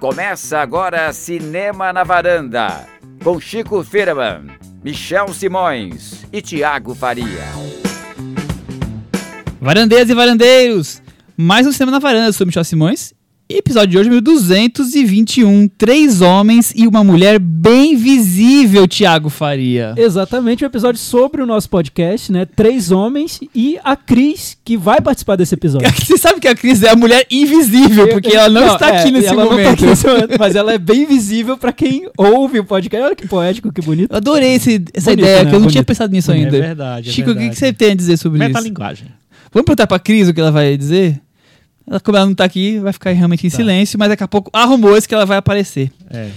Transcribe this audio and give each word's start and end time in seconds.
Começa 0.00 0.58
agora 0.58 1.10
Cinema 1.10 1.90
na 1.90 2.04
Varanda, 2.04 2.86
com 3.24 3.40
Chico 3.40 3.82
Firman, 3.82 4.50
Michel 4.84 5.32
Simões 5.32 6.26
e 6.30 6.42
Tiago 6.42 6.94
Faria. 6.94 7.46
Varandeiras 9.58 10.10
e 10.10 10.14
varandeiros, 10.14 11.02
mais 11.34 11.66
um 11.66 11.72
Cinema 11.72 11.92
na 11.92 11.98
Varanda, 11.98 12.26
eu 12.26 12.32
sou 12.34 12.46
Michel 12.46 12.62
Simões 12.62 13.15
Episódio 13.48 13.90
de 13.90 13.98
hoje, 13.98 14.10
1221. 14.10 15.68
Três 15.78 16.20
homens 16.20 16.72
e 16.74 16.84
uma 16.84 17.04
mulher 17.04 17.38
bem 17.38 17.94
visível, 17.96 18.88
Tiago 18.88 19.28
Faria. 19.28 19.94
Exatamente, 19.96 20.64
um 20.64 20.66
episódio 20.66 21.00
sobre 21.00 21.40
o 21.40 21.46
nosso 21.46 21.70
podcast, 21.70 22.32
né? 22.32 22.44
Três 22.44 22.90
homens 22.90 23.38
e 23.54 23.78
a 23.84 23.94
Cris, 23.94 24.58
que 24.64 24.76
vai 24.76 25.00
participar 25.00 25.36
desse 25.36 25.54
episódio. 25.54 25.88
Você 25.94 26.18
sabe 26.18 26.40
que 26.40 26.48
a 26.48 26.56
Cris 26.56 26.82
é 26.82 26.90
a 26.90 26.96
mulher 26.96 27.24
invisível, 27.30 28.08
porque 28.08 28.34
ela 28.34 28.48
não, 28.48 28.66
não 28.66 28.74
está 28.74 28.90
é, 28.92 28.98
aqui 28.98 29.12
nesse 29.12 29.28
ela 29.28 29.44
momento. 29.44 29.58
Não 29.58 29.64
tá 29.64 29.72
aqui 29.74 29.86
nesse 29.86 30.06
momento. 30.08 30.34
Mas 30.40 30.56
ela 30.56 30.72
é 30.72 30.78
bem 30.78 31.06
visível 31.06 31.56
para 31.56 31.72
quem 31.72 32.08
ouve 32.18 32.58
o 32.58 32.64
podcast. 32.64 33.06
Olha 33.06 33.14
que 33.14 33.28
poético, 33.28 33.72
que 33.72 33.80
bonito. 33.80 34.10
Eu 34.10 34.16
adorei 34.16 34.54
esse, 34.54 34.84
essa 34.92 35.10
Bonito, 35.12 35.24
ideia, 35.24 35.36
né? 35.36 35.42
que 35.42 35.48
eu 35.50 35.52
não 35.52 35.60
Bonito. 35.60 35.70
tinha 35.70 35.84
pensado 35.84 36.12
nisso 36.12 36.32
ainda. 36.32 36.56
É 36.56 36.60
verdade. 36.60 37.10
É 37.10 37.12
Chico, 37.12 37.28
verdade. 37.28 37.46
o 37.46 37.50
que 37.50 37.56
você 37.56 37.72
tem 37.72 37.92
a 37.92 37.94
dizer 37.94 38.16
sobre 38.16 38.40
Meta 38.40 38.58
isso? 38.58 38.66
linguagem. 38.66 39.06
Vamos 39.52 39.64
perguntar 39.64 39.86
pra 39.86 40.00
Cris 40.00 40.28
o 40.28 40.34
que 40.34 40.40
ela 40.40 40.50
vai 40.50 40.76
dizer? 40.76 41.20
Ela, 41.86 42.00
como 42.00 42.16
ela 42.16 42.26
não 42.26 42.34
tá 42.34 42.44
aqui, 42.44 42.78
vai 42.78 42.92
ficar 42.92 43.12
realmente 43.12 43.46
em 43.46 43.50
tá. 43.50 43.56
silêncio, 43.56 43.98
mas 43.98 44.08
daqui 44.08 44.24
a 44.24 44.28
pouco 44.28 44.50
arrumou 44.52 44.96
esse 44.96 45.06
que 45.06 45.14
ela 45.14 45.24
vai 45.24 45.38
aparecer. 45.38 45.92
É. 46.10 46.30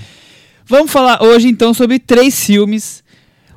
Vamos 0.65 0.91
falar 0.91 1.23
hoje 1.23 1.47
então 1.47 1.73
sobre 1.73 1.97
três 1.97 2.45
filmes. 2.45 3.03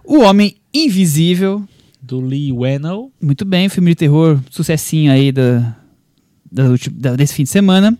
O 0.05 0.20
Homem 0.20 0.56
Invisível. 0.73 1.62
Do 2.00 2.20
Lee 2.20 2.50
Whannell. 2.50 3.12
Muito 3.20 3.45
bem, 3.45 3.69
filme 3.69 3.91
de 3.91 3.97
terror, 3.97 4.41
sucessinho 4.50 5.12
aí 5.12 5.30
da, 5.30 5.77
da, 6.50 6.64
da, 6.91 7.16
desse 7.16 7.34
fim 7.34 7.42
de 7.42 7.50
semana. 7.50 7.97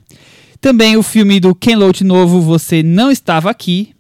Também 0.61 0.97
o 0.97 1.03
filme 1.03 1.39
do 1.39 1.55
Ken 1.55 1.77
Loach 1.77 2.03
novo, 2.03 2.41
Você 2.41 2.83
Não 2.83 3.11
Estava 3.11 3.51
Aqui. 3.51 3.95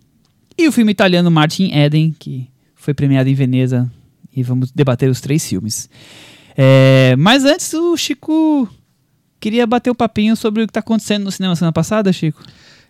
E 0.57 0.67
o 0.67 0.73
filme 0.73 0.93
italiano 0.93 1.31
Martin 1.31 1.73
Eden, 1.73 2.15
que 2.19 2.49
foi 2.75 2.95
premiado 2.95 3.29
em 3.29 3.35
Veneza. 3.35 3.91
E 4.35 4.43
vamos 4.43 4.71
debater 4.71 5.11
os 5.11 5.21
três 5.21 5.47
filmes. 5.47 5.91
É, 6.57 7.15
mas 7.19 7.45
antes, 7.45 7.73
o 7.75 7.97
Chico 7.97 8.69
Queria 9.43 9.67
bater 9.67 9.91
o 9.91 9.95
papinho 9.95 10.37
sobre 10.37 10.63
o 10.63 10.67
que 10.69 10.71
está 10.71 10.79
acontecendo 10.79 11.25
no 11.25 11.33
cinema 11.33 11.57
semana 11.57 11.73
passada, 11.73 12.13
Chico. 12.13 12.41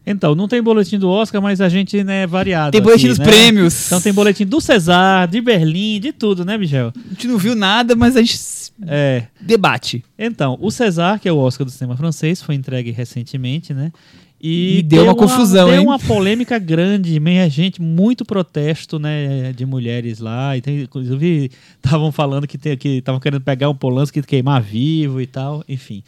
Então, 0.04 0.34
não 0.34 0.46
tem 0.46 0.62
boletim 0.62 0.98
do 0.98 1.08
Oscar, 1.08 1.40
mas 1.40 1.62
a 1.62 1.68
gente 1.70 2.04
né, 2.04 2.24
é 2.24 2.26
variado. 2.26 2.72
Tem 2.72 2.82
boletim 2.82 3.06
aqui, 3.06 3.08
dos 3.08 3.18
né? 3.20 3.24
prêmios. 3.24 3.86
Então 3.86 4.02
tem 4.02 4.12
boletim 4.12 4.44
do 4.44 4.60
Cesar, 4.60 5.26
de 5.26 5.40
Berlim, 5.40 5.98
de 5.98 6.12
tudo, 6.12 6.44
né, 6.44 6.58
Michel? 6.58 6.92
A 6.94 7.08
gente 7.08 7.26
não 7.26 7.38
viu 7.38 7.54
nada, 7.54 7.96
mas 7.96 8.18
a 8.18 8.20
gente 8.20 8.38
é. 8.86 9.22
debate. 9.40 10.04
Então, 10.18 10.58
o 10.60 10.70
Cesar, 10.70 11.18
que 11.18 11.26
é 11.26 11.32
o 11.32 11.38
Oscar 11.38 11.64
do 11.64 11.70
cinema 11.70 11.96
francês, 11.96 12.42
foi 12.42 12.54
entregue 12.54 12.90
recentemente, 12.90 13.72
né? 13.72 13.90
E, 14.38 14.80
e 14.80 14.82
deu, 14.82 15.04
deu, 15.04 15.08
uma 15.08 15.14
confusão, 15.14 15.68
deu 15.68 15.74
hein? 15.74 15.80
Deu 15.80 15.88
uma 15.88 15.98
polêmica 16.00 16.58
grande, 16.58 17.18
meia 17.18 17.48
gente, 17.48 17.80
muito 17.80 18.26
protesto, 18.26 18.98
né, 18.98 19.54
de 19.54 19.64
mulheres 19.64 20.18
lá. 20.18 20.54
E 20.54 20.60
tem, 20.60 20.82
inclusive, 20.82 21.50
estavam 21.76 22.12
falando 22.12 22.46
que 22.46 22.58
estavam 22.58 23.20
que 23.20 23.24
querendo 23.24 23.40
pegar 23.40 23.70
um 23.70 23.74
Polanski 23.74 24.18
e 24.18 24.22
queimar 24.22 24.60
vivo 24.60 25.18
e 25.18 25.26
tal, 25.26 25.64
enfim. 25.66 26.02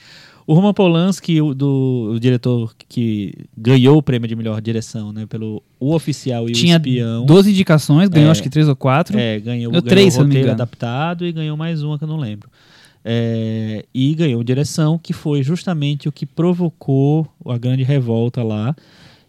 O 0.46 0.52
Roman 0.52 0.74
Polanski, 0.74 1.40
o, 1.40 1.54
do, 1.54 2.12
o 2.14 2.20
diretor 2.20 2.74
que 2.88 3.32
ganhou 3.56 3.96
o 3.96 4.02
prêmio 4.02 4.28
de 4.28 4.36
melhor 4.36 4.60
direção, 4.60 5.12
né? 5.12 5.24
Pelo 5.26 5.62
O 5.80 5.94
Oficial 5.94 6.48
e 6.48 6.52
Tinha 6.52 6.74
o 6.74 6.76
Espião. 6.76 7.24
12 7.24 7.50
indicações, 7.50 8.08
ganhou 8.10 8.28
é, 8.28 8.30
acho 8.30 8.42
que 8.42 8.50
três 8.50 8.68
ou 8.68 8.76
quatro. 8.76 9.18
É, 9.18 9.40
ganhou, 9.40 9.72
ganhou 9.72 9.82
três, 9.82 10.16
o 10.16 10.22
roteiro 10.22 10.50
adaptado 10.50 11.26
e 11.26 11.32
ganhou 11.32 11.56
mais 11.56 11.82
uma 11.82 11.96
que 11.96 12.04
eu 12.04 12.08
não 12.08 12.18
lembro. 12.18 12.50
É, 13.02 13.84
e 13.94 14.14
ganhou 14.14 14.42
direção, 14.42 14.98
que 14.98 15.12
foi 15.12 15.42
justamente 15.42 16.08
o 16.08 16.12
que 16.12 16.26
provocou 16.26 17.26
a 17.46 17.56
grande 17.56 17.82
revolta 17.82 18.42
lá. 18.42 18.74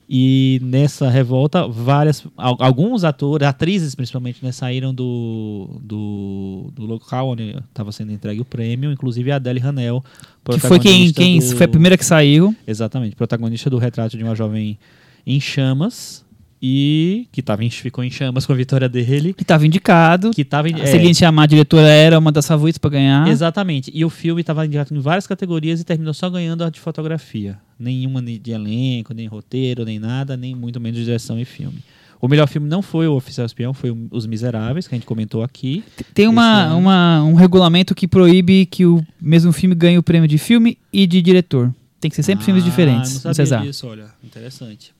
E 0.07 0.59
nessa 0.61 1.09
revolta, 1.09 1.67
várias, 1.67 2.23
alguns 2.37 3.03
atores, 3.03 3.47
atrizes 3.47 3.95
principalmente, 3.95 4.43
né, 4.43 4.51
saíram 4.51 4.93
do, 4.93 5.79
do, 5.81 6.71
do 6.75 6.85
local 6.85 7.29
onde 7.29 7.55
estava 7.67 7.91
sendo 7.91 8.11
entregue 8.11 8.39
o 8.39 8.45
prêmio, 8.45 8.91
inclusive 8.91 9.31
a 9.31 9.37
Adele 9.37 9.59
Hanel. 9.59 10.03
Que 10.43 10.59
foi 10.59 10.79
quem, 10.79 11.11
quem 11.11 11.39
do, 11.39 11.55
foi 11.55 11.65
a 11.65 11.69
primeira 11.69 11.97
que 11.97 12.05
saiu. 12.05 12.55
Exatamente, 12.67 13.15
protagonista 13.15 13.67
do 13.67 13.79
retrato 13.79 14.15
de 14.15 14.23
uma 14.23 14.35
jovem 14.35 14.77
em 15.25 15.39
chamas, 15.39 16.23
e 16.61 17.27
que 17.31 17.41
tava 17.41 17.63
em, 17.63 17.69
ficou 17.69 18.03
em 18.03 18.09
chamas 18.09 18.45
com 18.45 18.53
a 18.53 18.55
vitória 18.55 18.87
dele. 18.87 19.33
Que 19.33 19.43
estava 19.43 19.65
indicado. 19.65 20.31
Que 20.31 20.43
tava, 20.43 20.67
a 20.67 20.71
é, 20.71 20.85
seguinte 20.87 21.19
chamar 21.19 21.43
a 21.43 21.45
diretora 21.45 21.87
era 21.87 22.17
uma 22.17 22.31
das 22.31 22.47
favoritas 22.47 22.77
para 22.77 22.89
ganhar. 22.91 23.27
Exatamente. 23.27 23.91
E 23.93 24.03
o 24.05 24.09
filme 24.09 24.41
estava 24.41 24.65
indicado 24.65 24.95
em 24.95 24.99
várias 24.99 25.27
categorias 25.27 25.79
e 25.79 25.83
terminou 25.83 26.13
só 26.13 26.29
ganhando 26.29 26.63
a 26.63 26.69
de 26.69 26.79
fotografia. 26.79 27.59
Nenhuma 27.77 28.21
de 28.21 28.51
elenco, 28.51 29.13
nem 29.13 29.27
roteiro, 29.27 29.83
nem 29.83 29.99
nada, 29.99 30.37
nem 30.37 30.55
muito 30.55 30.79
menos 30.79 30.97
de 30.97 31.05
direção 31.05 31.39
e 31.39 31.45
filme. 31.45 31.83
O 32.21 32.27
melhor 32.27 32.47
filme 32.47 32.67
não 32.67 32.81
foi 32.81 33.07
o 33.07 33.13
Oficial 33.13 33.45
Espião, 33.45 33.73
foi 33.73 33.95
Os 34.09 34.25
Miseráveis, 34.25 34.87
que 34.87 34.95
a 34.95 34.97
gente 34.97 35.05
comentou 35.05 35.43
aqui. 35.43 35.83
Tem 36.13 36.27
uma, 36.27 36.73
uma, 36.73 37.23
um 37.23 37.33
regulamento 37.33 37.93
que 37.93 38.07
proíbe 38.07 38.65
que 38.65 38.85
o 38.85 39.05
mesmo 39.21 39.51
filme 39.51 39.75
ganhe 39.75 39.97
o 39.97 40.03
prêmio 40.03 40.27
de 40.27 40.37
filme 40.37 40.77
e 40.91 41.05
de 41.05 41.21
diretor. 41.21 41.73
Tem 41.99 42.09
que 42.09 42.15
ser 42.15 42.23
sempre 42.23 42.43
ah, 42.43 42.45
filmes 42.45 42.63
diferentes. 42.63 43.23
Não 43.23 43.33
sabia 43.33 43.67
disso, 43.67 43.87
olha. 43.87 44.05
Interessante. 44.23 44.93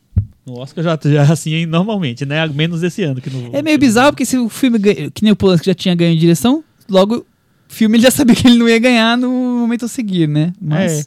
No 0.45 0.59
Oscar 0.59 0.83
já, 0.83 0.99
já 1.03 1.23
é 1.23 1.25
assim 1.31 1.65
normalmente, 1.65 2.25
né? 2.25 2.45
Menos 2.47 2.83
esse 2.83 3.03
ano. 3.03 3.19
que 3.21 3.29
no, 3.29 3.55
É 3.55 3.61
meio 3.61 3.79
bizarro, 3.79 4.11
porque 4.11 4.25
se 4.25 4.37
o 4.37 4.49
filme, 4.49 4.79
que 4.79 5.23
nem 5.23 5.31
o 5.31 5.35
Polanski 5.35 5.65
já 5.67 5.73
tinha 5.73 5.95
ganho 5.95 6.17
direção, 6.17 6.63
logo 6.89 7.17
o 7.17 7.25
filme 7.67 7.97
ele 7.97 8.03
já 8.03 8.11
sabia 8.11 8.35
que 8.35 8.47
ele 8.47 8.57
não 8.57 8.69
ia 8.69 8.77
ganhar 8.77 9.17
no 9.17 9.29
momento 9.31 9.85
a 9.85 9.87
seguir, 9.87 10.27
né? 10.27 10.53
Mas... 10.61 11.01
É. 11.01 11.05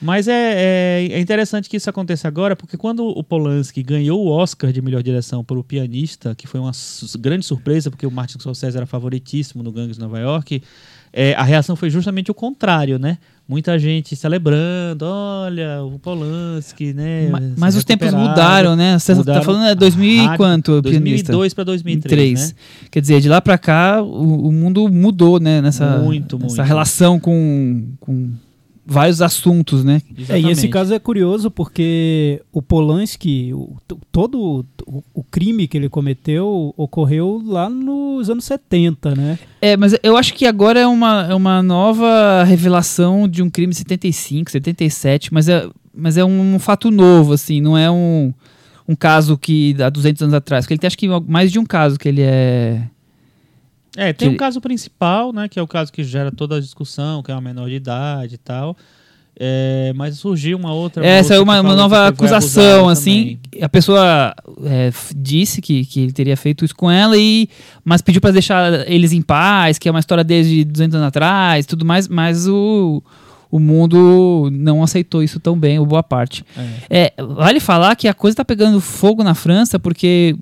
Mas 0.00 0.28
é, 0.28 0.32
é, 0.32 1.08
é, 1.12 1.20
interessante 1.20 1.68
que 1.68 1.76
isso 1.76 1.90
aconteça 1.90 2.28
agora, 2.28 2.54
porque 2.54 2.76
quando 2.76 3.06
o 3.06 3.22
Polanski 3.24 3.82
ganhou 3.82 4.24
o 4.24 4.30
Oscar 4.30 4.72
de 4.72 4.80
melhor 4.80 5.02
direção 5.02 5.42
para 5.42 5.58
o 5.58 5.64
pianista, 5.64 6.34
que 6.34 6.46
foi 6.46 6.60
uma 6.60 6.72
grande 7.18 7.44
surpresa, 7.44 7.90
porque 7.90 8.06
o 8.06 8.10
Martin 8.10 8.38
Scorsese 8.38 8.76
era 8.76 8.86
favoritíssimo 8.86 9.62
no 9.62 9.72
Gangues 9.72 9.96
de 9.96 10.02
Nova 10.02 10.18
York, 10.18 10.62
é, 11.12 11.34
a 11.34 11.42
reação 11.42 11.74
foi 11.74 11.90
justamente 11.90 12.30
o 12.30 12.34
contrário, 12.34 12.98
né? 12.98 13.18
muita 13.48 13.78
gente 13.78 14.14
celebrando, 14.14 15.06
olha, 15.06 15.82
o 15.82 15.98
Polanski, 15.98 16.92
né? 16.92 17.28
Mas, 17.30 17.52
mas 17.56 17.76
os 17.76 17.82
tempos 17.82 18.12
mudaram, 18.12 18.76
né? 18.76 18.98
Você 18.98 19.12
está 19.12 19.40
falando 19.40 19.64
é 19.64 19.74
2000 19.74 20.24
e 20.24 20.36
quanto, 20.36 20.82
2002 20.82 21.54
para 21.54 21.64
2003, 21.64 22.48
né? 22.50 22.54
Quer 22.90 23.00
dizer, 23.00 23.20
de 23.22 23.28
lá 23.28 23.40
para 23.40 23.56
cá 23.56 24.02
o, 24.02 24.48
o, 24.48 24.52
mundo 24.52 24.86
mudou, 24.90 25.40
né? 25.40 25.62
Nessa, 25.62 25.96
muito, 25.96 26.38
nessa 26.38 26.56
muito. 26.56 26.68
relação 26.68 27.18
com, 27.18 27.86
com 28.00 28.32
vários 28.90 29.20
assuntos, 29.20 29.84
né? 29.84 30.00
É, 30.30 30.40
e 30.40 30.48
esse 30.48 30.66
caso 30.66 30.94
é 30.94 30.98
curioso 30.98 31.50
porque 31.50 32.40
o 32.50 32.62
Polanski, 32.62 33.52
o, 33.52 33.76
todo 34.10 34.64
o, 34.86 35.04
o, 35.12 35.22
crime 35.22 35.68
que 35.68 35.76
ele 35.76 35.90
cometeu 35.90 36.72
ocorreu 36.74 37.42
lá 37.44 37.68
nos 37.68 38.30
anos 38.30 38.46
70, 38.46 39.14
né? 39.14 39.38
É, 39.60 39.76
mas 39.76 39.94
eu 40.02 40.16
acho 40.16 40.32
que 40.32 40.46
agora 40.46 40.80
é 40.80 40.86
uma, 40.86 41.26
é 41.28 41.34
uma 41.34 41.62
nova 41.62 42.42
revelação 42.44 43.28
de 43.28 43.42
um 43.42 43.50
crime 43.50 43.72
de 43.72 43.78
75, 43.78 44.50
77, 44.50 45.34
mas 45.34 45.50
é, 45.50 45.68
mas 45.94 46.16
é 46.16 46.24
um, 46.24 46.54
um 46.54 46.58
fato 46.58 46.90
novo, 46.90 47.34
assim, 47.34 47.60
não 47.60 47.76
é 47.76 47.90
um, 47.90 48.32
um 48.88 48.96
caso 48.96 49.36
que 49.36 49.76
há 49.82 49.90
200 49.90 50.22
anos 50.22 50.34
atrás, 50.34 50.64
porque 50.64 50.72
ele 50.72 50.80
tem 50.80 50.86
acho 50.86 50.96
que 50.96 51.08
mais 51.26 51.52
de 51.52 51.58
um 51.58 51.66
caso 51.66 51.98
que 51.98 52.08
ele 52.08 52.22
é 52.22 52.84
é, 53.98 54.12
tem 54.12 54.28
que... 54.28 54.34
um 54.34 54.36
caso 54.36 54.60
principal, 54.60 55.32
né, 55.32 55.48
que 55.48 55.58
é 55.58 55.62
o 55.62 55.66
caso 55.66 55.92
que 55.92 56.04
gera 56.04 56.30
toda 56.30 56.56
a 56.56 56.60
discussão, 56.60 57.20
que 57.20 57.32
é 57.32 57.34
uma 57.34 57.40
menor 57.40 57.68
de 57.68 57.74
idade 57.74 58.36
e 58.36 58.38
tal. 58.38 58.76
É, 59.40 59.92
mas 59.94 60.18
surgiu 60.18 60.56
uma 60.56 60.72
outra. 60.72 61.04
Essa 61.06 61.34
é 61.34 61.40
uma, 61.40 61.60
uma 61.60 61.74
nova 61.74 62.08
acusação, 62.08 62.88
assim. 62.88 63.38
A 63.60 63.68
pessoa 63.68 64.34
é, 64.64 64.92
disse 65.16 65.60
que, 65.60 65.84
que 65.84 66.00
ele 66.00 66.12
teria 66.12 66.36
feito 66.36 66.64
isso 66.64 66.74
com 66.74 66.90
ela, 66.90 67.16
e, 67.16 67.48
mas 67.84 68.02
pediu 68.02 68.20
para 68.20 68.32
deixar 68.32 68.88
eles 68.90 69.12
em 69.12 69.22
paz, 69.22 69.78
que 69.78 69.88
é 69.88 69.92
uma 69.92 70.00
história 70.00 70.24
desde 70.24 70.64
200 70.64 70.96
anos 70.96 71.08
atrás 71.08 71.66
tudo 71.66 71.84
mais, 71.84 72.08
mas 72.08 72.48
o, 72.48 73.00
o 73.50 73.60
mundo 73.60 74.48
não 74.52 74.82
aceitou 74.82 75.22
isso 75.22 75.38
tão 75.38 75.56
bem, 75.56 75.78
ou 75.78 75.86
boa 75.86 76.02
parte. 76.02 76.44
É. 76.90 77.12
É, 77.16 77.22
vale 77.22 77.60
falar 77.60 77.94
que 77.94 78.08
a 78.08 78.14
coisa 78.14 78.34
está 78.34 78.44
pegando 78.44 78.80
fogo 78.80 79.22
na 79.22 79.34
França, 79.34 79.78
porque 79.78 80.36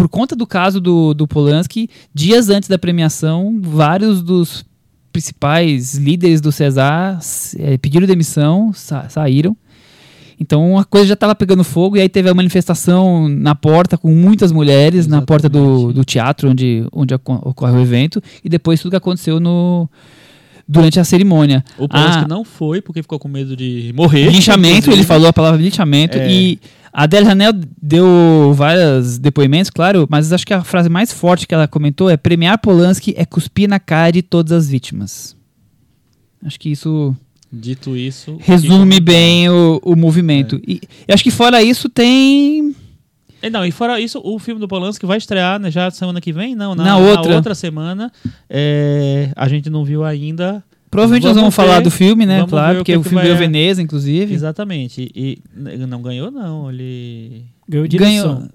por 0.00 0.08
conta 0.08 0.34
do 0.34 0.46
caso 0.46 0.80
do, 0.80 1.12
do 1.12 1.28
Polanski, 1.28 1.86
dias 2.14 2.48
antes 2.48 2.70
da 2.70 2.78
premiação, 2.78 3.60
vários 3.60 4.22
dos 4.22 4.64
principais 5.12 5.94
líderes 5.94 6.40
do 6.40 6.50
César 6.50 7.18
é, 7.58 7.76
pediram 7.76 8.06
demissão, 8.06 8.72
sa 8.72 9.10
saíram. 9.10 9.54
Então 10.40 10.78
a 10.78 10.86
coisa 10.86 11.08
já 11.08 11.12
estava 11.12 11.34
pegando 11.34 11.62
fogo 11.62 11.98
e 11.98 12.00
aí 12.00 12.08
teve 12.08 12.30
a 12.30 12.34
manifestação 12.34 13.28
na 13.28 13.54
porta 13.54 13.98
com 13.98 14.08
muitas 14.10 14.52
mulheres, 14.52 15.00
Exatamente. 15.00 15.20
na 15.20 15.26
porta 15.26 15.50
do, 15.50 15.92
do 15.92 16.02
teatro 16.02 16.48
onde, 16.48 16.82
onde 16.90 17.12
ocorre 17.12 17.76
o 17.76 17.82
evento, 17.82 18.22
e 18.42 18.48
depois 18.48 18.80
tudo 18.80 18.92
que 18.92 18.96
aconteceu 18.96 19.38
no, 19.38 19.86
durante 20.70 21.00
a 21.00 21.04
cerimônia. 21.04 21.64
O 21.76 21.88
Polanski 21.88 22.24
ah, 22.24 22.28
não 22.28 22.44
foi 22.44 22.80
porque 22.80 23.02
ficou 23.02 23.18
com 23.18 23.26
medo 23.26 23.56
de 23.56 23.92
morrer. 23.94 24.30
Linchamento, 24.30 24.90
ele 24.92 25.02
falou 25.02 25.26
a 25.26 25.32
palavra 25.32 25.60
linchamento 25.60 26.16
é. 26.16 26.30
e 26.30 26.60
a 26.92 27.02
Adele 27.02 27.26
Hanel 27.28 27.52
deu 27.82 28.52
vários 28.54 29.18
depoimentos, 29.18 29.68
claro, 29.68 30.06
mas 30.08 30.32
acho 30.32 30.46
que 30.46 30.54
a 30.54 30.62
frase 30.62 30.88
mais 30.88 31.12
forte 31.12 31.46
que 31.46 31.54
ela 31.54 31.66
comentou 31.66 32.08
é 32.08 32.16
premiar 32.16 32.58
Polanski 32.58 33.12
é 33.16 33.24
cuspir 33.24 33.68
na 33.68 33.80
cara 33.80 34.12
de 34.12 34.22
todas 34.22 34.52
as 34.52 34.68
vítimas. 34.68 35.36
Acho 36.44 36.58
que 36.58 36.70
isso 36.70 37.14
Dito 37.52 37.96
isso. 37.96 38.38
Resume 38.40 39.00
bem 39.00 39.48
o, 39.48 39.80
o 39.82 39.96
movimento. 39.96 40.56
É. 40.56 40.60
E 40.70 40.80
eu 41.08 41.14
acho 41.14 41.24
que 41.24 41.32
fora 41.32 41.60
isso 41.60 41.88
tem. 41.88 42.76
É, 43.42 43.48
não, 43.48 43.64
e 43.64 43.70
fora 43.70 43.98
isso, 43.98 44.20
o 44.22 44.38
filme 44.38 44.60
do 44.60 44.68
Polanski 44.68 45.06
vai 45.06 45.18
estrear 45.18 45.58
né, 45.58 45.70
já 45.70 45.90
semana 45.90 46.20
que 46.20 46.32
vem? 46.32 46.54
Não, 46.54 46.74
na, 46.74 46.84
na 46.84 46.98
outra. 46.98 47.30
Na 47.30 47.36
outra 47.36 47.54
semana. 47.54 48.12
É, 48.48 49.30
a 49.34 49.48
gente 49.48 49.70
não 49.70 49.84
viu 49.84 50.04
ainda. 50.04 50.62
Provavelmente 50.90 51.22
vamos 51.22 51.36
nós 51.36 51.42
vamos 51.42 51.56
ver, 51.56 51.62
falar 51.62 51.80
do 51.80 51.90
filme, 51.90 52.26
né? 52.26 52.44
Claro, 52.48 52.78
porque 52.78 52.96
o, 52.96 53.00
o 53.00 53.02
filme 53.02 53.22
ganhou 53.22 53.36
Veneza, 53.36 53.80
inclusive. 53.80 54.34
Exatamente. 54.34 55.10
E 55.14 55.38
não 55.54 56.02
ganhou, 56.02 56.30
não. 56.30 56.70
Ele. 56.70 57.44
Ganhou 57.68 57.86
direção. 57.86 58.34
Ganhou. 58.34 58.48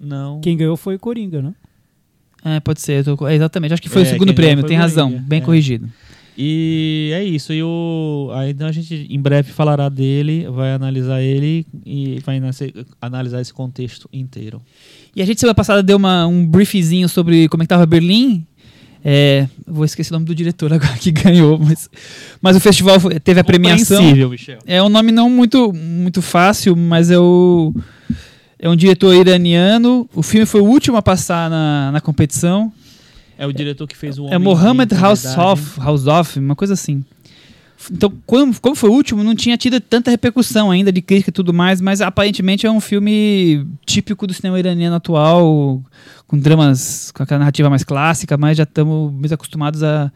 Não. 0.00 0.40
Quem 0.40 0.56
ganhou 0.56 0.76
foi 0.76 0.94
o 0.94 0.98
Coringa, 0.98 1.42
não? 1.42 1.54
É, 2.44 2.60
pode 2.60 2.80
ser. 2.80 3.04
Tô, 3.04 3.28
exatamente. 3.28 3.74
Acho 3.74 3.82
que 3.82 3.88
foi 3.88 4.02
é, 4.02 4.04
o 4.04 4.08
segundo 4.08 4.32
prêmio, 4.32 4.64
tem 4.64 4.76
razão. 4.76 5.10
Bem 5.10 5.40
é. 5.40 5.42
corrigido. 5.42 5.88
E 6.40 7.10
é 7.12 7.24
isso. 7.24 7.52
E 7.52 7.60
o, 7.64 8.30
aí 8.32 8.50
então 8.50 8.68
a 8.68 8.72
gente 8.72 9.08
em 9.10 9.20
breve 9.20 9.50
falará 9.50 9.88
dele, 9.88 10.46
vai 10.48 10.72
analisar 10.72 11.20
ele 11.20 11.66
e 11.84 12.20
vai 12.24 12.40
analisar 13.00 13.40
esse 13.40 13.52
contexto 13.52 14.08
inteiro. 14.12 14.62
E 15.16 15.20
a 15.20 15.26
gente 15.26 15.40
semana 15.40 15.54
passada 15.54 15.82
deu 15.82 15.96
uma, 15.96 16.28
um 16.28 16.46
briefzinho 16.46 17.08
sobre 17.08 17.48
como 17.48 17.64
é 17.64 17.66
que 17.66 17.68
tava 17.68 17.84
Berlim. 17.86 18.46
É, 19.04 19.48
vou 19.66 19.84
esquecer 19.84 20.12
o 20.12 20.14
nome 20.14 20.26
do 20.26 20.34
diretor 20.34 20.70
agora 20.74 20.96
que 20.98 21.10
ganhou, 21.10 21.58
mas, 21.58 21.90
mas 22.40 22.56
o 22.56 22.60
festival 22.60 22.98
teve 23.22 23.40
a 23.40 23.44
premiação. 23.44 24.00
Michel. 24.28 24.58
É 24.64 24.80
um 24.80 24.88
nome 24.88 25.10
não 25.10 25.28
muito, 25.28 25.72
muito 25.72 26.22
fácil, 26.22 26.76
mas 26.76 27.10
é 27.10 27.18
o 27.18 27.74
é 28.60 28.68
um 28.68 28.76
diretor 28.76 29.12
iraniano. 29.14 30.08
O 30.14 30.22
filme 30.22 30.46
foi 30.46 30.60
o 30.60 30.64
último 30.64 30.96
a 30.96 31.02
passar 31.02 31.50
na, 31.50 31.90
na 31.92 32.00
competição. 32.00 32.72
É 33.38 33.46
o 33.46 33.52
diretor 33.52 33.86
que 33.86 33.96
fez 33.96 34.18
o 34.18 34.26
É 34.28 34.36
Mohamed 34.36 34.92
Houseoff, 34.94 35.80
Houseoff, 35.80 36.38
uma 36.40 36.56
coisa 36.56 36.74
assim. 36.74 37.04
Então, 37.90 38.12
como, 38.26 38.60
como 38.60 38.74
foi 38.74 38.90
o 38.90 38.92
último, 38.92 39.22
não 39.22 39.36
tinha 39.36 39.56
tido 39.56 39.80
tanta 39.80 40.10
repercussão 40.10 40.70
ainda 40.70 40.90
de 40.90 41.00
crítica 41.00 41.30
e 41.30 41.32
tudo 41.32 41.54
mais, 41.54 41.80
mas 41.80 42.00
aparentemente 42.00 42.66
é 42.66 42.70
um 42.70 42.80
filme 42.80 43.64
típico 43.86 44.26
do 44.26 44.34
cinema 44.34 44.58
iraniano 44.58 44.96
atual, 44.96 45.80
com 46.26 46.36
dramas, 46.36 47.12
com 47.12 47.22
aquela 47.22 47.38
narrativa 47.38 47.70
mais 47.70 47.84
clássica, 47.84 48.36
mas 48.36 48.56
já 48.56 48.64
estamos 48.64 49.12
mais 49.12 49.32
acostumados 49.32 49.84
a, 49.84 50.10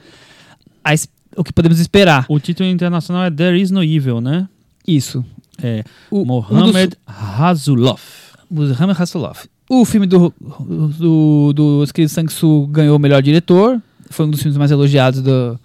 a, 0.84 0.92
o 1.36 1.44
que 1.44 1.52
podemos 1.52 1.78
esperar. 1.78 2.26
O 2.28 2.40
título 2.40 2.68
internacional 2.68 3.24
é 3.24 3.30
There 3.30 3.58
Is 3.58 3.70
No 3.70 3.82
Evil, 3.82 4.20
né? 4.20 4.48
Isso. 4.86 5.24
É 5.62 5.84
o, 6.10 6.24
Mohamed 6.24 6.96
um 7.08 7.12
Hazulov. 7.12 8.00
Mohamed 8.50 9.00
Hazulov. 9.00 9.38
O 9.74 9.86
filme 9.86 10.06
do, 10.06 10.34
do, 10.98 11.52
do 11.54 11.80
Os 11.80 11.90
Queridos 11.90 12.12
Sang-Soo 12.12 12.66
ganhou 12.66 12.94
o 12.94 12.98
melhor 12.98 13.22
diretor. 13.22 13.80
Foi 14.10 14.26
um 14.26 14.30
dos 14.30 14.42
filmes 14.42 14.58
mais 14.58 14.70
elogiados 14.70 15.22
do, 15.22 15.58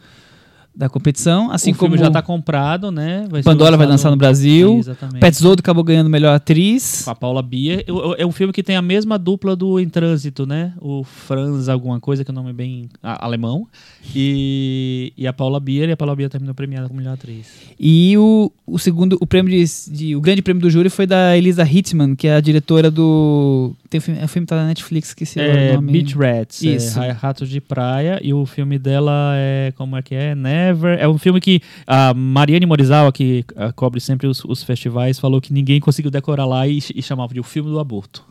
da 0.77 0.87
competição. 0.87 1.51
Assim 1.51 1.71
o 1.71 1.75
como 1.75 1.89
filme 1.89 1.97
já 1.97 2.07
está 2.07 2.21
comprado, 2.21 2.91
né? 2.91 3.25
Vai 3.31 3.41
Pandora 3.41 3.75
vai 3.75 3.87
lançar 3.87 4.11
no 4.11 4.15
Brasil. 4.15 4.79
Petzold 5.19 5.59
acabou 5.59 5.83
ganhando 5.83 6.07
melhor 6.07 6.35
atriz. 6.35 7.01
Com 7.03 7.09
a 7.09 7.15
Paula 7.15 7.41
Bia. 7.41 7.83
É 8.17 8.25
um 8.25 8.31
filme 8.31 8.53
que 8.53 8.61
tem 8.61 8.75
a 8.75 8.81
mesma 8.81 9.17
dupla 9.17 9.55
do 9.55 9.79
Em 9.79 9.89
Trânsito, 9.89 10.45
né? 10.45 10.73
O 10.79 11.03
Franz 11.03 11.67
alguma 11.67 11.99
coisa, 11.99 12.23
que 12.23 12.29
é 12.29 12.31
o 12.31 12.35
nome 12.35 12.51
é 12.51 12.53
bem 12.53 12.89
alemão. 13.01 13.67
E, 14.15 15.11
e 15.17 15.25
a 15.25 15.33
Paula 15.33 15.59
Bia. 15.59 15.85
E 15.85 15.91
a 15.91 15.97
Paula 15.97 16.15
Bia 16.15 16.29
terminou 16.29 16.53
premiada 16.53 16.87
como 16.87 16.99
melhor 16.99 17.15
atriz. 17.15 17.47
E 17.79 18.15
o, 18.15 18.51
o 18.67 18.77
segundo, 18.77 19.17
o 19.19 19.25
prêmio 19.25 19.51
de, 19.51 19.91
de, 19.91 20.15
O 20.15 20.21
grande 20.21 20.43
prêmio 20.43 20.61
do 20.61 20.69
júri 20.69 20.89
foi 20.89 21.07
da 21.07 21.35
Elisa 21.35 21.63
Hittman, 21.63 22.15
que 22.15 22.27
é 22.27 22.35
a 22.35 22.39
diretora 22.39 22.91
do. 22.91 23.73
Tem 23.89 23.99
um 23.99 24.01
filme, 24.01 24.19
é 24.19 24.25
o 24.25 24.27
filme 24.27 24.45
tá 24.45 24.55
na 24.55 24.67
Netflix, 24.67 25.09
esqueci 25.09 25.39
é, 25.39 25.71
o 25.71 25.75
nome. 25.75 25.91
Beach 25.93 26.15
Rats. 26.17 26.61
Isso. 26.61 26.99
É, 26.99 27.11
Ratos 27.11 27.49
de 27.49 27.61
Praia. 27.61 28.19
E 28.21 28.33
o 28.33 28.45
filme 28.45 28.77
dela 28.77 29.33
é. 29.35 29.71
Como 29.75 29.95
é 29.95 30.01
que 30.01 30.13
é? 30.13 30.35
Never. 30.35 30.99
É 30.99 31.07
um 31.07 31.17
filme 31.17 31.39
que 31.39 31.61
a 31.85 32.13
Mariane 32.13 32.65
Morizawa, 32.65 33.11
que 33.11 33.45
uh, 33.51 33.73
cobre 33.73 33.99
sempre 33.99 34.27
os, 34.27 34.43
os, 34.43 34.63
festivais, 34.63 35.19
falou 35.19 35.39
que 35.39 35.53
ninguém 35.53 35.79
conseguiu 35.79 36.11
decorar 36.11 36.45
lá 36.45 36.67
e, 36.67 36.79
e 36.93 37.01
chamava 37.01 37.33
de 37.33 37.39
o 37.39 37.43
filme 37.43 37.69
do 37.69 37.79
aborto. 37.79 38.25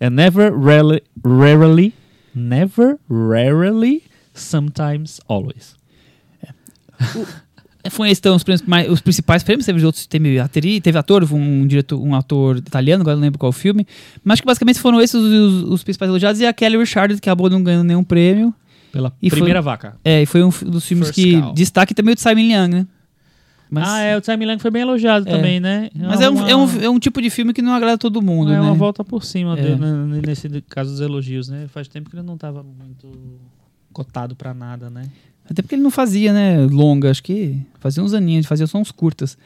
é 0.00 0.08
Never, 0.08 0.52
rarely, 0.58 1.02
rarely, 1.24 1.94
never, 2.34 2.98
rarely, 3.10 4.02
sometimes, 4.34 5.20
always. 5.28 5.76
É. 6.42 6.52
foi 7.90 8.10
então 8.10 8.36
os, 8.36 8.44
mais, 8.66 8.88
os 8.88 9.00
principais 9.00 9.42
prêmios, 9.42 9.66
teve 9.66 9.84
outros, 9.84 10.06
teve, 10.06 10.38
atri, 10.38 10.80
teve 10.80 10.98
ator, 10.98 11.24
um 11.32 11.66
diretor, 11.66 12.00
um 12.00 12.14
ator 12.14 12.58
italiano, 12.58 13.02
agora 13.02 13.16
não 13.16 13.22
lembro 13.22 13.38
qual 13.38 13.52
filme, 13.52 13.86
mas 14.22 14.40
que 14.40 14.46
basicamente 14.46 14.78
foram 14.78 15.00
esses 15.00 15.14
os, 15.14 15.32
os, 15.32 15.62
os 15.70 15.82
principais 15.82 16.08
elogiados 16.08 16.40
e 16.40 16.46
a 16.46 16.52
Kelly 16.52 16.78
Richard, 16.78 17.20
que 17.20 17.28
acabou 17.28 17.50
não 17.50 17.62
ganhando 17.62 17.84
nenhum 17.84 18.04
prêmio. 18.04 18.54
Pela 18.92 19.12
e 19.22 19.30
primeira 19.30 19.62
foi, 19.62 19.72
vaca. 19.72 19.96
É, 20.04 20.22
e 20.22 20.26
foi 20.26 20.42
um 20.44 20.50
dos 20.50 20.84
filmes 20.86 21.08
First 21.08 21.14
que 21.14 21.40
cow. 21.40 21.54
destaque 21.54 21.94
também 21.94 22.12
o 22.12 22.14
de 22.14 22.20
Simon 22.20 22.40
Young, 22.40 22.68
né? 22.68 22.86
Mas, 23.70 23.88
ah, 23.88 24.00
é, 24.00 24.18
o 24.18 24.22
Simon 24.22 24.44
Young 24.44 24.58
foi 24.58 24.70
bem 24.70 24.82
elogiado 24.82 25.26
é. 25.26 25.32
também, 25.32 25.58
né? 25.58 25.88
É 25.98 26.06
Mas 26.06 26.20
é, 26.20 26.28
um, 26.28 26.46
é, 26.46 26.54
um, 26.54 26.82
é 26.82 26.90
um 26.90 26.98
tipo 26.98 27.22
de 27.22 27.30
filme 27.30 27.54
que 27.54 27.62
não 27.62 27.72
agrada 27.72 27.96
todo 27.96 28.20
mundo, 28.20 28.52
é 28.52 28.54
né? 28.54 28.60
Uma 28.60 28.74
volta 28.74 29.02
por 29.02 29.24
cima 29.24 29.58
é. 29.58 29.62
dele, 29.62 29.76
né? 29.76 30.20
nesse 30.26 30.48
caso 30.68 30.90
dos 30.90 31.00
elogios, 31.00 31.48
né? 31.48 31.66
Faz 31.68 31.88
tempo 31.88 32.10
que 32.10 32.16
ele 32.16 32.22
não 32.22 32.34
estava 32.34 32.62
muito 32.62 33.40
cotado 33.92 34.36
para 34.36 34.52
nada, 34.52 34.90
né? 34.90 35.04
Até 35.48 35.62
porque 35.62 35.74
ele 35.74 35.82
não 35.82 35.90
fazia, 35.90 36.32
né, 36.32 36.66
longa, 36.70 37.10
acho 37.10 37.22
que 37.22 37.58
fazia 37.80 38.02
uns 38.02 38.14
aninhos, 38.14 38.46
fazia 38.46 38.66
só 38.66 38.78
uns 38.78 38.90
curtas. 38.90 39.36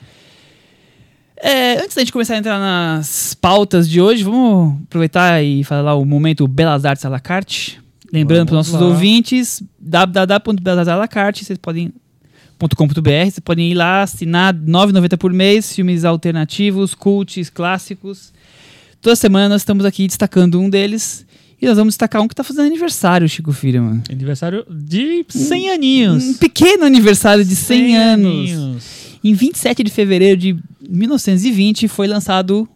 É, 1.38 1.82
antes 1.82 1.94
da 1.94 2.00
gente 2.00 2.12
começar 2.12 2.34
a 2.34 2.38
entrar 2.38 2.58
nas 2.58 3.34
pautas 3.34 3.88
de 3.88 4.00
hoje, 4.00 4.22
vamos 4.24 4.80
aproveitar 4.84 5.42
e 5.42 5.62
falar 5.64 5.94
o 5.94 6.04
momento 6.04 6.48
Belas 6.48 6.84
Artes 6.84 7.04
à 7.04 7.08
la 7.08 7.20
carte. 7.20 7.80
Lembrando 8.12 8.48
para 8.48 8.58
os 8.58 8.68
nossos 8.68 8.80
lá. 8.80 8.86
ouvintes, 8.86 9.62
www.belasartes.com.br, 9.78 11.44
vocês 11.44 11.58
podem 11.58 11.92
vocês 12.58 13.38
podem 13.40 13.70
ir 13.70 13.74
lá, 13.74 14.02
assinar 14.02 14.54
R$ 14.54 14.60
9,90 14.60 15.18
por 15.18 15.30
mês, 15.30 15.74
filmes 15.74 16.04
alternativos, 16.06 16.94
cults, 16.94 17.50
clássicos. 17.50 18.32
Toda 19.02 19.14
semana 19.14 19.50
nós 19.50 19.60
estamos 19.60 19.84
aqui 19.84 20.06
destacando 20.06 20.58
um 20.58 20.70
deles. 20.70 21.25
E 21.60 21.66
nós 21.66 21.76
vamos 21.76 21.94
destacar 21.94 22.20
um 22.20 22.28
que 22.28 22.34
está 22.34 22.44
fazendo 22.44 22.66
aniversário, 22.66 23.28
Chico 23.28 23.52
Filho, 23.52 23.82
mano. 23.82 24.02
Aniversário 24.10 24.66
de 24.70 25.24
100 25.28 25.70
aninhos. 25.70 26.24
Um 26.24 26.34
pequeno 26.34 26.84
aniversário 26.84 27.44
de 27.44 27.56
100, 27.56 27.78
100 27.78 27.96
anos. 27.98 28.50
Aninhos. 28.50 28.84
Em 29.24 29.32
27 29.32 29.82
de 29.82 29.90
fevereiro 29.90 30.36
de 30.38 30.56
1920 30.88 31.88
foi 31.88 32.06
lançado 32.06 32.68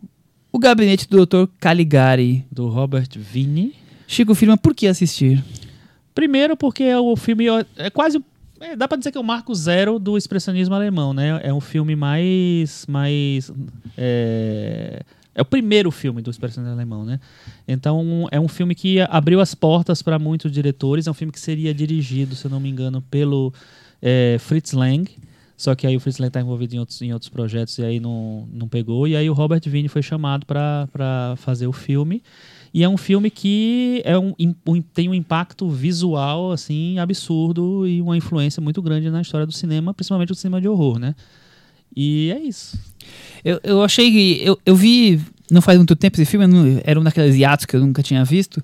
O 0.51 0.59
Gabinete 0.59 1.07
do 1.09 1.27
Dr. 1.27 1.45
Caligari. 1.61 2.45
Do 2.51 2.69
Robert 2.69 3.09
Vini. 3.17 3.75
Chico 4.07 4.35
Firma, 4.35 4.57
por 4.57 4.75
que 4.75 4.87
assistir? 4.87 5.45
Primeiro 6.15 6.57
porque 6.57 6.93
o 6.95 7.15
filme 7.17 7.47
é 7.77 7.91
quase 7.91 8.21
é, 8.61 8.77
dá 8.77 8.87
para 8.87 8.99
dizer 8.99 9.11
que 9.11 9.17
é 9.17 9.21
o 9.21 9.25
marco 9.25 9.55
zero 9.55 9.99
do 9.99 10.19
expressionismo 10.19 10.75
alemão, 10.75 11.15
né? 11.15 11.41
É 11.43 11.53
um 11.53 11.63
filme 11.63 11.97
mais 11.97 12.85
mais 12.87 13.51
é, 13.97 15.03
é 15.35 15.43
o 15.43 15.45
primeiro 15.45 15.91
filme 15.91 16.21
do 16.21 16.31
expressionismo 16.31 16.75
alemão, 16.75 17.05
né? 17.05 17.21
Então 17.67 18.29
é 18.31 18.41
um 18.41 18.49
filme 18.49 18.75
que 18.75 19.01
abriu 19.01 19.41
as 19.41 19.55
portas 19.55 20.03
para 20.03 20.19
muitos 20.19 20.51
diretores. 20.51 21.07
É 21.07 21.11
um 21.11 21.15
filme 21.15 21.33
que 21.33 21.41
seria 21.41 21.73
dirigido, 21.73 22.35
se 22.35 22.45
eu 22.45 22.51
não 22.51 22.61
me 22.61 22.69
engano, 22.69 23.03
pelo 23.11 23.53
é, 24.03 24.37
Fritz 24.41 24.73
Lang. 24.73 25.09
Só 25.57 25.75
que 25.75 25.87
aí 25.87 25.95
o 25.95 26.01
Fritz 26.01 26.19
Lang 26.19 26.29
está 26.29 26.41
envolvido 26.41 26.75
em 26.75 26.79
outros, 26.79 27.01
em 27.03 27.13
outros 27.13 27.29
projetos 27.29 27.77
e 27.79 27.85
aí 27.85 28.01
não, 28.01 28.49
não 28.53 28.67
pegou. 28.67 29.07
E 29.07 29.15
aí 29.15 29.29
o 29.29 29.33
Robert 29.35 29.61
Vine 29.67 29.89
foi 29.89 30.03
chamado 30.03 30.47
para 30.47 31.35
fazer 31.37 31.67
o 31.67 31.73
filme. 31.73 32.23
E 32.73 32.83
é 32.83 32.89
um 32.89 32.97
filme 32.97 33.31
que 33.31 34.01
é 34.05 34.19
um, 34.19 34.35
um, 34.67 34.81
tem 34.81 35.09
um 35.09 35.15
impacto 35.15 35.69
visual 35.69 36.53
assim 36.53 36.99
absurdo 36.99 37.87
e 37.87 38.01
uma 38.01 38.17
influência 38.17 38.61
muito 38.61 38.81
grande 38.81 39.11
na 39.11 39.21
história 39.21 39.47
do 39.47 39.53
cinema, 39.53 39.93
principalmente 39.93 40.33
o 40.33 40.35
cinema 40.35 40.61
de 40.61 40.69
horror, 40.69 40.99
né? 40.99 41.15
E 41.95 42.31
é 42.31 42.39
isso. 42.39 42.79
Eu, 43.45 43.61
eu 43.63 43.83
achei 43.83 44.11
que. 44.11 44.41
Eu, 44.45 44.59
eu 44.65 44.77
vi 44.77 45.21
não 45.51 45.61
faz 45.61 45.77
muito 45.77 45.97
tempo 45.97 46.17
esse 46.17 46.31
filme, 46.31 46.81
era 46.85 46.99
um 46.99 47.03
daqueles 47.03 47.35
hiatos 47.35 47.67
que 47.67 47.75
eu 47.75 47.81
nunca 47.81 48.03
tinha 48.03 48.25
visto. 48.25 48.63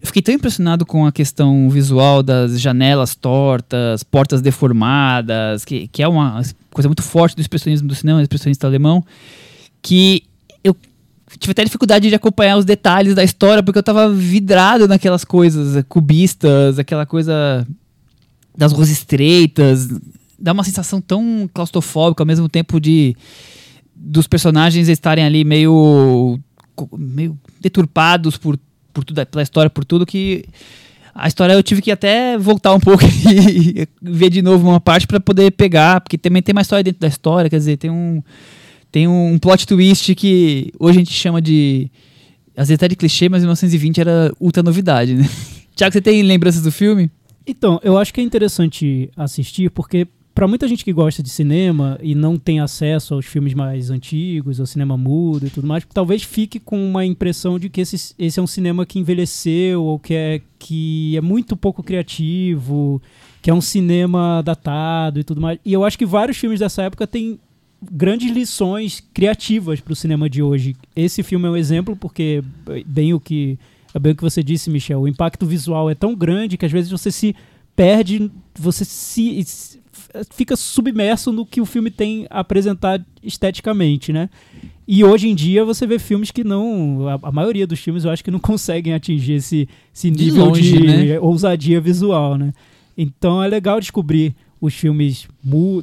Eu 0.00 0.06
fiquei 0.06 0.22
tão 0.22 0.34
impressionado 0.34 0.86
com 0.86 1.06
a 1.06 1.10
questão 1.10 1.68
visual 1.70 2.22
das 2.22 2.60
janelas 2.60 3.14
tortas, 3.16 4.04
portas 4.04 4.40
deformadas, 4.40 5.64
que, 5.64 5.88
que 5.88 6.02
é 6.02 6.06
uma 6.06 6.40
coisa 6.70 6.88
muito 6.88 7.02
forte 7.02 7.34
do 7.34 7.40
expressionismo 7.40 7.88
do 7.88 7.94
cinema, 7.94 8.20
do 8.20 8.22
expressionista 8.22 8.66
alemão, 8.66 9.04
que 9.82 10.22
eu 10.62 10.76
tive 11.38 11.50
até 11.50 11.64
dificuldade 11.64 12.08
de 12.08 12.14
acompanhar 12.14 12.58
os 12.58 12.64
detalhes 12.64 13.14
da 13.14 13.24
história, 13.24 13.62
porque 13.62 13.78
eu 13.78 13.82
tava 13.82 14.08
vidrado 14.08 14.86
naquelas 14.86 15.24
coisas 15.24 15.82
cubistas, 15.88 16.78
aquela 16.78 17.06
coisa 17.06 17.66
das 18.56 18.72
ruas 18.72 18.90
estreitas. 18.90 19.88
Dá 20.38 20.52
uma 20.52 20.64
sensação 20.64 21.00
tão 21.00 21.48
claustrofóbica 21.52 22.22
ao 22.22 22.26
mesmo 22.26 22.48
tempo 22.48 22.80
de 22.80 23.16
dos 23.94 24.28
personagens 24.28 24.88
estarem 24.88 25.24
ali 25.24 25.44
meio 25.44 26.38
meio 26.96 27.36
deturpados 27.60 28.36
por, 28.36 28.56
por 28.92 29.04
tudo, 29.04 29.26
pela 29.26 29.42
história, 29.42 29.68
por 29.68 29.84
tudo 29.84 30.06
que 30.06 30.44
a 31.12 31.26
história 31.26 31.52
eu 31.52 31.62
tive 31.64 31.82
que 31.82 31.90
até 31.90 32.38
voltar 32.38 32.72
um 32.72 32.78
pouco 32.78 33.02
e 33.26 33.88
ver 34.00 34.30
de 34.30 34.40
novo 34.40 34.68
uma 34.68 34.80
parte 34.80 35.06
para 35.06 35.18
poder 35.18 35.50
pegar, 35.50 36.00
porque 36.00 36.16
também 36.16 36.40
tem 36.40 36.52
uma 36.52 36.62
história 36.62 36.84
dentro 36.84 37.00
da 37.00 37.08
história, 37.08 37.50
quer 37.50 37.58
dizer, 37.58 37.76
tem 37.76 37.90
um 37.90 38.22
tem 38.90 39.06
um 39.06 39.38
plot 39.38 39.66
twist 39.66 40.14
que 40.14 40.72
hoje 40.78 40.98
a 40.98 41.00
gente 41.00 41.12
chama 41.12 41.42
de. 41.42 41.90
Às 42.56 42.68
vezes 42.68 42.78
até 42.78 42.88
de 42.88 42.96
clichê, 42.96 43.28
mas 43.28 43.42
em 43.42 43.46
1920 43.46 44.00
era 44.00 44.32
ultra 44.40 44.62
novidade, 44.62 45.14
né? 45.14 45.28
Tiago, 45.76 45.92
você 45.92 46.00
tem 46.00 46.22
lembranças 46.22 46.62
do 46.62 46.72
filme? 46.72 47.10
Então, 47.46 47.78
eu 47.84 47.96
acho 47.96 48.12
que 48.12 48.20
é 48.20 48.24
interessante 48.24 49.10
assistir 49.16 49.70
porque 49.70 50.08
para 50.38 50.46
muita 50.46 50.68
gente 50.68 50.84
que 50.84 50.92
gosta 50.92 51.20
de 51.20 51.30
cinema 51.30 51.98
e 52.00 52.14
não 52.14 52.38
tem 52.38 52.60
acesso 52.60 53.12
aos 53.12 53.26
filmes 53.26 53.54
mais 53.54 53.90
antigos, 53.90 54.60
ao 54.60 54.66
cinema 54.66 54.96
mudo 54.96 55.48
e 55.48 55.50
tudo 55.50 55.66
mais, 55.66 55.84
talvez 55.92 56.22
fique 56.22 56.60
com 56.60 56.80
uma 56.80 57.04
impressão 57.04 57.58
de 57.58 57.68
que 57.68 57.80
esse, 57.80 58.14
esse 58.16 58.38
é 58.38 58.42
um 58.42 58.46
cinema 58.46 58.86
que 58.86 59.00
envelheceu 59.00 59.82
ou 59.82 59.98
que 59.98 60.14
é, 60.14 60.40
que 60.56 61.16
é 61.16 61.20
muito 61.20 61.56
pouco 61.56 61.82
criativo, 61.82 63.02
que 63.42 63.50
é 63.50 63.52
um 63.52 63.60
cinema 63.60 64.40
datado 64.44 65.18
e 65.18 65.24
tudo 65.24 65.40
mais. 65.40 65.58
E 65.64 65.72
eu 65.72 65.84
acho 65.84 65.98
que 65.98 66.06
vários 66.06 66.36
filmes 66.36 66.60
dessa 66.60 66.82
época 66.82 67.04
têm 67.04 67.40
grandes 67.90 68.30
lições 68.30 69.02
criativas 69.12 69.80
para 69.80 69.92
o 69.92 69.96
cinema 69.96 70.30
de 70.30 70.40
hoje. 70.40 70.76
Esse 70.94 71.24
filme 71.24 71.48
é 71.48 71.50
um 71.50 71.56
exemplo 71.56 71.96
porque 71.96 72.44
bem 72.86 73.12
o 73.12 73.18
que 73.18 73.58
é 73.92 73.98
bem 73.98 74.12
o 74.12 74.14
que 74.14 74.22
você 74.22 74.40
disse, 74.40 74.70
Michel. 74.70 75.00
O 75.00 75.08
impacto 75.08 75.44
visual 75.46 75.90
é 75.90 75.96
tão 75.96 76.14
grande 76.14 76.56
que 76.56 76.64
às 76.64 76.70
vezes 76.70 76.92
você 76.92 77.10
se 77.10 77.34
perde, 77.74 78.30
você 78.56 78.84
se 78.84 79.80
fica 80.30 80.56
submerso 80.56 81.32
no 81.32 81.44
que 81.44 81.60
o 81.60 81.66
filme 81.66 81.90
tem 81.90 82.26
a 82.30 82.40
apresentar 82.40 83.04
esteticamente, 83.22 84.12
né? 84.12 84.28
E 84.86 85.04
hoje 85.04 85.28
em 85.28 85.34
dia 85.34 85.64
você 85.64 85.86
vê 85.86 85.98
filmes 85.98 86.30
que 86.30 86.42
não. 86.42 87.08
A, 87.08 87.28
a 87.28 87.32
maioria 87.32 87.66
dos 87.66 87.78
filmes 87.78 88.04
eu 88.04 88.10
acho 88.10 88.24
que 88.24 88.30
não 88.30 88.40
conseguem 88.40 88.94
atingir 88.94 89.34
esse, 89.34 89.68
esse 89.94 90.10
nível 90.10 90.50
de, 90.52 90.72
longe, 90.72 90.78
de 90.78 90.86
né? 90.86 91.20
ousadia 91.20 91.80
visual, 91.80 92.36
né? 92.36 92.52
Então 92.96 93.42
é 93.42 93.48
legal 93.48 93.80
descobrir 93.80 94.34
os 94.60 94.74
filmes 94.74 95.28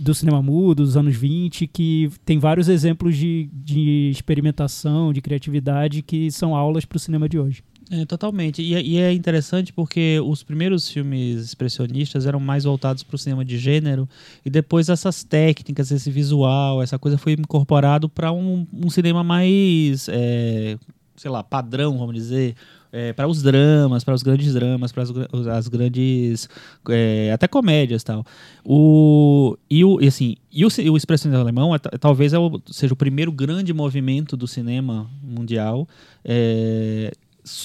do 0.02 0.14
cinema 0.14 0.42
mudo 0.42 0.84
dos 0.84 0.98
anos 0.98 1.16
20, 1.16 1.68
que 1.68 2.10
tem 2.26 2.40
vários 2.40 2.68
exemplos 2.68 3.16
de, 3.16 3.50
de 3.54 4.10
experimentação, 4.12 5.14
de 5.14 5.22
criatividade, 5.22 6.02
que 6.02 6.30
são 6.30 6.56
aulas 6.56 6.84
para 6.84 6.98
o 6.98 7.00
cinema 7.00 7.30
de 7.30 7.40
hoje. 7.40 7.64
É, 7.92 8.04
totalmente. 8.06 8.62
E, 8.62 8.74
é, 8.74 8.82
e, 8.82 8.98
é 8.98 9.14
interessante 9.14 9.72
porque 9.72 10.20
os 10.26 10.42
primeiros 10.42 10.90
filmes 10.90 11.44
expressionistas 11.44 12.26
eram 12.26 12.40
mais 12.40 12.64
voltados 12.64 13.04
para 13.04 13.16
o 13.16 13.18
cinema 13.18 13.46
de 13.46 13.58
gênero 13.58 14.10
e 14.44 14.50
depois 14.50 14.90
essas 14.90 15.24
técnicas, 15.24 15.92
esse 15.92 16.10
visual, 16.10 16.82
essa 16.82 16.98
coisa 16.98 17.18
foi 17.18 17.34
incorporado 17.34 18.10
para 18.10 18.32
um, 18.32 18.66
um, 18.74 18.90
cinema 18.90 19.24
mais, 19.24 20.10
é, 20.10 20.78
sei 21.16 21.30
lá, 21.30 21.44
padrão, 21.44 21.98
vamos 22.00 22.16
dizer, 22.16 22.56
é, 22.92 23.14
para 23.14 23.28
os 23.28 23.44
dramas, 23.44 24.04
para 24.04 24.16
os 24.16 24.24
grandes 24.24 24.52
dramas, 24.54 24.92
para 24.92 25.04
as, 25.04 25.12
as 25.48 25.68
grandes 25.68 26.50
é, 26.90 27.32
até 27.34 27.48
comédias 27.48 28.04
tal. 28.04 28.26
O 28.64 29.58
e 29.70 29.86
o 29.86 30.02
e 30.02 30.08
assim 30.08 30.38
e 30.52 30.66
o, 30.66 30.70
o 30.92 30.98
expressionismo 30.98 31.40
alemão 31.40 31.76
é, 31.76 31.78
talvez 31.78 32.34
é 32.34 32.40
o, 32.40 32.60
seja 32.72 32.94
o 32.94 32.98
primeiro 32.98 33.32
grande 33.32 33.74
movimento 33.74 34.36
do 34.36 34.48
cinema 34.48 35.08
mundial. 35.22 35.88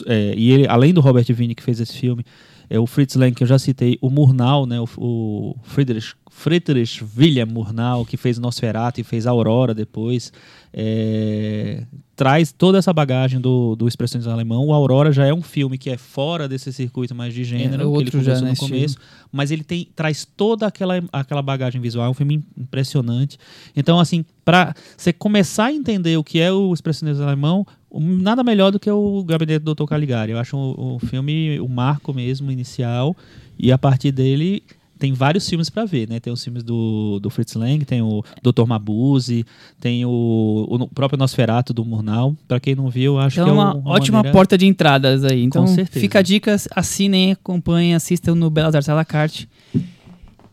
É, 0.06 0.34
e 0.36 0.50
ele, 0.50 0.66
além 0.66 0.92
do 0.92 1.00
Robert 1.00 1.24
Vini 1.30 1.54
que 1.54 1.62
fez 1.62 1.80
esse 1.80 1.96
filme, 1.96 2.24
é 2.68 2.78
o 2.78 2.86
Fritz 2.86 3.16
Lang 3.16 3.34
que 3.34 3.42
eu 3.42 3.48
já 3.48 3.58
citei, 3.58 3.98
o 4.00 4.08
Murnau, 4.10 4.64
né, 4.64 4.80
o, 4.80 4.88
o 4.96 5.56
Friedrich, 5.64 6.14
Friedrich 6.30 7.04
William 7.16 7.46
Murnau, 7.46 8.04
que 8.04 8.16
fez 8.16 8.38
Nosferatu 8.38 9.00
e 9.00 9.04
fez 9.04 9.26
Aurora 9.26 9.74
depois, 9.74 10.32
é, 10.72 11.84
traz 12.20 12.52
toda 12.52 12.76
essa 12.76 12.92
bagagem 12.92 13.40
do, 13.40 13.74
do 13.74 13.88
expressionismo 13.88 14.30
alemão. 14.30 14.66
O 14.66 14.74
Aurora 14.74 15.10
já 15.10 15.24
é 15.24 15.32
um 15.32 15.40
filme 15.40 15.78
que 15.78 15.88
é 15.88 15.96
fora 15.96 16.46
desse 16.46 16.70
circuito 16.70 17.14
mais 17.14 17.32
de 17.32 17.42
gênero, 17.44 17.82
é, 17.82 17.96
que 17.96 18.02
ele 18.02 18.10
começou 18.10 18.46
no 18.46 18.56
começo, 18.56 18.98
mas 19.32 19.50
ele 19.50 19.64
tem, 19.64 19.88
traz 19.96 20.26
toda 20.36 20.66
aquela, 20.66 21.02
aquela 21.10 21.40
bagagem 21.40 21.80
visual, 21.80 22.06
é 22.06 22.10
um 22.10 22.14
filme 22.14 22.44
impressionante. 22.58 23.38
Então, 23.74 23.98
assim, 23.98 24.22
para 24.44 24.74
você 24.98 25.14
começar 25.14 25.68
a 25.68 25.72
entender 25.72 26.14
o 26.18 26.22
que 26.22 26.38
é 26.38 26.52
o 26.52 26.74
expressionismo 26.74 27.24
alemão, 27.24 27.66
nada 27.90 28.44
melhor 28.44 28.70
do 28.70 28.78
que 28.78 28.90
o 28.90 29.24
Gabinete 29.24 29.64
do 29.64 29.74
Dr. 29.74 29.86
Caligari. 29.86 30.32
Eu 30.32 30.38
acho 30.38 30.58
o, 30.58 30.96
o 30.96 30.98
filme 30.98 31.58
o 31.58 31.68
marco 31.70 32.12
mesmo 32.12 32.52
inicial 32.52 33.16
e 33.58 33.72
a 33.72 33.78
partir 33.78 34.12
dele 34.12 34.62
tem 35.00 35.14
vários 35.14 35.48
filmes 35.48 35.70
para 35.70 35.86
ver, 35.86 36.06
né? 36.06 36.20
Tem 36.20 36.30
os 36.30 36.44
filmes 36.44 36.62
do, 36.62 37.18
do 37.20 37.30
Fritz 37.30 37.54
Lang, 37.54 37.82
tem 37.86 38.02
o 38.02 38.22
Dr. 38.42 38.66
Mabuse, 38.66 39.46
tem 39.80 40.04
o, 40.04 40.66
o 40.68 40.88
próprio 40.88 41.18
Nosferatu 41.18 41.72
do 41.72 41.86
Murnau. 41.86 42.36
Para 42.46 42.60
quem 42.60 42.74
não 42.74 42.90
viu, 42.90 43.18
acho 43.18 43.40
então, 43.40 43.46
que 43.46 43.50
é 43.50 43.54
uma, 43.54 43.74
uma 43.74 43.90
ótima 43.90 44.18
maneira... 44.18 44.36
porta 44.36 44.58
de 44.58 44.66
entradas 44.66 45.24
aí. 45.24 45.42
Então, 45.42 45.64
Com 45.64 45.74
certeza. 45.74 46.00
fica 46.00 46.18
a 46.18 46.22
dica, 46.22 46.54
assinem, 46.76 47.32
acompanhem, 47.32 47.94
assistam 47.94 48.34
no 48.34 48.50
Belas 48.50 48.74
Artes 48.74 48.90
à 48.90 48.94
la 48.94 49.04
carte. 49.04 49.48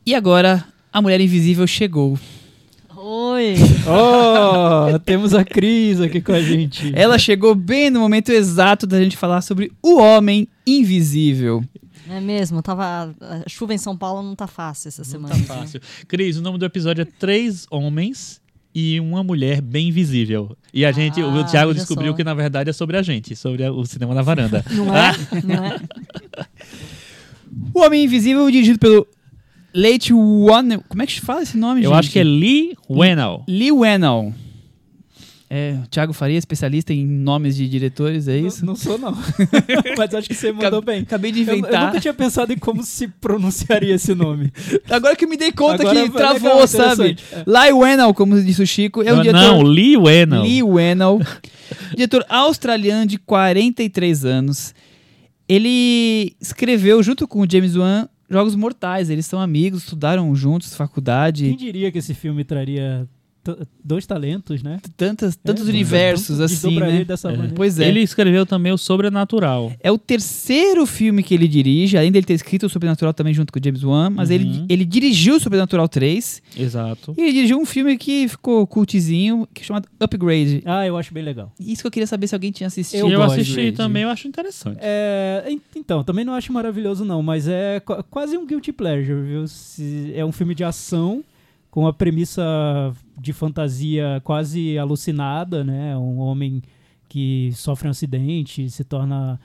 E 0.05 0.15
agora, 0.15 0.63
A 0.93 1.01
Mulher 1.01 1.19
Invisível 1.19 1.67
chegou. 1.67 2.17
Oi! 3.09 3.55
Oh, 3.87 4.99
temos 4.99 5.33
a 5.33 5.41
Cris 5.45 6.01
aqui 6.01 6.19
com 6.19 6.33
a 6.33 6.41
gente. 6.41 6.91
Ela 6.93 7.17
chegou 7.17 7.55
bem 7.55 7.89
no 7.89 8.01
momento 8.01 8.33
exato 8.33 8.85
da 8.85 9.01
gente 9.01 9.15
falar 9.15 9.39
sobre 9.39 9.71
o 9.81 9.97
Homem 9.97 10.45
Invisível. 10.67 11.63
É 12.09 12.19
mesmo, 12.19 12.61
tava. 12.61 13.15
A 13.21 13.47
chuva 13.47 13.73
em 13.73 13.77
São 13.77 13.95
Paulo 13.95 14.21
não 14.21 14.35
tá 14.35 14.45
fácil 14.45 14.89
essa 14.89 15.05
semana. 15.05 15.37
Não 15.37 15.45
tá 15.45 15.55
fácil. 15.55 15.79
Cris, 16.05 16.35
o 16.35 16.41
nome 16.41 16.57
do 16.57 16.65
episódio 16.65 17.03
é 17.03 17.05
Três 17.05 17.65
Homens 17.71 18.41
e 18.75 18.99
uma 18.99 19.23
mulher 19.23 19.61
bem 19.61 19.89
visível. 19.89 20.57
E 20.73 20.83
a 20.83 20.91
gente, 20.91 21.21
ah, 21.21 21.27
o 21.27 21.45
Thiago 21.45 21.73
descobriu 21.73 22.11
só. 22.11 22.17
que 22.17 22.25
na 22.25 22.33
verdade 22.33 22.71
é 22.71 22.73
sobre 22.73 22.97
a 22.97 23.01
gente, 23.01 23.37
sobre 23.37 23.63
a, 23.63 23.71
o 23.71 23.85
cinema 23.85 24.13
na 24.13 24.21
varanda. 24.21 24.65
Não 24.69 24.93
é? 24.93 25.13
não 25.45 25.65
é? 25.65 25.79
O 27.73 27.79
Homem 27.79 28.03
Invisível, 28.03 28.49
dirigido 28.51 28.77
pelo 28.77 29.07
Late 29.73 30.13
One. 30.13 30.79
Como 30.87 31.01
é 31.01 31.05
que 31.05 31.13
se 31.13 31.21
fala 31.21 31.43
esse 31.43 31.57
nome, 31.57 31.83
Eu 31.83 31.91
gente? 31.91 31.99
acho 31.99 32.11
que 32.11 32.19
é 32.19 32.23
Lee 32.23 32.75
Wennell. 32.89 33.43
Lee 33.47 33.71
Wennell. 33.71 34.33
É, 35.49 35.77
Thiago 35.89 36.11
Faria, 36.11 36.37
especialista 36.37 36.93
em 36.93 37.05
nomes 37.07 37.55
de 37.55 37.69
diretores, 37.69 38.27
é 38.27 38.37
isso? 38.37 38.65
Não, 38.65 38.73
não 38.73 38.75
sou, 38.75 38.97
não. 38.97 39.17
Mas 39.97 40.13
acho 40.13 40.27
que 40.27 40.35
você 40.35 40.51
mandou 40.51 40.81
bem. 40.81 41.03
Acabei 41.03 41.31
de 41.31 41.41
inventar. 41.41 41.71
Eu, 41.71 41.79
eu, 41.79 41.85
nunca 41.85 42.01
tinha 42.01 42.13
pensado 42.13 42.51
em 42.51 42.57
como 42.57 42.83
se 42.83 43.07
pronunciaria 43.07 43.95
esse 43.95 44.13
nome. 44.13 44.51
Agora 44.89 45.15
que 45.15 45.23
eu 45.23 45.29
me 45.29 45.37
dei 45.37 45.53
conta 45.53 45.83
Agora 45.83 46.03
que 46.03 46.09
travou, 46.09 46.51
legal, 46.51 46.67
sabe? 46.67 47.17
É. 47.31 47.43
Lee 47.47 47.71
Wennell, 47.71 48.13
como 48.13 48.41
disse 48.41 48.61
o 48.61 48.67
Chico, 48.67 49.01
é 49.01 49.13
o 49.13 49.15
não, 49.15 49.21
diretor... 49.21 49.41
Não, 49.41 49.61
Lee 49.61 49.95
Wennell. 49.95 50.41
Lee 50.41 50.63
Wennell. 50.63 51.21
diretor 51.91 52.25
australiano 52.27 53.05
de 53.05 53.17
43 53.17 54.25
anos. 54.25 54.75
Ele 55.47 56.35
escreveu, 56.41 57.01
junto 57.01 57.25
com 57.25 57.39
o 57.39 57.47
James 57.49 57.77
Wan, 57.77 58.09
Jogos 58.29 58.55
Mortais. 58.55 59.09
Eles 59.09 59.25
são 59.25 59.39
amigos, 59.39 59.83
estudaram 59.83 60.33
juntos, 60.35 60.75
faculdade. 60.75 61.45
Quem 61.45 61.57
diria 61.57 61.91
que 61.91 61.97
esse 61.97 62.13
filme 62.13 62.43
traria 62.43 63.07
dois 63.83 64.05
talentos, 64.05 64.63
né? 64.63 64.79
Tantas, 64.95 65.35
é, 65.35 65.37
tantos 65.43 65.67
é, 65.67 65.69
universos 65.69 66.39
assim, 66.39 66.79
né? 66.79 67.03
Dessa 67.03 67.31
é. 67.31 67.47
Pois 67.55 67.79
é. 67.79 67.87
Ele 67.87 68.01
escreveu 68.01 68.45
também 68.45 68.71
o 68.71 68.77
Sobrenatural. 68.77 69.71
É 69.79 69.91
o 69.91 69.97
terceiro 69.97 70.85
filme 70.85 71.23
que 71.23 71.33
ele 71.33 71.47
dirige, 71.47 71.97
além 71.97 72.11
dele 72.11 72.25
ter 72.25 72.33
escrito 72.33 72.65
o 72.65 72.69
Sobrenatural 72.69 73.13
também 73.13 73.33
junto 73.33 73.51
com 73.51 73.59
o 73.59 73.61
James 73.63 73.83
Wan, 73.83 74.09
mas 74.09 74.29
uhum. 74.29 74.35
ele, 74.35 74.65
ele 74.69 74.85
dirigiu 74.85 75.35
o 75.35 75.39
Sobrenatural 75.39 75.87
3. 75.87 76.41
Exato. 76.57 77.13
E 77.17 77.21
ele 77.21 77.33
dirigiu 77.33 77.59
um 77.59 77.65
filme 77.65 77.97
que 77.97 78.27
ficou 78.27 78.65
cultizinho, 78.65 79.47
que 79.53 79.61
é 79.61 79.65
chamado 79.65 79.87
Upgrade. 79.99 80.61
Ah, 80.65 80.85
eu 80.85 80.97
acho 80.97 81.13
bem 81.13 81.23
legal. 81.23 81.51
Isso 81.59 81.81
que 81.81 81.87
eu 81.87 81.91
queria 81.91 82.07
saber 82.07 82.27
se 82.27 82.35
alguém 82.35 82.51
tinha 82.51 82.67
assistido. 82.67 82.99
Eu, 82.99 83.09
eu 83.09 83.23
assisti 83.23 83.71
também, 83.71 84.03
eu 84.03 84.09
acho 84.09 84.27
interessante. 84.27 84.77
É, 84.81 85.45
então, 85.75 86.03
também 86.03 86.25
não 86.25 86.33
acho 86.33 86.51
maravilhoso 86.51 87.05
não, 87.05 87.21
mas 87.21 87.47
é 87.47 87.81
quase 88.09 88.37
um 88.37 88.45
guilty 88.45 88.71
pleasure, 88.71 89.21
viu? 89.21 89.47
Se 89.47 90.11
é 90.15 90.25
um 90.25 90.31
filme 90.31 90.55
de 90.55 90.63
ação 90.63 91.23
com 91.69 91.85
a 91.85 91.93
premissa 91.93 92.43
de 93.19 93.33
fantasia 93.33 94.21
quase 94.23 94.77
alucinada, 94.77 95.63
né? 95.63 95.97
Um 95.97 96.19
homem 96.19 96.61
que 97.09 97.51
sofre 97.53 97.87
um 97.87 97.91
acidente, 97.91 98.69
se 98.69 98.83
torna 98.83 99.39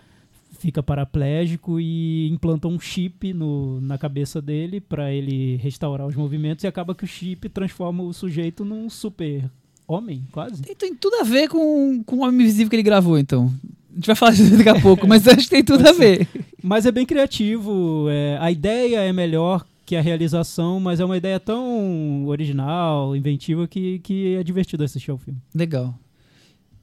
fica 0.59 0.83
paraplégico 0.83 1.81
e 1.81 2.29
implanta 2.29 2.69
um 2.69 2.79
chip 2.79 3.33
no, 3.33 3.81
na 3.81 3.99
cabeça 3.99 4.41
dele 4.41 4.81
para 4.81 5.13
ele 5.13 5.57
restaurar 5.57 6.07
os 6.07 6.15
movimentos 6.15 6.63
e 6.63 6.69
acaba 6.69 6.95
que 6.95 7.05
o 7.05 7.07
chip 7.07 7.49
transforma 7.49 8.03
o 8.05 8.13
sujeito 8.13 8.65
num 8.65 8.89
super 8.89 9.51
homem, 9.89 10.25
quase. 10.31 10.63
Tem, 10.63 10.77
tem 10.77 10.95
tudo 10.95 11.17
a 11.17 11.25
ver 11.25 11.49
com, 11.49 12.03
com 12.05 12.17
o 12.17 12.23
Homem 12.23 12.43
Invisível 12.43 12.71
que 12.71 12.77
ele 12.77 12.83
gravou, 12.83 13.19
então. 13.19 13.53
A 13.91 13.95
gente 13.95 14.07
vai 14.07 14.17
falar 14.17 14.33
disso 14.33 14.57
daqui 14.57 14.69
a 14.69 14.81
pouco, 14.81 15.07
mas 15.07 15.27
acho 15.27 15.43
que 15.43 15.51
tem 15.51 15.65
tudo 15.65 15.87
a 15.87 15.93
ver. 15.93 16.29
Mas 16.63 16.87
é 16.87 16.93
bem 16.93 17.05
criativo, 17.05 18.07
é, 18.09 18.39
a 18.41 18.51
ideia 18.51 19.01
é 19.01 19.13
melhor 19.13 19.67
que 19.85 19.97
a 19.97 20.01
realização, 20.01 20.79
mas 20.79 21.01
é 21.01 21.05
uma 21.05 21.17
ideia 21.17 21.41
tão 21.41 22.27
original, 22.27 23.17
inventiva, 23.17 23.67
que, 23.67 23.99
que 24.01 24.37
é 24.37 24.45
divertido 24.45 24.85
assistir 24.85 25.11
ao 25.11 25.19
filme. 25.19 25.41
Legal. 25.55 25.95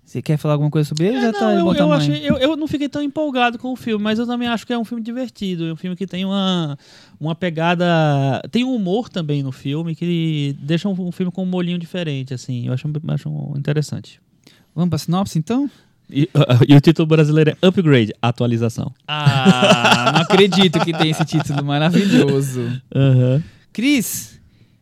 Você 0.10 0.24
quer 0.24 0.38
falar 0.38 0.56
alguma 0.56 0.72
coisa 0.72 0.90
sobre 0.90 1.06
ele? 1.06 1.18
É, 1.18 1.22
já 1.22 1.32
não, 1.32 1.40
tá 1.40 1.54
eu, 1.54 1.74
eu, 1.74 1.94
achei, 1.94 2.28
eu, 2.28 2.38
eu, 2.38 2.58
não 2.58 2.68
fiquei 2.68 2.90
tão 2.90 3.00
empolgado 3.00 3.60
com 3.60 3.72
o 3.72 3.76
filme, 3.76 4.04
mas 4.04 4.18
eu 4.18 4.26
também 4.26 4.48
acho 4.48 4.66
que 4.66 4.74
é 4.74 4.78
um 4.78 4.84
filme 4.84 5.04
divertido. 5.04 5.68
É 5.68 5.74
um 5.74 5.76
filme 5.76 5.96
que 5.96 6.08
tem 6.08 6.26
uma, 6.26 6.76
uma 7.20 7.36
pegada. 7.36 7.86
Tem 8.50 8.64
um 8.64 8.74
humor 8.74 9.08
também 9.08 9.44
no 9.44 9.52
filme 9.52 9.96
que 9.96 10.58
deixa 10.60 10.90
um, 10.90 10.94
um 11.00 11.12
filme 11.12 11.32
com 11.32 11.44
um 11.44 11.46
molinho 11.46 11.78
diferente, 11.78 12.34
assim. 12.34 12.66
Eu 12.66 12.74
acho, 12.74 12.88
acho 13.08 13.54
interessante. 13.56 14.20
Vamos 14.74 14.90
pra 14.90 14.98
sinopse 14.98 15.38
então? 15.38 15.70
E, 16.10 16.24
uh, 16.36 16.64
e, 16.68 16.76
o 16.76 16.82
título 16.82 17.06
brasileiro 17.06 17.52
é 17.52 17.68
Upgrade, 17.68 18.14
atualização. 18.22 18.92
Ah, 19.08 20.12
não 20.14 20.22
acredito 20.22 20.80
que 20.80 20.94
tem 20.94 21.12
esse 21.12 21.24
título 21.26 21.64
maravilhoso. 21.64 22.62
Uhum. 22.94 23.42
Cris, 23.72 24.40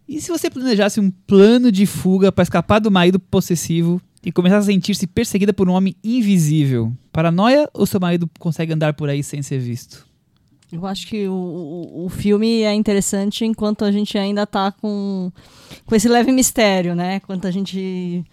e 0.07 0.21
se 0.21 0.29
você 0.29 0.49
planejasse 0.49 0.99
um 0.99 1.11
plano 1.11 1.71
de 1.71 1.85
fuga 1.85 2.31
para 2.31 2.43
escapar 2.43 2.79
do 2.79 2.89
marido 2.89 3.19
possessivo 3.19 4.01
e 4.23 4.31
começar 4.31 4.57
a 4.57 4.61
sentir-se 4.61 5.05
perseguida 5.05 5.53
por 5.53 5.69
um 5.69 5.73
homem 5.73 5.95
invisível? 6.03 6.93
Paranoia 7.11 7.69
ou 7.73 7.85
seu 7.85 7.99
marido 7.99 8.29
consegue 8.39 8.73
andar 8.73 8.93
por 8.93 9.09
aí 9.09 9.21
sem 9.21 9.41
ser 9.41 9.59
visto? 9.59 10.07
Eu 10.71 10.85
acho 10.85 11.07
que 11.07 11.27
o, 11.27 12.05
o, 12.05 12.09
filme 12.09 12.63
é 12.63 12.73
interessante 12.73 13.45
enquanto 13.45 13.85
a 13.85 13.91
gente 13.91 14.17
ainda 14.17 14.45
tá 14.45 14.69
com, 14.71 15.31
com 15.85 15.95
esse 15.95 16.09
leve 16.09 16.31
mistério, 16.31 16.93
né? 16.93 17.15
Enquanto 17.15 17.47
a 17.47 17.51
gente 17.51 18.25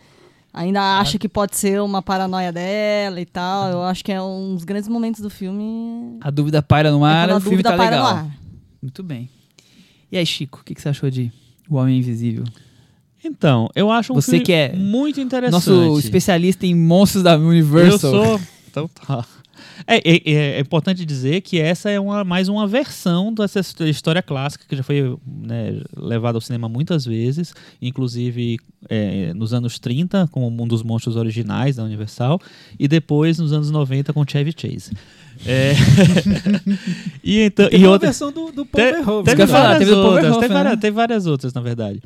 ainda 0.55 0.99
acha 0.99 1.19
que 1.19 1.29
pode 1.29 1.57
ser 1.57 1.81
uma 1.83 2.01
paranoia 2.01 2.53
dela 2.53 3.21
e 3.21 3.27
tal. 3.27 3.71
Eu 3.71 3.83
acho 3.83 4.05
que 4.05 4.13
é 4.13 4.23
um 4.23 4.55
dos 4.55 4.65
grandes 4.65 4.89
momentos 4.89 5.21
do 5.21 5.29
filme. 5.29 6.17
A 6.21 6.31
dúvida 6.31 6.63
paira 6.63 6.91
no 6.91 7.05
é 7.05 7.11
ar, 7.11 7.31
a 7.31 7.37
o 7.37 7.41
filme 7.41 7.57
dúvida 7.57 7.71
tá 7.73 7.77
paira 7.77 7.97
no 7.97 8.03
legal. 8.05 8.19
ar. 8.19 8.37
Muito 8.81 9.03
bem. 9.03 9.29
E 10.11 10.17
aí, 10.17 10.25
Chico, 10.25 10.61
o 10.61 10.65
que, 10.65 10.75
que 10.75 10.81
você 10.81 10.89
achou 10.89 11.11
de 11.11 11.33
O 11.69 11.75
Homem 11.75 11.99
Invisível? 11.99 12.45
Então, 13.25 13.69
eu 13.75 13.91
acho 13.91 14.13
um 14.13 14.17
Você 14.17 14.33
filme 14.33 14.45
que 14.45 14.53
é 14.53 14.73
muito 14.75 15.21
interessante. 15.21 15.53
Nosso 15.53 15.99
especialista 15.99 16.67
em 16.67 16.75
monstros 16.75 17.23
da 17.23 17.37
Universal. 17.37 18.15
Eu 18.15 18.39
sou. 18.39 18.41
Então 18.71 18.89
tá. 18.89 19.25
É, 19.87 19.97
é- 19.99 20.23
é- 20.25 20.57
é 20.57 20.61
importante 20.61 21.05
dizer 21.05 21.41
que 21.43 21.59
essa 21.61 21.91
é 21.91 22.01
uma, 22.01 22.25
mais 22.25 22.49
uma 22.49 22.67
versão 22.67 23.33
dessa 23.33 23.61
his- 23.61 23.75
história 23.81 24.23
clássica 24.23 24.65
que 24.69 24.75
já 24.77 24.83
foi 24.83 25.17
né, 25.27 25.81
levada 25.97 26.37
ao 26.39 26.41
cinema 26.41 26.69
muitas 26.69 27.05
vezes, 27.05 27.53
inclusive 27.83 28.59
é, 28.89 29.33
nos 29.35 29.53
anos 29.53 29.79
30, 29.79 30.27
como 30.31 30.63
um 30.63 30.67
dos 30.67 30.83
monstros 30.83 31.17
originais 31.17 31.77
da 31.77 31.85
Universal, 31.85 32.41
e 32.79 32.87
depois 32.89 33.39
nos 33.39 33.53
anos 33.53 33.71
90 33.71 34.13
com 34.13 34.25
Chevy 34.27 34.53
Chase. 34.57 34.91
É, 35.47 35.73
e 37.23 37.41
então, 37.41 37.69
e 37.71 37.79
uma 37.79 37.91
outra, 37.91 38.09
versão 38.09 38.31
do, 38.33 38.53
do 38.53 38.65
Paul 38.67 38.85
Te- 38.85 38.93
Verhoeven. 38.93 39.25
Teve 39.25 39.47
falar, 39.47 39.63
várias 39.71 39.79
teve 39.81 39.91
outras, 39.93 40.15
Verhoeven, 40.23 40.41
tem, 40.41 40.49
várias, 40.57 40.73
né? 40.75 40.81
tem 40.81 40.91
várias 40.91 41.27
outras, 41.27 41.53
na 41.55 41.61
verdade. 41.61 42.03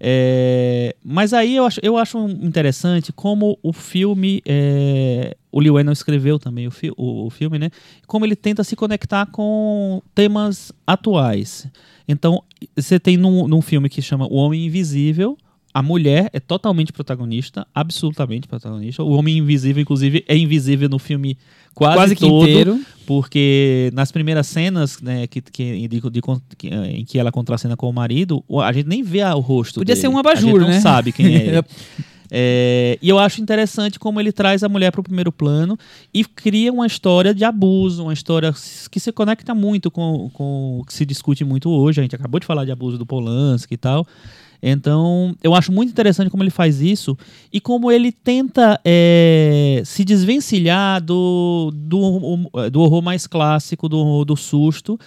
É, 0.00 0.94
mas 1.04 1.32
aí 1.32 1.56
eu 1.56 1.64
acho, 1.66 1.80
eu 1.82 1.96
acho 1.96 2.18
interessante 2.28 3.12
como 3.12 3.58
o 3.62 3.72
filme. 3.72 4.40
é, 4.46 5.36
o 5.50 5.60
Lee 5.60 5.70
Whannell 5.70 5.92
escreveu 5.92 6.38
também 6.38 6.66
o, 6.66 6.70
fi- 6.70 6.92
o- 6.96 7.26
o 7.26 7.30
filme, 7.30 7.58
né? 7.58 7.70
Como 8.06 8.24
ele 8.24 8.36
tenta 8.36 8.62
se 8.62 8.76
conectar 8.76 9.26
com 9.26 10.00
temas 10.14 10.70
atuais. 10.86 11.66
Então, 12.06 12.42
você 12.76 12.98
tem 13.00 13.16
num, 13.16 13.48
num 13.48 13.60
filme 13.60 13.88
que 13.88 14.00
chama 14.00 14.26
O 14.30 14.36
Homem 14.36 14.66
Invisível. 14.66 15.36
A 15.78 15.82
mulher 15.82 16.28
é 16.32 16.40
totalmente 16.40 16.92
protagonista, 16.92 17.64
absolutamente 17.72 18.48
protagonista. 18.48 19.02
O 19.04 19.12
Homem 19.12 19.38
Invisível, 19.38 19.80
inclusive, 19.82 20.24
é 20.26 20.36
invisível 20.36 20.88
no 20.88 20.98
filme 20.98 21.38
quase, 21.72 21.94
Quase 21.96 22.16
que 22.16 22.20
todo 22.26 22.42
inteiro. 22.48 22.80
porque 23.06 23.90
nas 23.94 24.10
primeiras 24.10 24.48
cenas 24.48 25.00
né, 25.00 25.26
que, 25.28 25.40
que, 25.40 25.86
de- 25.86 26.00
de- 26.00 26.20
que- 26.56 26.68
em 26.68 27.04
que 27.04 27.16
ela 27.18 27.30
contracena 27.30 27.76
com 27.76 27.88
o 27.88 27.92
marido, 27.92 28.42
a 28.60 28.72
gente 28.72 28.88
nem 28.88 29.04
vê 29.04 29.20
a- 29.20 29.36
o 29.36 29.40
rosto 29.40 29.78
Podia 29.80 29.94
dele. 29.94 30.00
ser 30.00 30.08
um 30.08 30.16
A 30.16 30.20
abajur, 30.20 30.50
gente 30.50 30.60
não 30.60 30.68
né? 30.68 30.80
sabe 30.80 31.12
quem 31.12 31.26
é 31.26 31.30
ele. 31.46 31.62
É, 32.30 32.98
e 33.00 33.08
eu 33.08 33.18
acho 33.18 33.40
interessante 33.40 33.98
como 33.98 34.20
ele 34.20 34.32
traz 34.32 34.62
a 34.62 34.68
mulher 34.68 34.90
para 34.90 35.00
o 35.00 35.04
primeiro 35.04 35.32
plano 35.32 35.78
e 36.12 36.24
cria 36.24 36.72
uma 36.72 36.86
história 36.86 37.32
de 37.32 37.44
abuso, 37.44 38.02
uma 38.02 38.12
história 38.12 38.52
que 38.90 39.00
se 39.00 39.10
conecta 39.12 39.54
muito 39.54 39.90
com, 39.90 40.28
com 40.34 40.80
o 40.80 40.84
que 40.84 40.92
se 40.92 41.06
discute 41.06 41.44
muito 41.44 41.70
hoje. 41.70 42.00
A 42.00 42.02
gente 42.02 42.14
acabou 42.16 42.38
de 42.40 42.44
falar 42.46 42.64
de 42.66 42.72
abuso 42.72 42.98
do 42.98 43.06
Polanski 43.06 43.74
e 43.74 43.78
tal. 43.78 44.04
Então, 44.62 45.34
eu 45.42 45.54
acho 45.54 45.70
muito 45.70 45.90
interessante 45.90 46.30
como 46.30 46.42
ele 46.42 46.50
faz 46.50 46.80
isso 46.80 47.16
e 47.52 47.60
como 47.60 47.92
ele 47.92 48.10
tenta 48.10 48.80
é, 48.84 49.82
se 49.84 50.04
desvencilhar 50.04 51.00
do, 51.00 51.70
do, 51.74 52.50
do 52.70 52.80
horror 52.80 53.02
mais 53.02 53.26
clássico, 53.26 53.88
do, 53.88 54.24
do 54.24 54.36
susto, 54.36 54.98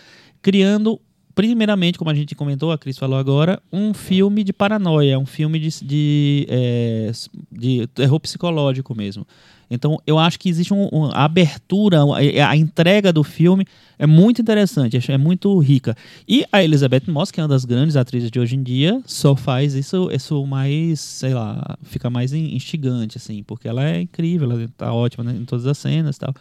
criando, 0.41 1.00
primeiramente, 1.36 1.98
como 1.98 2.10
a 2.12 2.16
gente 2.16 2.36
comentou, 2.36 2.72
a 2.72 2.78
Cris 2.78 2.98
falou 2.98 3.18
agora, 3.18 3.62
um 3.72 3.94
filme 3.94 4.44
de 4.44 4.52
paranoia, 4.54 5.18
um 5.20 5.26
filme 5.26 5.60
de, 5.60 5.70
de, 5.84 6.46
é, 6.50 7.12
de 7.52 7.88
terror 7.88 8.20
psicológico 8.20 8.96
mesmo. 8.96 9.26
Então, 9.74 9.98
eu 10.06 10.20
acho 10.20 10.38
que 10.38 10.50
existe 10.50 10.74
um, 10.74 10.90
um- 10.92 11.10
abertura, 11.14 12.00
a, 12.04 12.50
a 12.50 12.58
entrega 12.58 13.14
do 13.14 13.24
filme 13.24 13.66
é 13.98 14.06
muito 14.06 14.42
interessante, 14.42 15.00
é 15.10 15.18
muito 15.18 15.58
rica. 15.60 15.96
E 16.28 16.46
a 16.52 16.62
Elizabeth 16.62 17.04
Moss, 17.08 17.32
que 17.32 17.40
é 17.40 17.44
uma 17.44 17.48
das 17.50 17.64
grandes 17.64 17.96
atrizes 17.96 18.30
de 18.30 18.38
hoje 18.38 18.58
em 18.58 18.64
dia, 18.64 19.02
só 19.06 19.34
faz 19.34 19.74
isso, 19.74 20.10
isso 20.12 20.46
mais, 20.46 21.00
sei 21.00 21.34
lá, 21.34 21.78
fica 21.84 22.10
mais 22.10 22.34
in- 22.34 22.54
instigante, 22.54 23.18
assim, 23.18 23.44
porque 23.44 23.68
ela 23.68 23.82
é 23.88 24.02
incrível, 24.02 24.52
ela 24.52 24.68
tá 24.78 24.92
ótima 24.94 25.24
né, 25.24 25.38
em 25.40 25.46
todas 25.46 25.66
as 25.66 25.78
cenas 25.78 26.17
e 26.17 26.20
tal. 26.20 26.34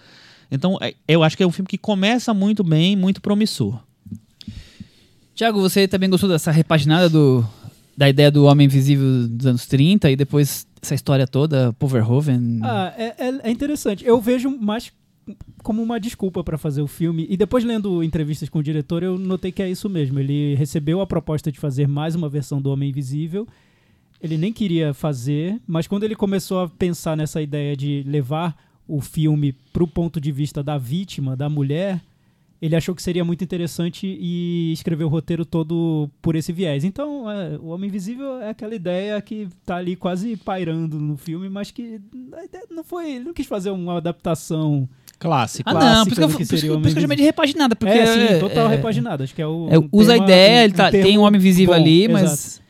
Então, 0.51 0.77
é- 0.81 0.95
eu 1.07 1.23
acho 1.23 1.37
que 1.37 1.43
é 1.45 1.47
um 1.47 1.53
filme 1.53 1.69
que 1.69 1.79
começa 1.79 2.35
muito 2.35 2.65
bem, 2.65 2.97
muito 2.97 3.21
promissor. 3.21 3.79
Tiago, 5.41 5.59
você 5.59 5.89
também 5.89 6.11
gostou 6.11 6.29
dessa 6.29 6.51
repaginada 6.51 7.09
do, 7.09 7.43
da 7.97 8.11
ideia 8.11 8.31
do 8.31 8.45
Homem 8.45 8.67
Invisível 8.67 9.27
dos 9.27 9.47
anos 9.47 9.65
30 9.65 10.11
e 10.11 10.15
depois 10.15 10.67
essa 10.83 10.95
história 10.95 11.27
toda, 11.27 11.73
Paul 11.79 11.89
Verhoeven? 11.89 12.61
Ah, 12.63 12.93
é, 12.95 13.15
é- 13.17 13.41
é 13.45 13.51
interessante. 13.51 14.05
Eu 14.05 14.21
vejo 14.21 14.51
mais 14.51 14.93
como 15.63 15.83
uma 15.83 15.99
desculpa 15.99 16.45
para 16.45 16.59
fazer 16.59 16.83
o 16.83 16.87
filme. 16.87 17.27
E 17.31 17.39
depois, 17.39 17.65
lendo 17.65 18.05
entrevistas 18.05 18.51
com 18.51 18.59
o 18.59 18.63
diretor, 18.63 19.03
eu 19.03 19.19
notei 19.19 19.51
que 19.51 19.63
é 19.63 19.71
isso 19.71 19.89
mesmo. 19.89 20.19
Ele 20.21 20.55
recebeu 20.57 21.01
a 21.01 21.07
proposta 21.07 21.51
de 21.51 21.59
fazer 21.59 21.89
mais 21.89 22.15
uma 22.15 22.29
versão 22.29 22.61
do 22.61 22.69
Homem 22.71 22.91
Invisível. 22.91 23.49
Ele 24.21 24.37
nem 24.37 24.53
queria 24.53 24.93
fazer, 24.93 25.59
mas 25.67 25.87
quando 25.87 26.05
ele 26.05 26.15
começou 26.15 26.61
a 26.61 26.69
pensar 26.69 27.17
nessa 27.17 27.41
ideia 27.41 27.75
de 27.75 28.05
levar 28.07 28.55
o 28.87 29.01
filme 29.01 29.55
para 29.73 29.85
o 29.85 29.89
ponto 29.89 30.21
de 30.21 30.31
vista 30.31 30.63
da 30.63 30.77
vítima, 30.77 31.35
da 31.35 31.49
mulher, 31.49 31.99
ele 32.61 32.77
achou 32.77 32.95
que 32.95 33.03
seria 33.03 33.25
muito 33.25 33.43
interessante 33.43 34.07
e 34.07 34.73
escreveu 34.73 35.07
o 35.07 35.11
roteiro 35.11 35.45
todo 35.47 36.11
por 36.21 36.37
esse 36.37 36.53
viés. 36.53 36.85
Então, 36.85 37.31
é, 37.31 37.57
o 37.59 37.69
Homem 37.69 37.89
Invisível 37.89 38.39
é 38.41 38.51
aquela 38.51 38.75
ideia 38.75 39.21
que 39.23 39.49
tá 39.65 39.77
ali 39.77 39.97
quase 39.97 40.37
pairando 40.37 40.99
no 40.99 41.17
filme, 41.17 41.49
mas 41.49 41.71
que 41.71 42.01
a 42.35 42.45
ideia 42.45 42.65
não 42.71 42.85
foi. 42.85 43.13
Ele 43.13 43.25
não 43.25 43.33
quis 43.33 43.47
fazer 43.47 43.71
uma 43.71 43.97
adaptação. 43.97 44.89
Clássico. 45.19 45.69
ah, 45.69 45.75
não, 45.75 45.81
clássica 45.81 46.05
por 46.05 46.11
isso 46.11 46.17
que 46.17 46.23
eu, 46.25 46.29
que 46.29 46.81
por 46.81 46.87
isso 46.87 46.95
que 46.97 47.01
chamei 47.03 47.17
de 47.17 47.23
repaginada, 47.23 47.77
porque 47.77 47.93
é, 47.99 48.35
sim, 48.35 48.41
total 48.41 48.67
é, 48.67 48.77
repaginado. 48.77 49.23
Acho 49.23 49.35
que 49.35 49.43
é 49.43 49.47
o. 49.47 49.69
é, 49.71 49.79
um 49.79 49.89
usa 49.93 50.13
tema- 50.13 50.25
a 50.25 50.27
ideia, 50.27 50.65
ele 50.65 50.73
um 50.73 50.77
tá- 50.77 50.91
tem 50.91 51.19
um 51.19 51.23
Homem 51.23 51.39
Invisível 51.39 51.75
bom, 51.75 51.81
ali, 51.81 52.05
exato. 52.05 52.61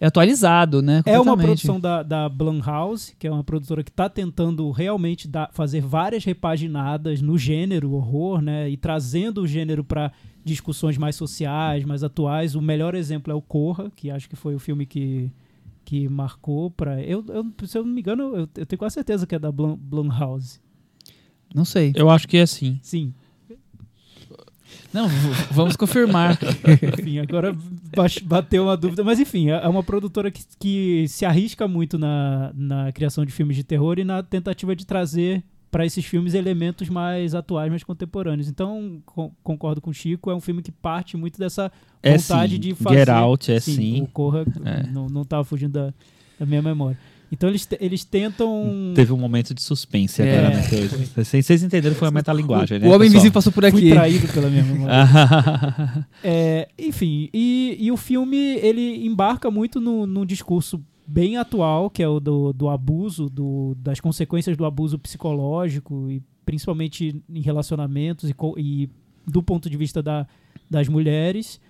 É 0.00 0.06
atualizado, 0.06 0.80
né? 0.80 1.02
É 1.04 1.20
uma 1.20 1.36
produção 1.36 1.78
da, 1.78 2.02
da 2.02 2.28
Blumhouse, 2.28 3.14
que 3.18 3.26
é 3.26 3.30
uma 3.30 3.44
produtora 3.44 3.84
que 3.84 3.90
está 3.90 4.08
tentando 4.08 4.70
realmente 4.70 5.28
dar- 5.28 5.50
fazer 5.52 5.82
várias 5.82 6.24
repaginadas 6.24 7.20
no 7.20 7.36
gênero 7.36 7.92
horror, 7.92 8.40
né? 8.40 8.70
E 8.70 8.76
trazendo 8.78 9.42
o 9.42 9.46
gênero 9.46 9.84
para 9.84 10.10
discussões 10.42 10.96
mais 10.96 11.16
sociais, 11.16 11.84
mais 11.84 12.02
atuais. 12.02 12.54
O 12.54 12.62
melhor 12.62 12.94
exemplo 12.94 13.30
é 13.30 13.34
o 13.36 13.42
Corra, 13.42 13.92
que 13.94 14.10
acho 14.10 14.26
que 14.28 14.36
foi 14.36 14.54
o 14.54 14.58
filme 14.58 14.86
que, 14.86 15.30
que 15.84 16.08
marcou 16.08 16.70
para. 16.70 17.02
Eu, 17.02 17.22
eu, 17.28 17.66
se 17.66 17.76
eu 17.76 17.84
não 17.84 17.92
me 17.92 18.00
engano, 18.00 18.22
eu, 18.34 18.48
eu 18.56 18.66
tenho 18.66 18.78
quase 18.78 18.94
certeza 18.94 19.26
que 19.26 19.34
é 19.34 19.38
da 19.38 19.52
Blum, 19.52 19.76
Blumhouse. 19.76 20.58
Não 21.54 21.64
sei. 21.64 21.92
Eu 21.94 22.08
acho 22.08 22.26
que 22.26 22.38
é 22.38 22.42
assim. 22.42 22.78
Sim. 22.80 23.12
Não, 24.92 25.08
vamos 25.52 25.76
confirmar. 25.76 26.36
Enfim, 26.98 27.18
agora 27.18 27.56
bate- 27.96 28.24
bateu 28.24 28.64
uma 28.64 28.76
dúvida. 28.76 29.04
Mas 29.04 29.20
enfim, 29.20 29.48
é 29.50 29.60
é 29.64 29.68
uma 29.68 29.82
produtora 29.82 30.30
que, 30.30 30.42
que 30.58 31.06
se 31.08 31.24
arrisca 31.24 31.68
muito 31.68 31.96
na, 31.98 32.50
na 32.54 32.92
criação 32.92 33.24
de 33.24 33.32
filmes 33.32 33.56
de 33.56 33.62
terror 33.64 33.98
e 33.98 34.04
na 34.04 34.22
tentativa 34.22 34.74
de 34.74 34.84
trazer 34.84 35.42
para 35.70 35.86
esses 35.86 36.04
filmes 36.04 36.34
elementos 36.34 36.88
mais 36.88 37.32
atuais, 37.34 37.70
mais 37.70 37.84
contemporâneos. 37.84 38.48
Então, 38.48 39.00
con- 39.06 39.30
concordo 39.44 39.80
com 39.80 39.90
o 39.90 39.94
Chico, 39.94 40.28
é 40.30 40.34
um 40.34 40.40
filme 40.40 40.60
que 40.62 40.72
parte 40.72 41.16
muito 41.16 41.38
dessa 41.38 41.70
É 42.02 42.16
vontade 42.18 42.54
sim. 42.54 42.60
de 42.60 42.74
fazer. 42.74 42.98
Get 42.98 43.08
Out 43.08 43.52
é 43.52 43.60
sim. 43.60 43.74
sim. 43.76 44.02
O 44.02 44.06
Corra 44.08 44.44
É. 44.64 44.82
não, 44.90 45.06
não 45.06 45.24
tava 45.24 45.44
fugindo 45.44 45.72
da, 45.74 45.94
da 46.40 46.44
minha 46.46 46.60
memória. 46.60 46.98
Então 47.32 47.48
eles, 47.48 47.68
eles 47.80 48.04
tentam. 48.04 48.92
Teve 48.94 49.12
um 49.12 49.16
momento 49.16 49.54
de 49.54 49.62
suspense 49.62 50.20
É, 50.20 50.38
agora 50.38 50.56
na 50.56 50.68
coisa. 50.68 50.96
Vocês, 51.14 51.46
vocês 51.46 51.62
entenderam 51.62 51.94
foi 51.94 52.08
a 52.08 52.10
metalinguagem, 52.10 52.78
né? 52.80 52.88
o 52.88 52.90
Homem? 52.90 53.08
Invisível 53.08 53.32
passou 53.32 53.52
por 53.52 53.62
Fui 53.70 53.80
aqui. 53.80 53.90
traído 53.90 54.26
pela 54.32 54.48
minha 54.50 54.64
memória. 54.64 54.94
Ah, 55.00 56.04
É, 56.24 56.68
enfim, 56.78 57.28
e, 57.32 57.76
e 57.78 57.92
o 57.92 57.96
filme 57.96 58.36
ele 58.36 59.06
embarca 59.06 59.50
muito 59.50 59.80
no, 59.80 60.06
num 60.06 60.26
discurso 60.26 60.82
bem 61.06 61.36
atual, 61.36 61.88
que 61.90 62.02
é 62.02 62.08
o 62.08 62.20
do, 62.20 62.52
do 62.52 62.68
abuso, 62.68 63.28
do, 63.28 63.74
das 63.78 64.00
consequências 64.00 64.56
do 64.56 64.64
abuso 64.64 64.98
psicológico, 64.98 66.10
e 66.10 66.22
principalmente 66.44 67.22
em 67.28 67.40
relacionamentos 67.40 68.28
e, 68.30 68.34
e 68.58 68.88
do 69.26 69.42
ponto 69.42 69.68
de 69.70 69.76
vista 69.76 70.02
da, 70.02 70.26
das 70.68 70.88
mulheres. 70.88 71.60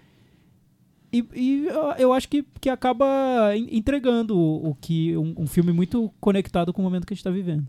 E, 1.12 1.25
e 1.35 1.66
eu, 1.99 2.12
acho 2.12 2.29
que, 2.29 2.44
que 2.61 2.68
acaba 2.68 3.05
en- 3.57 3.68
entregando 3.77 4.37
o, 4.38 4.70
o 4.70 4.75
que 4.81 5.16
um, 5.16 5.35
um 5.38 5.46
filme 5.46 5.73
muito 5.73 6.12
conectado 6.20 6.73
com 6.73 6.81
o 6.81 6.85
momento 6.85 7.07
que 7.07 7.12
a 7.12 7.14
gente 7.14 7.20
está 7.20 7.31
vivendo. 7.31 7.66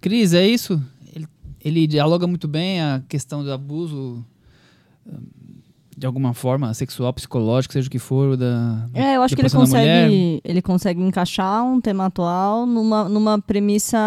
Cris, 0.00 0.32
é 0.32 0.46
isso? 0.46 0.82
Ele, 1.14 1.26
ele 1.62 1.86
dialoga 1.86 2.26
muito 2.26 2.48
bem 2.48 2.80
a 2.80 3.02
questão 3.08 3.44
do 3.44 3.52
abuso 3.52 4.24
hum, 5.06 5.20
de 5.96 6.06
alguma 6.06 6.32
forma, 6.32 6.72
sexual, 6.72 7.12
psicológico, 7.12 7.74
seja 7.74 7.86
o 7.86 7.90
que 7.90 7.98
for, 7.98 8.36
da. 8.36 8.86
É, 8.94 9.16
eu 9.16 9.22
acho 9.22 9.36
que 9.36 9.42
ele 9.42 9.50
consegue, 9.50 10.40
ele 10.42 10.62
consegue 10.62 11.02
encaixar 11.02 11.64
um 11.64 11.80
tema 11.80 12.06
atual 12.06 12.66
numa, 12.66 13.08
numa 13.08 13.38
premissa 13.40 13.98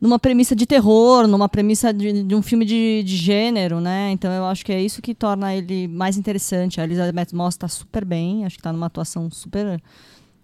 numa 0.00 0.18
premissa 0.18 0.56
de 0.56 0.64
terror, 0.66 1.26
numa 1.28 1.48
premissa 1.48 1.92
de, 1.92 2.22
de 2.22 2.34
um 2.34 2.40
filme 2.42 2.64
de, 2.64 3.02
de 3.04 3.16
gênero, 3.16 3.80
né? 3.80 4.10
Então 4.12 4.32
eu 4.32 4.46
acho 4.46 4.64
que 4.64 4.72
é 4.72 4.80
isso 4.82 5.02
que 5.02 5.14
torna 5.14 5.54
ele 5.54 5.86
mais 5.88 6.16
interessante. 6.16 6.80
A 6.80 6.84
Elizabeth 6.84 7.28
Moss 7.34 7.54
está 7.54 7.68
super 7.68 8.04
bem, 8.04 8.44
acho 8.46 8.56
que 8.56 8.60
está 8.60 8.72
numa 8.72 8.86
atuação 8.86 9.30
super 9.30 9.80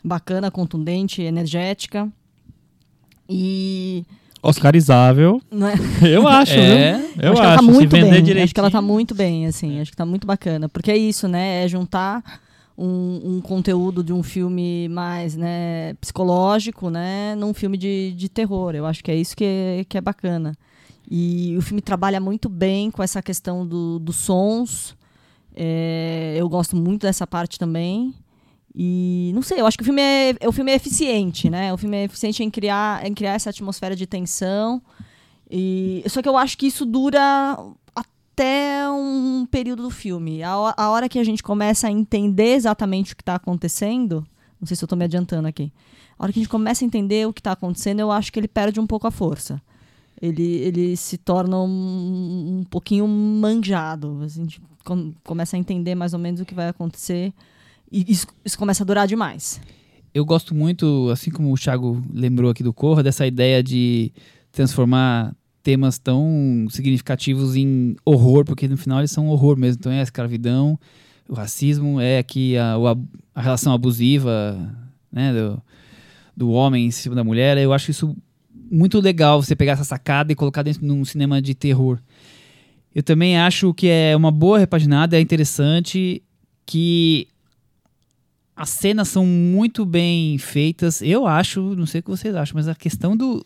bacana, 0.04 0.50
contundente, 0.50 1.22
energética. 1.22 2.06
E 3.28 4.04
Oscarizável. 4.42 5.40
Não 5.50 5.66
é? 5.68 5.74
Eu 6.06 6.28
acho, 6.28 6.52
É. 6.52 6.98
viu? 6.98 7.10
Eu 7.20 7.32
acho 7.32 7.40
acho. 7.40 7.40
que 7.40 7.46
ela 7.46 7.56
tá 7.56 7.62
se 7.62 7.64
muito 7.64 7.90
bem. 7.90 8.02
direitinho. 8.22 8.44
Acho 8.44 8.54
que 8.54 8.60
ela 8.60 8.70
tá 8.70 8.82
muito 8.82 9.14
bem, 9.14 9.46
assim. 9.46 9.80
Acho 9.80 9.90
que 9.90 9.96
tá 9.96 10.06
muito 10.06 10.26
bacana. 10.26 10.68
Porque 10.68 10.90
é 10.90 10.96
isso, 10.96 11.26
né? 11.26 11.64
É 11.64 11.68
juntar 11.68 12.22
um, 12.76 13.36
um 13.36 13.40
conteúdo 13.40 14.04
de 14.04 14.12
um 14.12 14.22
filme 14.22 14.88
mais 14.88 15.36
né, 15.36 15.94
psicológico, 15.94 16.90
né? 16.90 17.34
Num 17.34 17.54
filme 17.54 17.78
de, 17.78 18.12
de 18.12 18.28
terror. 18.28 18.74
Eu 18.74 18.84
acho 18.86 19.02
que 19.02 19.10
é 19.10 19.16
isso 19.16 19.36
que 19.36 19.44
é, 19.44 19.84
que 19.88 19.96
é 19.96 20.00
bacana. 20.00 20.54
E 21.10 21.54
o 21.56 21.62
filme 21.62 21.80
trabalha 21.80 22.20
muito 22.20 22.48
bem 22.48 22.90
com 22.90 23.02
essa 23.02 23.22
questão 23.22 23.66
do, 23.66 23.98
dos 23.98 24.16
sons. 24.16 24.96
É, 25.54 26.34
eu 26.36 26.48
gosto 26.48 26.76
muito 26.76 27.02
dessa 27.02 27.26
parte 27.26 27.58
também. 27.58 28.14
E 28.74 29.30
não 29.34 29.40
sei, 29.40 29.60
eu 29.60 29.66
acho 29.66 29.78
que 29.78 29.82
o 29.82 29.84
filme 29.86 30.02
é, 30.02 30.36
o 30.46 30.52
filme 30.52 30.70
é 30.70 30.74
eficiente, 30.74 31.48
né? 31.48 31.72
O 31.72 31.78
filme 31.78 31.96
é 31.96 32.04
eficiente 32.04 32.44
em 32.44 32.50
criar, 32.50 33.06
em 33.06 33.14
criar 33.14 33.32
essa 33.32 33.48
atmosfera 33.48 33.96
de 33.96 34.06
tensão. 34.06 34.82
E, 35.50 36.04
só 36.08 36.20
que 36.20 36.28
eu 36.28 36.36
acho 36.36 36.58
que 36.58 36.66
isso 36.66 36.84
dura 36.84 37.56
até 38.36 38.90
um 38.90 39.46
período 39.50 39.82
do 39.84 39.90
filme. 39.90 40.42
A, 40.42 40.52
a 40.76 40.90
hora 40.90 41.08
que 41.08 41.18
a 41.18 41.24
gente 41.24 41.42
começa 41.42 41.88
a 41.88 41.90
entender 41.90 42.52
exatamente 42.54 43.14
o 43.14 43.16
que 43.16 43.22
está 43.22 43.36
acontecendo, 43.36 44.26
não 44.60 44.66
sei 44.66 44.76
se 44.76 44.84
eu 44.84 44.86
estou 44.86 44.98
me 44.98 45.06
adiantando 45.06 45.48
aqui. 45.48 45.72
A 46.18 46.22
hora 46.22 46.32
que 46.32 46.38
a 46.38 46.42
gente 46.42 46.50
começa 46.50 46.84
a 46.84 46.86
entender 46.86 47.26
o 47.26 47.32
que 47.32 47.40
está 47.40 47.52
acontecendo, 47.52 48.00
eu 48.00 48.10
acho 48.12 48.30
que 48.30 48.38
ele 48.38 48.46
perde 48.46 48.78
um 48.78 48.86
pouco 48.86 49.06
a 49.06 49.10
força. 49.10 49.60
Ele, 50.20 50.42
ele 50.42 50.96
se 50.96 51.16
torna 51.16 51.58
um, 51.58 52.60
um 52.60 52.64
pouquinho 52.64 53.08
manjado. 53.08 54.20
A 54.22 54.28
gente 54.28 54.60
com- 54.84 55.12
começa 55.24 55.56
a 55.56 55.58
entender 55.58 55.94
mais 55.94 56.12
ou 56.12 56.18
menos 56.18 56.40
o 56.40 56.44
que 56.44 56.54
vai 56.54 56.68
acontecer. 56.68 57.32
E 57.90 58.04
isso, 58.10 58.26
isso 58.44 58.58
começa 58.58 58.82
a 58.82 58.86
durar 58.86 59.06
demais. 59.06 59.60
Eu 60.12 60.24
gosto 60.24 60.54
muito, 60.54 61.08
assim 61.10 61.30
como 61.30 61.52
o 61.52 61.56
Thiago 61.58 62.02
lembrou 62.12 62.50
aqui 62.50 62.62
do 62.62 62.72
Corra, 62.72 63.02
dessa 63.02 63.26
ideia 63.26 63.62
de 63.62 64.12
transformar 64.52 65.34
temas 65.66 65.98
tão 65.98 66.68
significativos 66.70 67.56
em 67.56 67.96
horror, 68.04 68.44
porque 68.44 68.68
no 68.68 68.76
final 68.76 69.00
eles 69.00 69.10
são 69.10 69.26
horror 69.26 69.56
mesmo. 69.56 69.80
Então 69.80 69.90
é 69.90 69.98
a 69.98 70.04
escravidão, 70.04 70.78
o 71.28 71.34
racismo, 71.34 72.00
é 72.00 72.18
aqui 72.18 72.56
a, 72.56 72.76
a 73.34 73.42
relação 73.42 73.72
abusiva 73.72 74.56
né, 75.10 75.34
do, 75.34 75.60
do 76.36 76.50
homem 76.52 76.86
em 76.86 76.92
cima 76.92 77.16
da 77.16 77.24
mulher. 77.24 77.58
Eu 77.58 77.72
acho 77.72 77.90
isso 77.90 78.16
muito 78.70 79.00
legal 79.00 79.42
você 79.42 79.56
pegar 79.56 79.72
essa 79.72 79.82
sacada 79.82 80.30
e 80.30 80.36
colocar 80.36 80.62
dentro 80.62 80.86
de 80.86 80.92
um 80.92 81.04
cinema 81.04 81.42
de 81.42 81.52
terror. 81.52 81.98
Eu 82.94 83.02
também 83.02 83.36
acho 83.36 83.74
que 83.74 83.88
é 83.88 84.14
uma 84.14 84.30
boa 84.30 84.60
repaginada, 84.60 85.18
é 85.18 85.20
interessante 85.20 86.22
que 86.64 87.26
as 88.54 88.70
cenas 88.70 89.08
são 89.08 89.26
muito 89.26 89.84
bem 89.84 90.38
feitas. 90.38 91.02
Eu 91.02 91.26
acho, 91.26 91.74
não 91.74 91.86
sei 91.86 91.98
o 91.98 92.04
que 92.04 92.10
vocês 92.10 92.36
acham, 92.36 92.54
mas 92.54 92.68
a 92.68 92.74
questão 92.76 93.16
do 93.16 93.44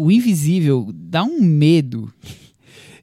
o 0.00 0.10
invisível 0.10 0.90
dá 0.94 1.22
um 1.22 1.40
medo. 1.42 2.12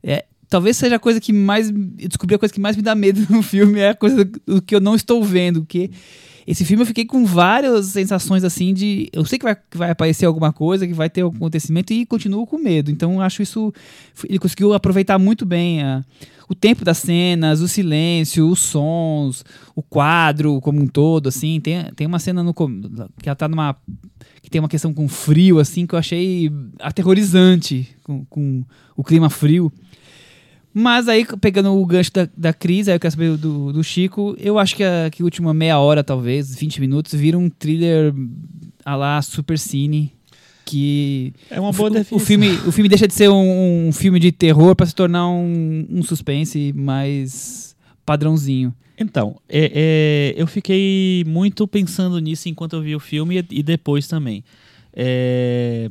É, 0.03 0.25
talvez 0.49 0.77
seja 0.77 0.95
a 0.95 0.99
coisa 0.99 1.19
que 1.19 1.31
mais 1.31 1.69
eu 1.69 2.07
descobri 2.07 2.35
a 2.35 2.39
coisa 2.39 2.53
que 2.53 2.59
mais 2.59 2.75
me 2.75 2.81
dá 2.81 2.95
medo 2.95 3.25
no 3.29 3.41
filme 3.41 3.79
é 3.79 3.89
a 3.89 3.95
coisa 3.95 4.25
do 4.45 4.61
que 4.61 4.73
eu 4.73 4.79
não 4.79 4.95
estou 4.95 5.23
vendo, 5.23 5.65
que 5.65 5.91
esse 6.47 6.63
filme 6.63 6.81
eu 6.81 6.87
fiquei 6.87 7.03
com 7.03 7.25
várias 7.25 7.87
sensações 7.87 8.43
assim 8.45 8.73
de 8.73 9.09
eu 9.11 9.25
sei 9.25 9.37
que 9.37 9.43
vai, 9.43 9.55
que 9.55 9.77
vai 9.77 9.91
aparecer 9.91 10.25
alguma 10.25 10.53
coisa, 10.53 10.87
que 10.87 10.93
vai 10.93 11.09
ter 11.09 11.21
algum 11.21 11.35
acontecimento 11.35 11.91
e 11.91 12.05
continuo 12.05 12.47
com 12.47 12.57
medo. 12.57 12.89
Então 12.89 13.19
acho 13.19 13.41
isso 13.41 13.73
ele 14.23 14.39
conseguiu 14.39 14.73
aproveitar 14.73 15.19
muito 15.19 15.45
bem 15.45 15.83
a, 15.83 16.05
o 16.47 16.55
tempo 16.55 16.85
das 16.85 16.99
cenas, 16.99 17.59
o 17.59 17.67
silêncio, 17.67 18.49
os 18.49 18.59
sons, 18.59 19.43
o 19.75 19.83
quadro 19.83 20.61
como 20.61 20.81
um 20.81 20.87
todo, 20.87 21.27
assim. 21.27 21.59
Tem, 21.59 21.83
tem 21.95 22.07
uma 22.07 22.19
cena 22.19 22.41
no 22.41 22.53
que 22.53 23.27
ela 23.27 23.35
tá 23.35 23.49
numa 23.49 23.75
que 24.41 24.49
tem 24.49 24.59
uma 24.61 24.69
questão 24.69 24.93
com 24.93 25.07
frio, 25.07 25.59
assim, 25.59 25.85
que 25.85 25.93
eu 25.95 25.99
achei 25.99 26.51
aterrorizante 26.79 27.87
com, 28.03 28.25
com 28.25 28.63
o 28.95 29.03
clima 29.03 29.29
frio. 29.29 29.71
Mas 30.73 31.07
aí, 31.07 31.25
pegando 31.41 31.73
o 31.73 31.85
gancho 31.85 32.11
da, 32.13 32.29
da 32.37 32.53
Cris, 32.53 32.87
aí 32.87 32.95
eu 32.95 32.99
quero 32.99 33.11
saber 33.11 33.35
do, 33.37 33.73
do 33.73 33.83
Chico, 33.83 34.35
eu 34.39 34.59
acho 34.59 34.75
que 34.75 34.83
a, 34.83 35.09
que 35.11 35.23
a 35.23 35.25
última 35.25 35.53
meia 35.53 35.79
hora, 35.79 36.03
talvez, 36.03 36.53
20 36.55 36.79
minutos, 36.79 37.13
vira 37.13 37.37
um 37.37 37.49
thriller 37.49 38.13
a 38.85 38.95
lá 38.95 39.19
Super 39.23 39.57
Cine, 39.57 40.13
que 40.63 41.33
É 41.49 41.59
uma 41.59 41.69
o, 41.69 41.73
boa 41.73 41.89
fi- 41.89 41.95
definição. 41.97 42.17
o 42.17 42.19
filme 42.19 42.49
O 42.67 42.71
filme 42.71 42.89
deixa 42.89 43.07
de 43.07 43.13
ser 43.15 43.27
um, 43.29 43.87
um 43.87 43.91
filme 43.91 44.19
de 44.19 44.31
terror 44.31 44.75
para 44.75 44.85
se 44.85 44.93
tornar 44.93 45.27
um, 45.29 45.87
um 45.89 46.03
suspense 46.03 46.71
mais 46.75 47.75
padrãozinho. 48.05 48.71
Então, 48.99 49.35
é- 49.47 50.33
é, 50.35 50.41
eu 50.41 50.47
fiquei 50.47 51.23
muito 51.27 51.67
pensando 51.67 52.19
nisso 52.19 52.49
enquanto 52.49 52.73
eu 52.73 52.81
vi 52.81 52.95
o 52.95 52.99
filme 52.99 53.39
e, 53.51 53.59
e 53.59 53.63
depois 53.63 54.07
também. 54.07 54.43
É, 54.93 55.87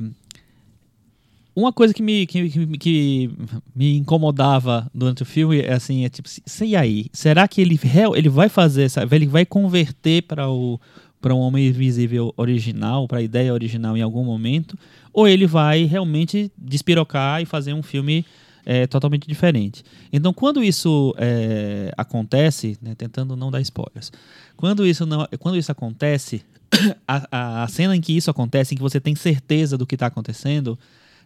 uma 1.55 1.73
coisa 1.73 1.93
que 1.93 2.03
me, 2.03 2.27
que, 2.27 2.49
que- 2.49 2.77
que 2.77 3.29
me 3.75 3.97
incomodava 3.97 4.89
durante 4.93 5.23
o 5.23 5.25
filme 5.25 5.59
é 5.61 5.73
assim, 5.73 6.05
é 6.05 6.09
tipo, 6.09 6.27
se- 6.29 6.65
e 6.65 6.75
aí? 6.75 7.07
Será 7.13 7.47
que 7.47 7.61
ele, 7.61 7.79
ele 8.15 8.29
vai 8.29 8.47
fazer 8.49 8.83
essa, 8.83 9.07
ele 9.11 9.25
vai 9.25 9.45
converter 9.45 10.23
para 10.23 10.49
o 10.49 10.79
para 11.19 11.33
um 11.33 11.39
homem 11.39 11.67
invisível 11.67 12.31
original, 12.37 13.07
para 13.07 13.17
a 13.17 13.21
ideia 13.23 13.51
original 13.51 13.97
em 13.97 14.03
algum 14.03 14.23
momento, 14.23 14.77
ou 15.11 15.27
ele 15.27 15.47
vai 15.47 15.83
realmente 15.85 16.51
despirocar 16.55 17.41
e 17.41 17.45
fazer 17.45 17.73
um 17.73 17.81
filme 17.81 18.23
é, 18.69 18.85
totalmente 18.85 19.25
diferente. 19.25 19.81
Então, 20.11 20.33
quando 20.33 20.61
isso 20.61 21.15
é, 21.17 21.89
acontece, 21.95 22.77
né, 22.81 22.93
tentando 22.95 23.33
não 23.33 23.49
dar 23.49 23.61
spoilers, 23.61 24.11
quando 24.57 24.85
isso, 24.85 25.05
não, 25.05 25.25
quando 25.39 25.57
isso 25.57 25.71
acontece, 25.71 26.43
a, 27.07 27.63
a- 27.63 27.67
cena 27.69 27.95
em 27.95 28.01
que 28.01 28.11
isso 28.11 28.29
acontece, 28.29 28.73
em 28.73 28.77
que 28.77 28.83
você 28.83 28.99
tem 28.99 29.15
certeza 29.15 29.77
do 29.77 29.87
que 29.87 29.95
está 29.95 30.07
acontecendo, 30.07 30.77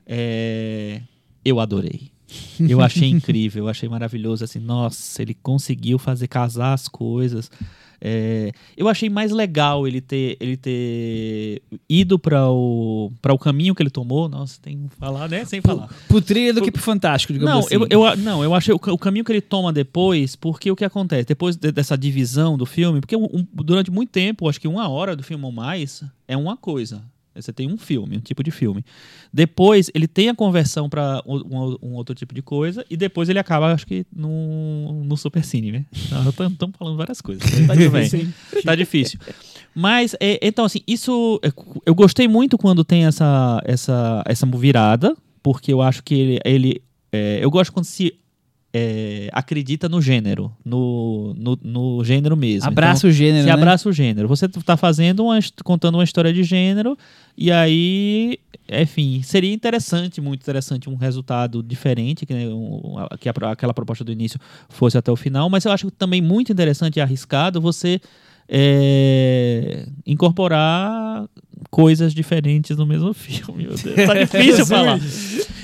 é, 0.05 1.01
eu 1.43 1.59
adorei. 1.59 2.11
Eu 2.59 2.79
achei 2.79 3.09
incrível, 3.11 3.63
eu 3.65 3.69
achei 3.69 3.89
maravilhoso. 3.89 4.43
Assim, 4.43 4.59
nossa, 4.59 5.19
ele 5.19 5.33
conseguiu 5.33 5.97
fazer 5.97 6.27
casar 6.27 6.73
as 6.73 6.87
coisas. 6.87 7.49
É, 8.03 8.51
eu 8.75 8.87
achei 8.89 9.09
mais 9.09 9.31
legal 9.31 9.87
ele 9.87 10.01
ter, 10.01 10.35
ele 10.39 10.57
ter 10.57 11.61
ido 11.87 12.17
para 12.17 12.49
o, 12.49 13.11
o 13.23 13.37
caminho 13.37 13.75
que 13.75 13.83
ele 13.83 13.91
tomou. 13.91 14.27
Nossa, 14.27 14.59
tem 14.59 14.87
que 14.87 14.95
falar, 14.95 15.29
né? 15.29 15.45
Sem 15.45 15.61
falar. 15.61 15.87
Pro 16.07 16.19
thriller 16.19 16.53
do 16.55 16.63
que 16.63 16.71
pro 16.71 16.81
fantástico, 16.81 17.31
digamos 17.31 17.53
Não, 17.53 17.59
assim. 17.59 17.75
eu, 17.75 17.87
eu, 18.09 18.17
não, 18.17 18.43
eu 18.43 18.55
achei 18.55 18.73
o, 18.73 18.77
o 18.77 18.97
caminho 18.97 19.23
que 19.23 19.31
ele 19.31 19.41
toma 19.41 19.71
depois, 19.71 20.35
porque 20.35 20.71
o 20.71 20.75
que 20.75 20.83
acontece? 20.83 21.25
Depois 21.27 21.55
de- 21.55 21.71
dessa 21.71 21.95
divisão 21.95 22.57
do 22.57 22.65
filme, 22.65 22.99
porque 23.01 23.15
um- 23.15 23.45
durante 23.53 23.91
muito 23.91 24.09
tempo, 24.09 24.49
acho 24.49 24.59
que 24.59 24.67
uma 24.67 24.89
hora 24.89 25.15
do 25.15 25.21
filme 25.23 25.45
ou 25.45 25.51
mais, 25.51 26.03
é 26.27 26.35
uma 26.35 26.57
coisa. 26.57 27.03
Você 27.33 27.53
tem 27.53 27.71
um 27.71 27.77
filme, 27.77 28.17
um 28.17 28.19
tipo 28.19 28.43
de 28.43 28.51
filme. 28.51 28.83
Depois 29.31 29.89
ele 29.93 30.07
tem 30.07 30.27
a 30.29 30.35
conversão 30.35 30.89
para 30.89 31.23
um, 31.25 31.77
um 31.81 31.93
outro 31.93 32.13
tipo 32.13 32.33
de 32.33 32.41
coisa, 32.41 32.85
e 32.89 32.97
depois 32.97 33.29
ele 33.29 33.39
acaba, 33.39 33.73
acho 33.73 33.87
que, 33.87 34.05
no, 34.13 35.03
no 35.03 35.15
Super 35.15 35.43
Cine, 35.43 35.71
né? 35.71 35.85
Estamos 35.91 36.75
falando 36.77 36.97
várias 36.97 37.21
coisas. 37.21 37.43
Tá 37.65 37.75
bem. 37.75 38.33
Tá 38.65 38.75
difícil. 38.75 39.19
Mas, 39.73 40.15
é, 40.19 40.39
então, 40.45 40.65
assim, 40.65 40.81
isso. 40.85 41.39
é, 41.43 41.51
Eu 41.85 41.95
gostei 41.95 42.27
muito 42.27 42.57
quando 42.57 42.83
tem 42.83 43.05
essa, 43.05 43.61
essa, 43.65 44.21
essa 44.25 44.45
virada, 44.45 45.15
porque 45.41 45.71
eu 45.71 45.81
acho 45.81 46.03
que 46.03 46.13
ele. 46.13 46.39
ele 46.43 46.81
é, 47.11 47.39
eu 47.43 47.49
gosto 47.49 47.71
quando 47.71 47.85
se 47.85 48.13
é, 48.73 49.29
acredita 49.33 49.89
no 49.89 50.01
gênero, 50.01 50.51
no, 50.63 51.33
no, 51.37 51.59
no 51.61 52.03
gênero 52.03 52.37
mesmo. 52.37 52.67
Abraça 52.67 52.99
Então, 52.99 53.09
o 53.09 53.13
gênero, 53.13 53.41
se 53.41 53.47
né? 53.47 53.51
abraça 53.51 53.89
o 53.89 53.91
gênero. 53.91 54.27
Você 54.27 54.45
está 54.45 54.77
fazendo 54.77 55.25
uma, 55.25 55.39
contando 55.63 55.95
uma 55.95 56.03
história 56.03 56.31
de 56.31 56.43
gênero, 56.43 56.97
e 57.37 57.51
aí, 57.51 58.39
enfim, 58.69 59.21
seria 59.23 59.53
interessante, 59.53 60.21
muito 60.21 60.41
interessante, 60.41 60.89
um 60.89 60.95
resultado 60.95 61.61
diferente, 61.61 62.25
que, 62.25 62.33
né, 62.33 62.47
um, 62.47 62.95
que 63.19 63.27
a 63.27 63.33
aquela 63.51 63.73
proposta 63.73 64.03
do 64.03 64.11
início 64.11 64.39
fosse 64.69 64.97
até 64.97 65.11
o 65.11 65.15
final, 65.15 65.49
mas 65.49 65.65
eu 65.65 65.71
acho 65.71 65.91
também 65.91 66.21
muito 66.21 66.51
interessante 66.51 66.97
e 66.97 67.01
arriscado 67.01 67.59
você 67.59 67.99
é, 68.53 69.87
incorporar 70.05 71.25
coisas 71.69 72.13
diferentes 72.13 72.75
no 72.77 72.85
mesmo 72.85 73.13
filme. 73.15 73.63
Meu 73.65 73.75
Deus, 73.75 73.95
tá 74.07 74.13
difícil 74.13 74.65
falar. 74.65 74.99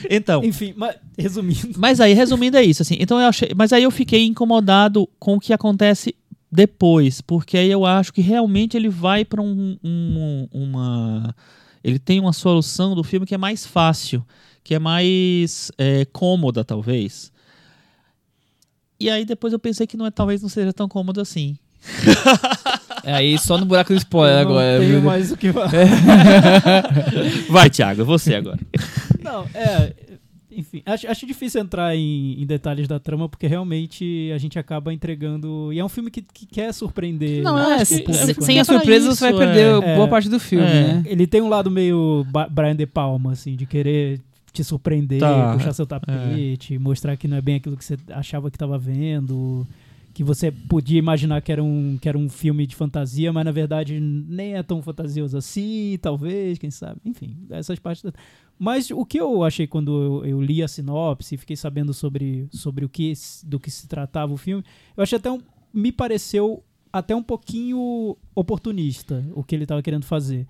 Então, 0.09 0.41
Enfim, 0.43 0.73
mas, 0.77 0.95
resumindo. 1.17 1.71
mas 1.77 1.99
aí, 1.99 2.13
resumindo, 2.13 2.55
é 2.55 2.63
isso. 2.63 2.81
Assim, 2.81 2.95
então 2.99 3.19
eu 3.19 3.27
achei, 3.27 3.49
mas 3.55 3.73
aí 3.73 3.83
eu 3.83 3.91
fiquei 3.91 4.25
incomodado 4.25 5.07
com 5.19 5.35
o 5.35 5.39
que 5.39 5.51
acontece 5.51 6.15
depois, 6.49 7.19
porque 7.19 7.57
aí 7.57 7.69
eu 7.69 7.85
acho 7.85 8.13
que 8.13 8.21
realmente 8.21 8.77
ele 8.77 8.87
vai 8.87 9.25
para 9.25 9.41
um, 9.41 9.77
um- 9.83 10.47
uma. 10.49 11.35
Ele 11.83 11.99
tem 11.99 12.21
uma 12.21 12.31
solução 12.31 12.95
do 12.95 13.03
filme 13.03 13.25
que 13.25 13.35
é 13.35 13.37
mais 13.37 13.65
fácil, 13.65 14.25
que 14.63 14.73
é 14.73 14.79
mais 14.79 15.71
é, 15.77 16.05
cômoda, 16.05 16.63
talvez. 16.63 17.33
E 18.99 19.09
aí 19.09 19.25
depois 19.25 19.51
eu 19.51 19.59
pensei 19.59 19.85
que 19.85 19.97
não 19.97 20.05
é, 20.05 20.11
talvez 20.11 20.41
não 20.41 20.47
seja 20.49 20.71
tão 20.71 20.87
cômodo 20.87 21.19
assim. 21.19 21.57
É 23.07 23.13
aí 23.13 23.37
só 23.39 23.57
no 23.57 23.65
buraco 23.65 23.93
do 23.93 23.97
spoiler 23.97 24.35
não 24.35 24.41
agora. 24.51 24.79
tenho 24.79 24.91
viu? 24.91 25.01
mais 25.01 25.31
o 25.31 25.37
que 25.37 25.51
falar. 25.53 25.71
Vai, 27.49 27.69
Thiago, 27.69 28.03
você 28.05 28.35
agora. 28.35 28.59
Não, 29.23 29.45
é. 29.53 29.93
Enfim, 30.51 30.81
acho, 30.87 31.07
acho 31.07 31.27
difícil 31.27 31.61
entrar 31.61 31.95
em, 31.95 32.41
em 32.41 32.45
detalhes 32.45 32.87
da 32.87 32.99
trama, 32.99 33.29
porque 33.29 33.45
realmente 33.45 34.31
a 34.33 34.39
gente 34.39 34.57
acaba 34.57 34.91
entregando. 34.91 35.71
E 35.71 35.77
é 35.77 35.85
um 35.85 35.89
filme 35.89 36.09
que, 36.09 36.21
que 36.21 36.47
quer 36.47 36.73
surpreender. 36.73 37.43
Não, 37.43 37.57
é, 37.59 37.73
É, 37.77 37.81
acho 37.81 37.95
que- 37.95 38.01
público, 38.01 38.25
se- 38.25 38.39
né? 38.39 38.45
sem 38.45 38.57
é 38.57 38.61
a 38.61 38.65
surpresa 38.65 39.13
você 39.13 39.21
vai 39.21 39.29
isso, 39.31 39.39
perder 39.39 39.83
é. 39.83 39.95
boa 39.95 40.07
É. 40.07 40.09
parte 40.09 40.27
do 40.29 40.39
filme, 40.39 40.65
É. 40.65 40.93
né? 40.95 41.03
Ele 41.05 41.27
tem 41.27 41.41
um 41.43 41.49
lado 41.49 41.69
meio 41.69 42.25
Brian 42.49 42.75
De 42.75 42.87
Palma, 42.87 43.33
assim, 43.33 43.55
de 43.55 43.67
querer 43.67 44.19
te 44.51 44.63
surpreender, 44.63 45.19
Tá, 45.19 45.53
puxar 45.53 45.73
seu 45.73 45.85
tapete, 45.85 46.79
mostrar 46.79 47.15
que 47.15 47.27
não 47.27 47.37
é 47.37 47.41
bem 47.41 47.55
aquilo 47.57 47.77
que 47.77 47.85
você 47.85 47.95
achava 48.09 48.49
que 48.49 48.55
estava 48.55 48.79
vendo, 48.79 49.67
que 50.17 50.23
você 50.23 50.51
podia 50.51 50.97
imaginar 50.97 51.39
que 51.43 51.51
era, 51.51 51.63
um, 51.63 51.95
que 52.01 52.09
era 52.09 52.17
um 52.17 52.27
filme 52.27 52.65
de 52.65 52.75
fantasia, 52.75 53.31
mas 53.31 53.45
na 53.45 53.51
verdade 53.51 53.99
nem 53.99 54.55
é 54.55 54.63
tão 54.63 54.81
fantasioso 54.81 55.37
assim, 55.37 55.95
talvez, 56.01 56.57
quem 56.57 56.71
sabe. 56.71 56.99
Enfim, 57.05 57.37
essas 57.51 57.77
partes. 57.77 58.01
da- 58.03 58.11
Mas 58.57 58.89
o 58.89 59.05
que 59.05 59.19
eu 59.19 59.43
achei 59.43 59.67
quando 59.67 60.01
eu, 60.23 60.25
eu 60.25 60.41
li 60.41 60.63
a 60.63 60.67
sinopse 60.67 61.35
e 61.35 61.37
fiquei 61.37 61.55
sabendo 61.55 61.93
sobre, 61.93 62.47
sobre 62.51 62.83
o 62.83 62.89
que, 62.89 63.13
do 63.45 63.59
que 63.59 63.69
se 63.69 63.87
tratava 63.87 64.33
o 64.33 64.37
filme, 64.37 64.63
eu 64.95 65.03
achei 65.03 65.17
até 65.19 65.29
um, 65.31 65.39
me 65.71 65.91
pareceu 65.91 66.63
até 66.91 67.15
um 67.15 67.21
pouquinho 67.21 68.17
oportunista 68.33 69.23
o 69.35 69.43
que 69.43 69.53
ele 69.53 69.65
estava 69.65 69.83
querendo 69.83 70.05
fazer. 70.05 70.47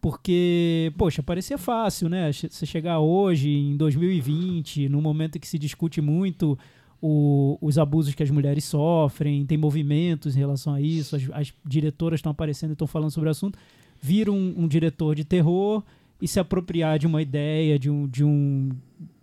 Porque, 0.00 0.92
poxa, 0.98 1.22
parecia 1.22 1.56
fácil, 1.56 2.08
né? 2.08 2.32
Você 2.32 2.66
chegar 2.66 2.98
hoje, 2.98 3.48
em 3.48 3.76
2020, 3.76 4.88
num 4.88 5.00
momento 5.00 5.36
em 5.36 5.40
que 5.40 5.46
se 5.46 5.58
discute 5.58 6.00
muito 6.00 6.58
o- 7.06 7.58
os 7.60 7.76
abusos 7.76 8.14
que 8.14 8.22
as 8.22 8.30
mulheres 8.30 8.64
sofrem, 8.64 9.44
tem 9.44 9.58
movimentos 9.58 10.34
em 10.34 10.38
relação 10.38 10.72
a 10.72 10.80
isso, 10.80 11.14
as, 11.14 11.22
as 11.32 11.52
diretoras 11.66 12.18
estão 12.18 12.32
aparecendo 12.32 12.70
e 12.70 12.72
estão 12.72 12.86
falando 12.86 13.10
sobre 13.10 13.28
o 13.28 13.30
assunto, 13.30 13.58
vir 14.00 14.30
um, 14.30 14.54
um 14.56 14.66
diretor 14.66 15.14
de 15.14 15.22
terror 15.24 15.82
e 16.20 16.26
se 16.26 16.40
apropriar 16.40 16.98
de 16.98 17.06
uma 17.06 17.20
ideia, 17.20 17.78
de 17.78 17.90
um. 17.90 18.06
De 18.08 18.24
um 18.24 18.70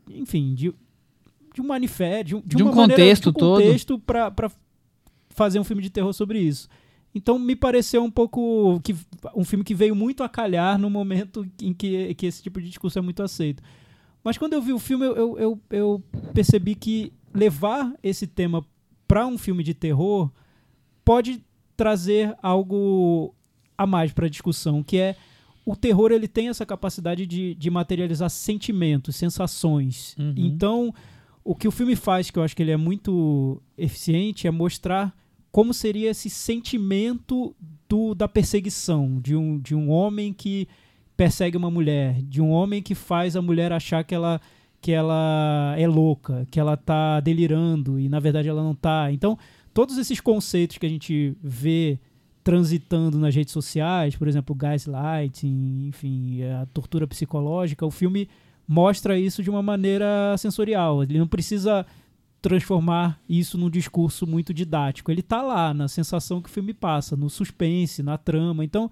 enfim, 0.10 0.54
de, 0.54 0.74
de 1.56 1.62
um 1.62 1.66
manifesto, 1.68 2.26
de, 2.28 2.36
um- 2.36 2.42
de 2.42 2.56
De 2.58 2.64
um 2.64 2.68
maneira- 2.68 2.94
contexto 2.94 3.24
de 3.24 3.30
um 3.30 3.34
todo. 3.34 3.62
contexto 3.64 3.98
para 4.00 4.52
fazer 5.30 5.60
um 5.60 5.64
filme 5.64 5.82
de 5.82 5.90
terror 5.90 6.14
sobre 6.14 6.40
isso. 6.40 6.68
Então 7.16 7.40
me 7.40 7.56
pareceu 7.56 8.04
um 8.04 8.12
pouco 8.12 8.80
que 8.84 8.96
um 9.36 9.44
filme 9.44 9.64
que 9.66 9.74
veio 9.74 9.96
muito 9.96 10.24
a 10.24 10.30
calhar 10.30 10.78
no 10.78 10.90
momento 10.90 11.46
em 11.62 11.74
que, 11.74 12.14
que 12.16 12.26
esse 12.28 12.44
tipo 12.44 12.62
de 12.62 12.68
discurso 12.70 13.00
é 13.00 13.02
muito 13.02 13.24
aceito. 13.24 13.62
Mas 14.24 14.38
quando 14.38 14.54
eu 14.54 14.62
vi 14.62 14.72
o 14.72 14.78
filme, 14.80 15.06
eu, 15.06 15.38
eu, 15.40 15.60
eu 15.72 16.04
percebi 16.34 16.76
que 16.76 17.12
levar 17.34 17.94
esse 18.04 18.28
tema 18.28 18.66
para 19.08 19.26
um 19.28 19.38
filme 19.38 19.64
de 19.64 19.74
terror 19.74 20.32
pode 21.04 21.44
trazer 21.76 22.36
algo 22.42 23.34
a 23.78 23.88
mais 23.88 24.14
para 24.14 24.28
a 24.28 24.30
discussão, 24.30 24.84
que 24.84 24.98
é 24.98 25.16
o 25.66 25.76
terror 25.76 26.12
ele 26.12 26.28
tem 26.28 26.50
essa 26.50 26.66
capacidade 26.66 27.26
de, 27.26 27.56
de 27.56 27.70
materializar 27.70 28.30
sentimentos, 28.30 29.16
sensações. 29.16 30.16
Uhum. 30.18 30.34
Então, 30.36 30.94
o 31.44 31.56
que 31.56 31.68
o 31.68 31.72
filme 31.72 31.96
faz, 31.96 32.30
que 32.30 32.38
eu 32.38 32.44
acho 32.44 32.56
que 32.56 32.64
ele 32.64 32.72
é 32.72 32.78
muito 32.78 33.62
eficiente, 33.78 34.48
é 34.48 34.52
mostrar 34.52 35.16
como 35.52 35.74
seria 35.74 36.10
esse 36.10 36.30
sentimento 36.30 37.56
do, 37.88 38.16
da 38.16 38.28
perseguição 38.28 39.20
de 39.20 39.36
um, 39.36 39.60
de 39.60 39.76
um 39.76 39.90
homem 39.90 40.32
que 40.34 40.68
persegue 41.18 41.58
uma 41.58 41.70
mulher, 41.70 42.22
de 42.24 42.42
um 42.42 42.50
homem 42.50 42.82
que 42.82 42.96
faz 42.96 43.36
a 43.36 43.42
mulher 43.42 43.72
achar 43.72 44.04
que 44.04 44.16
ela 44.16 44.40
que 44.82 44.92
ela 44.92 45.76
é 45.78 45.88
louca, 45.88 46.48
que 46.50 46.60
ela 46.60 46.76
tá 46.76 47.20
delirando 47.20 48.00
e 48.00 48.10
na 48.10 48.20
verdade 48.20 48.50
ela 48.50 48.64
não 48.64 48.74
tá. 48.74 49.12
Então, 49.12 49.38
todos 49.74 49.98
esses 49.98 50.20
conceitos 50.20 50.78
que 50.80 50.86
a 50.86 50.90
gente 50.90 51.38
vê 51.42 52.00
transitando 52.44 53.20
nas 53.20 53.36
redes 53.36 53.54
sociais, 53.54 54.16
por 54.16 54.28
exemplo, 54.28 54.56
gaslighting, 54.56 55.88
enfim, 55.90 56.42
a 56.44 56.66
tortura 56.74 57.06
psicológica, 57.06 57.86
o 57.86 57.92
filme 57.92 58.28
mostra 58.68 59.20
isso 59.20 59.44
de 59.44 59.50
uma 59.50 59.62
maneira 59.62 60.36
sensorial. 60.38 61.04
Ele 61.04 61.20
não 61.20 61.28
precisa 61.28 61.86
transformar 62.42 63.22
isso 63.30 63.60
num 63.60 63.70
discurso 63.70 64.26
muito 64.26 64.52
didático. 64.52 65.12
Ele 65.12 65.22
tá 65.22 65.44
lá 65.44 65.74
na 65.76 65.88
sensação 65.88 66.42
que 66.42 66.50
o 66.50 66.52
filme 66.52 66.74
passa, 66.74 67.16
no 67.16 67.30
suspense, 67.30 68.02
na 68.02 68.18
trama. 68.18 68.66
Então, 68.66 68.90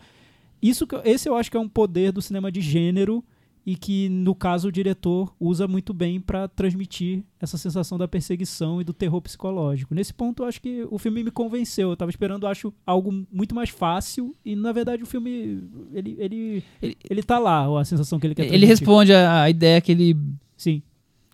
isso 0.61 0.87
esse 1.03 1.27
eu 1.27 1.35
acho 1.35 1.49
que 1.49 1.57
é 1.57 1.59
um 1.59 1.67
poder 1.67 2.11
do 2.11 2.21
cinema 2.21 2.51
de 2.51 2.61
gênero 2.61 3.23
e 3.65 3.75
que 3.75 4.09
no 4.09 4.33
caso 4.33 4.69
o 4.69 4.71
diretor 4.71 5.33
usa 5.39 5.67
muito 5.67 5.93
bem 5.93 6.19
para 6.19 6.47
transmitir 6.47 7.23
essa 7.39 7.57
sensação 7.57 7.97
da 7.97 8.07
perseguição 8.07 8.81
e 8.81 8.83
do 8.83 8.93
terror 8.93 9.21
psicológico. 9.21 9.93
Nesse 9.93 10.13
ponto 10.13 10.43
eu 10.43 10.47
acho 10.47 10.61
que 10.61 10.85
o 10.89 10.97
filme 10.97 11.23
me 11.23 11.31
convenceu. 11.31 11.89
Eu 11.91 11.97
tava 11.97 12.09
esperando, 12.09 12.47
acho, 12.47 12.73
algo 12.85 13.25
muito 13.31 13.53
mais 13.53 13.69
fácil 13.69 14.35
e 14.43 14.55
na 14.55 14.71
verdade 14.71 15.03
o 15.03 15.05
filme 15.05 15.63
ele 15.93 16.15
ele 16.19 16.63
Ele- 16.81 16.97
ele 17.09 17.23
tá 17.23 17.37
lá, 17.37 17.79
a 17.79 17.85
sensação 17.85 18.19
que 18.19 18.27
ele 18.27 18.35
quer 18.35 18.43
Ele 18.43 18.49
transmitir. 18.51 18.69
responde 18.79 19.13
a, 19.13 19.43
a 19.43 19.49
ideia 19.49 19.79
que 19.81 19.91
ele 19.91 20.17
Sim. 20.57 20.81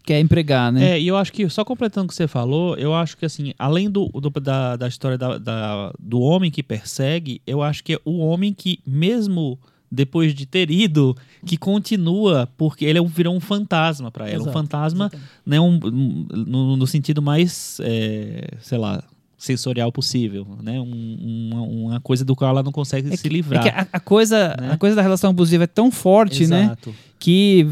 quer 0.04 0.20
empregar, 0.20 0.72
né? 0.72 0.92
É, 0.92 1.02
e 1.02 1.08
eu 1.08 1.16
acho 1.18 1.32
que, 1.34 1.48
só 1.50 1.64
completando 1.66 2.06
o 2.06 2.10
que 2.10 2.16
você 2.16 2.28
falou, 2.28 2.76
eu 2.78 2.94
acho 2.94 3.18
que, 3.18 3.26
assim, 3.26 3.54
além 3.58 3.90
do, 3.90 4.08
do- 4.10 4.30
da, 4.40 4.76
da 4.76 4.88
história 4.88 5.18
da, 5.18 5.38
da- 5.38 5.94
do 6.00 6.20
homem 6.20 6.52
que 6.52 6.62
persegue, 6.62 7.42
eu 7.48 7.62
acho 7.64 7.84
que 7.84 7.94
é 7.94 8.00
o 8.06 8.18
homem 8.20 8.54
que, 8.54 8.80
mesmo 8.86 9.58
depois 9.96 10.34
de 10.36 10.46
ter 10.46 10.70
ido, 10.70 11.16
que 11.46 11.58
continua, 11.58 12.48
porque 12.58 12.86
ele 12.86 13.00
é 13.00 13.02
um- 13.02 13.08
virou 13.08 13.36
um 13.36 13.40
fantasma 13.40 14.12
pra 14.12 14.26
ela. 14.28 14.36
Exato, 14.36 14.50
um 14.50 14.54
fantasma, 14.54 15.12
né, 15.46 15.60
um, 15.60 15.80
um- 15.84 16.28
no, 16.46 16.78
no 16.78 16.86
sentido 16.88 17.22
mais, 17.22 17.80
é, 17.84 18.50
sei 18.60 18.78
lá, 18.78 19.04
sensorial 19.38 19.92
possível, 19.92 20.48
né? 20.64 20.80
Um- 20.80 21.50
uma, 21.54 21.62
uma 21.62 22.00
coisa 22.02 22.24
do 22.26 22.36
qual 22.36 22.50
ela 22.52 22.64
não 22.64 22.72
consegue 22.72 23.12
É 23.14 23.16
se 23.16 23.24
que- 23.24 23.30
livrar. 23.30 23.66
É 23.66 23.70
que 23.72 23.78
a, 23.80 23.88
a 23.94 24.00
coisa, 24.00 24.56
né? 24.60 24.72
a 24.72 24.78
coisa 24.78 24.96
da 24.96 25.02
relação 25.02 25.30
abusiva 25.30 25.64
é 25.66 25.68
tão 25.68 25.92
forte, 25.92 26.48
né? 26.48 26.64
Exato. 26.66 26.96
Que 27.20 27.68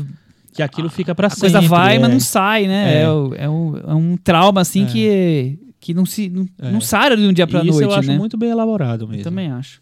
Que 0.55 0.62
aquilo 0.62 0.88
fica 0.89 1.15
pra 1.15 1.27
a 1.27 1.29
sempre. 1.31 1.51
coisa 1.51 1.62
vai, 1.67 1.97
mas 1.97 2.09
é. 2.09 2.13
não 2.13 2.19
sai, 2.19 2.67
né? 2.67 2.97
É. 2.97 3.01
É, 3.03 3.09
o- 3.09 3.33
é 3.36 3.49
um, 3.49 3.77
é 3.77 3.93
um 3.95 4.17
trauma, 4.17 4.62
assim, 4.62 4.83
É. 4.83 4.88
que, 4.88 5.59
que 5.79 5.93
não 5.95 6.05
se 6.05 6.29
não, 6.29 6.47
É. 6.62 6.69
não 6.71 6.79
sara 6.79 7.17
de 7.17 7.23
um 7.23 7.33
dia 7.33 7.45
isso 7.45 7.57
noite, 7.65 7.81
eu 7.81 7.91
acho 7.91 8.07
né? 8.09 8.17
muito 8.19 8.38
bem 8.38 8.51
elaborado 8.51 9.05
Eu 9.05 9.07
mesmo. 9.07 9.23
também 9.23 9.49
acho. 9.49 9.81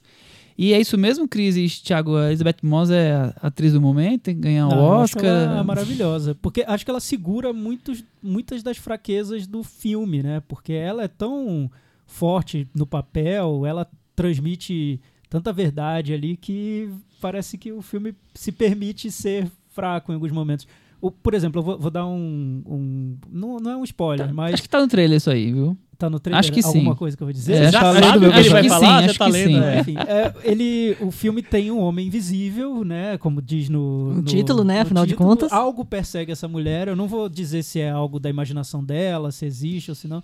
E 0.58 0.74
é 0.74 0.80
isso 0.80 0.98
mesmo, 0.98 1.28
Cris 1.28 1.56
e 1.56 1.68
Thiago? 1.84 2.16
A 2.16 2.28
Elizabeth 2.28 2.58
Moss 2.64 2.90
é 2.90 3.14
a 3.14 3.48
atriz 3.48 3.74
do 3.74 3.82
momento, 3.82 4.24
tem 4.24 4.36
que 4.36 4.42
ganhar 4.42 4.68
o 4.68 4.72
acho 4.72 5.18
Oscar. 5.18 5.26
ela 5.26 5.64
maravilhosa. 5.64 6.36
Porque 6.36 6.64
acho 6.68 6.84
que 6.86 6.92
ela 6.92 7.00
segura 7.00 7.54
muitos, 7.54 8.04
muitas 8.22 8.62
das 8.62 8.78
fraquezas 8.78 9.48
do 9.48 9.64
filme, 9.64 10.22
né? 10.22 10.42
Porque 10.48 10.74
ela 10.74 11.04
é 11.04 11.08
tão 11.08 11.70
forte 12.06 12.68
no 12.76 12.86
papel, 12.86 13.66
ela 13.66 13.88
transmite 14.16 15.00
tanta 15.30 15.54
verdade 15.54 16.14
ali 16.14 16.36
que 16.36 16.90
parece 17.22 17.58
que 17.58 17.72
o 17.72 17.82
filme 17.82 18.14
se 18.34 18.52
permite 18.52 19.10
ser 19.10 19.50
fraco 19.70 20.12
em 20.12 20.16
alguns 20.16 20.32
momentos. 20.32 20.68
O, 21.02 21.10
por 21.10 21.34
exemplo, 21.34 21.60
eu 21.60 21.64
vou, 21.66 21.80
vou 21.80 21.90
dar 21.92 22.06
um. 22.06 22.62
um- 22.66 23.18
não, 23.32 23.58
não 23.58 23.72
é 23.72 23.76
um 23.78 23.84
spoiler, 23.84 24.32
mas 24.34 24.54
Acho 24.54 24.64
que 24.64 24.70
tá 24.70 24.80
no 24.80 24.88
trailer 24.88 25.18
isso 25.18 25.30
aí, 25.32 25.52
viu? 25.52 25.76
tá 25.98 26.10
no 26.10 26.20
trailer 26.20 26.40
acho 26.40 26.52
que 26.52 26.66
alguma 26.66 26.94
sim. 26.94 26.98
coisa 26.98 27.16
que 27.16 27.22
eu 27.22 27.28
vou 27.28 27.34
dizer. 27.34 27.54
É, 27.54 27.66
Você 27.66 27.72
já 27.74 27.80
tá 27.80 27.94
sabe 27.94 28.06
lendo 28.08 28.18
o 28.18 28.20
meu 28.22 28.32
que 28.32 28.40
ele 28.40 28.50
vai 28.50 28.68
falar, 28.70 28.98
acho 29.06 29.20
tá 29.20 29.26
que 29.26 29.32
sim. 29.34 29.56
é. 29.60 29.80
Enfim, 29.80 29.96
é, 29.98 30.34
ele, 30.44 30.98
o 31.00 31.12
filme 31.12 31.44
tem 31.44 31.70
um 31.70 31.80
homem 31.80 32.08
invisível, 32.08 32.84
né? 32.84 33.20
Como 33.20 33.40
diz 33.40 33.70
no, 33.70 34.16
No 34.16 34.24
título, 34.24 34.64
né? 34.64 34.78
no 34.78 34.82
Afinal 34.82 35.06
de 35.06 35.12
título. 35.12 35.30
contas. 35.30 35.52
Algo 35.52 35.86
persegue 35.86 36.32
essa 36.32 36.48
mulher. 36.48 36.88
Eu 36.88 36.96
não 36.96 37.08
vou 37.08 37.30
dizer 37.30 37.62
se 37.64 37.80
é 37.80 37.92
algo 37.92 38.20
da 38.20 38.32
imaginação 38.32 38.84
dela, 38.84 39.32
se 39.32 39.46
existe 39.46 39.92
ou 39.92 39.96
se 39.96 40.08
não. 40.08 40.24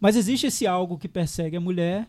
Mas 0.00 0.14
existe 0.16 0.46
esse 0.46 0.64
algo 0.64 0.96
que 0.96 1.08
persegue 1.08 1.56
a 1.56 1.60
mulher 1.60 2.06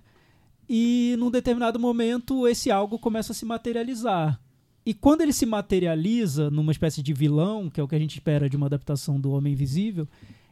e 0.70 1.16
num 1.18 1.32
determinado 1.32 1.80
momento 1.80 2.48
esse 2.48 2.70
algo 2.70 3.00
começa 3.00 3.32
a 3.32 3.36
se 3.36 3.46
materializar. 3.46 4.40
E 4.86 4.94
quando 4.94 5.22
ele 5.22 5.34
se 5.34 5.46
materializa 5.46 6.50
numa 6.50 6.72
espécie 6.72 7.04
de 7.04 7.14
vilão, 7.14 7.70
que 7.70 7.80
é 7.80 7.84
o 7.84 7.88
que 7.88 7.96
a 7.96 8.00
gente 8.00 8.16
espera 8.16 8.50
de 8.50 8.58
uma 8.58 8.66
adaptação 8.66 9.20
do 9.20 9.32
Homem 9.32 9.54
Invisível, 9.54 10.08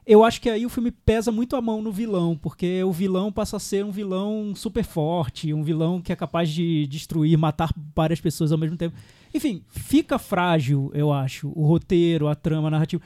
eu 0.05 0.23
acho 0.23 0.41
que 0.41 0.49
aí 0.49 0.65
o 0.65 0.69
filme 0.69 0.89
pesa 0.89 1.31
muito 1.31 1.55
a 1.55 1.61
mão 1.61 1.81
no 1.81 1.91
vilão, 1.91 2.35
porque 2.35 2.83
o 2.83 2.91
vilão 2.91 3.31
passa 3.31 3.57
a 3.57 3.59
ser 3.59 3.85
um 3.85 3.91
vilão 3.91 4.53
super 4.55 4.83
forte, 4.83 5.53
um 5.53 5.61
vilão 5.61 6.01
que 6.01 6.11
é 6.11 6.15
capaz 6.15 6.49
de 6.49 6.87
destruir, 6.87 7.37
matar 7.37 7.71
várias 7.95 8.19
pessoas 8.19 8.51
ao 8.51 8.57
mesmo 8.57 8.75
tempo. 8.75 8.95
Enfim, 9.33 9.63
fica 9.67 10.17
frágil, 10.17 10.89
eu 10.95 11.13
acho, 11.13 11.51
o 11.55 11.63
roteiro, 11.63 12.27
a 12.27 12.33
trama, 12.33 12.69
a 12.69 12.71
narrativa. 12.71 13.03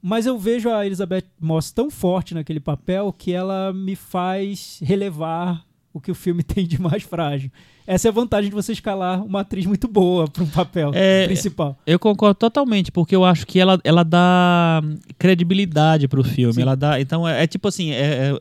Mas 0.00 0.24
eu 0.24 0.38
vejo 0.38 0.70
a 0.70 0.86
Elizabeth 0.86 1.24
Moss 1.38 1.70
tão 1.70 1.90
forte 1.90 2.32
naquele 2.32 2.60
papel 2.60 3.12
que 3.12 3.32
ela 3.32 3.72
me 3.72 3.96
faz 3.96 4.78
relevar 4.82 5.65
o 5.96 6.00
que 6.00 6.10
o 6.10 6.14
filme 6.14 6.42
tem 6.44 6.66
de 6.66 6.80
mais 6.80 7.02
frágil. 7.02 7.50
Essa 7.86 8.08
é 8.08 8.10
a 8.10 8.12
vantagem 8.12 8.50
de 8.50 8.54
você 8.54 8.72
escalar 8.72 9.24
uma 9.24 9.42
atriz 9.42 9.64
muito 9.64 9.86
boa 9.86 10.26
para 10.28 10.42
um 10.42 10.46
papel 10.48 10.90
É, 10.92 11.24
principal. 11.26 11.78
Eu 11.86 12.00
concordo 12.00 12.34
totalmente, 12.34 12.90
porque 12.90 13.14
eu 13.14 13.24
acho 13.24 13.46
que 13.46 13.60
ela, 13.60 13.78
ela 13.84 14.02
dá 14.02 14.82
credibilidade 15.16 16.08
pro 16.08 16.22
filme. 16.24 16.54
Sim. 16.54 16.62
Ela 16.62 16.74
dá, 16.76 17.00
então, 17.00 17.26
é, 17.26 17.44
é 17.44 17.46
tipo 17.46 17.68
assim, 17.68 17.92
é, 17.92 18.32
é- 18.34 18.40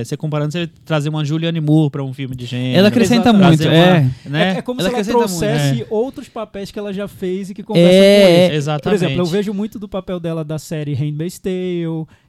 é, 0.00 0.04
você 0.04 0.16
comparando, 0.16 0.52
você 0.52 0.66
trazer 0.84 1.08
uma 1.08 1.24
Julianne 1.24 1.60
Moore 1.60 1.90
pra 1.90 2.02
um 2.04 2.12
filme 2.12 2.36
de 2.36 2.46
gênero. 2.46 2.78
Ela 2.78 2.88
acrescenta 2.88 3.32
muito, 3.32 3.62
trazer 3.62 3.72
é. 3.74 4.00
uma- 4.00 4.12
né? 4.30 4.54
É, 4.54 4.58
é 4.58 4.62
como 4.62 4.80
Ela 4.80 4.88
se 4.90 4.94
ela 4.94 5.00
acrescenta 5.00 5.18
muito, 5.18 5.38
trouxesse 5.38 5.86
outros 5.90 6.28
papéis 6.28 6.70
que 6.70 6.78
ela 6.78 6.92
já 6.92 7.08
fez 7.08 7.50
e 7.50 7.54
que 7.54 7.62
conversam 7.62 7.90
com 7.90 7.96
É, 7.96 8.46
ele. 8.46 8.56
Exatamente. 8.56 8.82
Por 8.82 8.92
exemplo, 9.06 9.22
eu 9.22 9.26
vejo 9.30 9.54
muito 9.54 9.78
do 9.78 9.88
papel 9.88 10.20
dela 10.20 10.44
da 10.44 10.58
série 10.58 10.94
Handmaid's 10.94 11.38
Tale, 11.38 11.82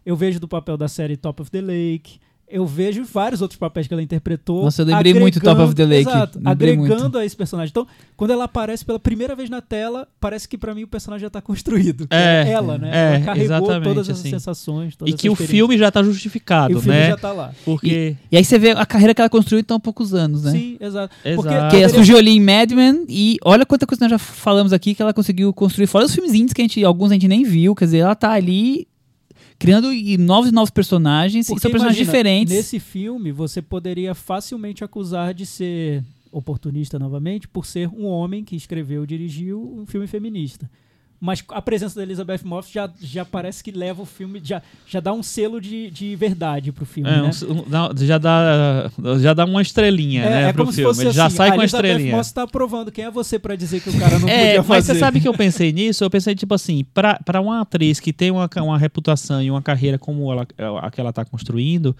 eu 0.05 0.15
vejo 0.15 0.39
do 0.39 0.47
papel 0.47 0.77
da 0.77 0.87
série 0.87 1.17
Top 1.17 1.41
of 1.41 1.51
the 1.51 1.61
Lake, 1.61 2.19
eu 2.47 2.65
vejo 2.65 3.03
vários 3.03 3.41
outros 3.41 3.57
papéis 3.57 3.87
que 3.87 3.93
ela 3.93 4.03
interpretou. 4.03 4.63
Nossa, 4.63 4.83
eu 4.83 4.85
lembrei 4.85 5.13
muito 5.13 5.39
Top 5.39 5.59
of 5.61 5.73
the 5.73 5.85
Lake. 5.85 6.09
Exato, 6.09 6.37
lembrei 6.37 6.73
agregando 6.73 7.01
muito. 7.03 7.17
a 7.17 7.25
esse 7.25 7.35
personagem. 7.35 7.71
Então, 7.71 7.87
quando 8.15 8.31
ela 8.31 8.43
aparece 8.45 8.85
pela 8.85 8.99
primeira 8.99 9.35
vez 9.35 9.49
na 9.49 9.61
tela, 9.61 10.07
parece 10.19 10.47
que 10.47 10.57
pra 10.57 10.73
mim 10.75 10.83
o 10.83 10.87
personagem 10.87 11.23
já 11.25 11.29
tá 11.29 11.41
construído. 11.41 12.07
que 12.07 12.15
É, 12.15 12.49
ela, 12.51 12.77
né? 12.77 12.89
é, 12.93 13.15
ela 13.15 13.25
carregou 13.25 13.43
exatamente, 13.57 13.83
todas 13.83 14.09
essas 14.09 14.19
assim. 14.21 14.29
sensações. 14.29 14.95
toda 14.95 15.09
E 15.09 15.13
que 15.13 15.29
o 15.29 15.35
filme 15.35 15.77
já 15.77 15.91
tá 15.91 16.03
justificado, 16.03 16.73
E 16.73 16.75
o 16.75 16.81
filme 16.81 16.97
né? 16.99 17.09
já 17.09 17.17
tá 17.17 17.31
lá. 17.31 17.51
Porque. 17.65 18.15
E 18.31 18.37
aí 18.37 18.43
você 18.45 18.59
vê 18.59 18.71
a 18.71 18.85
carreira 18.85 19.13
que 19.13 19.21
ela 19.21 19.29
construiu 19.29 19.59
em 19.61 19.63
tão 19.63 19.79
poucos 19.79 20.13
anos, 20.13 20.43
né? 20.43 20.51
Sim, 20.51 20.77
exato. 20.79 21.15
Exato. 21.25 21.41
Porque 21.47 21.69
Que 21.69 21.83
ela 21.83 21.89
surgiu 21.89 22.17
ali 22.17 22.31
em 22.31 22.39
Mad 22.39 22.71
Men 22.71 23.05
e 23.09 23.37
olha 23.43 23.65
quanta 23.65 23.87
coisa 23.87 24.03
nós 24.05 24.11
já 24.11 24.19
falamos 24.19 24.71
aqui 24.71 24.93
que 24.93 25.01
ela 25.01 25.13
conseguiu 25.13 25.51
construir. 25.53 25.87
Fora 25.87 26.05
os 26.05 26.13
filmes 26.13 26.33
indies 26.33 26.53
que 26.53 26.61
a 26.61 26.63
gente, 26.63 26.83
alguns 26.83 27.11
a 27.11 27.13
gente 27.15 27.27
nem 27.27 27.43
viu, 27.43 27.73
quer 27.73 27.85
dizer, 27.85 27.97
ela 27.99 28.15
tá 28.15 28.31
ali 28.31 28.87
criando 29.57 29.93
e 29.93 30.17
novos 30.17 30.49
e 30.49 30.53
novos 30.53 30.69
personagens 30.69 31.47
e 31.47 31.49
Porque 31.49 31.61
são 31.61 31.71
personagens 31.71 31.99
imagina, 31.99 32.17
diferentes. 32.17 32.53
Nesse 32.53 32.79
filme, 32.79 33.31
você 33.31 33.61
poderia 33.61 34.13
facilmente 34.13 34.83
acusar 34.83 35.33
de 35.33 35.45
ser 35.45 36.03
oportunista 36.31 36.99
novamente 36.99 37.47
por 37.47 37.65
ser 37.65 37.87
um 37.89 38.05
homem 38.05 38.43
que 38.43 38.55
escreveu 38.55 39.03
e 39.03 39.07
dirigiu 39.07 39.61
um 39.61 39.85
filme 39.85 40.05
feminista. 40.07 40.69
Mas 41.25 41.43
a 41.49 41.59
presença 41.61 41.95
da 41.95 42.03
Elizabeth 42.03 42.41
Moss 42.43 42.69
já, 42.71 42.87
já 43.01 43.25
parece 43.25 43.63
que 43.63 43.71
leva 43.71 43.99
o 44.01 44.05
filme, 44.05 44.39
já, 44.43 44.61
já 44.85 44.99
dá 44.99 45.11
um 45.11 45.23
selo 45.23 45.59
de, 45.59 45.89
de 45.89 46.15
verdade 46.15 46.71
pro 46.71 46.85
filme, 46.85 47.09
É, 47.09 47.19
né? 47.21 47.31
um- 47.49 48.05
já, 48.05 48.17
dá, 48.19 48.91
já 49.19 49.33
dá 49.33 49.43
uma 49.43 49.61
estrelinha, 49.61 50.23
É, 50.23 50.29
né, 50.29 50.49
é 50.49 50.53
pro 50.53 50.71
filme. 50.71 50.91
assim, 50.91 51.11
já 51.11 51.27
sai 51.29 51.49
a 51.49 51.53
com 51.53 51.61
a 51.61 51.63
Elizabeth 51.63 51.87
estrelinha. 51.89 52.15
Moss 52.15 52.31
tá 52.31 52.43
aprovando. 52.43 52.91
Quem 52.91 53.05
é 53.05 53.09
você 53.11 53.39
pra 53.39 53.55
dizer 53.55 53.81
que 53.81 53.89
o 53.89 53.99
cara 53.99 54.19
não 54.19 54.29
É, 54.29 54.45
podia 54.45 54.57
mas 54.59 54.67
fazer? 54.67 54.93
você 54.93 54.99
sabe 54.99 55.19
que 55.19 55.27
eu 55.27 55.33
pensei 55.33 55.73
nisso? 55.73 56.03
Eu 56.03 56.09
pensei, 56.11 56.35
tipo 56.35 56.53
assim, 56.53 56.85
pra, 56.93 57.19
pra 57.25 57.41
uma 57.41 57.61
atriz 57.61 57.99
que 57.99 58.13
tem 58.13 58.29
uma, 58.29 58.47
uma 58.57 58.77
reputação 58.77 59.41
e 59.41 59.49
uma 59.49 59.61
carreira 59.63 59.97
como 59.97 60.31
ela, 60.31 60.45
a 60.81 60.91
que 60.91 61.01
ela 61.01 61.11
tá 61.11 61.25
construindo, 61.25 61.95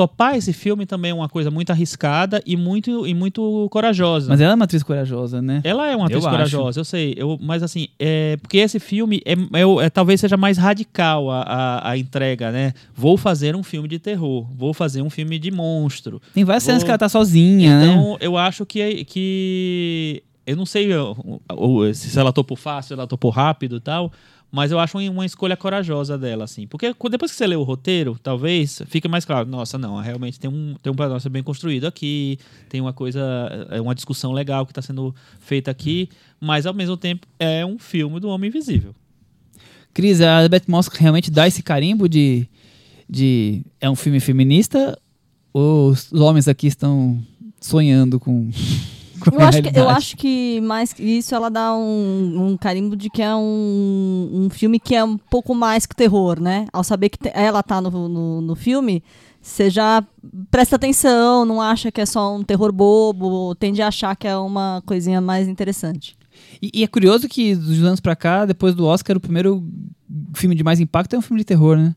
topar 0.00 0.34
esse 0.34 0.52
filme 0.54 0.86
também 0.86 1.10
é 1.10 1.14
uma 1.14 1.28
coisa 1.28 1.50
muito 1.50 1.70
arriscada 1.70 2.42
e 2.46 2.56
muito, 2.56 3.06
e 3.06 3.12
muito 3.12 3.68
corajosa. 3.70 4.30
Mas 4.30 4.40
ela 4.40 4.52
é 4.52 4.54
uma 4.54 4.64
atriz 4.64 4.82
corajosa, 4.82 5.42
né? 5.42 5.60
Ela 5.62 5.88
é 5.88 5.94
uma 5.94 6.06
atriz 6.06 6.22
Eu 6.22 6.28
acho. 6.28 6.36
corajosa, 6.36 6.80
eu 6.80 6.84
sei. 6.84 7.14
Eu, 7.18 7.38
mas 7.40 7.62
assim, 7.62 7.88
é, 7.98 8.38
porque 8.38 8.56
esse 8.56 8.78
filme 8.80 9.20
é, 9.26 9.32
é 9.34 9.84
é- 9.86 9.90
talvez 9.90 10.18
seja 10.20 10.38
mais 10.38 10.56
radical 10.56 11.30
a, 11.30 11.42
a, 11.42 11.90
a 11.90 11.98
entrega, 11.98 12.50
né? 12.50 12.72
Vou 12.94 13.18
fazer 13.18 13.54
um 13.54 13.62
filme 13.62 13.86
de 13.88 13.98
terror, 13.98 14.46
vou 14.56 14.72
fazer 14.72 15.02
um 15.02 15.10
filme 15.10 15.38
de 15.38 15.50
monstro. 15.50 16.20
Tem 16.32 16.44
várias 16.44 16.62
cenas 16.62 16.80
Vou- 16.80 16.86
que 16.86 16.90
ela 16.92 16.98
tá 16.98 17.08
sozinha, 17.08 17.78
né? 17.78 17.86
Então, 17.86 18.16
eu 18.20 18.38
acho 18.38 18.64
que, 18.64 19.04
que 19.04 20.22
eu 20.46 20.56
não 20.56 20.64
sei 20.64 20.92
eu- 20.92 21.40
eu- 21.50 21.94
se 21.94 22.18
ela 22.18 22.32
topou 22.32 22.56
fácil, 22.56 22.88
se 22.88 22.94
ela 22.94 23.06
topou 23.06 23.30
rápido 23.30 23.76
e 23.76 23.80
tal, 23.80 24.10
mas 24.50 24.72
eu 24.72 24.78
acho 24.78 24.98
uma, 24.98 25.24
escolha 25.24 25.56
corajosa 25.56 26.18
dela, 26.18 26.44
assim. 26.44 26.66
Porque 26.66 26.92
depois 27.08 27.30
que 27.30 27.36
você 27.36 27.46
lê 27.46 27.54
o 27.54 27.62
roteiro, 27.62 28.18
talvez, 28.20 28.82
fica 28.86 29.08
mais 29.08 29.24
claro, 29.24 29.48
nossa, 29.48 29.78
não, 29.78 29.96
realmente 30.00 30.40
tem 30.40 30.50
um, 30.50 30.74
tem 30.82 30.92
um 30.92 30.96
negócio 30.96 31.30
bem 31.30 31.42
construído 31.42 31.86
aqui, 31.86 32.38
tem 32.68 32.80
uma 32.80 32.92
coisa, 32.92 33.20
é 33.70 33.80
uma 33.80 33.94
discussão 33.94 34.32
legal 34.32 34.66
que 34.66 34.72
está 34.72 34.82
sendo 34.82 35.14
feita 35.38 35.70
aqui, 35.70 36.08
mas 36.40 36.66
ao 36.66 36.74
mesmo 36.74 36.96
tempo 36.96 37.26
é 37.38 37.64
um 37.64 37.78
filme 37.78 38.18
do 38.18 38.28
Homem 38.28 38.48
Invisível. 38.48 38.94
Cris, 39.94 40.20
a 40.20 40.40
Elizabeth 40.40 40.64
Moss 40.66 40.88
realmente 40.88 41.30
dá 41.30 41.46
esse 41.46 41.62
carimbo 41.62 42.08
de, 42.08 42.46
de 43.08 43.62
é 43.80 43.88
um 43.88 43.96
filme 43.96 44.20
feminista 44.20 44.98
ou 45.52 45.90
os 45.90 46.12
homens 46.12 46.48
aqui 46.48 46.66
estão 46.66 47.20
sonhando 47.60 48.18
com 48.18 48.50
Eu 49.32 49.40
acho, 49.40 49.62
que, 49.62 49.78
eu 49.78 49.88
acho 49.88 50.16
que 50.16 50.60
mais 50.62 50.92
que 50.92 51.02
isso 51.02 51.34
ela 51.34 51.50
dá 51.50 51.74
um, 51.74 52.48
um 52.52 52.56
carimbo 52.56 52.96
de 52.96 53.08
que 53.10 53.22
é 53.22 53.34
um, 53.34 54.30
um 54.32 54.50
filme 54.50 54.78
que 54.78 54.94
é 54.94 55.02
um 55.04 55.16
pouco 55.18 55.54
mais 55.54 55.86
que 55.86 55.94
terror, 55.94 56.40
né? 56.40 56.66
Ao 56.72 56.82
saber 56.84 57.08
que 57.08 57.18
te- 57.18 57.30
ela 57.34 57.62
tá 57.62 57.80
no, 57.80 58.08
no, 58.08 58.40
no 58.40 58.54
filme, 58.54 59.02
você 59.40 59.70
já 59.70 60.02
presta 60.50 60.76
atenção, 60.76 61.44
não 61.44 61.60
acha 61.60 61.90
que 61.90 62.00
é 62.00 62.06
só 62.06 62.34
um 62.36 62.42
terror 62.42 62.72
bobo, 62.72 63.54
tende 63.54 63.80
a 63.82 63.88
achar 63.88 64.14
que 64.16 64.26
é 64.28 64.36
uma 64.36 64.82
coisinha 64.86 65.20
mais 65.20 65.48
interessante. 65.48 66.16
E, 66.62 66.70
e 66.74 66.82
é 66.82 66.86
curioso 66.86 67.28
que 67.28 67.54
dos 67.54 67.82
anos 67.82 68.00
pra 68.00 68.14
cá, 68.16 68.44
depois 68.46 68.74
do 68.74 68.86
Oscar, 68.86 69.16
o 69.16 69.20
primeiro 69.20 69.62
filme 70.34 70.54
de 70.54 70.64
mais 70.64 70.80
impacto 70.80 71.14
é 71.14 71.18
um 71.18 71.22
filme 71.22 71.40
de 71.40 71.44
terror, 71.46 71.76
né? 71.76 71.94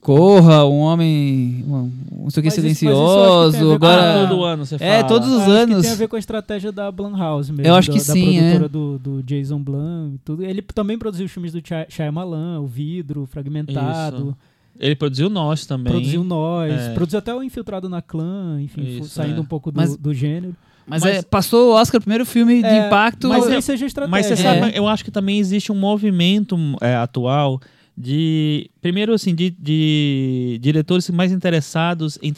Corra, 0.00 0.64
um 0.64 0.78
homem. 0.78 1.62
Um, 1.68 1.90
um 2.24 2.30
sei 2.30 2.40
o 2.40 2.42
que 2.42 2.48
isso- 2.48 2.60
isso 2.66 2.78
silencioso. 2.78 3.72
Agora. 3.72 4.24
a- 4.24 4.28
todo 4.28 4.44
ano 4.44 4.64
você 4.64 4.78
fala. 4.78 4.90
É, 4.90 5.02
todos 5.02 5.28
os 5.28 5.34
Acho 5.42 5.44
que 5.44 5.50
anos. 5.50 5.82
tem 5.82 5.90
a 5.92 5.94
ver 5.94 6.08
com 6.08 6.16
a 6.16 6.18
estratégia 6.18 6.72
da 6.72 6.90
Blumhouse 6.90 7.52
mesmo. 7.52 7.66
Eu 7.66 7.74
acho 7.74 7.88
da, 7.90 7.98
que 7.98 8.06
da 8.06 8.12
sim, 8.14 8.38
produtora 8.38 8.64
é. 8.64 8.68
do, 8.68 8.98
do 8.98 9.22
Jason 9.22 9.58
Blum 9.62 10.12
e 10.14 10.18
tudo. 10.24 10.42
Ele 10.44 10.62
também 10.62 10.96
produziu 10.98 11.26
os 11.26 11.32
filmes 11.32 11.52
do 11.52 11.58
Shy- 11.58 11.86
Shyamalan, 11.90 12.60
O 12.60 12.66
Vidro, 12.66 13.26
Fragmentado. 13.26 14.36
Ele 14.78 14.96
produziu 14.96 15.28
Nós 15.28 15.66
também. 15.66 15.92
Produziu 15.92 16.24
Nós. 16.24 16.72
É. 16.72 16.94
Produziu 16.94 17.18
até 17.18 17.34
o 17.34 17.42
Infiltrado 17.42 17.86
na 17.88 18.00
Clã, 18.00 18.58
enfim, 18.62 19.00
Isso, 19.00 19.10
saindo 19.10 19.36
é. 19.36 19.40
um 19.40 19.44
pouco 19.44 19.70
do, 19.70 19.76
Mas- 19.76 19.94
do 19.96 20.14
gênero. 20.14 20.56
Mas, 20.86 21.02
Mas- 21.04 21.16
é, 21.18 21.22
passou 21.22 21.72
o 21.72 21.74
Oscar, 21.74 21.98
o 21.98 22.02
primeiro 22.02 22.24
filme 22.24 22.62
de 22.62 22.66
É, 22.66 22.86
impacto. 22.86 23.28
Mas 23.28 23.46
eu- 23.46 23.60
seja 23.62 23.84
estratégia. 23.84 24.10
Mas 24.10 24.26
você 24.26 24.32
É. 24.32 24.36
sabe, 24.36 24.72
eu 24.74 24.88
acho 24.88 25.04
que 25.04 25.10
também 25.10 25.38
existe 25.38 25.70
um 25.70 25.74
movimento 25.78 26.56
é, 26.80 26.96
atual 26.96 27.60
de 27.96 28.70
primeiro 28.80 29.12
assim 29.12 29.34
de, 29.34 29.50
de 29.50 30.58
diretores 30.60 31.08
mais 31.10 31.32
interessados 31.32 32.18
em 32.22 32.32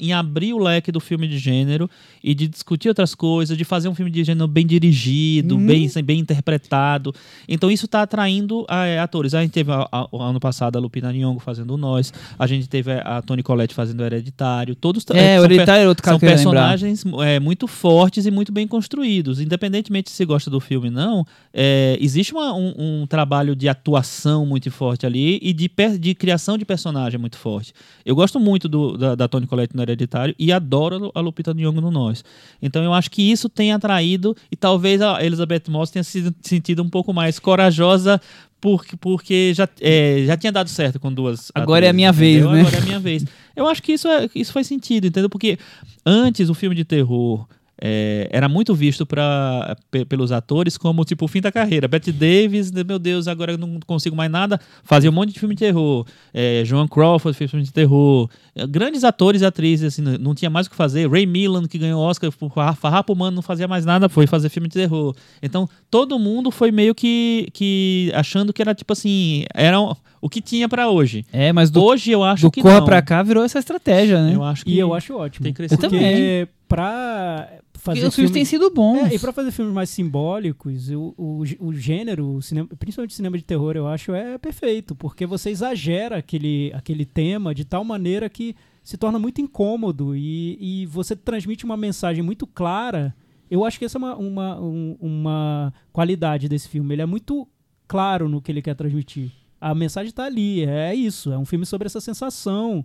em 0.00 0.12
abrir 0.12 0.52
o 0.54 0.58
leque 0.58 0.92
do 0.92 1.00
filme 1.00 1.26
de 1.26 1.38
gênero 1.38 1.88
e 2.22 2.34
de 2.34 2.46
discutir 2.46 2.88
outras 2.88 3.14
coisas, 3.14 3.56
de 3.56 3.64
fazer 3.64 3.88
um 3.88 3.94
filme 3.94 4.10
de 4.10 4.22
gênero 4.22 4.46
bem 4.46 4.66
dirigido, 4.66 5.56
Uhum. 5.56 5.66
bem 5.66 5.88
bem 6.04 6.18
interpretado. 6.20 7.12
Então 7.48 7.70
isso 7.70 7.86
está 7.86 8.02
atraindo 8.02 8.64
ah, 8.68 8.86
é, 8.86 8.98
atores. 8.98 9.34
A 9.34 9.42
gente 9.42 9.50
teve 9.52 9.72
a- 9.72 9.88
a- 9.90 10.08
o 10.12 10.20
ano 10.22 10.38
passado 10.40 10.76
a 10.76 10.80
Lupita 10.80 11.12
Nyong'o 11.12 11.40
fazendo 11.40 11.74
o 11.74 11.76
Nós, 11.76 12.12
a 12.38 12.46
gente 12.46 12.68
teve 12.68 12.92
a 12.92 13.22
Toni 13.22 13.42
Collette 13.42 13.74
fazendo 13.74 14.00
o 14.00 14.04
Hereditário. 14.04 14.74
Todos 14.74 15.04
é, 15.10 15.34
são 15.34 15.42
o 15.42 15.44
Hereditário 15.44 15.84
é 15.84 15.88
outro 15.88 16.04
são 16.04 16.18
personagens 16.18 17.04
é, 17.24 17.40
muito 17.40 17.66
fortes 17.66 18.26
e 18.26 18.30
muito 18.30 18.52
bem 18.52 18.66
construídos. 18.66 19.40
Independentemente 19.40 20.10
se 20.10 20.24
gosta 20.24 20.50
do 20.50 20.60
filme 20.60 20.88
ou 20.88 20.92
não, 20.94 21.26
é, 21.52 21.96
existe 22.00 22.32
uma- 22.32 22.54
um, 22.54 22.74
um 23.02 23.06
trabalho 23.06 23.56
de 23.56 23.68
atuação 23.68 24.44
muito 24.46 24.70
forte 24.70 25.06
ali 25.06 25.38
e 25.42 25.52
de, 25.52 25.68
per- 25.68 25.87
de 25.96 26.14
criação 26.14 26.58
de 26.58 26.64
personagem 26.64 27.18
muito 27.20 27.36
forte. 27.38 27.72
Eu 28.04 28.16
gosto 28.16 28.40
muito 28.40 28.68
do, 28.68 28.96
da, 28.98 29.14
da 29.14 29.28
Toni 29.28 29.46
Collette 29.46 29.76
no 29.76 29.82
Hereditário 29.82 30.34
e 30.38 30.52
adoro 30.52 30.96
a 30.96 30.98
Lu- 30.98 31.12
a 31.14 31.20
Lupita 31.20 31.54
Nyong'o 31.54 31.80
no 31.80 31.90
Nós. 31.90 32.24
Então 32.60 32.82
eu 32.82 32.92
acho 32.92 33.10
que 33.10 33.22
isso 33.22 33.48
tem 33.48 33.72
atraído 33.72 34.36
e 34.50 34.56
talvez 34.56 35.00
a 35.00 35.24
Elizabeth 35.24 35.62
Moss 35.68 35.90
tenha 35.90 36.02
sido 36.02 36.34
sentido 36.42 36.82
um 36.82 36.88
pouco 36.88 37.12
mais 37.14 37.38
corajosa 37.38 38.20
porque, 38.60 38.96
porque 38.96 39.52
já, 39.54 39.68
é, 39.80 40.24
já 40.26 40.36
tinha 40.36 40.50
dado 40.50 40.68
certo 40.68 40.98
com 40.98 41.12
duas. 41.12 41.52
Agora 41.54 41.86
é 41.86 41.90
a 41.90 41.92
minha 41.92 42.10
vez, 42.10 42.38
entendeu? 42.38 42.52
né? 42.52 42.60
Agora 42.62 42.76
é 42.76 42.80
a 42.80 42.84
minha 42.84 42.98
vez. 42.98 43.24
Eu 43.54 43.68
acho 43.68 43.80
que 43.82 43.92
isso, 43.92 44.08
é, 44.08 44.28
isso 44.34 44.52
faz 44.52 44.66
sentido, 44.66 45.06
entendeu? 45.06 45.30
Porque 45.30 45.56
antes 46.04 46.48
o 46.50 46.54
filme 46.54 46.74
de 46.74 46.84
terror 46.84 47.46
é, 47.80 48.28
era 48.32 48.48
muito 48.48 48.74
visto 48.74 49.06
pra, 49.06 49.76
pe- 49.90 50.04
pelos 50.04 50.32
atores 50.32 50.76
como 50.76 51.04
tipo 51.04 51.24
o 51.24 51.28
fim 51.28 51.40
da 51.40 51.52
carreira. 51.52 51.86
Bette 51.88 52.10
Davis, 52.12 52.70
meu 52.72 52.98
Deus, 52.98 53.28
agora 53.28 53.52
eu 53.52 53.58
não 53.58 53.78
consigo 53.86 54.16
mais 54.16 54.30
nada. 54.30 54.60
Fazia 54.82 55.08
um 55.10 55.12
monte 55.12 55.32
de 55.32 55.38
filme 55.40 55.54
de 55.54 55.60
terror. 55.60 56.04
É, 56.34 56.62
Joan 56.64 56.88
Crawford 56.88 57.36
fez 57.36 57.50
filme 57.50 57.64
de 57.64 57.72
terror. 57.72 58.28
É, 58.54 58.66
grandes 58.66 59.04
atores 59.04 59.42
e 59.42 59.46
atrizes, 59.46 59.92
assim, 59.94 60.02
não- 60.02 60.18
não 60.18 60.34
tinha 60.34 60.50
mais 60.50 60.66
o 60.66 60.70
que 60.70 60.76
fazer. 60.76 61.08
Ray 61.10 61.26
Milland, 61.26 61.68
que 61.68 61.78
ganhou 61.78 62.00
Oscar 62.02 62.30
por 62.32 62.50
Farra- 62.52 62.74
Farrapo 62.74 63.12
Humano, 63.12 63.36
não 63.36 63.42
fazia 63.42 63.68
mais 63.68 63.84
nada, 63.84 64.08
foi 64.08 64.26
fazer 64.26 64.48
filme 64.48 64.68
de 64.68 64.74
terror. 64.74 65.14
Então, 65.42 65.68
todo 65.90 66.18
mundo 66.18 66.50
foi 66.50 66.72
meio 66.72 66.94
que, 66.94 67.48
que 67.52 68.10
achando 68.14 68.52
que 68.52 68.60
era 68.60 68.74
tipo 68.74 68.92
assim, 68.92 69.44
era 69.54 69.80
o- 69.80 70.28
que 70.28 70.40
tinha 70.40 70.68
pra 70.68 70.88
hoje. 70.90 71.24
É, 71.32 71.52
mas 71.52 71.70
do, 71.70 71.82
Hoje 71.82 72.10
eu 72.10 72.22
acho 72.24 72.42
do 72.42 72.50
que 72.50 72.60
Corra 72.60 72.78
não. 72.80 72.84
pra 72.84 73.00
cá 73.00 73.22
virou 73.22 73.42
essa 73.44 73.58
estratégia, 73.58 74.20
né? 74.22 74.34
Eu 74.34 74.42
acho 74.42 74.64
que 74.64 74.72
E 74.72 74.78
eu 74.78 74.92
acho 74.92 75.14
ótimo. 75.16 75.44
tem 75.44 75.52
crescido. 75.54 75.84
Eu 75.86 75.90
também. 75.90 76.48
pra 76.68 77.48
Porque 77.92 78.00
fazer 78.00 78.08
os 78.08 78.14
filmes 78.14 78.30
têm 78.32 78.44
sido 78.44 78.70
bons. 78.70 79.10
É, 79.10 79.14
e 79.14 79.18
pra 79.18 79.32
fazer 79.32 79.50
filmes 79.50 79.74
mais 79.74 79.90
simbólicos, 79.90 80.90
o, 80.90 81.14
o, 81.16 81.42
o 81.60 81.72
gênero, 81.74 82.34
o 82.34 82.42
cinema, 82.42 82.68
principalmente 82.78 83.14
cinema 83.14 83.36
de 83.36 83.44
terror, 83.44 83.76
eu 83.76 83.86
acho, 83.86 84.12
é 84.14 84.38
perfeito. 84.38 84.94
Porque 84.94 85.26
você 85.26 85.50
exagera 85.50 86.16
aquele, 86.18 86.70
aquele 86.74 87.04
tema 87.04 87.54
de 87.54 87.64
tal 87.64 87.84
maneira 87.84 88.28
que 88.28 88.54
se 88.82 88.96
torna 88.96 89.18
muito 89.18 89.40
incômodo 89.40 90.16
e, 90.16 90.56
e 90.60 90.86
você 90.86 91.14
transmite 91.14 91.64
uma 91.64 91.76
mensagem 91.76 92.22
muito 92.22 92.46
clara. 92.46 93.14
Eu 93.50 93.64
acho 93.64 93.78
que 93.78 93.84
essa 93.84 93.96
é 93.96 94.00
uma, 94.00 94.16
uma, 94.16 94.60
um- 94.60 94.96
uma 95.00 95.72
qualidade 95.92 96.48
desse 96.48 96.68
filme. 96.68 96.94
Ele 96.94 97.02
é 97.02 97.06
muito 97.06 97.46
claro 97.86 98.28
no 98.28 98.40
que 98.42 98.52
ele 98.52 98.62
quer 98.62 98.74
transmitir. 98.74 99.30
A 99.60 99.74
mensagem 99.74 100.12
tá 100.12 100.24
ali, 100.24 100.64
é 100.64 100.94
isso. 100.94 101.32
É 101.32 101.38
um 101.38 101.44
filme 101.44 101.66
sobre 101.66 101.86
essa 101.86 102.00
sensação 102.00 102.84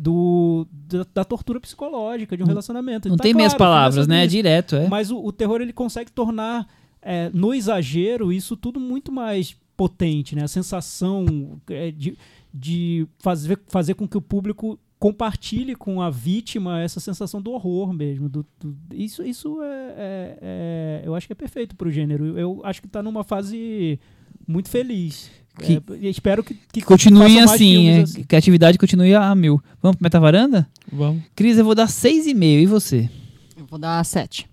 do, 0.00 0.66
da, 0.70 1.06
da 1.14 1.24
tortura 1.24 1.60
psicológica 1.60 2.36
de 2.36 2.42
um 2.42 2.46
relacionamento. 2.46 3.08
Não 3.08 3.16
Tá 3.16 3.22
tem 3.22 3.32
claro, 3.32 3.54
o 3.54 3.58
palavras, 3.58 4.06
né? 4.06 4.24
É 4.24 4.26
direto, 4.26 4.76
é. 4.76 4.88
Mas 4.88 5.10
o, 5.10 5.18
o 5.22 5.30
terror 5.32 5.60
ele 5.60 5.72
consegue 5.72 6.10
tornar 6.10 6.66
é, 7.02 7.30
no 7.34 7.52
exagero 7.54 8.32
isso 8.32 8.56
tudo 8.56 8.80
muito 8.80 9.12
mais 9.12 9.56
potente, 9.76 10.34
né? 10.34 10.42
A 10.44 10.48
sensação 10.48 11.60
é, 11.68 11.90
de, 11.90 12.16
de 12.52 13.06
fazer, 13.18 13.58
fazer 13.68 13.94
com 13.94 14.06
que 14.08 14.16
o 14.16 14.22
público 14.22 14.78
compartilhe 14.98 15.74
com 15.74 16.02
a 16.02 16.10
vítima 16.10 16.80
essa 16.82 17.00
sensação 17.00 17.40
do 17.40 17.52
horror 17.52 17.92
mesmo. 17.92 18.28
Do, 18.28 18.44
do- 18.60 18.76
isso 18.94 19.22
isso 19.22 19.62
é, 19.62 19.66
é- 19.96 20.38
é- 20.42 21.02
eu 21.04 21.14
acho 21.14 21.26
que 21.26 21.32
é 21.32 21.36
perfeito 21.36 21.74
pro 21.76 21.90
gênero. 21.90 22.38
Eu 22.38 22.60
acho 22.64 22.82
que 22.82 22.88
tá 22.88 23.02
numa 23.02 23.24
fase 23.24 23.98
muito 24.46 24.68
feliz. 24.68 25.30
Que- 25.66 25.82
É, 26.06 26.08
espero 26.08 26.42
que, 26.42 26.56
que 26.72 26.80
Continue 26.80 27.38
assim, 27.40 27.88
é, 27.88 28.00
assim. 28.02 28.24
que 28.24 28.34
a 28.34 28.38
atividade 28.38 28.78
continue 28.78 29.14
a 29.14 29.34
mil. 29.34 29.60
Vamos 29.82 29.96
pro 29.96 30.04
Metavaranda? 30.04 30.68
Vamos. 30.90 31.22
Cris, 31.34 31.58
eu 31.58 31.64
vou 31.64 31.74
dar 31.74 31.86
6,5. 31.88 32.62
E 32.62 32.66
você? 32.66 33.08
Eu 33.56 33.66
vou 33.66 33.78
dar 33.78 34.02
sete. 34.04 34.48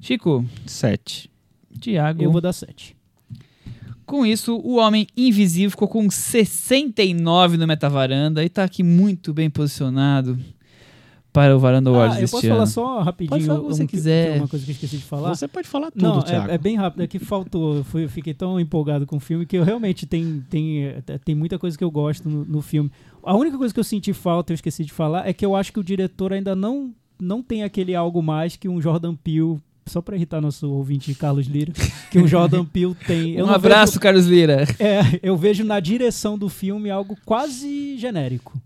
Chico, 0.00 0.44
Sete. 0.66 1.30
Tiago. 1.80 2.22
Eu 2.22 2.32
vou 2.32 2.40
dar 2.40 2.52
7. 2.52 2.96
Com 4.06 4.26
isso, 4.26 4.56
o 4.56 4.76
Homem 4.76 5.06
Invisível 5.16 5.70
ficou 5.70 5.86
com 5.86 6.10
69 6.10 7.56
no 7.56 7.66
Metavaranda 7.66 8.44
e 8.44 8.48
tá 8.48 8.64
aqui 8.64 8.82
muito 8.82 9.32
bem 9.32 9.48
posicionado 9.48 10.38
para 11.32 11.56
o 11.56 11.60
Varanda 11.60 11.90
Awards 11.90 12.16
Ah, 12.16 12.18
eu 12.18 12.20
deste 12.22 12.32
posso 12.32 12.46
ano. 12.46 12.54
falar 12.54 12.66
só 12.66 13.00
rapidinho 13.02 13.30
Pode 13.30 13.44
falar 13.46 13.60
o 13.60 13.62
que 13.62 13.68
você 13.74 13.82
um- 13.82 13.86
quiser. 13.86 14.36
Uma 14.38 14.48
coisa 14.48 14.64
que 14.64 14.70
eu 14.70 14.74
esqueci 14.74 14.96
de 14.96 15.04
falar. 15.04 15.34
Você 15.34 15.46
pode 15.46 15.68
falar 15.68 15.90
tudo, 15.92 16.02
Não, 16.02 16.22
Thiago. 16.22 16.50
é, 16.50 16.54
é 16.54 16.58
bem 16.58 16.76
rápido, 16.76 17.02
é 17.02 17.06
que 17.06 17.18
faltou. 17.18 17.76
Eu, 17.76 17.84
fui- 17.84 18.04
eu 18.04 18.08
fiquei 18.08 18.34
tão 18.34 18.58
empolgado 18.58 19.06
com 19.06 19.16
o 19.16 19.20
filme 19.20 19.46
que 19.46 19.56
eu 19.56 19.62
realmente 19.64 20.06
tem, 20.06 20.44
tem, 20.50 20.94
tem 21.24 21.34
muita 21.34 21.58
coisa 21.58 21.78
que 21.78 21.84
eu 21.84 21.90
gosto 21.90 22.28
no, 22.28 22.44
no 22.44 22.60
filme. 22.60 22.90
A 23.22 23.36
única 23.36 23.56
coisa 23.56 23.72
que 23.72 23.78
eu 23.78 23.84
senti 23.84 24.12
falta, 24.12 24.52
eu 24.52 24.54
esqueci 24.54 24.84
de 24.84 24.92
falar, 24.92 25.28
é 25.28 25.32
que 25.32 25.44
eu 25.46 25.54
acho 25.54 25.72
que 25.72 25.78
o 25.80 25.84
diretor 25.84 26.32
ainda 26.32 26.56
não, 26.56 26.92
não 27.20 27.42
tem 27.42 27.62
aquele 27.62 27.94
algo 27.94 28.22
mais 28.22 28.56
que 28.56 28.68
um 28.68 28.80
Jordan 28.80 29.14
Peele. 29.14 29.58
Só 29.86 30.00
pra 30.00 30.14
irritar 30.14 30.40
nosso 30.40 30.70
ouvinte 30.70 31.12
Carlos 31.14 31.46
Lira, 31.48 31.72
que 32.12 32.18
um 32.18 32.26
Jordan 32.26 32.64
Peele 32.70 32.94
tem. 33.06 33.32
Eu 33.34 33.46
Um 33.46 33.50
abraço, 33.50 33.98
Carlos 33.98 34.26
Lira. 34.26 34.58
Vejo, 34.64 34.76
é, 34.78 35.20
eu 35.20 35.36
vejo 35.36 35.64
na 35.64 35.80
direção 35.80 36.38
do 36.38 36.48
filme 36.48 36.90
algo 36.90 37.16
quase 37.24 37.96
genérico. 37.98 38.60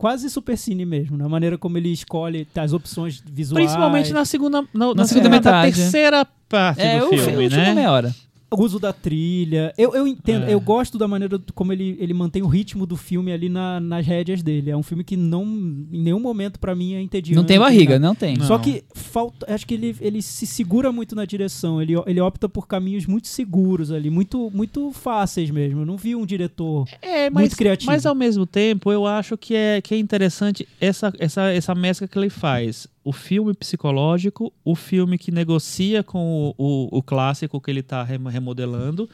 Quase 0.00 0.30
super 0.30 0.56
cine 0.56 0.86
mesmo, 0.86 1.14
na 1.18 1.28
maneira 1.28 1.58
como 1.58 1.76
ele 1.76 1.92
escolhe 1.92 2.48
as 2.56 2.72
opções 2.72 3.22
visuais. 3.30 3.66
Principalmente 3.66 4.14
na 4.14 4.24
segunda, 4.24 4.62
na, 4.62 4.94
na 4.94 5.04
segunda 5.04 5.06
segunda 5.06 5.28
metade. 5.28 5.74
terceira 5.76 6.26
parte 6.48 6.80
É, 6.80 7.00
do 7.00 7.04
o 7.04 7.08
filme, 7.10 7.24
filme, 7.26 7.44
última 7.44 7.62
né? 7.64 7.74
meia 7.74 7.92
hora. 7.92 8.14
O 8.52 8.62
uso 8.62 8.78
da 8.80 8.92
trilha. 8.92 9.72
Eu, 9.78 9.94
eu 9.94 10.06
entendo, 10.06 10.44
É. 10.46 10.52
eu 10.54 10.60
gosto 10.60 10.98
da 10.98 11.06
maneira 11.06 11.38
do- 11.38 11.52
como 11.52 11.72
ele, 11.72 11.96
ele 12.00 12.12
mantém 12.12 12.42
o 12.42 12.46
ritmo 12.48 12.84
do 12.84 12.96
filme 12.96 13.30
ali 13.32 13.48
na- 13.48 13.78
nas 13.80 14.04
rédeas 14.04 14.42
dele. 14.42 14.70
É 14.70 14.76
um 14.76 14.82
filme 14.82 15.04
que 15.04 15.16
não, 15.16 15.44
em 15.44 16.02
nenhum 16.02 16.18
momento, 16.20 16.58
pra 16.58 16.74
mim, 16.74 16.94
é 16.94 17.00
entediante. 17.00 17.36
Não 17.36 17.44
tem 17.44 17.58
barriga, 17.58 17.94
nada. 17.94 18.06
não 18.08 18.14
tem. 18.14 18.36
Não. 18.36 18.46
Só 18.46 18.58
que 18.58 18.82
falta, 18.94 19.52
acho 19.52 19.66
que 19.66 19.74
ele, 19.74 19.94
ele 20.00 20.20
se 20.22 20.46
segura 20.46 20.90
muito 20.90 21.14
na 21.14 21.24
direção. 21.24 21.80
Ele, 21.80 21.94
ele 22.06 22.20
opta 22.20 22.48
por 22.48 22.66
caminhos 22.66 23.06
muito 23.06 23.28
seguros 23.28 23.92
ali, 23.92 24.10
muito, 24.10 24.50
muito 24.52 24.90
fáceis 24.92 25.50
mesmo. 25.50 25.82
Eu 25.82 25.86
não 25.86 25.96
vi 25.96 26.16
um 26.16 26.26
diretor. 26.26 26.88
É, 27.00 27.30
mas, 27.30 27.42
Muito 27.42 27.56
criativo. 27.56 27.90
mas 27.92 28.04
ao 28.04 28.14
mesmo 28.14 28.46
tempo, 28.46 28.90
eu 28.90 29.06
acho 29.06 29.36
que 29.38 29.54
é, 29.54 29.80
que 29.80 29.94
é 29.94 29.98
interessante 29.98 30.66
essa, 30.80 31.12
essa, 31.18 31.52
essa 31.52 31.74
mescla 31.74 32.08
que 32.08 32.18
ele 32.18 32.30
faz. 32.30 32.88
O 33.02 33.12
filme 33.12 33.54
psicológico, 33.54 34.52
o 34.64 34.74
filme 34.74 35.16
que 35.16 35.30
negocia 35.30 36.02
com 36.02 36.54
o, 36.58 36.88
o, 36.92 36.98
o 36.98 37.02
clássico 37.02 37.60
que 37.60 37.70
ele 37.70 37.80
está 37.80 38.02
remodelando, 38.02 39.08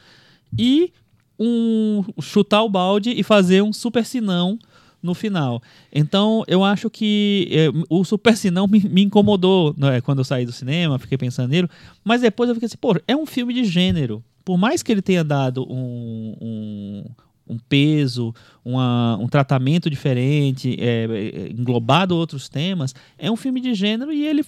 e 0.57 0.91
um 1.39 2.03
chutar 2.21 2.63
o 2.63 2.69
balde 2.69 3.11
e 3.11 3.23
fazer 3.23 3.61
um 3.61 3.71
super 3.71 4.05
sinão 4.05 4.57
no 5.01 5.13
final. 5.13 5.61
Então, 5.93 6.43
eu 6.47 6.63
acho 6.63 6.89
que 6.89 7.47
é, 7.51 7.67
o 7.89 8.03
super 8.03 8.35
sinão 8.35 8.67
me, 8.67 8.79
me 8.79 9.03
incomodou 9.03 9.73
né, 9.77 10.01
quando 10.01 10.19
eu 10.19 10.25
saí 10.25 10.45
do 10.45 10.51
cinema, 10.51 10.99
fiquei 10.99 11.17
pensando 11.17 11.49
nele, 11.49 11.69
mas 12.03 12.21
depois 12.21 12.49
eu 12.49 12.55
fiquei 12.55 12.65
assim, 12.65 12.77
pô, 12.77 12.95
é 13.07 13.15
um 13.15 13.25
filme 13.25 13.53
de 13.53 13.63
gênero. 13.63 14.23
Por 14.43 14.57
mais 14.57 14.81
que 14.81 14.91
ele 14.91 15.01
tenha 15.01 15.23
dado 15.23 15.63
um, 15.69 16.35
um, 16.41 17.05
um 17.49 17.57
peso, 17.57 18.33
uma- 18.63 19.17
um 19.19 19.27
tratamento 19.27 19.89
diferente, 19.89 20.75
é, 20.79 21.05
é, 21.05 21.49
englobado 21.51 22.15
outros 22.15 22.49
temas, 22.49 22.93
é 23.17 23.31
um 23.31 23.35
filme 23.35 23.61
de 23.61 23.73
gênero 23.73 24.11
e 24.11 24.25
ele 24.25 24.43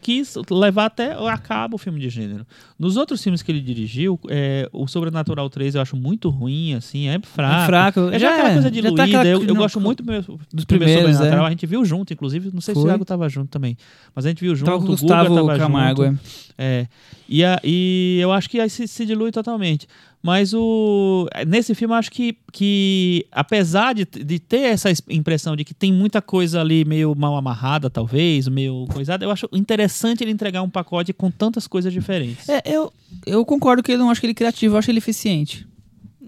quis 0.00 0.34
levar 0.50 0.86
até 0.86 1.12
a 1.14 1.38
cabo 1.38 1.76
o 1.76 1.78
filme 1.78 1.98
de 2.00 2.08
gênero. 2.08 2.46
Nos 2.78 2.96
outros 2.96 3.22
filmes 3.22 3.42
que 3.42 3.50
ele 3.50 3.60
dirigiu, 3.60 4.18
é, 4.28 4.68
o 4.72 4.86
Sobrenatural 4.86 5.48
3 5.48 5.74
eu 5.74 5.80
acho 5.80 5.96
muito 5.96 6.28
ruim, 6.28 6.74
assim, 6.74 7.08
é 7.08 7.18
fraco. 7.20 7.62
É 7.62 7.66
fraco. 7.66 8.00
É 8.12 8.18
já, 8.18 8.34
aquela 8.34 8.52
coisa 8.52 8.70
diluída. 8.70 8.96
tá 8.96 9.04
aquela- 9.04 9.26
eu, 9.26 9.40
eu 9.40 9.46
não, 9.46 9.54
gosto 9.56 9.80
muito 9.80 10.02
do 10.02 10.12
meu, 10.12 10.22
do 10.22 10.38
dos 10.52 10.64
primeiro 10.64 10.92
primeiros, 10.92 11.12
Sobrenatural. 11.16 11.44
é. 11.44 11.48
A 11.48 11.50
gente 11.50 11.66
viu 11.66 11.84
junto, 11.84 12.12
inclusive. 12.12 12.50
Não 12.52 12.60
sei 12.60 12.74
se 12.74 12.80
Foi. 12.80 12.82
o 12.88 12.92
Thiago 12.92 13.04
tava 13.04 13.28
junto 13.28 13.48
também. 13.48 13.76
Mas 14.14 14.26
a 14.26 14.28
gente 14.28 14.40
viu 14.40 14.54
junto. 14.54 14.66
Tava 14.66 14.78
com 14.78 14.84
o 14.84 14.94
o 14.94 14.96
Guga 14.96 15.00
Gustavo 15.00 15.34
tava 15.34 15.58
Camargo. 15.58 16.04
junto. 16.04 16.20
é. 16.58 16.64
É. 16.82 16.86
E, 17.28 17.44
a- 17.44 17.60
e 17.64 18.18
eu 18.22 18.30
acho 18.30 18.48
que 18.48 18.60
aí 18.60 18.68
se, 18.70 18.86
se 18.86 19.04
dilui 19.06 19.32
totalmente. 19.32 19.88
Mas 20.26 20.54
o 20.54 21.28
nesse 21.46 21.74
filme 21.74 21.92
eu 21.92 21.98
acho 21.98 22.10
que, 22.10 22.34
que 22.50 23.26
apesar 23.30 23.94
de, 23.94 24.06
de 24.06 24.38
ter 24.38 24.60
essa 24.72 24.90
es- 24.90 25.02
impressão 25.10 25.54
de 25.54 25.64
que 25.66 25.74
tem 25.74 25.92
muita 25.92 26.22
coisa 26.22 26.62
ali 26.62 26.82
meio 26.82 27.14
mal 27.14 27.36
amarrada, 27.36 27.90
talvez, 27.90 28.48
meio 28.48 28.86
coisada, 28.90 29.22
eu 29.22 29.30
acho 29.30 29.46
interessante 29.52 30.24
ele 30.24 30.30
entregar 30.30 30.62
um 30.62 30.70
pacote 30.70 31.12
com 31.12 31.30
tantas 31.30 31.66
coisas 31.66 31.92
diferentes. 31.92 32.48
É, 32.48 32.62
eu, 32.64 32.90
eu 33.26 33.44
concordo 33.44 33.82
que 33.82 33.92
eu 33.92 33.98
não 33.98 34.08
acho 34.08 34.18
que 34.18 34.26
ele 34.26 34.32
é 34.32 34.34
criativo, 34.34 34.74
eu 34.74 34.78
acho 34.78 34.90
ele 34.90 34.96
eficiente. 34.96 35.66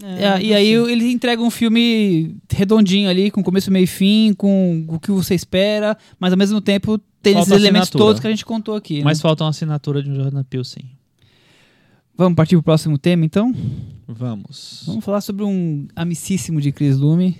É, 0.03 0.25
É, 0.25 0.41
e 0.43 0.53
aí 0.53 0.67
ele 0.73 1.11
entrega 1.11 1.41
um 1.41 1.49
filme 1.49 2.35
redondinho 2.53 3.09
ali, 3.09 3.31
com 3.31 3.41
começo, 3.41 3.71
meio 3.71 3.85
e 3.85 3.87
fim, 3.87 4.31
com 4.31 4.85
o 4.89 4.99
que 4.99 5.09
você 5.09 5.33
espera, 5.33 5.97
mas 6.19 6.31
ao 6.31 6.37
mesmo 6.37 6.61
tempo 6.61 6.99
tem 7.23 7.33
Falta 7.33 7.49
esses 7.49 7.63
elementos 7.63 7.87
assinatura. 7.87 8.05
todos 8.05 8.19
que 8.21 8.27
a 8.27 8.29
gente 8.29 8.45
contou 8.45 8.75
aqui. 8.75 8.99
né? 8.99 9.05
Mas 9.05 9.19
falta 9.19 9.43
uma 9.43 9.49
assinatura 9.49 10.03
de 10.03 10.11
um 10.11 10.13
Jordan 10.15 10.43
Peele, 10.43 10.63
sim. 10.63 10.81
Vamos 12.17 12.35
partir 12.35 12.55
pro 12.55 12.63
próximo 12.63 12.97
tema, 12.97 13.25
então? 13.25 13.53
Vamos. 14.07 14.83
Vamos 14.87 15.05
falar 15.05 15.21
sobre 15.21 15.43
um 15.43 15.87
amicíssimo 15.95 16.59
de 16.59 16.71
Chris 16.71 16.97
Lume. 16.97 17.37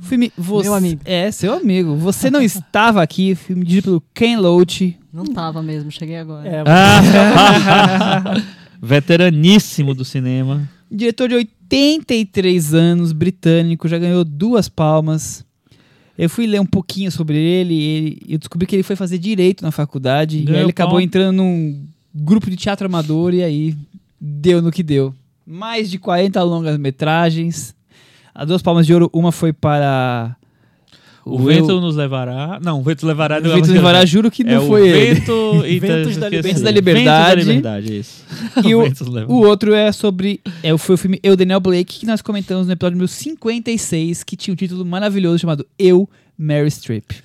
O 0.00 0.04
filme 0.04 0.30
Você... 0.36 0.64
Meu 0.68 0.74
amigo. 0.74 1.00
É, 1.04 1.30
seu 1.30 1.54
amigo. 1.54 1.96
Você 1.96 2.30
não 2.30 2.42
estava 2.42 3.02
aqui, 3.02 3.34
filme 3.34 3.62
dirigido 3.64 3.84
pelo 3.84 4.02
Ken 4.14 4.36
Loach. 4.36 4.96
Não 5.12 5.24
tava 5.24 5.62
mesmo, 5.62 5.90
cheguei 5.90 6.16
agora. 6.18 6.46
É, 6.46 6.62
Ah, 6.66 8.34
veteraníssimo 8.82 9.94
do 9.94 10.04
cinema. 10.04 10.68
Diretor 10.90 11.28
de 11.28 11.34
83 11.36 12.74
anos, 12.74 13.12
britânico, 13.12 13.88
já 13.88 13.98
ganhou 13.98 14.24
duas 14.24 14.68
palmas. 14.68 15.44
Eu 16.16 16.28
fui 16.28 16.46
ler 16.46 16.60
um 16.60 16.66
pouquinho 16.66 17.10
sobre 17.12 17.36
ele 17.38 17.74
e 18.26 18.32
eu 18.34 18.38
descobri 18.38 18.66
que 18.66 18.74
ele 18.76 18.82
foi 18.82 18.96
fazer 18.96 19.18
direito 19.18 19.62
na 19.62 19.70
faculdade. 19.70 20.36
e 20.36 20.40
aí 20.40 20.44
Ganhou 20.46 20.62
ele 20.62 20.70
acabou 20.70 20.92
palma. 20.94 21.04
entrando 21.04 21.36
num 21.36 21.86
grupo 22.14 22.48
de 22.50 22.56
teatro 22.56 22.86
amador 22.86 23.34
e 23.34 23.42
aí 23.42 23.74
deu 24.20 24.60
no 24.62 24.70
que 24.70 24.82
deu. 24.82 25.14
Mais 25.46 25.90
de 25.90 25.98
40 25.98 26.42
longas 26.42 26.78
metragens. 26.78 27.74
As 28.34 28.46
duas 28.46 28.62
palmas 28.62 28.86
de 28.86 28.92
ouro, 28.94 29.10
uma 29.12 29.32
foi 29.32 29.52
para. 29.52 30.34
O, 31.24 31.34
Eu- 31.40 31.44
vento 31.46 31.80
nos 31.80 31.96
levará. 31.96 32.58
Não, 32.62 32.80
o 32.80 32.82
vento 32.82 33.02
nos 33.02 33.08
levará. 33.08 33.38
O 33.38 33.42
Vento 33.42 33.58
nos 33.58 33.68
Levará, 33.68 34.04
juro 34.06 34.30
que 34.30 34.42
não 34.44 34.64
é 34.64 34.66
foi 34.66 34.82
o 34.82 34.86
ele. 34.86 35.14
vento, 35.14 35.66
e 35.66 35.78
Ventos 35.78 36.16
da. 36.16 36.28
Ventos 36.30 36.62
da 36.62 36.70
Liberdade. 36.70 37.44
Ventos 37.44 37.62
da 37.62 37.78
Liberdade, 37.78 37.98
isso. 37.98 38.24
E 38.64 38.74
o, 38.74 38.82
o 39.28 39.46
outro 39.46 39.74
é 39.74 39.92
sobre. 39.92 40.40
É, 40.62 40.76
foi 40.78 40.94
o 40.94 40.98
filme 40.98 41.18
Eu, 41.22 41.36
Daniel 41.36 41.60
Blake, 41.60 42.00
que 42.00 42.06
nós 42.06 42.22
comentamos 42.22 42.66
no 42.66 42.72
episódio 42.72 42.96
número 42.96 43.08
56, 43.08 44.24
que 44.24 44.36
tinha 44.36 44.52
um 44.52 44.56
título 44.56 44.84
maravilhoso 44.86 45.38
chamado 45.40 45.66
Eu, 45.78 46.08
Mary 46.38 46.70
Streep. 46.70 47.04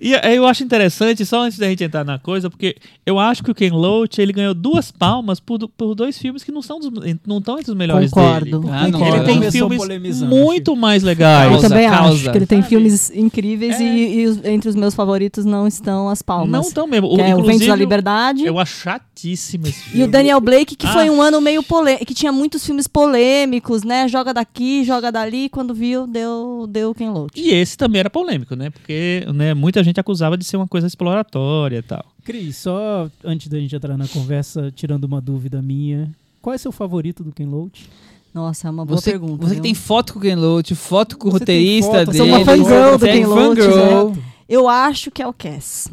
E 0.00 0.14
aí 0.14 0.36
eu 0.36 0.46
acho 0.46 0.62
interessante, 0.64 1.24
só 1.26 1.42
antes 1.42 1.58
da 1.58 1.68
gente 1.68 1.84
entrar 1.84 2.04
na 2.04 2.18
coisa, 2.18 2.48
porque 2.48 2.76
eu 3.04 3.18
acho 3.18 3.42
que 3.42 3.50
o 3.50 3.54
Ken 3.54 3.70
Loach 3.70 4.20
ele 4.20 4.32
ganhou 4.32 4.54
duas 4.54 4.90
palmas 4.90 5.38
por, 5.40 5.58
por 5.76 5.94
dois 5.94 6.16
filmes 6.18 6.42
que 6.42 6.50
não 6.50 6.62
são 6.62 6.80
dos, 6.80 6.90
não 7.26 7.38
estão 7.38 7.58
entre 7.58 7.70
os 7.70 7.76
melhores 7.76 8.10
Concordo. 8.10 8.60
dele. 8.60 8.72
Ah, 8.72 8.88
não, 8.88 9.06
Ele 9.06 9.24
tem 9.24 9.34
Começou 9.34 9.68
filmes 9.70 10.20
muito 10.22 10.74
mais 10.74 11.02
legais. 11.02 11.52
Eu 11.52 11.60
também 11.60 11.88
causa. 11.88 12.14
acho 12.14 12.30
que 12.30 12.38
ele 12.38 12.46
tem 12.46 12.58
Sabe? 12.62 12.68
filmes 12.68 13.10
incríveis 13.14 13.78
É. 13.78 13.82
e, 13.82 14.24
e 14.24 14.48
entre 14.50 14.68
os 14.70 14.74
meus 14.76 14.94
favoritos 14.94 15.44
não 15.44 15.66
estão 15.66 16.08
as 16.08 16.22
palmas. 16.22 16.48
Não 16.50 16.72
tão 16.72 16.86
mesmo. 16.86 17.14
que 17.14 17.20
é 17.20 17.36
o 17.36 17.42
Vento 17.42 17.66
da 17.66 17.76
Liberdade. 17.76 18.44
Eu 18.46 18.58
acho 18.58 18.76
chatíssimo 18.80 19.66
esse 19.66 19.82
filme. 19.82 20.00
E 20.00 20.04
o 20.04 20.10
Daniel 20.10 20.40
Blake, 20.40 20.76
que 20.76 20.86
foi 20.86 21.08
Ah. 21.08 21.12
um 21.12 21.20
ano 21.20 21.40
meio 21.40 21.62
polêmico, 21.62 22.06
que 22.06 22.14
tinha 22.14 22.32
muitos 22.32 22.64
filmes 22.64 22.86
polêmicos, 22.86 23.82
né? 23.82 24.08
Joga 24.08 24.32
daqui, 24.32 24.84
joga 24.84 25.10
dali, 25.12 25.48
quando 25.48 25.74
viu, 25.74 26.06
deu, 26.06 26.66
deu 26.68 26.94
Ken 26.94 27.10
Loach. 27.10 27.32
E 27.38 27.50
esse 27.50 27.76
também 27.76 28.00
era 28.00 28.08
polêmico, 28.08 28.54
né? 28.56 28.70
Porque 28.70 29.24
né, 29.34 29.52
muita 29.52 29.82
gente 29.82 29.89
acusava 29.98 30.36
de 30.36 30.44
ser 30.44 30.56
uma 30.56 30.68
coisa 30.68 30.86
exploratória 30.86 31.78
e 31.78 31.82
tal. 31.82 32.04
Cris, 32.22 32.58
só 32.58 33.10
antes 33.24 33.48
da 33.48 33.58
gente 33.58 33.74
entrar 33.74 33.96
na 33.96 34.06
conversa, 34.06 34.70
tirando 34.70 35.04
uma 35.04 35.20
dúvida 35.20 35.60
minha, 35.62 36.10
qual 36.40 36.54
é 36.54 36.58
seu 36.58 36.70
favorito 36.70 37.24
do 37.24 37.32
Ken 37.32 37.46
Loach? 37.46 37.88
Nossa, 38.32 38.68
é 38.68 38.70
uma 38.70 38.84
boa 38.86 39.00
Você, 39.00 39.10
pergunta. 39.10 39.42
você 39.44 39.48
que 39.48 39.54
viu? 39.54 39.62
tem 39.62 39.74
foto 39.74 40.12
com 40.12 40.18
o 40.20 40.22
Ken 40.22 40.36
Loach, 40.36 40.74
foto 40.76 41.18
com 41.18 41.28
o 41.28 41.32
roteirista 41.32 41.90
foto, 42.06 42.12
dele. 42.12 42.18
você 42.18 42.30
é 42.30 42.36
uma 42.36 42.44
fangirl 42.44 42.98
do 42.98 43.06
é 43.06 43.12
Ken 43.12 43.26
Loach. 43.26 44.20
Eu 44.48 44.68
acho 44.68 45.10
que 45.10 45.20
é 45.22 45.26
o 45.26 45.32
Cass. 45.32 45.88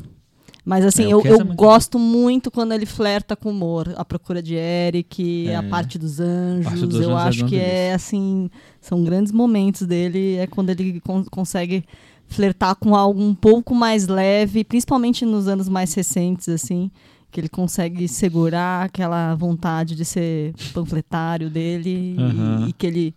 Mas 0.63 0.85
assim, 0.85 1.03
É, 1.09 1.15
o 1.15 1.21
eu, 1.21 1.25
eu 1.25 1.35
é 1.35 1.43
muito 1.45 1.55
gosto 1.55 1.97
muito 1.97 2.51
quando 2.51 2.73
ele 2.73 2.85
flerta 2.85 3.37
com 3.37 3.49
humor. 3.51 3.93
A 3.95 4.03
Procura 4.03 4.43
de 4.43 4.53
Eric, 4.53 5.47
É. 5.47 5.55
a 5.55 5.63
Parte 5.63 5.97
dos 5.97 6.19
Anjos. 6.19 6.65
Parte 6.65 6.85
dos 6.85 6.99
eu 6.99 7.11
Anjos 7.15 7.23
é 7.23 7.27
acho 7.29 7.45
que 7.45 7.55
é 7.55 7.93
assim, 7.93 8.49
são 8.81 9.01
grandes 9.01 9.31
momentos 9.31 9.87
dele. 9.87 10.35
É 10.35 10.45
quando 10.45 10.69
ele 10.69 10.99
con- 10.99 11.23
consegue 11.31 11.85
flertar 12.27 12.75
com 12.75 12.95
algo 12.95 13.21
um 13.21 13.33
pouco 13.33 13.73
mais 13.73 14.07
leve, 14.07 14.63
principalmente 14.63 15.25
nos 15.25 15.47
anos 15.47 15.67
mais 15.69 15.93
recentes, 15.93 16.49
assim. 16.49 16.91
Que 17.31 17.39
ele 17.41 17.49
consegue 17.49 18.07
segurar 18.07 18.85
aquela 18.85 19.35
vontade 19.35 19.95
de 19.95 20.05
ser 20.05 20.53
panfletário 20.73 21.49
dele 21.49 22.15
e- 22.17 22.21
Aham. 22.21 22.65
e, 22.69 22.73
que 22.73 22.87
ele 22.87 23.15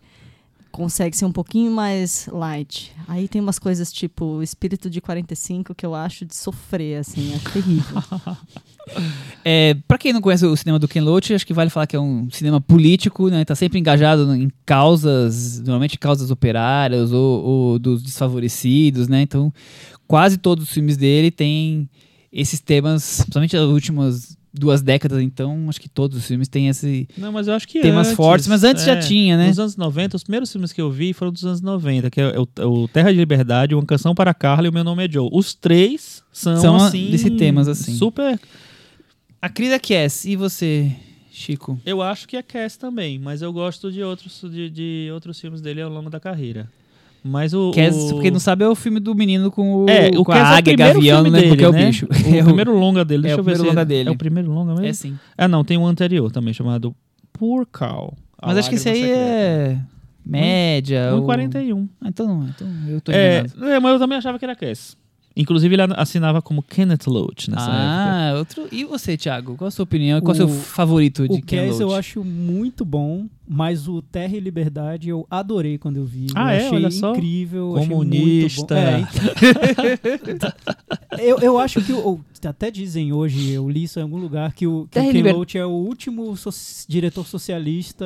consegue 0.72 1.16
ser 1.16 1.24
um 1.24 1.32
pouquinho 1.32 1.70
mais 1.72 2.28
light. 2.32 2.92
Aí 3.08 3.26
tem 3.28 3.40
umas 3.40 3.58
coisas 3.58 3.92
tipo 3.92 4.42
Espírito 4.42 4.88
de 4.90 5.00
45 5.00 5.74
que 5.74 5.84
eu 5.84 5.94
acho 5.94 6.24
de 6.24 6.34
sofrer, 6.34 6.98
assim, 7.00 7.32
é 7.34 7.38
terrível. 7.52 8.02
É, 9.44 9.74
para 9.88 9.96
quem 9.96 10.12
não 10.12 10.20
conhece 10.20 10.44
o 10.44 10.56
cinema 10.56 10.78
do 10.78 10.86
Ken 10.86 11.00
Loach, 11.00 11.32
acho 11.32 11.46
que 11.46 11.54
vale 11.54 11.70
falar 11.70 11.86
que 11.86 11.96
é 11.96 12.00
um 12.00 12.28
cinema 12.30 12.60
político, 12.60 13.28
né? 13.28 13.44
Tá 13.44 13.54
sempre 13.54 13.78
engajado 13.78 14.34
em 14.34 14.50
causas, 14.66 15.60
normalmente 15.60 15.98
causas 15.98 16.30
operárias 16.30 17.12
ou, 17.12 17.44
ou 17.44 17.78
dos 17.78 18.02
desfavorecidos, 18.02 19.08
né? 19.08 19.22
Então, 19.22 19.52
quase 20.06 20.36
todos 20.36 20.64
os 20.64 20.70
filmes 20.70 20.96
dele 20.96 21.30
têm 21.30 21.88
esses 22.32 22.60
temas, 22.60 23.20
principalmente 23.20 23.56
as 23.56 23.64
últimas 23.64 24.38
duas 24.52 24.82
décadas, 24.82 25.22
então 25.22 25.66
acho 25.68 25.80
que 25.80 25.88
todos 25.88 26.18
os 26.18 26.26
filmes 26.26 26.48
têm 26.48 26.68
esse 26.68 27.08
Não, 27.16 27.30
mas 27.30 27.46
eu 27.46 27.54
acho 27.54 27.68
que 27.68 27.80
temas 27.80 28.08
antes, 28.08 28.16
fortes, 28.16 28.48
mas 28.48 28.64
antes 28.64 28.84
já 28.84 28.94
é, 28.94 28.98
tinha, 28.98 29.36
né? 29.36 29.48
Nos 29.48 29.58
anos 29.60 29.76
90, 29.76 30.16
os 30.16 30.24
primeiros 30.24 30.50
filmes 30.50 30.72
que 30.72 30.80
eu 30.80 30.90
vi 30.90 31.12
foram 31.12 31.32
dos 31.32 31.44
anos 31.44 31.60
90, 31.60 32.10
que 32.10 32.20
é 32.20 32.34
o, 32.38 32.48
o 32.66 32.88
Terra 32.88 33.12
de 33.12 33.18
Liberdade, 33.18 33.74
Uma 33.74 33.86
Canção 33.86 34.14
para 34.14 34.34
Carla 34.34 34.66
e 34.66 34.70
O 34.70 34.72
Meu 34.72 34.82
Nome 34.84 35.06
é 35.06 35.10
Joe. 35.10 35.28
Os 35.32 35.54
três 35.54 36.22
são, 36.32 36.56
São 36.56 36.76
assim... 36.76 37.10
desse 37.10 37.30
temas, 37.30 37.68
assim. 37.68 37.94
Super... 37.94 38.38
A 39.42 39.48
Crida 39.48 39.78
Cass, 39.78 40.24
e 40.24 40.36
você, 40.36 40.92
Chico? 41.30 41.80
Eu 41.84 42.02
acho 42.02 42.28
que 42.28 42.36
é 42.36 42.42
Cass 42.42 42.76
também, 42.76 43.18
mas 43.18 43.40
eu 43.40 43.52
gosto 43.52 43.90
de 43.90 44.02
outros, 44.02 44.40
de, 44.50 44.68
de 44.68 45.10
outros 45.12 45.40
filmes 45.40 45.60
dele 45.62 45.80
ao 45.80 45.90
longo 45.90 46.10
da 46.10 46.20
carreira. 46.20 46.70
Mas 47.22 47.52
o... 47.54 47.70
Cass, 47.72 48.12
o... 48.12 48.20
quem 48.20 48.30
não 48.30 48.40
sabe, 48.40 48.64
é 48.64 48.68
o 48.68 48.74
filme 48.74 48.98
do 49.00 49.14
menino 49.14 49.50
com 49.50 49.84
o, 49.84 49.90
É, 49.90 50.08
o 50.08 50.24
com 50.24 50.32
Cass 50.32 50.46
a 50.46 50.50
é 50.50 50.54
o 50.54 50.56
águia, 50.58 50.74
primeiro 50.74 50.94
gavião, 50.94 51.22
não 51.22 51.30
lembro 51.30 51.40
dele, 51.40 51.48
qual 51.48 51.58
que 51.58 51.64
é 51.64 51.68
o 51.68 51.72
né? 51.72 51.86
bicho. 51.86 52.06
O 52.12 52.34
É 52.36 52.40
o- 52.42 52.44
primeiro 52.44 52.78
longa 52.78 53.04
dele, 53.04 53.20
é 53.20 53.22
deixa 53.22 53.36
o 53.36 53.40
eu 53.40 53.44
ver 53.44 53.52
primeiro 53.52 53.62
se 53.62 53.68
longa 53.68 53.80
é, 53.80 53.84
dele. 53.84 54.08
é 54.08 54.12
o 54.12 54.16
primeiro 54.16 54.50
longa 54.50 54.72
mesmo? 54.74 54.86
É 54.86 54.92
sim. 54.92 55.18
Ah, 55.38 55.48
não, 55.48 55.64
tem 55.64 55.78
um 55.78 55.86
anterior 55.86 56.30
também, 56.30 56.52
chamado 56.52 56.94
Poor 57.32 57.64
Cow. 57.66 58.14
Mas 58.42 58.58
acho 58.58 58.68
que 58.70 58.76
esse 58.76 58.88
aí 58.88 59.00
Secreta. 59.02 59.18
é 59.18 59.78
média. 60.24 61.14
ou- 61.14 61.26
1,41. 61.26 61.88
Ah, 62.00 62.08
então, 62.08 62.46
então 62.48 62.68
eu 62.88 63.00
tô 63.00 63.12
É, 63.12 63.40
enganado. 63.40 63.64
é, 63.66 63.80
mas 63.80 63.92
eu 63.92 63.98
também 63.98 64.18
achava 64.18 64.38
que 64.38 64.44
era 64.44 64.54
Cass. 64.56 64.96
Inclusive, 65.36 65.74
ele 65.74 65.82
assinava 65.96 66.42
como 66.42 66.62
Kenneth 66.62 67.06
Loach 67.06 67.50
nessa 67.50 67.62
época. 67.70 67.76
Ah, 67.78 68.34
outro. 68.38 68.68
E 68.72 68.84
você, 68.84 69.16
Thiago? 69.16 69.56
Qual 69.56 69.68
a 69.68 69.70
sua 69.70 69.84
opinião? 69.84 70.20
Qual 70.20 70.32
o 70.32 70.36
seu 70.36 70.48
favorito 70.48 71.26
de 71.28 71.38
O 71.38 71.42
Ken 71.42 71.68
Cass 71.68 71.80
eu 71.80 71.86
Loach? 71.88 71.98
acho 72.00 72.24
muito 72.24 72.84
bom, 72.84 73.26
mas 73.48 73.86
o 73.88 74.02
Terra 74.02 74.36
e 74.36 74.40
Liberdade 74.40 75.08
eu 75.08 75.26
adorei 75.30 75.78
quando 75.78 75.96
eu 75.98 76.04
vi. 76.04 76.26
Ah, 76.34 76.54
eu 76.54 76.60
é? 76.60 76.66
achei 76.66 76.78
Olha 76.78 76.90
só. 76.90 77.12
incrível. 77.12 77.76
achei 77.76 77.88
Comunista. 77.88 78.74
muito 78.74 79.10
bom. 79.14 79.88
É, 80.28 80.30
então. 80.32 80.52
eu, 81.18 81.38
eu 81.38 81.58
acho 81.58 81.80
que, 81.80 81.92
o- 81.92 82.20
até 82.44 82.70
dizem 82.70 83.12
hoje, 83.12 83.50
eu 83.52 83.68
li 83.68 83.84
isso 83.84 83.98
em 83.98 84.02
algum 84.02 84.16
lugar, 84.18 84.52
que 84.52 84.66
o, 84.66 84.84
que 84.84 84.94
Terra 84.94 85.06
o 85.06 85.10
e 85.10 85.12
Ken 85.12 85.18
Liber- 85.18 85.34
Loach 85.36 85.58
é 85.58 85.64
o 85.66 85.70
último 85.70 86.36
so- 86.36 86.50
diretor 86.88 87.26
socialista 87.26 88.04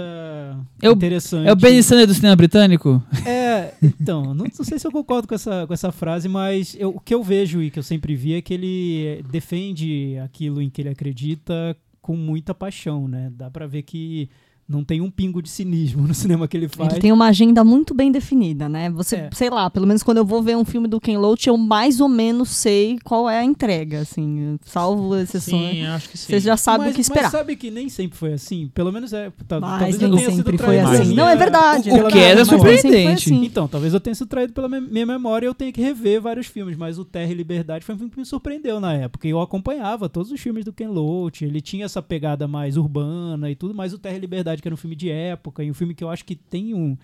É 0.83 0.89
o- 0.91 0.93
interessante. 0.93 1.49
É 1.49 1.53
o 1.53 1.57
Benny 1.57 1.83
Sanders 1.83 2.09
do 2.09 2.15
cinema 2.15 2.37
britânico? 2.37 3.03
É, 3.25 3.75
então, 3.83 4.35
não, 4.35 4.45
não 4.45 4.65
sei 4.65 4.79
se 4.79 4.87
eu 4.87 4.91
concordo 4.93 5.29
com 5.29 5.35
essa, 5.35 5.67
com 5.67 5.73
essa 5.73 5.93
frase, 5.93 6.29
mas 6.29 6.77
eu- 6.79 6.91
o 6.91 7.01
que 7.01 7.14
eu 7.15 7.23
vejo 7.23 7.63
e 7.63 7.71
que 7.71 7.79
eu 7.79 7.83
sempre 7.83 8.15
vi 8.15 8.35
é 8.35 8.43
que 8.43 8.55
ele 8.55 9.07
eh, 9.07 9.23
defende 9.23 10.19
aquilo 10.23 10.61
em 10.61 10.69
que 10.69 10.83
ele 10.83 10.89
acredita 10.91 11.77
com 12.03 12.17
muita 12.17 12.55
paixão, 12.55 13.09
né? 13.09 13.33
Dá 13.35 13.51
pra 13.51 13.67
ver 13.67 13.83
que 13.83 14.29
não 14.69 14.83
tem 14.83 15.01
um 15.01 15.11
pingo 15.11 15.43
de 15.43 15.49
cinismo 15.49 16.07
no 16.09 16.15
cinema 16.15 16.49
que 16.49 16.57
ele 16.57 16.69
faz. 16.69 16.93
Ele 16.93 17.01
tem 17.01 17.13
uma 17.13 17.27
agenda 17.27 17.63
muito 17.63 17.93
bem 17.95 18.11
definida, 18.11 18.69
né? 18.69 18.89
Você, 18.91 19.17
É. 19.17 19.31
sei 19.33 19.51
lá, 19.51 19.69
pelo 19.69 19.87
menos 19.87 20.03
quando 20.03 20.19
eu 20.19 20.25
vou 20.25 20.43
ver 20.43 20.57
um 20.57 20.65
filme 20.65 20.89
do 20.89 21.01
Ken 21.01 21.19
Loach, 21.19 21.47
eu 21.49 21.57
mais 21.57 22.01
ou 22.01 22.09
menos 22.09 22.49
sei 22.51 22.99
qual 23.05 23.29
é 23.29 23.39
a 23.41 23.45
entrega, 23.45 24.01
assim, 24.01 24.59
salvo 24.65 25.15
exceções. 25.17 25.71
Sim, 25.77 25.85
acho 25.87 26.09
que 26.09 26.17
sim. 26.19 26.27
Você 26.33 26.41
já 26.41 26.57
sabe 26.57 26.85
mas, 26.85 26.93
o 26.93 26.95
que 26.95 27.01
esperar. 27.03 27.23
Mas 27.25 27.33
sabe 27.33 27.57
que 27.57 27.71
nem 27.71 27.89
sempre 27.89 28.17
foi 28.17 28.33
assim? 28.33 28.71
Pelo 28.75 28.91
menos 28.91 29.13
é. 29.13 29.31
tá- 29.47 29.61
Mas 29.61 29.71
talvez 29.81 30.03
eu 30.03 30.09
nem 30.09 30.19
tenha 30.19 30.31
sido 30.31 30.37
sempre 30.37 30.59
foi 30.59 30.67
traído 30.79 30.89
assim. 31.03 31.15
Não, 31.15 31.29
é 31.29 31.37
verdade. 31.37 31.91
pela 31.91 32.09
O 32.09 32.11
que 32.13 32.19
foi 32.19 32.45
surpreendente. 32.45 33.33
assim. 33.33 33.45
Então, 33.45 33.69
talvez 33.69 33.93
eu 33.93 34.01
tenha 34.01 34.15
sido 34.15 34.29
traído 34.29 34.53
pela 34.53 34.69
minha 34.69 35.07
memória 35.07 35.47
e 35.47 35.49
eu 35.49 35.55
tenha 35.55 35.71
que 35.73 35.81
rever 35.81 36.21
vários 36.21 36.47
filmes, 36.47 36.77
mas 36.77 36.99
o 36.99 37.05
Terra 37.05 37.31
e 37.31 37.35
Liberdade 37.35 37.85
foi 37.85 37.95
um 37.95 37.99
filme 37.99 38.11
que 38.13 38.19
me 38.19 38.25
surpreendeu 38.25 38.81
na 38.81 38.95
época. 38.95 39.27
E 39.27 39.31
eu 39.31 39.41
acompanhava 39.41 40.09
todos 40.09 40.31
os 40.33 40.41
filmes 40.41 40.65
do 40.65 40.73
Ken 40.73 40.89
Loach, 40.89 41.45
ele 41.45 41.61
tinha 41.61 41.85
essa 41.85 42.01
pegada 42.03 42.49
mais 42.49 42.77
urbana 42.77 43.51
e 43.51 43.55
tudo, 43.55 43.75
mas 43.75 43.93
o 43.93 43.99
Terra 43.99 44.17
e 44.17 44.21
Liberdade, 44.21 44.54
que 44.63 44.69
era 44.69 44.75
um 44.75 44.79
filme 44.79 44.97
de 44.97 45.11
época, 45.11 45.63
e 45.63 45.71
um 45.71 45.75
filme 45.75 45.95
que 45.95 46.03
eu 46.03 46.11
acho 46.11 46.25
que 46.25 46.35
tem 46.35 46.75
um. 46.75 46.97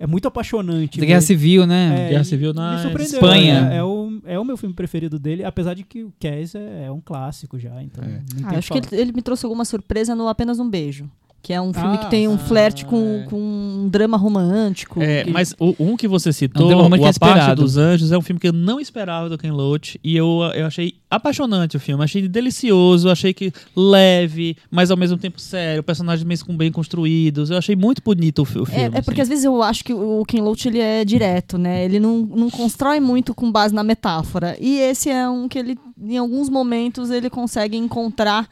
É 0.00 0.06
muito 0.06 0.28
apaixonante. 0.28 1.00
Da 1.00 1.06
Guerra 1.06 1.20
Civil, 1.20 1.66
né? 1.66 2.06
É, 2.06 2.08
Guerra 2.10 2.24
Civil 2.24 2.54
na 2.54 2.92
Espanha. 3.00 3.62
né? 3.62 3.76
É, 3.78 3.82
o, 3.82 4.20
é 4.24 4.38
o 4.38 4.44
meu 4.44 4.56
filme 4.56 4.72
preferido 4.72 5.18
dele, 5.18 5.44
apesar 5.44 5.74
de 5.74 5.82
que 5.82 6.04
o 6.04 6.12
Cass 6.20 6.54
é, 6.54 6.84
é 6.84 6.90
um 6.92 7.00
clássico 7.00 7.58
já, 7.58 7.82
então. 7.82 8.04
É. 8.04 8.22
Ah, 8.44 8.50
que 8.50 8.56
acho 8.56 8.72
que 8.72 8.80
falar. 8.80 8.92
ele, 8.92 9.02
ele 9.02 9.12
me 9.12 9.22
trouxe 9.22 9.44
alguma 9.44 9.64
surpresa 9.64 10.14
no 10.14 10.28
Apenas 10.28 10.60
um 10.60 10.70
Beijo. 10.70 11.10
Que 11.42 11.52
é 11.52 11.60
um 11.60 11.72
filme 11.72 11.94
Ah, 11.94 11.98
que 11.98 12.10
tem 12.10 12.26
um 12.28 12.34
ah, 12.34 12.38
flerte 12.38 12.84
com, 12.84 13.22
é. 13.22 13.26
com 13.28 13.36
um 13.38 13.88
drama 13.88 14.16
romântico. 14.16 15.00
É, 15.00 15.24
que- 15.24 15.30
mas 15.30 15.54
o, 15.58 15.74
um 15.78 15.96
que 15.96 16.08
você 16.08 16.28
É 16.28 16.30
um 16.30 16.32
citou, 16.32 16.66
drama 16.66 16.82
o 16.82 16.84
romântico 16.84 17.24
A 17.24 17.34
Parte 17.34 17.54
dos 17.54 17.76
Anjos, 17.76 18.12
é 18.12 18.18
um 18.18 18.20
filme 18.20 18.40
que 18.40 18.48
eu 18.48 18.52
não 18.52 18.80
esperava 18.80 19.28
do 19.28 19.38
Ken 19.38 19.52
Loach 19.52 19.98
e 20.02 20.16
eu, 20.16 20.40
eu 20.54 20.66
achei 20.66 20.94
apaixonante 21.10 21.76
o 21.76 21.80
filme. 21.80 22.02
Achei 22.04 22.26
delicioso, 22.28 23.08
achei 23.08 23.32
que 23.32 23.52
leve, 23.74 24.56
mas 24.70 24.90
ao 24.90 24.96
mesmo 24.96 25.16
tempo 25.16 25.40
sério, 25.40 25.82
personagens 25.82 26.22
bem, 26.24 26.56
bem 26.56 26.72
construídos. 26.72 27.50
Eu 27.50 27.58
achei 27.58 27.76
muito 27.76 28.02
bonito 28.04 28.40
o, 28.40 28.42
o 28.42 28.44
filme. 28.66 28.72
É, 28.74 28.98
é 28.98 29.02
porque 29.02 29.20
assim. 29.20 29.22
às 29.22 29.28
vezes 29.28 29.44
eu 29.44 29.62
acho 29.62 29.84
que 29.84 29.94
o 29.94 30.24
Ken 30.26 30.40
Loach 30.42 30.66
ele 30.68 30.80
é 30.80 31.04
direto, 31.04 31.56
né? 31.56 31.84
Ele 31.84 32.00
não, 32.00 32.18
não 32.18 32.50
constrói 32.50 33.00
muito 33.00 33.34
com 33.34 33.50
base 33.50 33.74
na 33.74 33.84
metáfora. 33.84 34.56
E 34.60 34.78
esse 34.80 35.08
é 35.08 35.28
um 35.28 35.48
que 35.48 35.58
ele, 35.58 35.78
em 36.00 36.18
alguns 36.18 36.50
momentos, 36.50 37.10
ele 37.10 37.30
consegue 37.30 37.76
encontrar 37.76 38.48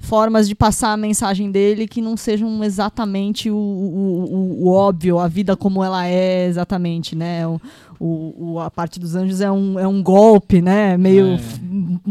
formas 0.00 0.48
de 0.48 0.54
passar 0.54 0.92
a 0.92 0.96
mensagem 0.96 1.50
dele 1.50 1.86
que 1.86 2.00
não 2.00 2.16
sejam 2.16 2.64
exatamente 2.64 3.50
o, 3.50 3.56
o, 3.56 4.24
o- 4.24 4.64
o 4.66 4.72
óbvio, 4.72 5.18
a 5.18 5.28
vida 5.28 5.56
como 5.56 5.84
ela 5.84 6.06
é 6.06 6.46
exatamente, 6.46 7.14
né? 7.14 7.46
O, 7.46 7.60
o, 8.02 8.58
a 8.60 8.70
parte 8.70 8.98
dos 8.98 9.14
anjos 9.14 9.42
é 9.42 9.50
um, 9.52 9.78
é 9.78 9.86
um 9.86 10.02
golpe, 10.02 10.62
né? 10.62 10.96
Meio 10.96 11.34
É. 11.34 11.38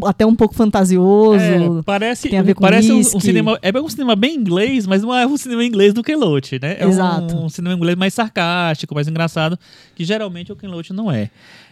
até 0.05 0.23
um 0.23 0.35
pouco 0.35 0.53
fantasioso. 0.53 1.43
É, 1.43 1.81
parece 1.83 2.29
tem 2.29 2.37
a 2.37 2.43
ver 2.43 2.53
com 2.53 2.61
parece 2.61 2.91
um, 2.91 2.99
um 2.99 3.19
cinema 3.19 3.57
é 3.61 3.71
um 3.81 3.89
cinema 3.89 4.15
bem 4.15 4.35
inglês, 4.35 4.85
mas 4.85 5.01
não 5.01 5.13
é 5.15 5.25
um 5.25 5.35
cinema 5.35 5.65
inglês 5.65 5.91
do 5.91 6.03
Ken 6.03 6.15
Loach, 6.15 6.59
né? 6.61 6.77
É 6.79 6.85
um- 6.85 6.89
Exato. 6.89 7.35
um, 7.37 7.49
cinema 7.49 7.75
inglês 7.75 7.97
mais 7.97 8.13
sarcástico, 8.13 8.93
mais 8.93 9.07
engraçado, 9.07 9.57
que 9.95 10.05
geralmente 10.05 10.51
o 10.51 10.55
Ken 10.55 10.67
Loach 10.67 10.93
não 10.93 11.11
é. 11.11 11.31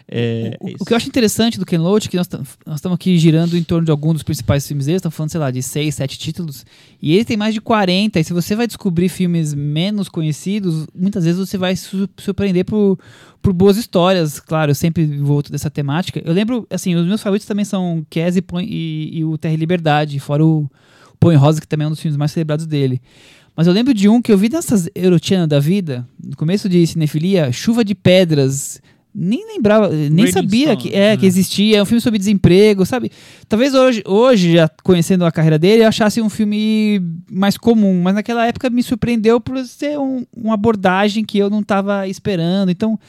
É, 0.10 0.58
O, 0.62 0.84
o 0.84 0.86
que 0.86 0.94
eu 0.94 0.98
acho 0.98 1.08
interessante 1.10 1.60
do 1.60 1.66
Ken 1.66 1.78
Loach 1.80 2.08
é 2.08 2.10
que 2.12 2.16
nós 2.18 2.28
estamos 2.76 2.96
aqui 2.96 3.18
girando 3.18 3.58
em 3.58 3.64
torno 3.64 3.84
de 3.86 3.92
alguns 3.92 4.14
dos 4.14 4.24
principais 4.24 4.66
filmes 4.66 4.86
dele, 4.86 4.98
estamos 4.98 5.16
falando, 5.16 5.32
sei 5.32 5.40
lá, 5.40 5.52
de 5.52 5.62
6, 5.62 5.94
7 5.96 6.18
títulos, 6.18 6.66
e 7.02 7.14
ele 7.14 7.26
tem 7.26 7.36
mais 7.36 7.54
de 7.54 7.60
40, 7.60 8.18
e 8.20 8.24
se 8.24 8.32
você 8.32 8.56
vai 8.56 8.68
descobrir 8.68 9.10
filmes 9.10 9.54
menos 9.54 10.08
conhecidos, 10.08 10.88
muitas 10.96 11.26
vezes 11.26 11.40
você 11.40 11.58
vai 11.58 11.76
se 11.76 11.84
su- 11.90 12.10
surpreender 12.18 12.64
por, 12.64 12.98
por 13.42 13.52
boas 13.52 13.76
histórias, 13.76 14.40
claro, 14.40 14.72
eu 14.72 14.76
sempre 14.76 15.06
volto 15.18 15.52
dessa 15.52 15.70
temática. 15.70 16.22
Eu 16.24 16.34
lembro, 16.34 16.66
assim, 16.70 16.96
os 16.96 17.06
meus 17.06 17.22
favoritos 17.22 17.48
também 17.48 17.66
são 17.66 18.06
Cass 18.10 18.38
e, 18.38 18.44
e, 18.64 19.18
e 19.20 19.26
o 19.26 19.38
Terra 19.38 19.56
e 19.56 19.58
Liberdade, 19.58 20.20
fora 20.20 20.46
o 20.46 20.70
Põe 21.20 21.36
Rosa, 21.36 21.60
que 21.60 21.68
também 21.68 21.84
é 21.84 21.88
um 21.88 21.92
dos 21.92 22.00
filmes 22.00 22.16
mais 22.18 22.32
celebrados 22.32 22.66
dele. 22.66 23.02
Mas 23.58 23.66
eu 23.68 23.74
lembro 23.74 23.94
de 23.94 24.08
um 24.08 24.22
que 24.22 24.32
eu 24.32 24.38
vi 24.38 24.50
nessas 24.50 24.88
Eurotianas 24.96 25.48
da 25.50 25.60
vida, 25.60 26.08
no 26.24 26.36
começo 26.38 26.70
de 26.70 26.86
cinefilia, 26.88 27.52
Chuva 27.52 27.84
de 27.84 27.96
Pedras. 27.96 28.80
Nem 29.20 29.48
lembrava, 29.48 29.90
nem 29.90 30.28
sabia 30.28 30.68
Stone, 30.74 30.78
que, 30.78 30.96
é, 30.96 31.10
né? 31.12 31.18
que 31.18 31.26
existia. 31.26 31.78
É 31.78 31.82
um 31.82 31.86
filme 31.86 32.00
sobre 32.00 32.20
desemprego, 32.20 32.86
sabe? 32.86 33.12
Talvez 33.50 33.74
hoje, 33.74 34.04
hoje, 34.06 34.54
já 34.54 34.70
conhecendo 34.84 35.26
a 35.26 35.32
carreira 35.32 35.58
dele, 35.58 35.84
eu 35.84 35.88
achasse 35.88 36.22
um 36.22 36.30
filme 36.30 37.02
mais 37.32 37.58
comum. 37.58 38.00
Mas 38.04 38.14
naquela 38.14 38.46
época 38.46 38.70
me 38.70 38.84
surpreendeu 38.84 39.42
por 39.42 39.58
ser 39.66 39.98
um- 39.98 40.24
uma 40.36 40.54
abordagem 40.54 41.26
que 41.26 41.36
eu 41.40 41.50
não 41.50 41.62
estava 41.62 42.08
esperando. 42.08 42.70
Então, 42.70 43.00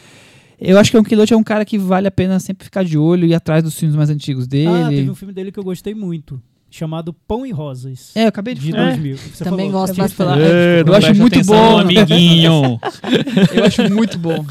eu 0.58 0.78
acho 0.78 0.90
que 0.90 0.96
o 0.96 1.04
Quilote 1.04 1.34
é 1.34 1.36
um 1.36 1.42
cara 1.44 1.62
que 1.64 1.76
vale 1.76 2.08
a 2.08 2.10
pena 2.10 2.40
sempre 2.40 2.64
ficar 2.64 2.82
de 2.84 2.96
olho 2.96 3.26
e 3.26 3.30
ir 3.30 3.34
atrás 3.34 3.62
dos 3.62 3.78
filmes 3.78 3.94
mais 3.94 4.08
antigos 4.08 4.46
dele. 4.46 4.66
Ah, 4.70 4.88
teve 4.88 5.10
um 5.10 5.14
filme 5.14 5.34
dele 5.34 5.52
que 5.52 5.58
eu 5.60 5.64
gostei 5.64 5.94
muito, 5.94 6.40
chamado 6.70 7.12
Pão 7.12 7.46
e 7.46 7.50
Rosas. 7.50 8.12
É, 8.14 8.24
eu 8.24 8.28
acabei 8.28 8.54
de 8.54 8.60
De 8.60 8.70
falar. 8.72 8.86
2000. 8.90 9.16
Você 9.16 9.44
Também 9.44 9.70
falou. 9.70 9.80
gosto 9.80 9.92
Acabei 9.92 10.08
de 10.08 10.14
falar. 10.14 10.38
É, 10.40 10.80
eu 10.80 10.84
não 10.84 10.94
acho 10.94 11.14
muito 11.14 11.34
atenção, 11.34 11.54
bom. 11.56 11.78
amiguinho. 11.78 12.80
Eu 13.54 13.64
acho 13.64 13.90
muito 13.90 14.18
bom. 14.18 14.44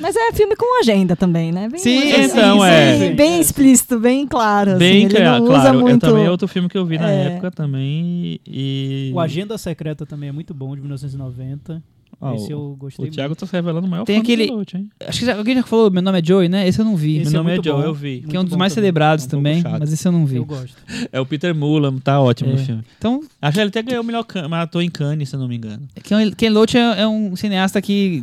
Mas 0.00 0.16
é 0.16 0.32
filme 0.32 0.56
com 0.56 0.80
agenda 0.80 1.14
também, 1.14 1.52
né? 1.52 1.68
Bem, 1.68 1.78
Sim, 1.78 2.12
então, 2.22 2.64
é. 2.64 2.98
Bem, 2.98 3.14
bem 3.14 3.40
explícito, 3.40 3.98
bem 4.00 4.26
claro. 4.26 4.76
Bem 4.78 5.06
assim, 5.06 5.14
ele 5.16 5.24
claro, 5.24 5.44
claro. 5.46 5.80
muito. 5.80 6.06
Eu 6.06 6.10
também 6.10 6.24
é 6.26 6.30
outro 6.30 6.48
filme 6.48 6.68
que 6.68 6.78
eu 6.78 6.86
vi 6.86 6.98
na 6.98 7.10
É. 7.10 7.26
época 7.34 7.50
também 7.50 8.40
e... 8.46 9.10
O 9.14 9.20
Agenda 9.20 9.56
Secreta 9.58 10.06
também 10.06 10.28
é 10.28 10.32
muito 10.32 10.54
bom, 10.54 10.74
de 10.74 10.80
1990. 10.80 11.82
Ah, 12.22 12.34
Esse 12.34 12.48
o- 12.52 12.72
eu 12.72 12.76
gostei 12.78 13.08
O 13.08 13.10
Thiago 13.10 13.34
tá 13.34 13.46
se 13.46 13.52
revelando 13.52 13.86
o 13.86 13.90
maior 13.90 14.04
Tem 14.04 14.16
fã 14.16 14.20
do 14.22 14.24
aquele- 14.24 14.46
Ken 14.48 14.52
Loach, 14.54 14.76
hein? 14.76 14.90
Acho 15.06 15.18
que 15.20 15.24
já- 15.26 15.36
alguém 15.36 15.54
já 15.54 15.62
falou, 15.62 15.90
meu 15.90 16.02
nome 16.02 16.20
é 16.20 16.24
Joey, 16.24 16.48
né? 16.48 16.68
Esse 16.68 16.78
eu 16.80 16.84
não 16.84 16.94
vi. 16.96 17.16
Esse 17.18 17.30
Meu 17.32 17.40
é 17.40 17.42
nome 17.42 17.50
é 17.50 17.54
muito 17.54 17.64
Joe, 17.64 17.74
bom. 17.80 17.82
eu 17.82 17.94
vi. 17.94 18.20
que 18.28 18.36
é 18.36 18.40
um 18.40 18.44
dos 18.44 18.56
mais 18.56 18.72
também. 18.74 18.82
celebrados 18.84 19.24
É 19.24 19.26
um 19.26 19.30
pouco 19.30 19.42
também, 19.44 19.62
chato. 19.62 19.80
mas 19.80 19.92
esse 19.92 20.06
eu 20.06 20.12
não 20.12 20.26
vi. 20.26 20.36
Eu 20.36 20.44
gosto. 20.44 20.76
É 21.10 21.18
o 21.20 21.24
Peter 21.26 21.54
Mullan, 21.54 21.96
tá 21.98 22.20
ótimo 22.20 22.50
É. 22.50 22.52
no 22.52 22.58
filme. 22.58 22.84
Então, 22.98 23.22
Acho 23.40 23.54
que 23.54 23.60
ele 23.60 23.68
até 23.68 23.82
ganhou 23.82 24.02
o 24.02 24.06
melhor 24.06 24.22
can- 24.24 24.48
ator 24.54 24.82
em 24.82 24.90
Cannes, 24.90 25.28
se 25.30 25.34
eu 25.36 25.40
não 25.40 25.48
me 25.48 25.56
engano. 25.56 25.86
Ken, 26.02 26.30
Ken 26.32 26.50
Loach 26.50 26.76
é, 26.76 27.00
é 27.00 27.08
um 27.08 27.34
cineasta 27.36 27.80
que 27.80 28.22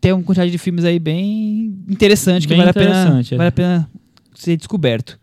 tem 0.00 0.12
uma 0.12 0.22
quantidade 0.22 0.50
de 0.52 0.58
filmes 0.58 0.84
aí 0.84 0.98
bem 1.00 1.74
interessante, 1.88 2.42
que 2.42 2.48
Bem 2.50 2.58
vale 2.58 2.70
a, 2.70 2.74
pena, 2.74 2.90
interessante, 2.90 3.34
é. 3.34 3.36
vale 3.36 3.48
a 3.48 3.52
pena 3.52 3.90
ser 4.34 4.56
descoberto. 4.56 5.18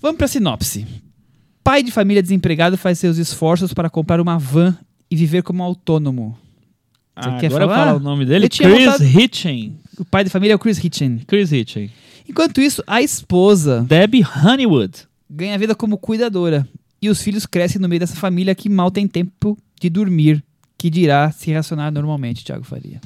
Vamos 0.00 0.18
pra 0.18 0.26
sinopse. 0.26 0.84
Pai 1.62 1.82
de 1.82 1.90
família 1.92 2.22
desempregado 2.22 2.76
faz 2.76 2.98
seus 2.98 3.18
esforços 3.18 3.72
para 3.72 3.88
comprar 3.88 4.20
uma 4.20 4.36
van 4.38 4.76
e 5.10 5.14
viver 5.16 5.42
como 5.42 5.62
autônomo. 5.62 6.36
Você 7.20 7.28
Ah, 7.28 7.36
quer 7.38 7.46
agora 7.46 7.66
falar? 7.68 7.96
o 7.96 8.00
nome 8.00 8.24
dele. 8.24 8.48
Chris 8.48 8.84
votado- 8.84 9.04
Hitchen. 9.04 9.76
O 9.98 10.04
pai 10.04 10.24
de 10.24 10.30
família 10.30 10.52
é 10.52 10.56
o 10.56 10.58
Chris 10.58 10.82
Hitchen. 10.82 11.20
Chris 11.26 11.50
Hitchen. 11.52 11.90
Enquanto 12.28 12.60
isso, 12.60 12.82
a 12.86 13.00
esposa 13.02 13.84
Debbie 13.88 14.24
Honeywood. 14.44 15.06
ganha 15.28 15.58
vida 15.58 15.74
como 15.74 15.98
cuidadora. 15.98 16.66
E 17.00 17.08
os 17.08 17.20
filhos 17.22 17.46
crescem 17.46 17.80
no 17.80 17.88
meio 17.88 18.00
dessa 18.00 18.16
família 18.16 18.54
que 18.54 18.68
mal 18.68 18.90
tem 18.90 19.06
tempo 19.06 19.56
de 19.80 19.88
dormir, 19.88 20.42
que 20.76 20.90
dirá 20.90 21.30
se 21.30 21.48
relacionar 21.50 21.90
normalmente, 21.90 22.44
Thiago 22.44 22.64
Faria. 22.64 23.00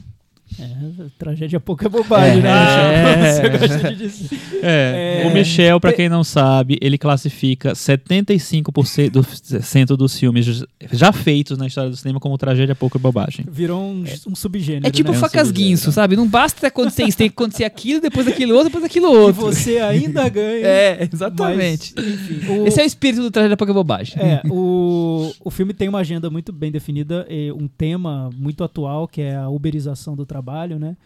É, 0.61 1.05
tragédia 1.19 1.59
pouca 1.61 1.89
bobagem, 1.89 2.39
É. 2.39 2.43
né? 2.43 3.39
É. 3.39 4.63
É, 4.65 5.23
É. 5.25 5.27
o 5.27 5.33
Michel, 5.35 5.81
pra 5.81 5.93
quem 5.93 6.09
não 6.09 6.23
sabe, 6.23 6.79
ele 6.81 6.97
classifica 6.97 7.75
75% 7.75 9.11
do- 9.11 9.97
dos 9.97 10.19
filmes 10.19 10.65
já 10.93 11.13
feitos 11.13 11.59
na 11.59 11.67
história 11.67 11.91
do 11.91 11.97
cinema 11.97 12.21
como 12.21 12.39
tragédia 12.39 12.75
pouca 12.75 12.99
bobagem. 12.99 13.45
Virou 13.51 13.83
um, 13.83 14.05
um 14.29 14.35
subgênero. 14.35 14.87
É 14.87 14.91
tipo 14.91 15.11
né? 15.11 15.19
facas 15.19 15.49
subgênero. 15.49 15.71
guinso, 15.71 15.91
sabe? 15.93 16.15
Não 16.17 16.29
basta 16.29 16.67
acontecer 16.67 17.05
isso, 17.05 17.19
tem 17.19 17.29
que 17.29 17.35
acontecer 17.35 17.65
aquilo, 17.65 18.01
depois 18.01 18.27
aquilo 18.29 18.53
outro, 18.55 18.69
depois 18.69 18.85
aquilo 18.85 19.13
E 19.13 19.17
outro. 19.17 19.41
você 19.41 19.79
ainda 19.79 20.29
ganha. 20.29 20.65
É, 20.67 21.09
exatamente. 21.13 21.93
Mas, 21.97 22.07
enfim, 22.07 22.53
o- 22.53 22.67
Esse 22.67 22.81
é 22.81 22.85
o 22.85 22.87
espírito 22.87 23.23
do 23.23 23.31
tragédia 23.31 23.57
pouca 23.57 23.73
bobagem. 23.75 24.15
É, 24.23 24.43
o, 24.49 25.33
o 25.45 25.51
filme 25.51 25.73
tem 25.75 25.89
uma 25.89 25.99
agenda 26.01 26.31
muito 26.31 26.53
bem 26.53 26.71
definida, 26.71 27.27
e 27.29 27.51
um 27.53 27.67
tema 27.67 28.31
muito 28.37 28.63
atual, 28.63 29.09
que 29.09 29.21
é 29.21 29.35
a 29.35 29.49
uberização 29.49 30.15
do 30.15 30.25
trabalho, 30.25 30.42
né? 30.79 30.97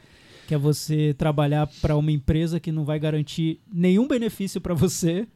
Que 0.47 0.55
é 0.55 0.59
você 0.59 1.15
trabalhar 1.19 1.69
para 1.81 1.97
uma 1.97 2.11
empresa 2.11 2.61
que 2.61 2.73
não 2.73 2.85
vai 2.85 2.99
garantir 2.99 3.61
nenhum 3.73 4.07
benefício 4.07 4.61
para 4.61 4.75
você 4.75 5.27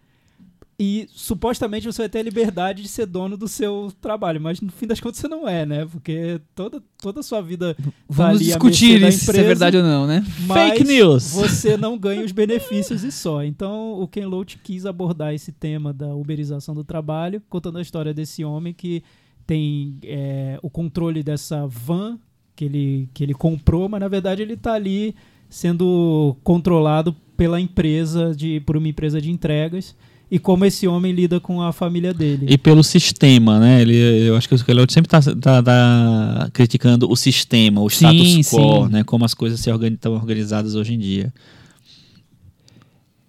e 0.83 1.07
supostamente 1.13 1.85
você 1.85 2.01
vai 2.01 2.09
ter 2.09 2.21
a 2.21 2.23
liberdade 2.23 2.81
de 2.81 2.89
ser 2.89 3.05
dono 3.05 3.37
do 3.37 3.47
seu 3.47 3.93
trabalho, 4.01 4.41
mas 4.41 4.63
no 4.63 4.73
fim 4.73 4.87
das 4.87 4.99
contas 4.99 5.21
você 5.21 5.29
não 5.29 5.47
é, 5.47 5.67
né? 5.67 5.85
Porque 5.85 6.41
toda, 6.55 6.83
toda 6.97 7.21
a 7.21 7.23
sua 7.23 7.43
vida 7.43 7.75
tá 7.75 7.93
Vamos 8.09 8.41
à 8.41 8.45
discutir 8.45 9.03
isso, 9.03 9.27
se 9.27 9.31
é 9.31 9.33
empresa, 9.35 9.47
verdade 9.47 9.77
ou 9.77 9.83
não, 9.83 10.07
né? 10.07 10.25
Fake 10.47 10.85
news. 10.85 11.33
Você 11.33 11.77
não 11.77 11.99
ganha 11.99 12.25
os 12.25 12.33
benefícios 12.33 13.05
e 13.05 13.13
só. 13.13 13.45
Então, 13.45 14.01
o 14.01 14.09
Ken 14.09 14.25
Loach 14.25 14.57
quis 14.57 14.87
abordar 14.87 15.35
esse 15.35 15.53
tema 15.53 15.93
da 15.93 16.15
uberização 16.15 16.75
do 16.75 16.83
trabalho, 16.83 17.43
contando 17.51 17.77
a 17.77 17.83
história 17.83 18.15
desse 18.15 18.43
homem 18.43 18.73
que 18.73 19.03
tem 19.47 19.99
é, 20.05 20.59
o 20.63 20.71
controle 20.71 21.23
dessa 21.23 21.67
van 21.67 22.19
que 22.55 22.65
ele, 22.65 23.09
que 23.15 23.23
ele 23.23 23.35
comprou, 23.35 23.89
mas 23.89 24.01
na 24.01 24.09
verdade 24.09 24.43
ele 24.43 24.55
está 24.55 24.75
ali 24.75 25.15
sendo 25.49 26.37
controlado 26.45 27.15
pela 27.37 27.61
empresa, 27.61 28.35
de, 28.35 28.61
por 28.61 28.77
uma 28.77 28.89
empresa 28.89 29.21
de 29.21 29.31
entregas. 29.31 29.95
E 30.31 30.39
como 30.39 30.65
esse 30.65 30.87
homem 30.87 31.11
lida 31.11 31.41
com 31.41 31.61
a 31.61 31.73
família 31.73 32.15
dele. 32.15 32.47
E 32.49 32.57
pelo 32.57 32.85
sistema, 32.85 33.59
né? 33.59 33.83
Ele, 33.83 33.97
eu 34.29 34.37
acho 34.37 34.49
que 34.49 34.55
o 34.55 34.65
Keloid 34.65 34.93
sempre 34.93 35.09
está 35.19 36.49
criticando 36.53 37.11
o 37.11 37.17
sistema, 37.17 37.81
o 37.81 37.91
Sim, 37.91 38.41
status 38.41 38.49
quo, 38.49 38.87
sim. 38.87 38.93
né? 38.93 39.03
Como 39.03 39.25
as 39.25 39.35
coisas 39.35 39.59
estão 39.59 40.13
organizadas 40.13 40.77
hoje 40.77 40.95
em 40.95 40.99
dia. 40.99 41.35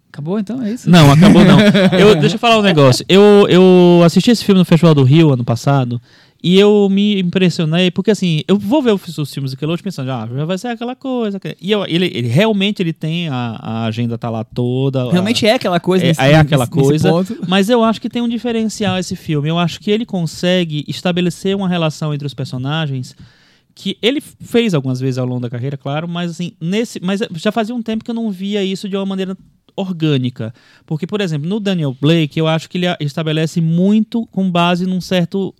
Acabou 0.09 0.37
então, 0.37 0.61
é 0.61 0.73
isso? 0.73 0.89
Não, 0.89 1.09
acabou 1.09 1.43
não. 1.43 1.57
Eu, 1.97 2.15
deixa 2.19 2.35
eu 2.35 2.39
falar 2.39 2.59
um 2.59 2.61
negócio. 2.61 3.03
Eu, 3.07 3.47
eu 3.49 4.03
assisti 4.03 4.29
esse 4.29 4.43
filme 4.43 4.59
no 4.59 4.65
Festival 4.65 4.93
do 4.93 5.03
Rio 5.03 5.31
ano 5.31 5.43
passado 5.43 5.99
e 6.43 6.57
eu 6.59 6.87
me 6.89 7.19
impressionei, 7.19 7.91
porque 7.91 8.09
assim, 8.11 8.41
eu 8.47 8.57
vou 8.57 8.81
ver 8.81 8.91
os 8.93 9.31
filmes 9.33 9.51
do 9.51 9.57
Keloach 9.57 9.83
pensando, 9.83 10.09
ah, 10.11 10.27
já 10.33 10.43
vai 10.45 10.57
ser 10.57 10.69
aquela 10.69 10.95
coisa. 10.95 11.39
E 11.61 11.71
eu- 11.71 11.85
ele, 11.85 12.05
ele 12.13 12.27
realmente 12.27 12.81
ele 12.81 12.93
tem 12.93 13.29
a, 13.29 13.57
a 13.61 13.85
agenda 13.85 14.17
tá 14.17 14.29
lá 14.29 14.43
toda. 14.43 15.11
Realmente 15.11 15.45
é 15.45 15.53
aquela 15.53 15.79
coisa. 15.79 16.03
É- 16.03 16.07
nesse- 16.07 16.21
é 16.21 16.35
aquela 16.35 16.65
nesse- 16.65 16.75
nesse 16.77 16.87
coisa. 16.89 17.09
ponto. 17.09 17.37
Mas 17.47 17.69
eu 17.69 17.83
acho 17.83 18.01
que 18.01 18.09
tem 18.09 18.21
um 18.23 18.27
diferencial 18.29 18.97
esse 18.97 19.15
filme. 19.15 19.47
Eu 19.49 19.59
acho 19.59 19.79
que 19.79 19.91
ele 19.91 20.05
consegue 20.05 20.83
estabelecer 20.87 21.55
uma 21.55 21.69
relação 21.69 22.13
entre 22.13 22.25
os 22.25 22.33
personagens 22.33 23.15
que 23.75 23.97
ele 24.01 24.19
fez 24.19 24.73
algumas 24.73 24.99
vezes 24.99 25.17
ao 25.17 25.25
longo 25.25 25.41
da 25.41 25.49
carreira, 25.49 25.77
claro, 25.77 26.07
mas 26.07 26.31
assim, 26.31 26.51
nesse, 26.59 26.99
mas 27.01 27.21
já 27.35 27.51
fazia 27.53 27.73
um 27.73 27.81
tempo 27.81 28.03
que 28.03 28.11
eu 28.11 28.15
não 28.15 28.29
via 28.29 28.63
isso 28.63 28.89
de 28.89 28.97
uma 28.97 29.05
maneira 29.05 29.37
orgânica. 29.75 30.53
Porque, 30.85 31.07
por 31.07 31.21
exemplo, 31.21 31.47
no 31.47 31.59
Daniel 31.59 31.95
Blake, 31.99 32.37
eu 32.37 32.47
acho 32.47 32.69
que 32.69 32.77
ele 32.77 32.87
a- 32.87 32.97
estabelece 32.99 33.61
muito 33.61 34.25
com 34.27 34.49
base 34.51 34.85
num 34.85 34.99
certo 35.01 35.53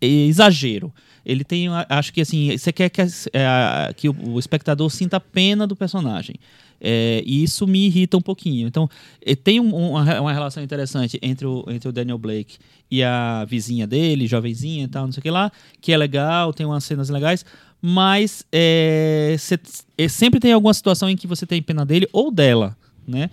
exagero. 0.00 0.92
Ele 1.24 1.44
tem, 1.44 1.66
acho 1.88 2.12
que 2.12 2.20
assim, 2.22 2.56
você 2.56 2.72
quer 2.72 2.88
que, 2.88 3.00
eh, 3.02 3.44
a- 3.46 3.92
que 3.94 4.08
o, 4.08 4.38
espectador 4.38 4.88
sinta 4.90 5.20
pena 5.20 5.66
do 5.66 5.76
personagem. 5.76 6.36
É, 6.80 7.22
e 7.26 7.42
isso 7.42 7.66
me 7.66 7.86
irrita 7.86 8.16
um 8.16 8.20
pouquinho. 8.20 8.66
Então, 8.68 8.88
eh, 9.26 9.34
tem 9.34 9.58
um- 9.60 9.74
uma, 9.74 10.20
uma 10.20 10.32
relação 10.32 10.62
interessante 10.62 11.18
entre 11.20 11.44
o, 11.46 11.64
entre 11.68 11.88
o 11.88 11.92
Daniel 11.92 12.16
Blake 12.18 12.56
e 12.90 13.02
a 13.02 13.44
vizinha 13.44 13.86
dele, 13.86 14.26
jovenzinha 14.28 14.84
e 14.84 14.88
tal, 14.88 15.04
não 15.04 15.12
sei 15.12 15.18
o 15.20 15.22
que 15.22 15.30
lá, 15.30 15.50
que 15.80 15.92
é 15.92 15.96
legal, 15.96 16.52
tem 16.52 16.64
umas 16.64 16.84
cenas 16.84 17.08
legais, 17.10 17.44
mas 17.82 18.44
é, 18.52 19.34
cê- 19.38 19.58
é, 19.98 20.08
sempre 20.08 20.38
tem 20.40 20.52
alguma 20.52 20.72
situação 20.72 21.10
em 21.10 21.16
que 21.16 21.26
você 21.26 21.44
tem 21.44 21.60
pena 21.60 21.84
dele 21.84 22.08
ou 22.12 22.30
dela, 22.30 22.76
né? 23.06 23.28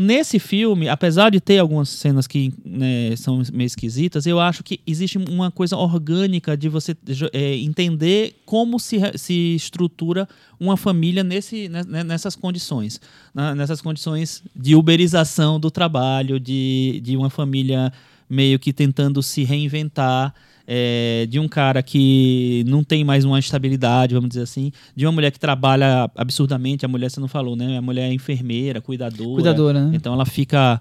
Nesse 0.00 0.38
filme, 0.38 0.88
apesar 0.88 1.28
de 1.28 1.40
ter 1.40 1.58
algumas 1.58 1.88
cenas 1.88 2.28
que 2.28 2.54
né, 2.64 3.16
são 3.16 3.42
meio 3.52 3.66
esquisitas, 3.66 4.26
eu 4.26 4.38
acho 4.38 4.62
que 4.62 4.78
existe 4.86 5.18
uma 5.18 5.50
coisa 5.50 5.76
orgânica 5.76 6.56
de 6.56 6.68
você 6.68 6.96
é, 7.32 7.56
entender 7.56 8.36
como 8.46 8.78
se, 8.78 8.96
se 9.16 9.56
estrutura 9.56 10.28
uma 10.60 10.76
família 10.76 11.24
nesse, 11.24 11.68
né, 11.68 11.82
né, 11.84 12.04
nessas 12.04 12.36
condições. 12.36 13.00
na- 13.34 13.56
nessas 13.56 13.80
condições 13.80 14.40
de 14.54 14.76
uberização 14.76 15.58
do 15.58 15.68
trabalho, 15.68 16.38
de, 16.38 17.00
de 17.02 17.16
uma 17.16 17.28
família 17.28 17.92
meio 18.30 18.56
que 18.60 18.72
tentando 18.72 19.20
se 19.20 19.42
reinventar. 19.42 20.32
É, 20.70 21.26
de 21.30 21.40
um 21.40 21.48
cara 21.48 21.82
que 21.82 22.62
não 22.66 22.84
tem 22.84 23.02
mais 23.02 23.24
uma 23.24 23.38
estabilidade, 23.38 24.14
vamos 24.14 24.28
dizer 24.28 24.42
assim, 24.42 24.70
de 24.94 25.06
uma 25.06 25.12
mulher 25.12 25.30
que 25.30 25.40
trabalha 25.40 26.10
absurdamente, 26.14 26.84
a 26.84 26.88
mulher 26.88 27.10
você 27.10 27.18
não 27.18 27.26
falou, 27.26 27.56
né? 27.56 27.78
A 27.78 27.80
mulher 27.80 28.10
é 28.10 28.12
enfermeira, 28.12 28.78
cuidadora. 28.78 29.32
Cuidadora, 29.32 29.86
né? 29.86 29.92
Então 29.96 30.12
ela 30.12 30.26
fica, 30.26 30.78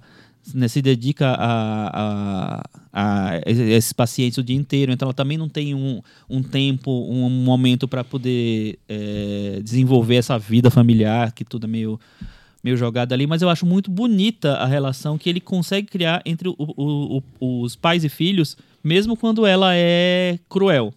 né, 0.54 0.68
se 0.68 0.82
dedica 0.82 1.30
a, 1.30 2.62
a, 2.92 3.32
a 3.32 3.42
esses 3.46 3.94
pacientes 3.94 4.38
o 4.38 4.44
dia 4.44 4.58
inteiro. 4.58 4.92
Então 4.92 5.06
ela 5.06 5.14
também 5.14 5.38
não 5.38 5.48
tem 5.48 5.74
um, 5.74 6.02
um 6.30 6.44
tempo, 6.44 6.92
um 7.10 7.30
momento 7.30 7.88
para 7.88 8.04
poder 8.04 8.78
é, 8.90 9.62
desenvolver 9.64 10.16
essa 10.16 10.38
vida 10.38 10.70
familiar, 10.70 11.32
que 11.32 11.46
tudo 11.46 11.66
é 11.66 11.70
meio 11.70 11.98
meio 12.68 12.78
jogado 12.78 13.14
ali, 13.14 13.26
mas 13.26 13.42
eu 13.42 13.50
acho 13.50 13.66
muito 13.66 13.90
bonita 13.90 14.56
a 14.58 14.66
relação 14.66 15.18
que 15.18 15.30
ele 15.30 15.40
consegue 15.40 15.88
criar 15.88 16.22
entre 16.26 16.50
o- 16.50 16.56
o- 16.58 17.24
o- 17.40 17.62
os 17.64 17.76
pais 17.78 18.04
e 18.04 18.10
filhos, 18.10 18.58
mesmo 18.84 19.16
quando 19.16 19.46
ela 19.46 19.72
é 19.74 20.38
cruel. 20.50 20.94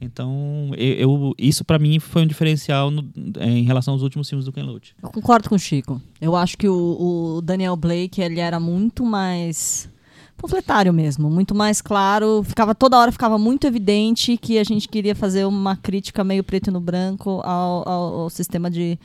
Então, 0.00 0.70
eu, 0.78 0.94
eu- 0.94 1.34
isso 1.38 1.62
pra 1.62 1.78
mim 1.78 1.98
foi 1.98 2.22
um 2.22 2.26
diferencial 2.26 2.90
no- 2.90 3.04
em 3.38 3.62
relação 3.64 3.92
aos 3.92 4.02
últimos 4.02 4.26
filmes 4.30 4.46
do 4.46 4.52
Ken 4.52 4.62
Loach. 4.62 4.94
Eu 5.02 5.10
concordo 5.10 5.46
com 5.48 5.56
o 5.56 5.58
Chico. 5.58 6.00
Eu 6.18 6.34
acho 6.34 6.56
que 6.56 6.66
o, 6.66 7.36
o 7.36 7.42
Daniel 7.42 7.76
Blake 7.76 8.18
ele 8.22 8.40
era 8.40 8.58
muito 8.58 9.04
mais 9.04 9.90
panfletário 10.38 10.90
mesmo, 10.90 11.28
muito 11.28 11.54
mais 11.54 11.82
claro. 11.82 12.42
Ficava 12.42 12.74
toda 12.74 12.98
hora 12.98 13.12
ficava 13.12 13.36
muito 13.38 13.66
evidente 13.66 14.38
que 14.38 14.58
a 14.58 14.64
gente 14.64 14.88
queria 14.88 15.14
fazer 15.14 15.44
uma 15.44 15.76
crítica 15.76 16.24
meio 16.24 16.42
preto 16.42 16.70
no 16.72 16.80
branco 16.80 17.42
ao, 17.44 17.86
ao- 17.86 18.14
ao 18.20 18.30
sistema 18.30 18.70
de, 18.70 18.98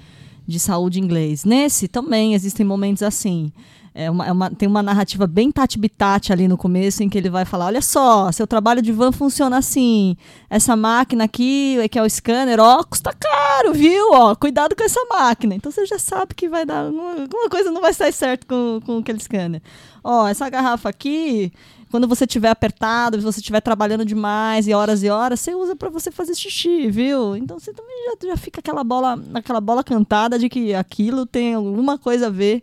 de 0.47 0.59
saúde 0.59 0.99
inglês. 0.99 1.43
Nesse 1.45 1.87
também 1.87 2.33
existem 2.33 2.65
momentos 2.65 3.01
assim. 3.03 3.51
É 3.97 4.11
uma- 4.11 4.25
é 4.27 4.31
uma- 4.33 4.51
tem 4.51 4.67
uma 4.67 4.83
narrativa 4.83 5.25
bem 5.25 5.49
tati-bitate 5.49 6.33
ali 6.33 6.49
no 6.49 6.57
começo, 6.57 7.01
em 7.01 7.07
que 7.07 7.17
ele 7.17 7.29
vai 7.29 7.45
falar: 7.45 7.67
olha 7.67 7.81
só, 7.81 8.29
seu 8.29 8.45
trabalho 8.45 8.81
de 8.81 8.91
van 8.91 9.13
funciona 9.13 9.57
assim. 9.57 10.17
Essa 10.49 10.75
máquina 10.75 11.23
aqui, 11.23 11.77
que 11.89 11.97
é 11.97 12.03
o 12.03 12.09
scanner, 12.09 12.59
ó, 12.59 12.83
custa 12.83 13.13
caro, 13.17 13.73
viu? 13.73 14.11
Ó, 14.11 14.35
cuidado 14.35 14.75
com 14.75 14.83
essa 14.83 14.99
máquina. 15.09 15.55
Então 15.55 15.71
você 15.71 15.85
já 15.85 15.97
sabe 15.97 16.35
que 16.35 16.49
vai 16.49 16.65
dar. 16.65 16.87
Alguma, 16.87 17.11
alguma 17.21 17.49
coisa 17.49 17.71
não 17.71 17.81
vai 17.81 17.93
sair 17.93 18.11
certo 18.11 18.45
com, 18.45 18.81
com 18.85 18.97
aquele 18.97 19.19
scanner. 19.21 19.61
Ó, 20.03 20.27
essa 20.27 20.49
garrafa 20.49 20.89
aqui. 20.89 21.53
Quando 21.95 22.09
você 22.09 22.25
estiver 22.25 22.49
apertado, 22.49 23.17
se 23.17 23.23
você 23.23 23.39
estiver 23.39 23.61
trabalhando 23.61 24.03
demais 24.03 24.67
e 24.67 24.73
horas 24.73 25.01
e 25.01 25.07
horas, 25.09 25.39
você 25.39 25.55
usa 25.55 25.77
para 25.77 25.89
você 25.89 26.11
fazer 26.11 26.35
xixi, 26.35 26.91
viu? 26.91 27.37
Então 27.37 27.57
você 27.57 27.71
também 27.71 27.95
já, 28.21 28.27
já 28.31 28.35
fica 28.35 28.59
aquela 28.59 28.83
bola, 28.83 29.17
aquela 29.33 29.61
bola 29.61 29.81
cantada 29.81 30.37
de 30.37 30.49
que 30.49 30.73
aquilo 30.73 31.25
tem 31.25 31.53
alguma 31.53 31.97
coisa 31.97 32.27
a 32.27 32.29
ver 32.29 32.61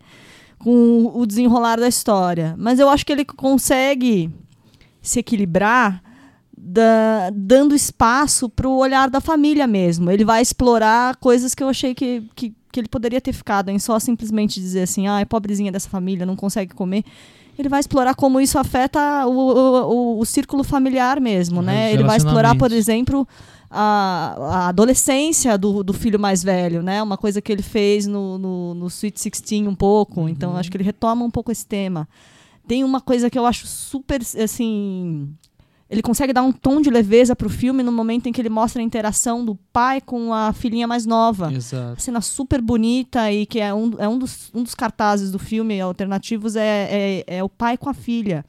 com 0.59 1.11
o 1.14 1.24
desenrolar 1.24 1.76
da 1.80 1.89
história. 1.89 2.55
Mas 2.59 2.78
eu 2.78 2.91
acho 2.91 3.07
que 3.07 3.12
ele 3.12 3.24
consegue 3.24 4.30
se 5.01 5.20
equilibrar 5.20 6.03
da- 6.55 7.30
dando 7.35 7.74
espaço 7.74 8.51
para 8.51 8.68
o 8.68 8.76
olhar 8.76 9.09
da 9.09 9.18
família 9.22 9.66
mesmo. 9.66 10.11
Ele 10.11 10.26
vai 10.26 10.43
explorar 10.43 11.16
coisas 11.16 11.55
que 11.55 11.62
eu 11.62 11.70
achei 11.70 11.95
que, 11.95 12.22
que, 12.37 12.55
que 12.70 12.80
ele 12.80 12.89
poderia 12.89 13.18
ter 13.18 13.33
ficado 13.33 13.70
em 13.70 13.78
só 13.78 13.99
simplesmente 13.99 14.61
dizer 14.61 14.83
assim, 14.83 15.09
ah, 15.09 15.20
é 15.20 15.24
pobrezinha 15.24 15.72
dessa 15.72 15.89
família, 15.89 16.26
não 16.26 16.37
consegue 16.37 16.74
comer. 16.74 17.03
Ele 17.59 17.69
vai 17.69 17.81
explorar 17.81 18.15
como 18.15 18.41
isso 18.41 18.59
afeta 18.59 19.27
o, 19.27 19.31
o, 19.31 19.93
o- 20.17 20.19
o 20.21 20.25
círculo 20.27 20.65
familiar 20.65 21.21
mesmo, 21.21 21.61
Os 21.61 21.67
né? 21.67 21.93
Ele 21.93 22.03
vai 22.05 22.17
explorar, 22.17 22.57
por 22.59 22.73
exemplo, 22.73 23.29
a, 23.71 24.37
a 24.39 24.69
adolescência 24.69 25.57
do, 25.59 25.83
do 25.85 25.93
filho 25.93 26.19
mais 26.19 26.43
velho, 26.43 26.83
né? 26.83 27.03
Uma 27.03 27.17
coisa 27.17 27.41
que 27.43 27.53
ele 27.53 27.63
fez 27.63 28.07
no, 28.07 28.39
no, 28.39 28.75
no 28.75 28.87
Sweet 28.89 29.21
Sixteen 29.21 29.69
um 29.69 29.75
pouco. 29.75 30.29
Então, 30.29 30.57
acho 30.57 30.71
que 30.71 30.77
ele 30.77 30.85
retoma 30.85 31.25
um 31.25 31.31
pouco 31.31 31.53
esse 31.53 31.67
tema. 31.67 32.09
Tem 32.67 32.83
uma 32.85 33.01
coisa 33.01 33.29
que 33.29 33.39
eu 33.39 33.45
acho 33.45 33.67
super, 33.67 34.21
assim... 34.43 35.29
ele 35.93 36.01
consegue 36.01 36.32
dar 36.32 36.43
um 36.43 36.51
tom 36.51 36.80
de 36.80 36.88
leveza 36.88 37.36
pro 37.36 37.51
filme 37.51 37.82
no 37.82 37.93
momento 37.93 38.26
em 38.26 38.32
que 38.32 38.40
ele 38.40 38.49
mostra 38.49 38.80
a 38.80 38.84
interação 38.84 39.45
do 39.45 39.55
pai 39.70 40.01
com 40.01 40.32
a 40.32 40.51
filhinha 40.55 40.86
mais 40.86 41.05
nova. 41.05 41.53
Exato. 41.53 42.01
cena 42.01 42.22
super 42.22 42.62
bonita 42.62 43.30
e 43.30 43.45
que 43.45 43.61
é 43.61 43.74
um, 43.74 43.93
é 43.99 44.09
um, 44.09 44.18
dos, 44.18 44.51
um 44.55 44.62
dos 44.62 44.74
cartazes 44.74 45.30
do 45.30 45.38
filme 45.38 45.78
alternativos 45.78 46.57
é, 46.57 46.88
é, 46.90 47.24
é 47.26 47.45
o 47.45 47.49
pai 47.49 47.76
com 47.76 47.90
a 47.90 47.95
filha. 47.95 48.43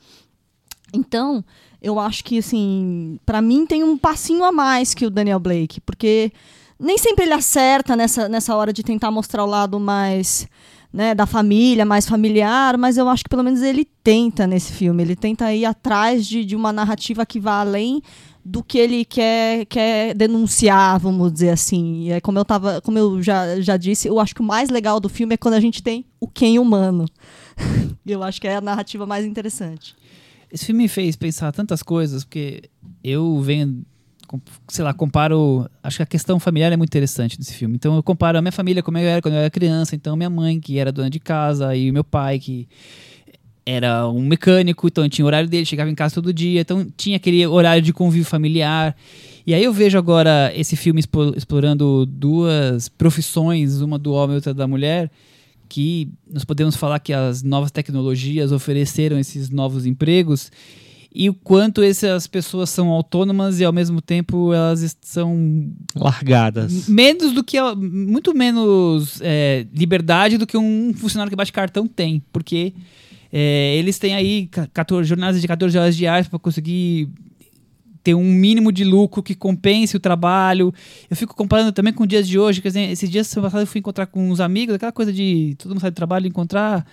Então, 0.94 1.44
eu 1.82 2.00
acho 2.00 2.24
que, 2.24 2.38
assim, 2.38 3.20
para 3.26 3.42
mim 3.42 3.66
tem 3.66 3.84
um 3.84 3.98
passinho 3.98 4.46
a 4.46 4.52
mais 4.54 4.94
que 4.94 5.06
o 5.06 5.10
Daniel 5.10 5.40
Blake, 5.40 5.82
porque 5.82 6.32
nem 6.80 6.98
sempre 6.98 7.26
ele 7.26 7.34
acerta 7.34 7.94
nessa, 7.94 8.30
nessa 8.30 8.56
hora 8.56 8.72
de 8.72 8.84
tentar 8.84 9.12
mostrar 9.12 9.44
o 9.44 9.48
lado 9.48 9.78
mais 9.82 10.48
né, 10.94 11.16
da 11.16 11.26
família, 11.26 11.84
mais 11.84 12.08
familiar, 12.08 12.78
mas 12.78 12.98
eu 12.98 13.10
acho 13.10 13.24
que 13.24 13.30
pelo 13.30 13.44
menos 13.44 13.64
ele 13.64 13.84
tenta 14.04 14.46
nesse 14.46 14.72
filme. 14.72 15.02
Ele 15.02 15.16
tenta 15.16 15.52
ir 15.52 15.66
atrás 15.66 16.28
de, 16.28 16.46
de 16.46 16.56
uma 16.56 16.72
narrativa 16.72 17.26
que 17.26 17.40
vá 17.40 17.62
além 17.62 18.00
do 18.46 18.62
que 18.62 18.78
ele 18.78 19.04
quer, 19.04 19.66
quer 19.66 20.14
denunciar, 20.14 21.00
vamos 21.00 21.34
dizer 21.34 21.50
assim. 21.50 22.04
E 22.04 22.12
é 22.12 22.22
como 22.22 22.38
eu 22.38 22.46
tava, 22.46 22.80
como 22.82 23.00
eu 23.00 23.24
já, 23.24 23.60
já 23.60 23.76
disse, 23.76 24.08
eu 24.08 24.20
acho 24.20 24.36
que 24.36 24.42
o 24.42 24.46
mais 24.46 24.70
legal 24.70 25.00
do 25.00 25.10
filme 25.10 25.34
é 25.34 25.38
quando 25.38 25.56
a 25.56 25.60
gente 25.60 25.82
tem 25.82 26.06
o 26.20 26.28
quem 26.28 26.60
humano. 26.60 27.06
eu 28.06 28.22
acho 28.22 28.40
que 28.40 28.48
é 28.48 28.58
a 28.58 28.62
narrativa 28.62 29.06
mais 29.06 29.26
interessante. 29.26 29.96
Esse 30.52 30.66
filme 30.66 30.84
me 30.84 30.88
fez 30.88 31.16
pensar 31.16 31.52
tantas 31.52 31.82
coisas, 31.82 32.24
porque 32.24 32.70
eu 33.04 33.42
venho, 33.42 33.84
sei 34.68 34.84
lá, 34.84 34.94
comparo. 34.94 35.70
Acho 35.82 35.98
que 35.98 36.04
a 36.04 36.06
questão 36.06 36.40
familiar 36.40 36.72
é 36.72 36.78
muito 36.78 36.90
interessante 36.90 37.38
nesse 37.38 37.54
filme. 37.54 37.76
Então 37.76 37.96
eu 37.96 38.04
comparo 38.04 38.38
a 38.38 38.42
minha 38.42 38.52
família 38.52 38.82
como 38.82 38.98
eu 38.98 39.08
era 39.08 39.22
quando 39.22 39.36
eu 39.36 39.42
era 39.42 39.50
criança. 39.50 39.96
Então 39.96 40.16
minha 40.16 40.30
mãe, 40.30 40.60
que 40.60 40.78
era 40.80 40.92
dona 40.92 41.10
de 41.10 41.20
casa, 41.20 41.76
e 41.76 41.92
meu 41.92 42.04
pai, 42.04 42.40
que 42.40 42.68
era 43.66 44.08
um 44.10 44.22
mecânico, 44.22 44.88
então 44.88 45.08
tinha 45.08 45.24
o 45.24 45.28
horário 45.28 45.50
dele, 45.50 45.66
chegava 45.66 45.90
em 45.90 45.96
casa 45.96 46.16
todo 46.16 46.34
dia, 46.34 46.62
então 46.62 46.86
tinha 46.98 47.16
aquele 47.16 47.46
horário 47.48 47.82
de 47.82 47.94
convívio 47.94 48.26
familiar. 48.26 48.96
E 49.46 49.54
aí 49.54 49.64
eu 49.64 49.74
vejo 49.74 49.98
agora 49.98 50.52
esse 50.56 50.76
filme 50.76 51.02
explorando 51.36 52.06
duas 52.06 52.90
profissões, 52.90 53.82
uma 53.82 53.98
do 53.98 54.14
homem 54.14 54.34
e 54.34 54.36
outra 54.36 54.54
da 54.54 54.68
mulher, 54.68 55.10
que 55.70 56.10
nós 56.32 56.44
podemos 56.44 56.76
falar 56.76 57.00
que 57.00 57.14
as 57.14 57.42
novas 57.42 57.72
tecnologias 57.72 58.52
ofereceram 58.52 59.18
esses 59.18 59.50
novos 59.50 59.86
empregos 59.86 60.52
e 61.16 61.30
o 61.30 61.34
quanto 61.34 61.82
essas 61.84 62.26
pessoas 62.26 62.70
são 62.70 62.90
autônomas 62.90 63.60
e 63.60 63.64
ao 63.66 63.72
mesmo 63.72 64.02
tempo 64.02 64.52
elas 64.54 64.98
são 65.02 65.72
Largadas. 65.96 66.88
menos 66.90 67.34
do 67.34 67.44
que 67.44 67.58
muito 67.76 68.34
menos 68.34 69.20
é, 69.22 69.66
liberdade 69.74 70.38
do 70.38 70.48
que 70.48 70.58
um 70.58 70.94
funcionário 70.96 71.30
que 71.30 71.36
bate 71.36 71.52
cartão 71.54 71.88
tem, 71.88 72.24
porque 72.32 72.74
é, 73.32 73.76
eles 73.78 73.98
têm 74.00 74.14
aí 74.16 74.48
ca- 74.48 74.68
14 74.74 75.08
jornadas 75.08 75.40
de 75.42 75.48
14 75.48 75.78
horas 75.78 75.96
diárias 75.96 76.28
para 76.28 76.40
conseguir 76.40 77.08
ter 78.04 78.14
um 78.16 78.24
mínimo 78.24 78.72
de 78.72 78.84
lucro 78.84 79.24
que 79.24 79.34
compense 79.34 79.96
o 79.96 80.00
trabalho. 80.00 80.74
Eu 81.10 81.16
fico 81.16 81.34
comparando 81.36 81.72
também 81.72 81.94
com 81.94 82.06
dias 82.06 82.28
de 82.28 82.38
hoje, 82.38 82.62
quer 82.62 82.68
dizer, 82.68 82.92
esses 82.92 83.10
dias 83.10 83.28
semana 83.28 83.48
passada 83.50 83.64
eu 83.64 83.68
fui 83.68 83.80
encontrar 83.80 84.08
com 84.08 84.30
uns 84.30 84.40
amigos, 84.42 84.76
aquela 84.76 84.92
coisa 84.92 85.14
de 85.14 85.56
todo 85.58 85.70
mundo 85.72 85.80
sai 85.82 85.92
do 85.92 85.96
trabalho 85.96 86.28
encontrar, 86.28 86.86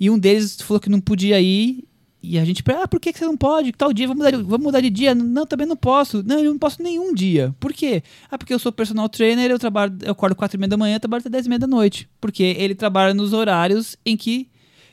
e 0.00 0.10
um 0.10 0.18
deles 0.18 0.56
falou 0.60 0.80
que 0.80 0.88
não 0.90 1.00
podia 1.00 1.40
ir. 1.40 1.84
E 2.28 2.38
a 2.38 2.44
gente, 2.44 2.62
ah, 2.72 2.88
por 2.88 2.98
que, 2.98 3.12
você 3.12 3.24
não 3.24 3.36
pode? 3.36 3.72
Tal 3.72 3.92
dia, 3.92 4.08
vamos 4.08 4.24
mudar, 4.24 4.36
vamos 4.42 4.64
mudar 4.66 4.80
de 4.80 4.90
dia? 4.90 5.14
Não, 5.14 5.46
também 5.46 5.66
não 5.66 5.76
posso. 5.76 6.22
Não, 6.24 6.38
eu 6.40 6.50
não 6.50 6.58
posso 6.58 6.82
nenhum 6.82 7.14
dia. 7.14 7.54
Por 7.60 7.72
quê? 7.72 8.02
Ah, 8.30 8.36
porque 8.36 8.52
eu 8.52 8.58
sou 8.58 8.72
personal 8.72 9.08
trainer, 9.08 9.50
eu 9.50 9.58
trabalho, 9.58 9.96
eu 10.02 10.12
acordo 10.12 10.34
quatro 10.34 10.56
e 10.56 10.58
meia 10.58 10.68
da 10.68 10.76
manhã, 10.76 10.98
trabalho 10.98 11.20
até 11.20 11.30
dez 11.30 11.46
e 11.46 11.48
meia 11.48 11.58
da 11.60 11.66
noite. 11.66 12.08
Porque 12.20 12.42
ele 12.42 12.74
trabalha 12.74 13.14
nos 13.14 13.32
horários 13.32 13.96
em 14.04 14.16
que 14.16 14.48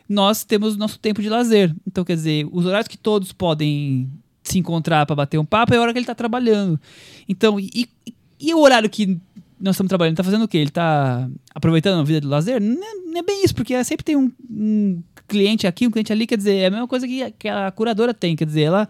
nós 0.08 0.44
temos 0.44 0.78
nosso 0.78 1.00
tempo 1.00 1.22
de 1.22 1.30
lazer. 1.30 1.74
Então, 1.88 2.04
quer 2.06 2.16
dizer, 2.16 2.48
os 2.52 2.66
horários 2.66 2.88
que 2.88 2.98
todos 2.98 3.32
podem 3.32 4.10
se 4.44 4.60
encontrar 4.60 5.06
para 5.06 5.16
bater 5.16 5.38
um 5.40 5.46
papo 5.46 5.74
é 5.74 5.78
a 5.78 5.82
hora 5.82 5.92
que 5.94 5.98
ele 6.00 6.04
está 6.04 6.14
trabalhando. 6.14 6.80
Então, 7.28 7.60
e, 7.60 7.70
e- 8.06 8.14
e 8.40 8.54
o 8.54 8.60
horário 8.60 8.90
que 8.90 9.18
nós 9.60 9.76
estamos 9.76 9.88
trabalhando, 9.88 10.18
tá 10.18 10.24
fazendo 10.24 10.44
o 10.44 10.48
quê? 10.48 10.58
Ele 10.58 10.70
tá 10.70 11.30
aproveitando 11.56 12.02
a 12.02 12.04
vida 12.04 12.20
de 12.20 12.28
lazer? 12.28 12.62
Não 12.62 12.84
é, 12.84 12.96
não 13.06 13.18
é 13.20 13.24
bem 13.24 13.46
isso, 13.46 13.56
porque 13.56 13.82
sempre 13.86 14.04
tem 14.04 14.18
um, 14.18 14.30
um 14.52 15.02
cliente 15.34 15.66
aqui, 15.66 15.88
um 15.88 15.92
cliente 15.92 16.14
ali, 16.14 16.28
quer 16.28 16.38
dizer, 16.38 16.56
é 16.58 16.66
a 16.68 16.70
mesma 16.70 16.88
coisa 16.88 17.08
que, 17.08 17.32
que 17.32 17.50
a 17.50 17.72
curadora 17.72 18.14
tem, 18.14 18.36
quer 18.36 18.46
dizer, 18.46 18.62
ela, 18.62 18.88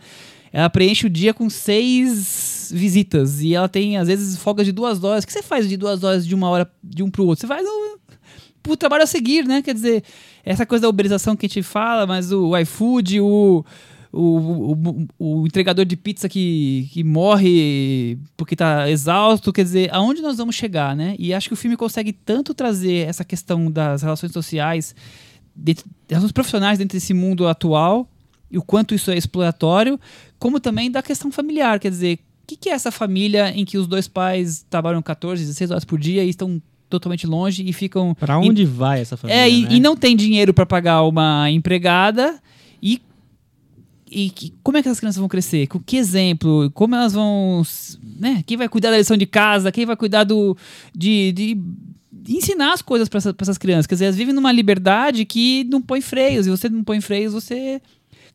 ela 0.52 0.70
preenche 0.70 1.08
o 1.08 1.10
dia 1.10 1.34
com 1.34 1.50
seis 1.50 2.70
visitas 2.74 3.41
e 3.41 3.56
ela 3.56 3.70
tem, 3.70 3.98
às 3.98 4.08
vezes, 4.08 4.38
folgas 4.38 4.66
de 4.66 4.74
duas 4.74 5.02
horas. 5.02 5.24
O 5.24 5.28
que 5.28 5.32
você 5.32 5.41
faz 5.41 5.70
de 5.70 5.78
duas 5.78 6.04
horas 6.04 6.28
de 6.28 6.36
uma 6.36 6.50
hora 6.50 6.70
de 6.84 7.02
um 7.02 7.10
pro 7.10 7.26
outro? 7.26 7.41
Você 7.41 7.48
faz 7.48 7.66
o, 7.66 8.00
pro 8.62 8.76
trabalho 8.76 9.04
a 9.04 9.08
seguir, 9.08 9.46
né? 9.46 9.62
Quer 9.62 9.74
dizer, 9.74 10.04
essa 10.44 10.66
coisa 10.66 10.82
da 10.82 10.89
uberização 10.89 11.36
que 11.36 11.46
a 11.46 11.50
gente 11.50 11.64
fala, 11.64 12.06
mas 12.06 12.32
o 12.32 12.58
iFood, 12.58 13.22
o, 13.22 13.66
o, 14.12 14.74
o, 14.74 15.08
o 15.18 15.48
entregador 15.48 15.86
de 15.86 15.98
pizza 15.98 16.30
que, 16.30 16.88
que 16.91 17.04
morre 17.04 18.20
porque 18.38 18.56
tá 18.56 18.88
exausto, 18.89 19.52
quer 19.52 19.64
dizer, 19.64 19.89
aonde 19.91 20.22
nós 20.22 20.38
vamos 20.38 20.56
chegar, 20.56 20.96
né? 20.96 21.16
E 21.18 21.34
acho 21.34 21.48
que 21.48 21.54
o 21.54 21.58
filme 21.58 21.76
consegue 21.76 22.14
tanto 22.14 22.54
trazer 22.54 23.08
essa 23.08 23.26
questão 23.26 23.72
das 23.72 24.04
relações 24.04 24.32
sociais, 24.32 24.96
das 25.56 25.84
relações 26.10 26.32
profissionais 26.32 26.78
dentro 26.80 26.97
desse 26.97 27.14
mundo 27.14 27.47
atual, 27.47 28.08
e 28.51 28.58
o 28.58 28.62
quanto 28.62 28.93
isso 28.93 29.10
é 29.12 29.18
exploratório, 29.18 29.99
como 30.39 30.60
também 30.60 30.89
da 30.91 31.01
questão 31.01 31.32
familiar, 31.32 31.80
quer 31.80 31.89
dizer, 31.89 32.20
o 32.43 32.47
que, 32.47 32.56
que 32.58 32.70
é 32.70 32.74
essa 32.74 32.91
família 32.91 33.49
em 33.58 33.64
que 33.66 33.78
os 33.78 33.88
dois 33.88 34.08
pais 34.08 34.66
trabalham 34.70 35.01
14, 35.01 35.41
16 35.43 35.72
horas 35.72 35.86
por 35.86 35.97
dia 35.99 36.24
e 36.24 36.30
estão 36.30 36.62
totalmente 36.89 37.26
longe 37.26 37.64
e 37.68 37.74
ficam 37.74 38.14
Pra 38.14 38.38
onde 38.38 38.66
vai 38.66 39.01
essa 39.01 39.16
família? 39.18 39.41
é, 39.41 39.49
e, 39.49 39.62
né? 39.64 39.68
e 39.72 39.80
não 39.80 39.95
tem 39.95 40.16
dinheiro 40.16 40.54
para 40.54 40.66
pagar 40.66 41.01
uma 41.04 41.49
empregada. 41.49 42.39
E, 42.82 43.01
e 44.12 44.30
que- 44.30 44.54
como 44.62 44.78
é 44.78 44.84
que 44.84 44.88
essas 44.89 44.99
crianças 44.99 45.20
vão 45.20 45.28
crescer? 45.30 45.66
Com 45.68 45.80
que 45.80 45.97
exemplo? 45.97 46.70
Como 46.76 46.93
elas 46.93 47.14
vão. 47.14 47.64
Né? 48.20 48.43
Quem 48.45 48.58
vai 48.58 48.70
cuidar 48.70 48.91
da 48.91 48.97
lição 48.97 49.18
de 49.18 49.26
casa? 49.26 49.72
Quem 49.72 49.86
vai 49.86 49.95
cuidar 49.95 50.24
do. 50.26 50.56
de, 50.95 51.32
de 51.32 51.58
ensinar 52.28 52.74
as 52.74 52.82
coisas 52.82 53.09
para 53.09 53.18
essa, 53.18 53.34
pra 53.34 53.43
essas 53.43 53.57
crianças? 53.57 53.88
Quer 53.88 53.95
dizer, 53.95 54.05
elas 54.05 54.16
vivem 54.16 54.34
numa 54.34 54.51
liberdade 54.51 55.26
que 55.26 55.64
não 55.66 55.82
põe 55.82 56.01
freios. 56.01 56.47
E 56.47 56.49
você 56.49 56.70
não 56.70 56.84
põe 56.84 57.01
freios, 57.01 57.34
você 57.34 57.82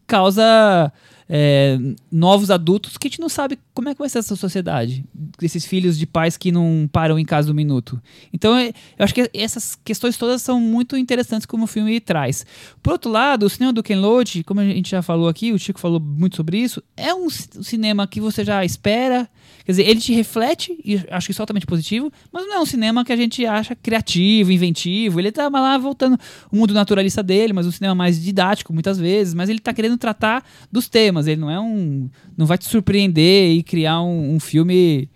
causa. 0.07 0.93
é, 1.29 1.79
novos 2.11 2.51
adultos 2.51 2.97
que 2.97 3.07
a 3.07 3.11
gente 3.11 3.21
não 3.21 3.29
sabe 3.29 3.59
como 3.79 3.89
é 3.91 3.95
que 3.95 4.01
vai 4.01 4.09
ser 4.09 4.19
essa 4.19 4.35
sociedade. 4.35 5.05
Esses 5.41 5.65
filhos 5.65 5.97
de 5.97 6.05
pais 6.05 6.37
que 6.37 6.51
não 6.51 6.91
param 6.91 7.17
em 7.17 7.25
casa 7.25 7.49
um 7.53 7.55
minuto. 7.55 8.03
Então, 8.33 8.59
é- 8.59 8.71
eu 8.99 9.05
acho 9.05 9.15
que 9.15 9.31
essas 9.33 9.77
questões 9.85 10.17
todas 10.17 10.43
são 10.43 10.61
muito 10.61 10.97
interessantes 10.97 11.47
como 11.47 11.63
o 11.63 11.67
filme 11.69 12.01
traz. 12.01 12.45
Por 12.83 12.93
outro 12.95 13.09
lado, 13.09 13.47
o 13.47 13.49
cinema 13.49 13.73
do 13.73 13.81
Ken 13.81 13.95
Loach, 14.01 14.43
como 14.43 14.59
a 14.59 14.65
gente 14.65 14.91
já 14.91 15.01
falou 15.01 15.29
aqui, 15.29 15.53
o 15.53 15.59
Chico 15.61 15.79
falou 15.79 16.01
muito 16.01 16.35
sobre 16.35 16.59
isso, 16.59 16.83
é 16.97 17.15
um 17.15 17.31
ci- 17.31 17.49
cinema 17.63 18.05
que 18.09 18.21
você 18.21 18.45
já 18.45 18.65
espera. 18.65 19.31
Quer 19.65 19.73
dizer, 19.73 19.89
ele 19.89 20.01
te 20.01 20.13
reflete, 20.13 20.77
e 20.85 20.97
acho 21.11 21.29
que 21.29 21.39
é 21.39 21.41
altamente 21.41 21.67
positivo, 21.67 22.11
mas 22.33 22.45
não 22.47 22.55
é 22.55 22.61
um 22.61 22.67
cinema 22.67 23.05
que 23.05 23.13
a 23.13 23.17
gente 23.17 23.47
acha 23.47 23.77
criativo, 23.77 24.51
inventivo. 24.51 25.21
Ele 25.21 25.31
tá 25.31 25.49
lá 25.49 25.79
voltando 25.79 26.19
o 26.51 26.57
mundo 26.57 26.75
naturalista 26.75 27.23
dele, 27.23 27.53
mas 27.53 27.65
um 27.67 27.71
cinema 27.71 27.95
mais 27.95 28.21
didático 28.21 28.73
muitas 28.73 28.99
vezes, 28.99 29.35
mas 29.35 29.49
ele 29.49 29.61
tá 29.61 29.73
querendo 29.73 29.97
tratar 29.97 30.45
dos 30.73 30.89
temas. 30.89 31.27
Ele 31.29 31.41
não 31.41 31.51
é 31.51 31.61
um. 31.61 32.09
não 32.37 32.45
vai 32.47 32.59
te 32.59 32.65
surpreender 32.67 33.53
e 33.53 33.63
criar 33.69 34.01
um, 34.03 34.35
um 34.35 34.41
filme 34.41 35.09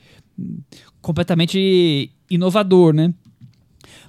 completamente 1.00 2.12
inovador, 2.30 2.94
né? 2.94 3.12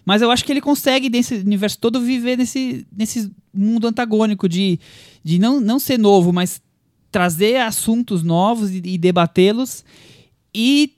Mas 0.05 0.21
eu 0.21 0.29
acho 0.29 0.43
que 0.43 0.51
ele 0.51 0.61
consegue, 0.61 1.09
nesse 1.09 1.35
universo 1.35 1.79
todo, 1.79 2.01
viver 2.01 2.37
nesse, 2.37 2.85
nesse 2.95 3.31
mundo 3.53 3.87
antagônico 3.87 4.49
de, 4.49 4.77
de 5.23 5.39
não, 5.39 5.61
não 5.61 5.79
ser 5.79 5.97
novo, 5.97 6.33
mas 6.33 6.61
trazer 7.09 7.61
assuntos 7.61 8.21
novos 8.21 8.69
e, 8.71 8.81
e 8.83 8.97
debatê-los. 8.97 9.85
E 10.53 10.93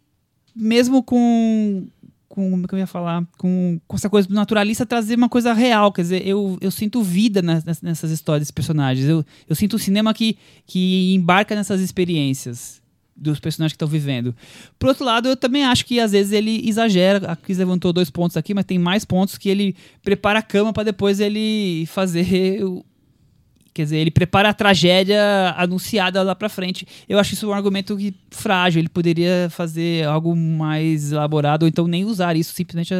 mesmo 0.55 1.03
com. 1.03 1.87
com 2.27 2.49
como 2.49 2.65
é 2.65 2.67
que 2.67 2.73
eu 2.73 2.79
ia 2.79 2.87
falar? 2.87 3.23
Com, 3.37 3.79
com 3.87 3.95
essa 3.95 4.09
coisa 4.09 4.27
do 4.27 4.33
naturalista, 4.33 4.87
trazer 4.87 5.15
uma 5.15 5.29
coisa 5.29 5.53
real. 5.53 5.91
Quer 5.91 6.01
dizer, 6.01 6.27
eu, 6.27 6.57
eu 6.59 6.71
sinto 6.71 7.03
vida 7.03 7.43
nessas 7.43 8.09
histórias, 8.09 8.41
desses 8.41 8.51
personagens. 8.51 9.07
Eu, 9.07 9.23
eu 9.47 9.55
sinto 9.55 9.75
o 9.75 9.79
cinema 9.79 10.15
que, 10.15 10.35
que 10.65 11.13
embarca 11.13 11.53
nessas 11.53 11.79
experiências 11.79 12.83
dos 13.15 13.39
personagens 13.39 13.71
que 13.71 13.75
estão 13.77 13.87
vivendo. 13.87 14.35
Por 14.77 14.89
outro 14.89 15.05
lado, 15.05 15.29
eu 15.29 15.37
também 15.37 15.63
acho 15.63 15.85
que 15.85 15.99
às 15.99 16.11
vezes 16.11 16.31
ele 16.33 16.67
exagera. 16.67 17.31
A 17.31 17.35
Cris 17.35 17.57
levantou 17.57 17.93
dois 17.93 18.09
pontos 18.09 18.35
aqui, 18.35 18.53
mas 18.53 18.65
tem 18.65 18.77
mais 18.77 19.05
pontos 19.05 19.37
que 19.37 19.47
ele 19.49 19.75
prepara 20.03 20.39
a 20.39 20.43
cama 20.43 20.73
para 20.73 20.83
depois 20.83 21.19
ele 21.19 21.85
fazer. 21.87 22.63
o- 22.65 22.83
Quer 23.73 23.83
dizer, 23.83 23.97
ele 23.97 24.11
prepara 24.11 24.47
a 24.47 24.53
tragédia 24.53 25.19
anunciada 25.57 26.23
lá 26.23 26.33
pra 26.33 26.47
frente. 26.47 26.87
Eu 27.09 27.19
acho 27.19 27.33
isso 27.33 27.45
um 27.49 27.53
argumento 27.53 27.97
frágil. 28.31 28.79
Ele 28.79 28.87
poderia 28.87 29.49
fazer 29.49 30.05
algo 30.07 30.33
mais 30.33 31.11
elaborado, 31.11 31.63
ou 31.63 31.67
então 31.67 31.85
nem 31.85 32.05
usar 32.05 32.37
isso, 32.37 32.53
simplesmente 32.53 32.93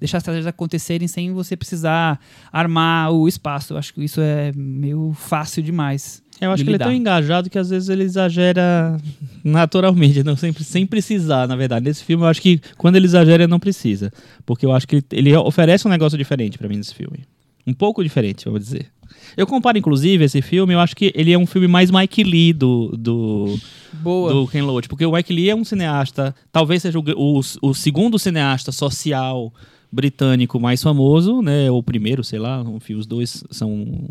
deixar 0.00 0.16
as 0.16 0.22
tragédias 0.22 0.46
acontecerem 0.46 1.06
sem 1.06 1.34
você 1.34 1.54
precisar 1.54 2.18
armar 2.50 3.12
o 3.12 3.28
espaço. 3.28 3.74
Eu 3.74 3.76
acho 3.78 3.92
que 3.92 4.02
isso 4.02 4.22
é 4.22 4.52
meio 4.56 5.12
fácil 5.14 5.62
demais. 5.62 6.22
Eu 6.46 6.52
acho 6.52 6.64
que 6.64 6.70
ele 6.70 6.76
é 6.76 6.78
tão 6.78 6.92
engajado 6.92 7.48
que 7.48 7.58
às 7.58 7.70
vezes 7.70 7.88
ele 7.88 8.02
exagera 8.02 8.96
naturalmente, 9.44 10.22
não 10.22 10.36
sempre 10.36 10.64
sem 10.64 10.86
precisar, 10.86 11.46
na 11.46 11.56
verdade. 11.56 11.84
Nesse 11.84 12.04
filme 12.04 12.24
eu 12.24 12.28
acho 12.28 12.42
que 12.42 12.60
quando 12.76 12.96
ele 12.96 13.06
exagera 13.06 13.44
ele 13.44 13.50
não 13.50 13.60
precisa, 13.60 14.12
porque 14.44 14.66
eu 14.66 14.72
acho 14.72 14.86
que 14.88 14.96
ele, 14.96 15.04
ele 15.12 15.36
oferece 15.36 15.86
um 15.86 15.90
negócio 15.90 16.18
diferente 16.18 16.58
pra 16.58 16.68
mim 16.68 16.76
nesse 16.76 16.94
filme. 16.94 17.20
Um 17.66 17.72
pouco 17.72 18.02
diferente, 18.02 18.44
vamos 18.44 18.60
dizer. 18.60 18.86
Eu 19.36 19.46
comparo, 19.46 19.78
inclusive, 19.78 20.24
esse 20.24 20.42
filme, 20.42 20.74
eu 20.74 20.80
acho 20.80 20.96
que 20.96 21.12
ele 21.14 21.32
é 21.32 21.38
um 21.38 21.46
filme 21.46 21.68
mais 21.68 21.90
Mike 21.90 22.24
Lee 22.24 22.52
do, 22.52 22.88
do, 22.98 23.58
Boa. 23.92 24.32
do 24.32 24.48
Ken 24.48 24.62
Loach, 24.62 24.88
porque 24.88 25.06
o 25.06 25.12
Mike 25.12 25.32
Lee 25.32 25.50
é 25.50 25.54
um 25.54 25.64
cineasta, 25.64 26.34
talvez 26.50 26.82
seja 26.82 26.98
o, 26.98 27.04
o, 27.16 27.40
o 27.62 27.74
segundo 27.74 28.18
cineasta 28.18 28.72
social 28.72 29.52
britânico 29.92 30.58
mais 30.58 30.82
famoso, 30.82 31.42
né? 31.42 31.70
Ou 31.70 31.78
o 31.78 31.82
primeiro, 31.82 32.24
sei 32.24 32.38
lá, 32.38 32.64
enfim, 32.74 32.94
os 32.94 33.06
dois 33.06 33.44
são 33.50 34.08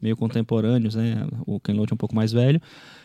meio 0.00 0.16
contemporâneos, 0.16 0.94
né? 0.94 1.26
O 1.46 1.58
Ken 1.60 1.72
Loach 1.74 1.92
é 1.92 1.94
um 1.94 1.98
pouco 1.98 2.14
mais 2.14 2.32
velho. 2.32 2.60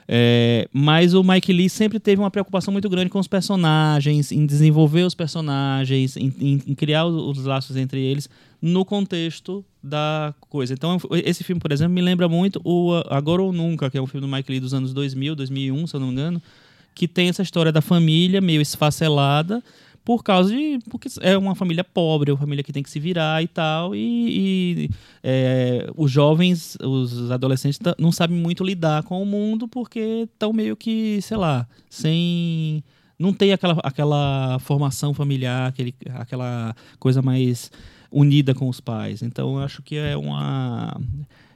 É, 0.08 0.68
mas 0.74 1.14
o 1.14 1.24
Mike 1.24 1.54
Lee 1.54 1.70
sempre 1.70 2.00
teve 2.00 2.22
uma 2.22 2.30
preocupação 2.32 2.72
muito 2.72 2.90
grande 2.90 3.10
com 3.10 3.20
os 3.20 3.28
personagens, 3.28 4.32
em 4.32 4.46
desenvolver 4.46 5.04
os 5.04 5.16
personagens, 5.16 6.18
em, 6.18 6.34
em- 6.40 6.62
em 6.68 6.76
criar 6.76 7.06
os, 7.06 7.38
os 7.38 7.46
laços 7.46 7.78
entre 7.78 8.02
eles 8.02 8.30
no 8.62 8.84
contexto 8.84 9.64
da 9.82 10.34
coisa. 10.50 10.74
Então, 10.74 10.98
esse 11.24 11.44
filme, 11.44 11.62
por 11.62 11.72
exemplo, 11.72 11.94
me 11.94 12.02
lembra 12.02 12.28
muito 12.28 12.60
o 12.64 12.92
Agora 13.10 13.42
ou 13.42 13.54
Nunca, 13.54 13.90
que 13.90 13.98
é 13.98 14.02
um 14.02 14.08
filme 14.08 14.26
do 14.28 14.32
Mike 14.32 14.52
Lee 14.52 14.60
dos 14.60 14.74
anos 14.74 14.94
2000, 14.94 15.34
2001, 15.36 15.88
se 15.88 15.96
eu 15.96 16.00
não 16.00 16.08
me 16.08 16.14
engano, 16.14 16.42
que 16.94 17.08
tem 17.08 17.30
essa 17.30 17.42
história 17.42 17.72
da 17.72 17.82
família 17.82 18.42
meio 18.42 18.62
esfacelada 18.62 19.64
por 20.04 20.24
causa 20.24 20.50
de. 20.50 20.80
porque 20.90 21.10
é 21.22 21.38
uma 21.38 21.56
família 21.56 21.84
pobre, 21.84 22.32
é 22.32 22.34
uma 22.34 22.40
família 22.40 22.64
que 22.64 22.74
tem 22.74 22.82
que 22.82 22.90
se 22.90 23.00
virar 23.00 23.42
e 23.44 23.48
tal, 23.48 23.96
e, 23.96 24.88
e, 24.88 24.90
é, 25.24 25.88
os 25.96 26.12
jovens, 26.12 26.78
os 26.82 27.30
adolescentes 27.32 27.80
não 28.00 28.12
sabem 28.12 28.38
muito 28.38 28.64
lidar 28.64 29.04
com 29.04 29.22
o 29.22 29.26
mundo 29.26 29.68
porque 29.68 30.28
estão 30.32 30.52
meio 30.52 30.76
que, 30.76 31.22
sei 31.22 31.38
lá, 31.38 31.68
sem. 31.90 32.84
Não 33.18 33.32
tem 33.32 33.54
aquela, 33.54 33.78
aquela 33.84 34.58
formação 34.60 35.14
familiar, 35.14 35.70
aquele, 35.70 35.94
aquela 36.16 36.76
coisa 36.98 37.22
mais 37.22 37.70
unida 38.12 38.54
com 38.56 38.68
os 38.68 38.80
pais. 38.80 39.22
Então, 39.22 39.58
eu 39.58 39.64
acho 39.64 39.82
que 39.82 39.96
é 39.96 40.18
uma. 40.18 41.00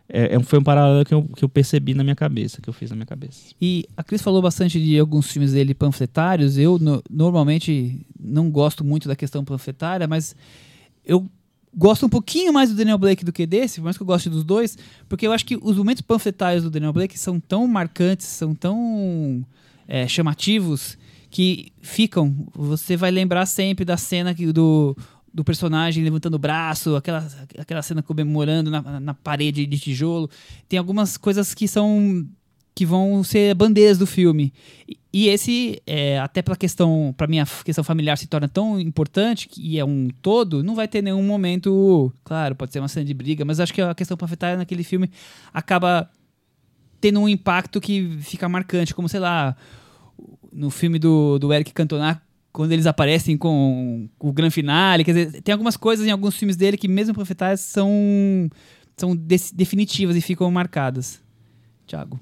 É, 0.07 0.35
é- 0.35 0.39
foi 0.43 0.59
um 0.59 0.63
paralelo 0.63 1.03
que 1.03 1.13
eu, 1.13 1.23
que 1.23 1.43
eu 1.43 1.49
percebi 1.49 1.93
na 1.93 2.03
minha 2.03 2.15
cabeça, 2.15 2.61
que 2.61 2.69
eu 2.69 2.73
fiz 2.73 2.89
na 2.91 2.95
minha 2.95 3.05
cabeça. 3.07 3.53
E 3.59 3.85
a 3.97 4.03
Cris 4.03 4.21
falou 4.21 4.41
bastante 4.41 4.79
de 4.79 4.99
alguns 4.99 5.31
filmes 5.31 5.53
dele 5.53 5.73
panfletários. 5.73 6.57
Eu 6.57 6.77
no- 6.79 7.03
normalmente 7.09 8.05
não 8.19 8.49
gosto 8.51 8.83
muito 8.83 9.07
da 9.07 9.15
questão 9.15 9.43
panfletária, 9.43 10.07
mas 10.07 10.35
eu 11.03 11.27
gosto 11.75 12.05
um 12.05 12.09
pouquinho 12.09 12.53
mais 12.53 12.69
do 12.69 12.75
Daniel 12.75 12.97
Blake 12.97 13.25
do 13.25 13.33
que 13.33 13.45
desse, 13.45 13.79
por 13.79 13.85
mais 13.85 13.97
que 13.97 14.03
eu 14.03 14.07
goste 14.07 14.29
dos 14.29 14.43
dois, 14.43 14.77
porque 15.09 15.25
eu 15.27 15.31
acho 15.31 15.45
que 15.45 15.57
os 15.61 15.75
momentos 15.75 16.01
panfletários 16.01 16.63
do 16.63 16.69
Daniel 16.69 16.93
Blake 16.93 17.17
são 17.19 17.39
tão 17.39 17.67
marcantes, 17.67 18.27
são 18.27 18.53
tão 18.55 19.43
é, 19.87 20.07
chamativos 20.07 20.97
que 21.29 21.73
ficam. 21.81 22.33
Você 22.53 22.95
vai 22.95 23.11
lembrar 23.11 23.45
sempre 23.45 23.83
da 23.83 23.97
cena 23.97 24.33
que, 24.33 24.51
do, 24.53 24.95
do 25.35 25.43
personagem 25.43 26.01
levantando 26.01 26.35
o 26.35 26.39
braço, 26.39 26.95
aquela, 26.95 27.27
aquela 27.59 27.81
cena 27.81 28.01
comemorando 28.01 28.71
na, 28.71 29.01
na 29.01 29.13
parede 29.13 29.65
de 29.65 29.77
tijolo. 29.77 30.29
Tem 30.69 30.79
algumas 30.79 31.17
coisas 31.17 31.53
que 31.53 31.67
são 31.67 32.25
que 32.73 32.85
vão 32.85 33.23
ser 33.23 33.53
bandeiras 33.55 33.97
do 33.97 34.05
filme. 34.05 34.53
E, 35.11 35.29
esse, 35.29 35.81
é, 35.87 36.19
até 36.19 36.41
pela 36.41 36.57
questão, 36.57 37.13
para 37.15 37.25
minha 37.25 37.45
questão 37.63 37.83
familiar 37.85 38.17
se 38.17 38.27
torna 38.27 38.49
tão 38.49 38.79
importante 38.79 39.47
que 39.47 39.79
é 39.79 39.85
um 39.85 40.09
todo, 40.21 40.61
não 40.61 40.75
vai 40.75 40.87
ter 40.87 41.01
nenhum 41.01 41.23
momento, 41.23 42.13
claro, 42.23 42.53
pode 42.53 42.73
ser 42.73 42.79
uma 42.79 42.89
cena 42.89 43.05
de 43.05 43.13
briga, 43.13 43.45
mas 43.45 43.61
acho 43.61 43.73
que 43.73 43.81
a 43.81 43.95
questão 43.95 44.17
panfletária 44.17 44.57
naquele 44.57 44.83
filme 44.83 45.09
acaba 45.53 46.09
tendo 46.99 47.21
um 47.21 47.29
impacto 47.29 47.79
que 47.79 48.17
fica 48.19 48.49
marcante, 48.49 48.93
como 48.93 49.07
sei 49.07 49.21
lá, 49.21 49.55
no 50.51 50.69
filme 50.69 50.99
do, 50.99 51.39
do 51.39 51.53
Eric 51.53 51.71
Cantona, 51.73 52.21
quando 52.55 52.71
eles 52.71 52.85
aparecem 52.87 53.37
com 53.37 54.07
o 54.19 54.31
grande 54.31 54.53
finale, 54.53 55.03
quer 55.03 55.13
dizer, 55.13 55.41
tem 55.41 55.51
algumas 55.53 55.75
coisas 55.77 56.07
em 56.07 56.11
alguns 56.11 56.35
filmes 56.37 56.55
dele 56.55 56.77
que 56.77 56.87
mesmo 56.87 57.13
panfletárias 57.13 57.59
são 57.59 57.89
são 58.97 59.13
definitivas 59.53 60.15
e 60.15 60.21
ficam 60.21 60.49
marcadas. 60.49 61.21
Tiago. 61.85 62.17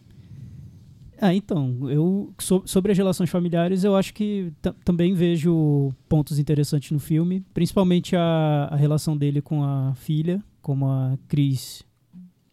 Ah, 1.22 1.34
então, 1.34 1.88
eu 1.90 2.34
so- 2.40 2.64
sobre 2.66 2.92
as 2.92 2.98
relações 2.98 3.30
familiares, 3.30 3.84
eu 3.84 3.96
acho 3.96 4.14
que 4.14 4.52
ta- 4.62 4.74
também 4.84 5.14
vejo 5.14 5.94
pontos 6.10 6.38
interessantes 6.40 6.90
no 6.92 7.00
filme, 7.00 7.46
principalmente 7.54 8.16
a, 8.16 8.68
a 8.72 8.76
relação 8.76 9.16
dele 9.16 9.40
com 9.42 9.64
a 9.64 9.94
filha, 9.96 10.44
como 10.62 10.88
a 10.88 11.18
Cris 11.30 11.84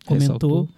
comentou. 0.05 0.28
Ressaltou. 0.37 0.68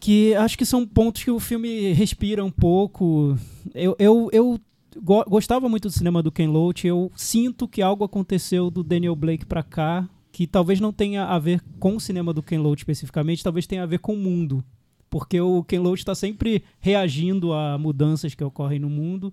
Que 0.00 0.34
acho 0.34 0.56
que 0.56 0.64
são 0.64 0.86
pontos 0.86 1.22
que 1.22 1.30
o 1.30 1.38
filme 1.40 1.92
respira 1.92 2.44
um 2.44 2.50
pouco. 2.50 3.36
Eu, 3.74 3.94
eu, 3.98 4.28
eu 4.32 4.58
go- 5.02 5.24
gostava 5.28 5.68
muito 5.68 5.88
do 5.88 5.92
cinema 5.92 6.22
do 6.22 6.30
Ken 6.32 6.46
Loach, 6.48 6.86
eu 6.86 7.10
sinto 7.14 7.66
que 7.68 7.82
algo 7.82 8.04
aconteceu 8.04 8.70
do 8.70 8.82
Daniel 8.82 9.14
Blake 9.16 9.46
pra 9.46 9.62
cá, 9.62 10.08
que 10.32 10.46
talvez 10.46 10.78
não 10.80 10.92
tenha 10.92 11.24
a 11.24 11.38
ver 11.38 11.62
com 11.78 11.96
o 11.96 12.00
cinema 12.00 12.32
do 12.32 12.42
Ken 12.42 12.58
Loach 12.58 12.80
especificamente, 12.80 13.42
talvez 13.42 13.66
tenha 13.66 13.82
a 13.82 13.86
ver 13.86 13.98
com 13.98 14.14
o 14.14 14.18
mundo. 14.18 14.62
Porque 15.10 15.40
o 15.40 15.64
Ken 15.64 15.78
Loach 15.78 16.00
está 16.00 16.14
sempre 16.14 16.62
reagindo 16.80 17.52
a 17.52 17.78
mudanças 17.78 18.34
que 18.34 18.44
ocorrem 18.44 18.78
no 18.78 18.90
mundo. 18.90 19.32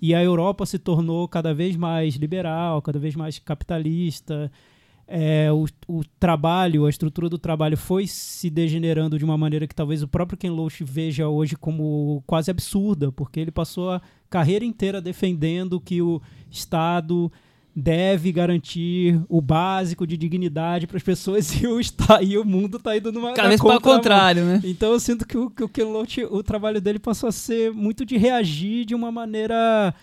E 0.00 0.14
a 0.14 0.22
Europa 0.24 0.64
se 0.66 0.78
tornou 0.78 1.28
cada 1.28 1.52
vez 1.54 1.76
mais 1.76 2.14
liberal, 2.14 2.80
cada 2.82 2.98
vez 2.98 3.14
mais 3.14 3.38
capitalista. 3.38 4.50
É, 5.06 5.50
o, 5.52 5.66
o 5.88 6.02
trabalho, 6.18 6.86
a 6.86 6.90
estrutura 6.90 7.28
do 7.28 7.38
trabalho 7.38 7.76
foi 7.76 8.06
se 8.06 8.48
degenerando 8.48 9.18
de 9.18 9.24
uma 9.24 9.36
maneira 9.36 9.66
que 9.66 9.74
talvez 9.74 10.02
o 10.02 10.08
próprio 10.08 10.38
Ken 10.38 10.50
Loach 10.50 10.82
veja 10.84 11.28
hoje 11.28 11.56
como 11.56 12.22
quase 12.26 12.50
absurda, 12.50 13.12
porque 13.12 13.40
ele 13.40 13.50
passou 13.50 13.90
a 13.90 14.00
carreira 14.30 14.64
inteira 14.64 15.00
defendendo 15.00 15.80
que 15.80 16.00
o 16.00 16.20
Estado 16.50 17.30
deve 17.74 18.30
garantir 18.32 19.20
o 19.28 19.40
básico 19.40 20.06
de 20.06 20.16
dignidade 20.16 20.86
para 20.86 20.98
as 20.98 21.02
pessoas 21.02 21.50
e 21.60 21.66
o, 21.66 21.80
está, 21.80 22.22
e 22.22 22.36
o 22.36 22.44
mundo 22.44 22.76
está 22.76 22.96
indo 22.96 23.10
numa 23.10 23.32
Cada 23.32 23.48
vez 23.48 23.60
para 23.60 23.76
o 23.76 23.80
contrário, 23.80 24.44
né? 24.44 24.60
Então 24.64 24.92
eu 24.92 25.00
sinto 25.00 25.26
que 25.26 25.36
o, 25.36 25.50
que 25.50 25.64
o 25.64 25.68
Ken 25.68 25.84
Loach, 25.84 26.24
o 26.24 26.42
trabalho 26.42 26.80
dele 26.80 26.98
passou 26.98 27.28
a 27.28 27.32
ser 27.32 27.72
muito 27.72 28.04
de 28.04 28.16
reagir 28.16 28.84
de 28.84 28.94
uma 28.94 29.10
maneira 29.10 29.94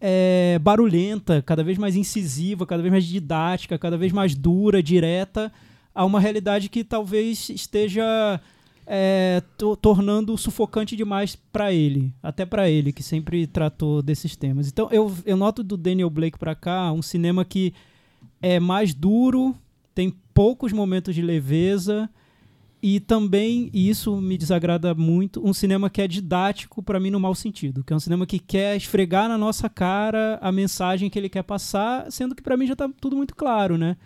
é, 0.00 0.58
barulhenta, 0.60 1.42
cada 1.42 1.62
vez 1.62 1.76
mais 1.76 1.94
incisiva, 1.94 2.66
cada 2.66 2.82
vez 2.82 2.90
mais 2.90 3.04
didática, 3.04 3.78
cada 3.78 3.96
vez 3.96 4.12
mais 4.12 4.34
dura, 4.34 4.82
direta, 4.82 5.52
a 5.94 6.04
uma 6.04 6.18
realidade 6.20 6.68
que 6.68 6.82
talvez 6.82 7.50
esteja 7.50 8.40
é, 8.86 9.42
to- 9.58 9.76
tornando 9.76 10.36
sufocante 10.38 10.96
demais 10.96 11.36
para 11.36 11.72
ele, 11.72 12.12
até 12.22 12.46
para 12.46 12.70
ele 12.70 12.92
que 12.92 13.02
sempre 13.02 13.46
tratou 13.46 14.00
desses 14.00 14.34
temas. 14.36 14.68
Então 14.68 14.88
eu, 14.90 15.14
eu 15.26 15.36
noto 15.36 15.62
do 15.62 15.76
Daniel 15.76 16.10
Blake 16.10 16.38
para 16.38 16.54
cá 16.54 16.90
um 16.92 17.02
cinema 17.02 17.44
que 17.44 17.74
é 18.40 18.58
mais 18.58 18.94
duro, 18.94 19.54
tem 19.94 20.14
poucos 20.32 20.72
momentos 20.72 21.14
de 21.14 21.20
leveza 21.22 22.08
e 22.82 22.98
também, 22.98 23.70
e 23.72 23.88
isso 23.90 24.20
me 24.20 24.38
desagrada 24.38 24.94
muito, 24.94 25.46
um 25.46 25.52
cinema 25.52 25.90
que 25.90 26.00
é 26.00 26.08
didático 26.08 26.82
para 26.82 26.98
mim 26.98 27.10
no 27.10 27.20
mau 27.20 27.34
sentido, 27.34 27.84
que 27.84 27.92
é 27.92 27.96
um 27.96 28.00
cinema 28.00 28.26
que 28.26 28.38
quer 28.38 28.76
esfregar 28.76 29.28
na 29.28 29.36
nossa 29.36 29.68
cara 29.68 30.38
a 30.40 30.50
mensagem 30.50 31.10
que 31.10 31.18
ele 31.18 31.28
quer 31.28 31.42
passar, 31.42 32.10
sendo 32.10 32.34
que 32.34 32.42
para 32.42 32.56
mim 32.56 32.66
já 32.66 32.74
tá 32.74 32.90
tudo 33.00 33.16
muito 33.16 33.34
claro, 33.34 33.76
né? 33.76 33.96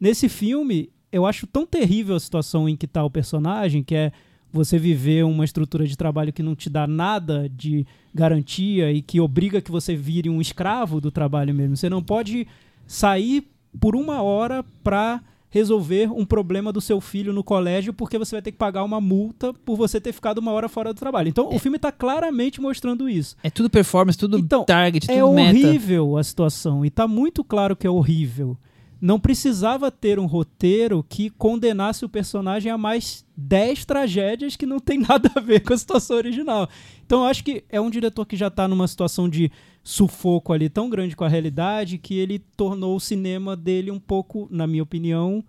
Nesse 0.00 0.28
filme, 0.28 0.90
eu 1.12 1.24
acho 1.24 1.46
tão 1.46 1.64
terrível 1.64 2.16
a 2.16 2.20
situação 2.20 2.68
em 2.68 2.76
que 2.76 2.88
tá 2.88 3.04
o 3.04 3.10
personagem, 3.10 3.84
que 3.84 3.94
é 3.94 4.12
você 4.52 4.78
viver 4.78 5.24
uma 5.24 5.44
estrutura 5.44 5.86
de 5.86 5.96
trabalho 5.96 6.32
que 6.32 6.42
não 6.42 6.54
te 6.54 6.70
dá 6.70 6.86
nada 6.86 7.48
de 7.48 7.86
garantia 8.12 8.92
e 8.92 9.02
que 9.02 9.20
obriga 9.20 9.60
que 9.60 9.70
você 9.70 9.96
vire 9.96 10.30
um 10.30 10.40
escravo 10.40 11.00
do 11.00 11.10
trabalho 11.10 11.54
mesmo. 11.54 11.76
Você 11.76 11.88
não 11.88 12.02
pode 12.02 12.46
sair 12.86 13.48
por 13.80 13.96
uma 13.96 14.22
hora 14.22 14.64
para 14.82 15.20
resolver 15.54 16.10
um 16.12 16.24
problema 16.24 16.72
do 16.72 16.80
seu 16.80 17.00
filho 17.00 17.32
no 17.32 17.44
colégio 17.44 17.92
porque 17.94 18.18
você 18.18 18.34
vai 18.34 18.42
ter 18.42 18.50
que 18.50 18.58
pagar 18.58 18.82
uma 18.82 19.00
multa 19.00 19.54
por 19.64 19.76
você 19.76 20.00
ter 20.00 20.12
ficado 20.12 20.38
uma 20.38 20.50
hora 20.50 20.68
fora 20.68 20.92
do 20.92 20.98
trabalho. 20.98 21.28
Então, 21.28 21.48
o 21.54 21.60
filme 21.60 21.76
está 21.76 21.92
claramente 21.92 22.60
mostrando 22.60 23.08
isso. 23.08 23.36
É 23.40 23.48
tudo 23.48 23.70
performance, 23.70 24.18
tudo 24.18 24.36
Então, 24.36 24.64
target, 24.64 25.06
tudo 25.06 25.16
É 25.16 25.32
meta. 25.32 25.56
horrível 25.56 26.16
a 26.18 26.24
situação 26.24 26.84
e 26.84 26.90
tá 26.90 27.06
muito 27.06 27.44
claro 27.44 27.76
que 27.76 27.86
é 27.86 27.90
horrível. 27.90 28.56
Não 29.04 29.20
precisava 29.20 29.90
ter 29.90 30.18
um 30.18 30.24
roteiro 30.24 31.04
que 31.06 31.28
condenasse 31.28 32.06
o 32.06 32.08
personagem 32.08 32.72
a 32.72 32.78
mais 32.78 33.22
10 33.36 33.84
tragédias 33.84 34.56
que 34.56 34.64
não 34.64 34.80
tem 34.80 34.96
nada 35.06 35.30
a 35.34 35.40
ver 35.40 35.60
com 35.60 35.74
a 35.74 35.76
situação 35.76 36.16
original. 36.16 36.66
Então 37.04 37.22
acho 37.26 37.44
que 37.44 37.62
é 37.68 37.78
um 37.78 37.90
diretor 37.90 38.24
que 38.24 38.34
já 38.34 38.48
tá 38.48 38.66
numa 38.66 38.88
situação 38.88 39.28
de 39.28 39.52
sufoco 39.82 40.54
ali 40.54 40.70
tão 40.70 40.88
grande 40.88 41.14
com 41.14 41.22
a 41.22 41.28
realidade 41.28 41.98
que 41.98 42.14
ele 42.14 42.38
tornou 42.56 42.96
o 42.96 43.00
cinema 43.00 43.54
dele 43.54 43.90
um 43.90 44.00
pouco, 44.00 44.48
na 44.50 44.66
minha 44.66 44.82
opinião, 44.82 45.44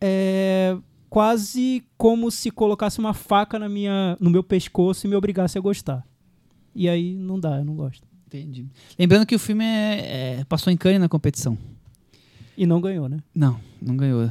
é, 0.00 0.76
quase 1.08 1.84
como 1.96 2.28
se 2.28 2.50
colocasse 2.50 2.98
uma 2.98 3.14
faca 3.14 3.56
na 3.56 3.68
minha, 3.68 4.16
no 4.18 4.30
meu 4.30 4.42
pescoço 4.42 5.06
e 5.06 5.08
me 5.08 5.14
obrigasse 5.14 5.56
a 5.56 5.60
gostar. 5.60 6.04
E 6.74 6.88
aí 6.88 7.14
não 7.14 7.38
dá, 7.38 7.58
eu 7.58 7.64
não 7.64 7.76
gosto. 7.76 8.04
Entendi. 8.26 8.66
Lembrando 8.98 9.26
que 9.26 9.36
o 9.36 9.38
filme 9.38 9.64
é- 9.64 10.38
é- 10.40 10.44
passou 10.48 10.72
em 10.72 10.76
Cannes 10.76 11.00
na 11.00 11.08
competição. 11.08 11.56
E 12.60 12.66
não 12.66 12.78
ganhou, 12.78 13.08
né? 13.08 13.16
Não, 13.34 13.58
não 13.80 13.96
ganhou. 13.96 14.30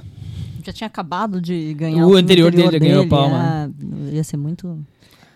Já 0.63 0.71
tinha 0.71 0.85
acabado 0.85 1.41
de 1.41 1.73
ganhar. 1.73 2.05
O 2.05 2.09
filme 2.09 2.21
anterior 2.21 2.51
dele 2.51 2.71
já 2.71 2.77
ganhou 2.77 3.07
palma. 3.07 3.37
ah, 3.41 3.69
ia 4.11 4.23
ser 4.23 4.37
muito. 4.37 4.85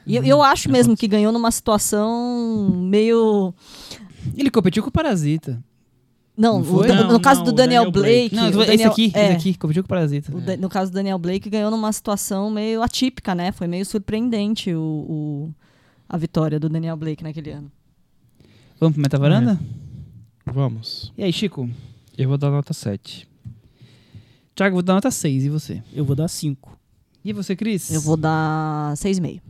E 0.05 0.15
eu, 0.15 0.23
eu 0.23 0.43
acho 0.43 0.69
mesmo 0.69 0.95
que 0.95 1.07
ganhou 1.07 1.31
numa 1.31 1.49
situação 1.49 2.69
meio. 2.75 3.51
Ele 4.37 4.51
competiu 4.51 4.83
com 4.83 4.89
o 4.89 4.91
Parasita. 4.91 5.59
Não, 6.37 6.59
Não 6.61 6.75
o 6.75 6.85
Não, 6.85 7.11
no 7.13 7.19
caso 7.19 7.39
não, 7.39 7.45
do 7.45 7.49
o 7.49 7.53
Daniel, 7.55 7.85
Daniel 7.85 7.91
Blake. 7.91 8.29
Blake. 8.29 8.35
Não, 8.35 8.43
o 8.59 8.61
esse 8.61 8.71
Daniel- 8.71 8.91
aqui, 8.91 9.11
é, 9.15 9.23
esse 9.25 9.31
aqui, 9.33 9.57
competiu 9.57 9.81
com 9.81 9.87
o 9.87 9.89
Parasita. 9.89 10.35
o 10.35 10.39
Da- 10.41 10.57
no 10.57 10.69
caso 10.69 10.91
do 10.91 10.93
Daniel 10.95 11.17
Blake 11.17 11.49
ganhou 11.49 11.71
numa 11.71 11.91
situação 11.91 12.51
meio 12.51 12.83
atípica, 12.83 13.33
né? 13.33 13.51
Foi 13.51 13.65
meio 13.67 13.85
surpreendente 13.87 14.71
o, 14.73 14.79
o- 14.79 15.53
a 16.07 16.15
vitória 16.17 16.59
do 16.59 16.69
Daniel 16.69 16.95
Blake 16.97 17.23
naquele 17.23 17.49
ano. 17.49 17.71
Vamos 18.79 18.93
pro 18.93 19.01
Metavaranda? 19.01 19.59
Vamos. 20.45 21.11
E 21.17 21.23
aí, 21.23 21.33
Chico? 21.33 21.67
Eu 22.17 22.29
vou 22.29 22.37
dar 22.37 22.51
nota 22.51 22.73
7. 22.73 23.27
Thiago, 24.55 24.75
vou 24.75 24.83
dar 24.83 24.93
nota 24.93 25.09
6. 25.09 25.45
E 25.45 25.49
você? 25.49 25.83
Eu 25.93 26.05
vou 26.05 26.15
dar 26.15 26.27
5. 26.27 26.77
E 27.25 27.33
você, 27.33 27.55
Cris? 27.55 27.91
Eu 27.91 28.01
vou 28.01 28.17
dar 28.17 28.93
6,5. 28.95 29.41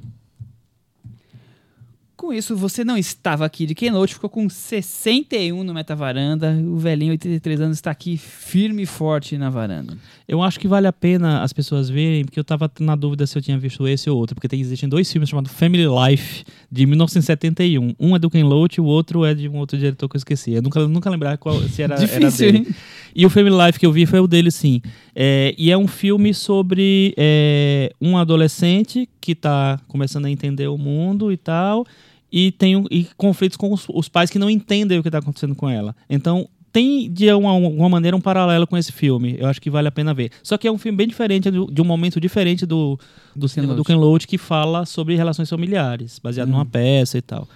Com 2.23 2.31
isso, 2.31 2.55
você 2.55 2.85
não 2.85 2.97
estava 2.97 3.43
aqui 3.43 3.65
de 3.65 3.75
Keynote, 3.75 4.13
ficou 4.13 4.29
com 4.29 4.47
61 4.47 5.61
no 5.61 5.73
Metavaranda. 5.73 6.57
O 6.65 6.77
velhinho, 6.77 7.11
83 7.11 7.59
anos, 7.59 7.77
está 7.79 7.91
aqui 7.91 8.15
firme 8.15 8.83
e 8.83 8.85
forte 8.85 9.37
na 9.37 9.49
varanda. 9.49 9.97
Eu 10.25 10.41
acho 10.41 10.57
que 10.57 10.65
vale 10.65 10.87
a 10.87 10.93
pena 10.93 11.43
as 11.43 11.51
pessoas 11.51 11.89
verem, 11.89 12.23
porque 12.23 12.39
eu 12.39 12.43
tava 12.45 12.71
na 12.79 12.95
dúvida 12.95 13.27
se 13.27 13.37
eu 13.37 13.41
tinha 13.41 13.57
visto 13.59 13.85
esse 13.89 14.09
ou 14.09 14.17
outro, 14.17 14.35
porque 14.35 14.47
tem, 14.47 14.61
existem 14.61 14.87
dois 14.87 15.11
filmes 15.11 15.27
chamados 15.27 15.51
Family 15.51 15.83
Life, 15.83 16.45
de 16.71 16.85
1971. 16.85 17.93
Um 17.99 18.15
é 18.15 18.19
do 18.19 18.29
Ken 18.29 18.43
Loach, 18.45 18.79
o 18.79 18.85
outro 18.85 19.25
é 19.25 19.33
de 19.33 19.49
um 19.49 19.57
outro 19.57 19.77
diretor 19.77 20.07
que 20.07 20.15
eu 20.15 20.19
esqueci. 20.19 20.53
Eu 20.53 20.61
nunca, 20.61 20.87
nunca 20.87 21.09
lembrar 21.09 21.37
qual, 21.37 21.59
se 21.63 21.81
era, 21.81 21.95
era 21.95 22.05
Difícil, 22.05 22.53
dele. 22.53 22.57
hein? 22.59 22.75
E 23.13 23.25
o 23.25 23.29
Family 23.29 23.65
Life 23.65 23.77
que 23.77 23.85
eu 23.85 23.91
vi 23.91 24.05
foi 24.05 24.21
o 24.21 24.27
dele, 24.27 24.49
sim. 24.49 24.81
É, 25.13 25.53
e 25.57 25.69
é 25.69 25.77
um 25.77 25.89
filme 25.89 26.33
sobre 26.33 27.13
é, 27.17 27.93
um 27.99 28.17
adolescente 28.17 29.09
que 29.19 29.33
está 29.33 29.77
começando 29.89 30.23
a 30.25 30.29
entender 30.29 30.67
o 30.67 30.77
mundo 30.77 31.29
e 31.29 31.37
tal, 31.37 31.85
e 32.33 32.51
tem 32.51 32.83
e 32.89 33.07
conflitos 33.15 33.55
com 33.55 33.71
os, 33.71 33.85
os 33.87 34.09
pais 34.09 34.31
que 34.31 34.39
não 34.39 34.49
entendem 34.49 34.97
o 34.97 35.03
que 35.03 35.07
está 35.09 35.19
acontecendo 35.19 35.53
com 35.53 35.69
ela. 35.69 35.95
Então, 36.09 36.49
tem 36.71 37.07
de 37.13 37.31
uma- 37.31 37.51
alguma 37.51 37.87
maneira 37.87 38.17
um 38.17 38.19
paralelo 38.19 38.65
com 38.65 38.75
esse 38.75 38.91
filme. 38.91 39.35
Eu 39.37 39.45
acho 39.45 39.61
que 39.61 39.69
vale 39.69 39.87
a 39.87 39.91
pena 39.91 40.11
ver. 40.11 40.31
Só 40.41 40.57
que 40.57 40.67
é 40.67 40.71
um 40.71 40.77
filme 40.79 40.97
bem 40.97 41.07
diferente, 41.07 41.51
do- 41.51 41.71
de 41.71 41.79
um 41.79 41.85
momento 41.85 42.19
diferente 42.19 42.65
do, 42.65 42.99
do 43.35 43.47
cinema 43.47 43.73
do 43.73 43.77
Loach. 43.77 43.87
Ken 43.87 43.95
Loach, 43.95 44.27
que 44.27 44.39
fala 44.39 44.83
sobre 44.83 45.15
relações 45.15 45.47
familiares, 45.47 46.17
baseado 46.17 46.49
numa 46.49 46.65
peça 46.65 47.15
e 47.19 47.21
tal. 47.21 47.47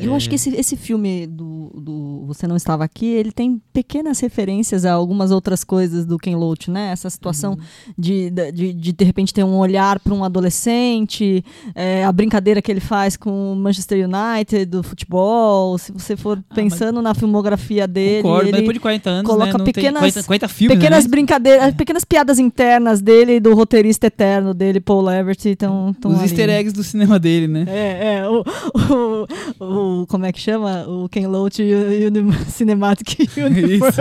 Eu 0.00 0.12
É. 0.12 0.16
acho 0.16 0.28
que 0.28 0.34
esse, 0.36 0.54
esse 0.54 0.76
filme 0.76 1.26
do, 1.26 1.70
do 1.74 2.24
Você 2.26 2.46
Não 2.46 2.56
Estava 2.56 2.84
Aqui, 2.84 3.06
ele 3.06 3.32
tem 3.32 3.60
pequenas 3.72 4.20
referências 4.20 4.84
a 4.84 4.92
algumas 4.92 5.30
outras 5.30 5.64
coisas 5.64 6.04
do 6.06 6.16
Ken 6.18 6.36
Loach, 6.36 6.70
né? 6.70 6.90
Essa 6.92 7.10
situação 7.10 7.58
de, 7.96 8.30
de, 8.30 8.52
de, 8.52 8.72
de, 8.72 8.92
de 8.92 9.04
repente 9.04 9.32
ter 9.34 9.44
um 9.44 9.56
olhar 9.56 9.98
para 10.00 10.14
um 10.14 10.22
adolescente, 10.24 11.44
é, 11.74 12.04
a 12.04 12.12
brincadeira 12.12 12.60
que 12.62 12.70
ele 12.70 12.80
faz 12.80 13.16
com 13.16 13.52
o 13.52 13.56
Manchester 13.56 14.06
United, 14.08 14.66
do 14.66 14.82
futebol. 14.82 15.76
Se 15.78 15.92
você 15.92 16.16
for 16.16 16.42
pensando 16.54 17.00
na 17.02 17.14
filmografia 17.14 17.86
dele, 17.86 18.22
Concordo, 18.22 18.48
ele 18.48 18.56
depois 18.58 18.74
de 18.74 18.80
40 18.80 19.10
anos, 19.10 19.30
coloca 19.30 19.58
né? 19.58 19.64
Pequenas- 19.64 19.98
40, 20.00 20.22
40 20.24 20.48
filmes, 20.48 20.76
pequenas 20.78 21.04
né? 21.04 21.10
brincadeiras, 21.10 21.74
pequenas 21.74 22.04
piadas 22.04 22.38
internas 22.38 23.00
dele 23.00 23.36
e 23.36 23.40
do 23.40 23.54
roteirista 23.54 24.06
eterno 24.06 24.54
dele, 24.54 24.80
Paul 24.80 25.02
Leverty, 25.02 25.50
estão 25.50 25.94
Os 26.04 26.22
easter 26.22 26.48
eggs 26.50 26.72
do 26.74 26.82
cinema 26.84 27.18
dele, 27.18 27.48
né? 27.48 27.64
é, 27.68 28.14
é, 28.18 28.28
o, 28.28 28.44
o, 28.74 29.64
o- 29.64 29.87
Como 30.08 30.24
é 30.26 30.32
que 30.32 30.40
chama? 30.40 30.86
O 30.88 31.08
Ken 31.08 31.26
Loach 31.26 31.60
Uni- 31.62 32.32
Cinematic 32.50 33.18
Universe. 33.36 34.00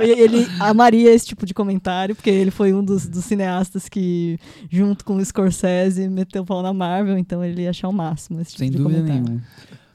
ele, 0.00 0.20
ele 0.20 0.46
amaria 0.60 1.12
esse 1.12 1.26
tipo 1.26 1.44
de 1.46 1.54
comentário, 1.54 2.14
porque 2.14 2.30
ele 2.30 2.50
foi 2.50 2.72
um 2.72 2.82
dos, 2.84 3.06
dos 3.08 3.24
cineastas 3.24 3.88
que, 3.88 4.38
junto 4.70 5.04
com 5.04 5.16
o 5.16 5.24
Scorsese, 5.24 6.08
meteu 6.08 6.42
o 6.42 6.46
pau 6.46 6.62
na 6.62 6.72
Marvel, 6.72 7.18
então 7.18 7.44
ele 7.44 7.62
ia 7.62 7.70
achar 7.70 7.88
o 7.88 7.92
máximo 7.92 8.40
esse 8.40 8.50
tipo 8.52 8.58
Sem 8.60 8.70
de 8.70 8.76
dúvida 8.78 9.00
comentário. 9.00 9.22
nenhuma. 9.24 9.42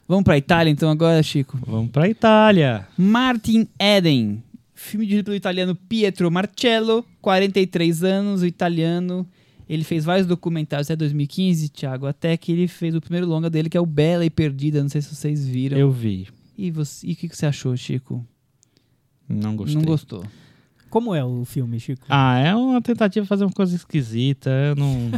Vamos 0.08 0.24
pra 0.24 0.38
Itália 0.38 0.70
então 0.72 0.90
agora, 0.90 1.22
Chico. 1.24 1.58
Vamos 1.66 1.90
pra 1.92 2.08
Itália. 2.10 2.86
Martin 2.98 3.68
Eden. 3.80 4.44
Filme 4.76 5.06
dirigido 5.06 5.26
pelo 5.26 5.38
italiano 5.38 5.76
Pietro 5.76 6.30
Marcello, 6.32 7.06
43 7.22 8.04
anos, 8.04 8.42
o 8.42 8.46
italiano. 8.46 9.28
Ele 9.72 9.86
fez 9.86 10.04
vários 10.04 10.28
documentários 10.28 10.92
até 10.92 10.98
2015, 10.98 11.70
Thiago, 11.70 12.06
até 12.06 12.36
que 12.36 12.52
ele 12.52 12.68
fez 12.68 12.94
o 12.94 13.00
primeiro 13.00 13.26
longa 13.26 13.50
dele, 13.50 13.70
que 13.70 13.78
é 13.78 13.80
o 13.80 13.86
Bela 13.86 14.26
e 14.26 14.30
Perdida. 14.30 14.82
Não 14.82 14.90
sei 14.90 15.02
se 15.02 15.16
vocês 15.16 15.48
viram. 15.48 15.78
Eu 15.78 15.90
vi. 15.90 16.28
E, 16.58 16.70
você, 16.70 17.08
e 17.08 17.14
o 17.14 17.16
que, 17.16 17.30
você 17.30 17.46
achou, 17.46 17.76
Chico? 17.78 18.22
Não 19.30 19.56
gostei. 19.56 19.78
Não 19.78 19.86
gostou. 19.86 20.26
Como 20.90 21.16
é 21.16 21.24
o 21.24 21.46
filme, 21.46 21.80
Chico? 21.80 22.06
Ah, 22.10 22.38
é 22.38 22.54
uma 22.54 22.82
tentativa 22.82 23.24
de 23.24 23.30
fazer 23.30 23.46
uma 23.46 23.54
coisa 23.54 23.74
esquisita. 23.74 24.50
Eu 24.50 24.76
não. 24.76 25.10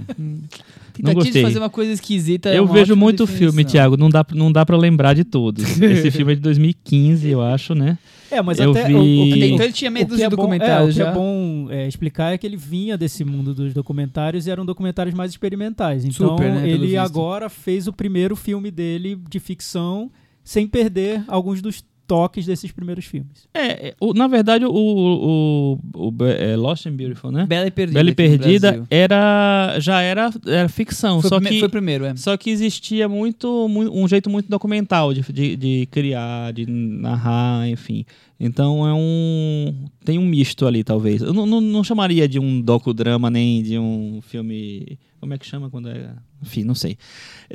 Tentativa 0.93 1.09
de 1.09 1.13
gostei. 1.15 1.41
fazer 1.41 1.57
uma 1.57 1.71
coisa 1.71 1.91
esquisita. 1.91 2.49
é 2.49 2.59
eu 2.59 2.65
uma 2.65 2.73
vejo 2.73 2.93
ótima 2.93 3.03
muito 3.03 3.25
definição. 3.25 3.51
filme, 3.51 3.65
Thiago. 3.65 3.97
Não 3.97 4.07
dá, 4.11 4.23
não 4.35 4.51
dá 4.51 4.63
pra 4.63 4.77
lembrar 4.77 5.15
de 5.15 5.23
todos. 5.23 5.63
Esse 5.81 6.11
filme 6.11 6.33
é 6.33 6.35
de 6.35 6.41
2015, 6.41 7.27
eu 7.27 7.41
acho, 7.41 7.73
né? 7.73 7.97
É, 8.33 8.41
mas 8.41 8.59
Eu 8.59 8.71
até 8.71 8.85
vi- 8.87 8.95
o, 8.95 8.99
o 8.99 9.03
que, 9.33 9.45
Então 9.45 9.65
ele 9.65 9.73
tinha 9.73 9.89
o 9.91 9.93
medo 9.93 10.09
que 10.11 10.15
de 10.17 10.23
é 10.23 10.29
bom, 10.29 10.33
é, 10.33 10.35
o 10.35 10.37
documentários 10.37 10.95
que 10.95 11.01
é 11.01 11.11
bom 11.11 11.67
é, 11.69 11.87
explicar 11.87 12.33
é 12.33 12.37
que 12.37 12.47
ele 12.47 12.57
vinha 12.57 12.97
desse 12.97 13.23
mundo 13.23 13.53
dos 13.53 13.73
documentários 13.73 14.47
e 14.47 14.51
eram 14.51 14.65
documentários 14.65 15.13
mais 15.15 15.31
experimentais. 15.31 16.03
Então 16.03 16.29
Super, 16.29 16.51
né, 16.53 16.69
ele 16.69 16.87
visto. 16.87 16.97
agora 16.99 17.49
fez 17.49 17.87
o 17.87 17.93
primeiro 17.93 18.35
filme 18.35 18.71
dele 18.71 19.17
de 19.29 19.39
ficção 19.39 20.11
sem 20.43 20.67
perder 20.67 21.23
alguns 21.27 21.61
dos 21.61 21.83
toques 22.13 22.45
desses 22.45 22.71
primeiros 22.71 23.05
filmes. 23.05 23.47
É, 23.53 23.87
é, 23.89 23.95
o- 23.99 24.13
na 24.13 24.27
verdade, 24.27 24.65
o, 24.65 24.71
o, 24.71 25.79
o, 25.95 26.09
o 26.09 26.25
é, 26.25 26.55
Lost 26.55 26.85
and 26.85 26.91
Beautiful, 26.95 27.31
né? 27.31 27.45
Bela 27.47 27.65
e 27.65 27.71
Perdida. 27.71 27.99
Bela 27.99 28.09
e 28.11 28.13
Perdida 28.15 28.83
era 28.89 29.77
já 29.79 29.99
era, 30.01 30.29
era 30.45 30.69
ficção, 30.69 31.19
Foi, 31.21 31.29
só 31.29 31.37
prime- 31.39 31.49
que 31.55 31.59
foi 31.59 31.69
primeiro, 31.69 32.05
é. 32.05 32.15
só 32.15 32.37
que 32.37 32.51
existia 32.51 33.09
muito, 33.09 33.67
mu- 33.67 33.89
um 34.03 34.07
jeito 34.07 34.29
muito 34.29 34.47
documental 34.47 35.11
de, 35.13 35.21
de, 35.33 35.55
de 35.55 35.87
criar, 35.89 36.53
de 36.53 36.67
narrar, 36.67 37.67
enfim. 37.67 38.05
Então 38.39 38.85
é 38.87 38.93
um 38.93 39.73
tem 40.05 40.19
um 40.19 40.25
misto 40.25 40.67
ali 40.67 40.83
talvez. 40.83 41.21
Eu 41.21 41.33
não, 41.33 41.45
não, 41.45 41.61
não 41.61 41.83
chamaria 41.83 42.27
de 42.27 42.39
um 42.39 42.61
docudrama 42.61 43.29
nem 43.29 43.63
de 43.63 43.79
um 43.79 44.19
filme 44.21 44.99
como 45.19 45.33
é 45.33 45.37
que 45.37 45.45
chama 45.45 45.69
quando 45.69 45.87
é, 45.89 46.09
enfim, 46.43 46.63
não 46.63 46.75
sei. 46.75 46.97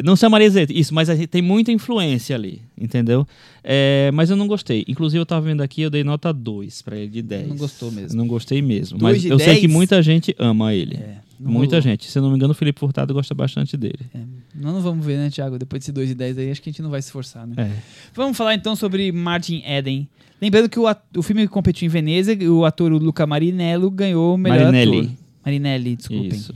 Não 0.02 0.16
chamaria 0.16 0.48
isso, 0.70 0.94
mas 0.94 1.08
tem 1.30 1.42
muita 1.42 1.70
influência 1.72 2.34
ali, 2.36 2.62
entendeu? 2.76 3.26
É, 3.62 4.10
mas 4.14 4.30
eu 4.30 4.36
não 4.36 4.46
gostei. 4.46 4.84
Inclusive 4.88 5.20
eu 5.20 5.26
tava 5.26 5.42
vendo 5.46 5.60
aqui, 5.62 5.82
eu 5.82 5.90
dei 5.90 6.02
nota 6.04 6.32
2 6.32 6.82
pra 6.82 6.96
ele 6.96 7.08
de 7.08 7.22
10. 7.22 7.48
Não 7.48 7.56
gostou 7.56 7.90
mesmo. 7.92 8.16
Não 8.16 8.26
gostei 8.26 8.62
mesmo. 8.62 8.98
Dois 8.98 9.22
Mas 9.22 9.30
eu 9.30 9.38
sei 9.38 9.56
que 9.56 9.62
10? 9.62 9.72
muita 9.72 10.02
gente 10.02 10.34
ama 10.38 10.74
ele. 10.74 10.96
É, 10.96 11.18
Muita 11.40 11.76
rolou. 11.76 11.80
gente. 11.82 12.10
Se 12.10 12.18
eu 12.18 12.22
não 12.22 12.30
me 12.30 12.36
engano, 12.36 12.52
o 12.52 12.54
Felipe 12.54 12.80
Furtado 12.80 13.12
gosta 13.14 13.34
bastante 13.34 13.76
dele. 13.76 14.00
É, 14.14 14.18
nós 14.54 14.74
não 14.74 14.80
vamos 14.80 15.04
ver, 15.04 15.16
né, 15.18 15.30
Thiago? 15.30 15.58
Depois 15.58 15.80
desse 15.80 15.92
2 15.92 16.10
e 16.10 16.14
10 16.14 16.38
aí, 16.38 16.50
acho 16.50 16.60
que 16.62 16.68
a 16.68 16.72
gente 16.72 16.82
não 16.82 16.90
vai 16.90 17.00
se 17.02 17.08
esforçar, 17.08 17.46
né? 17.46 17.54
É. 17.56 17.70
Vamos 18.14 18.36
falar 18.36 18.54
então 18.54 18.74
sobre 18.74 19.10
Martin 19.12 19.62
Eden. 19.66 20.08
Lembrando 20.40 20.68
que 20.68 20.78
o, 20.78 20.84
o 21.16 21.22
filme 21.22 21.46
competiu 21.48 21.86
em 21.86 21.88
Veneza 21.88 22.32
o 22.48 22.64
ator 22.64 22.92
Luca 22.92 23.26
Marinello 23.26 23.90
ganhou 23.90 24.34
o 24.34 24.38
melhor 24.38 24.72
Marinelli. 24.72 24.98
ator. 25.00 25.10
Marinelli, 25.44 25.96
desculpem. 25.96 26.28
Isso. 26.28 26.54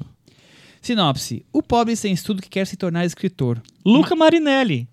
Sinopse. 0.83 1.47
O 1.53 1.63
pobre 1.63 1.95
sem 1.97 2.13
estudo 2.13 2.43
que 2.43 2.49
quer 2.51 2.67
se 2.67 2.77
tornar 2.77 3.07
escritor. 3.07 3.63
Luca 3.87 4.15
Marinelli. 4.17 4.89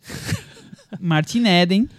Martin 1.00 1.46
Eden 1.46 1.90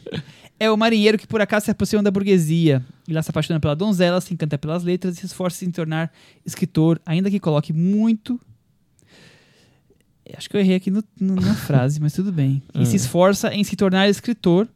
é 0.59 0.70
o 0.70 0.76
marinheiro 0.76 1.18
que 1.18 1.26
por 1.26 1.41
acaso 1.41 1.64
se 1.66 1.70
aproxima 1.70 2.03
da 2.03 2.11
burguesia. 2.11 2.84
Ele 3.07 3.14
lá 3.16 3.22
se 3.22 3.30
apaixona 3.30 3.59
pela 3.61 3.74
donzela, 3.74 4.20
se 4.20 4.32
encanta 4.32 4.57
pelas 4.57 4.82
letras 4.84 5.16
e 5.16 5.20
se 5.20 5.26
esforça 5.26 5.64
em 5.64 5.68
se 5.68 5.72
tornar 5.72 6.12
escritor, 6.47 7.01
ainda 7.05 7.30
que 7.30 7.41
coloque 7.41 7.72
muito. 7.72 8.41
Acho 10.36 10.49
que 10.49 10.57
eu 10.57 10.61
errei 10.61 10.76
aqui 10.76 10.91
no- 10.91 11.03
no- 11.20 11.34
na 11.34 11.55
frase, 11.57 12.01
mas 12.01 12.12
tudo 12.12 12.30
bem. 12.30 12.62
E 12.74 12.86
se 12.86 12.93
Ah. 12.93 12.97
esforça 12.97 13.53
em 13.55 13.64
se 13.64 13.74
tornar 13.74 14.09
escritor, 14.09 14.68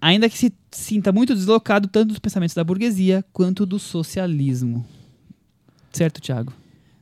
ainda 0.00 0.28
que 0.28 0.36
se 0.36 0.52
sinta 0.70 1.10
muito 1.10 1.34
deslocado 1.34 1.88
tanto 1.88 2.08
dos 2.08 2.18
pensamentos 2.18 2.54
da 2.54 2.62
burguesia 2.64 3.24
quanto 3.32 3.64
do 3.64 3.78
socialismo. 3.78 4.86
Certo, 5.92 6.20
Thiago? 6.20 6.52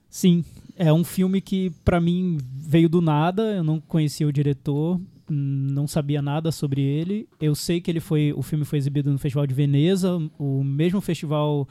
Sim, 0.08 0.44
é 0.76 0.92
um 0.92 1.02
filme 1.04 1.40
que 1.40 1.70
pra 1.84 2.00
mim 2.00 2.38
veio 2.54 2.88
do 2.88 3.00
nada, 3.00 3.42
eu 3.56 3.64
não 3.64 3.80
conhecia 3.80 4.26
o 4.26 4.32
diretor, 4.32 5.00
não 5.28 5.86
sabia 5.86 6.20
nada 6.22 6.52
sobre 6.52 6.80
ele. 6.82 7.28
Eu 7.40 7.54
sei 7.54 7.80
que 7.80 7.90
ele 7.90 8.00
foi, 8.00 8.32
o 8.36 8.42
filme 8.42 8.64
foi 8.64 8.78
exibido 8.78 9.10
no 9.10 9.18
Festival 9.18 9.46
de 9.46 9.54
Veneza, 9.54 10.20
o 10.38 10.62
mesmo 10.62 11.00
festival 11.00 11.66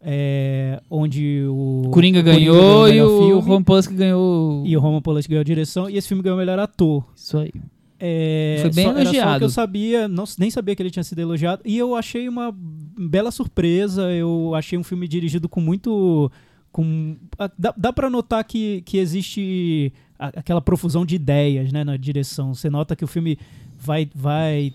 é, 0.00 0.80
onde 0.90 1.44
o 1.48 1.90
Coringa 1.92 2.22
ganhou 2.22 2.88
e 2.88 3.00
o 3.00 3.18
filme, 3.18 3.42
Roman 3.42 3.62
Polanski 3.62 3.94
ganhou. 3.94 4.62
e 4.66 4.76
o 4.76 4.80
Roman 4.80 5.00
Polanski 5.00 5.30
ganhou 5.30 5.40
a 5.40 5.44
direção 5.44 5.88
e 5.90 5.96
esse 5.96 6.08
filme 6.08 6.22
ganhou 6.22 6.36
o 6.36 6.40
melhor 6.40 6.58
ator. 6.58 7.04
Isso 7.16 7.38
aí. 7.38 7.52
É, 8.00 8.58
Foi 8.60 8.70
bem 8.70 8.84
só, 8.84 8.90
Era 8.90 8.92
só 8.92 8.98
o 8.98 9.02
elogiado. 9.02 9.38
que 9.38 9.44
eu 9.44 9.50
sabia, 9.50 10.06
não, 10.06 10.24
nem 10.38 10.50
sabia 10.50 10.76
que 10.76 10.82
ele 10.82 10.90
tinha 10.90 11.02
sido 11.02 11.18
elogiado. 11.18 11.62
E 11.64 11.76
eu 11.76 11.96
achei 11.96 12.28
uma 12.28 12.54
bela 12.56 13.30
surpresa. 13.32 14.12
Eu 14.12 14.54
achei 14.54 14.78
um 14.78 14.84
filme 14.84 15.08
dirigido 15.08 15.48
com 15.48 15.60
muito. 15.60 16.30
Com, 16.78 17.16
a- 17.36 17.50
dá, 17.58 17.74
dá 17.76 17.92
para 17.92 18.08
notar 18.08 18.44
que, 18.44 18.82
que 18.82 18.98
existe 18.98 19.92
aquela 20.16 20.60
profusão 20.60 21.04
de 21.04 21.16
ideias 21.16 21.72
né, 21.72 21.82
na 21.82 21.96
direção. 21.96 22.54
Você 22.54 22.70
nota 22.70 22.94
que 22.94 23.02
o 23.04 23.08
filme 23.08 23.36
vai. 23.76 24.08
vai 24.14 24.72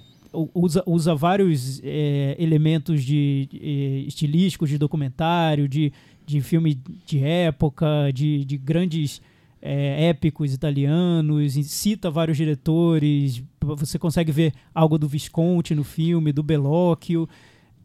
usa, 0.54 0.84
usa 0.86 1.16
vários 1.16 1.80
é, 1.82 2.36
elementos 2.38 3.06
de, 3.06 3.48
de, 3.50 4.04
estilísticos 4.06 4.70
de 4.70 4.78
documentário, 4.78 5.66
de, 5.66 5.94
de 6.26 6.42
filme 6.42 6.78
de 7.06 7.20
época, 7.24 8.12
de, 8.14 8.44
de 8.44 8.58
grandes 8.58 9.22
é, 9.62 10.10
épicos 10.10 10.54
italianos, 10.54 11.54
cita 11.54 12.12
vários 12.12 12.36
diretores. 12.36 13.42
Você 13.62 13.98
consegue 13.98 14.34
ver 14.34 14.54
algo 14.76 14.98
do 14.98 15.08
Visconti 15.08 15.74
no 15.74 15.86
filme, 15.86 16.34
do 16.34 16.44
Bellocchio. 16.44 17.30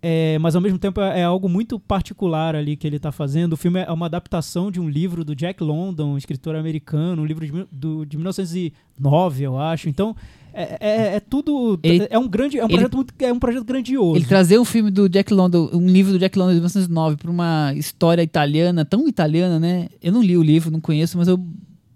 É, 0.00 0.38
mas 0.38 0.54
ao 0.54 0.62
mesmo 0.62 0.78
tempo 0.78 1.00
é, 1.00 1.20
é 1.20 1.24
algo 1.24 1.48
muito 1.48 1.78
particular 1.80 2.54
ali 2.54 2.76
que 2.76 2.86
ele 2.86 2.96
está 2.96 3.10
fazendo. 3.10 3.54
O 3.54 3.56
filme 3.56 3.80
é 3.80 3.90
uma 3.90 4.06
adaptação 4.06 4.70
de 4.70 4.78
um 4.80 4.88
livro 4.88 5.24
do 5.24 5.34
Jack 5.34 5.62
London, 5.62 6.12
um 6.12 6.18
escritor 6.18 6.54
americano, 6.54 7.22
um 7.22 7.24
livro 7.24 7.44
de, 7.44 7.66
do, 7.72 8.04
de 8.06 8.16
1909, 8.16 9.44
eu 9.44 9.58
acho. 9.58 9.88
Então 9.88 10.14
é, 10.52 10.76
é, 10.80 11.16
é 11.16 11.20
tudo 11.20 11.78
Ele- 11.82 12.06
é 12.10 12.18
um 12.18 12.28
grande 12.28 12.58
é 12.58 12.62
um 12.64 12.66
ele- 12.68 12.74
projeto 12.74 12.94
muito 12.96 13.14
é 13.18 13.32
um 13.32 13.38
projeto 13.38 13.64
grandioso. 13.64 14.16
Ele 14.16 14.24
trazer 14.24 14.58
um 14.58 14.64
filme 14.64 14.90
do 14.90 15.08
Jack 15.08 15.32
London, 15.32 15.68
um 15.72 15.86
livro 15.86 16.12
do 16.12 16.18
Jack 16.18 16.38
London 16.38 16.50
de 16.52 16.56
1909 16.60 17.16
para 17.16 17.30
uma 17.30 17.72
história 17.74 18.22
italiana, 18.22 18.84
tão 18.84 19.08
italiana, 19.08 19.58
né? 19.58 19.88
Eu 20.02 20.12
não 20.12 20.22
li 20.22 20.36
o 20.36 20.42
livro, 20.42 20.70
não 20.70 20.80
conheço, 20.80 21.18
mas 21.18 21.28
eu 21.28 21.38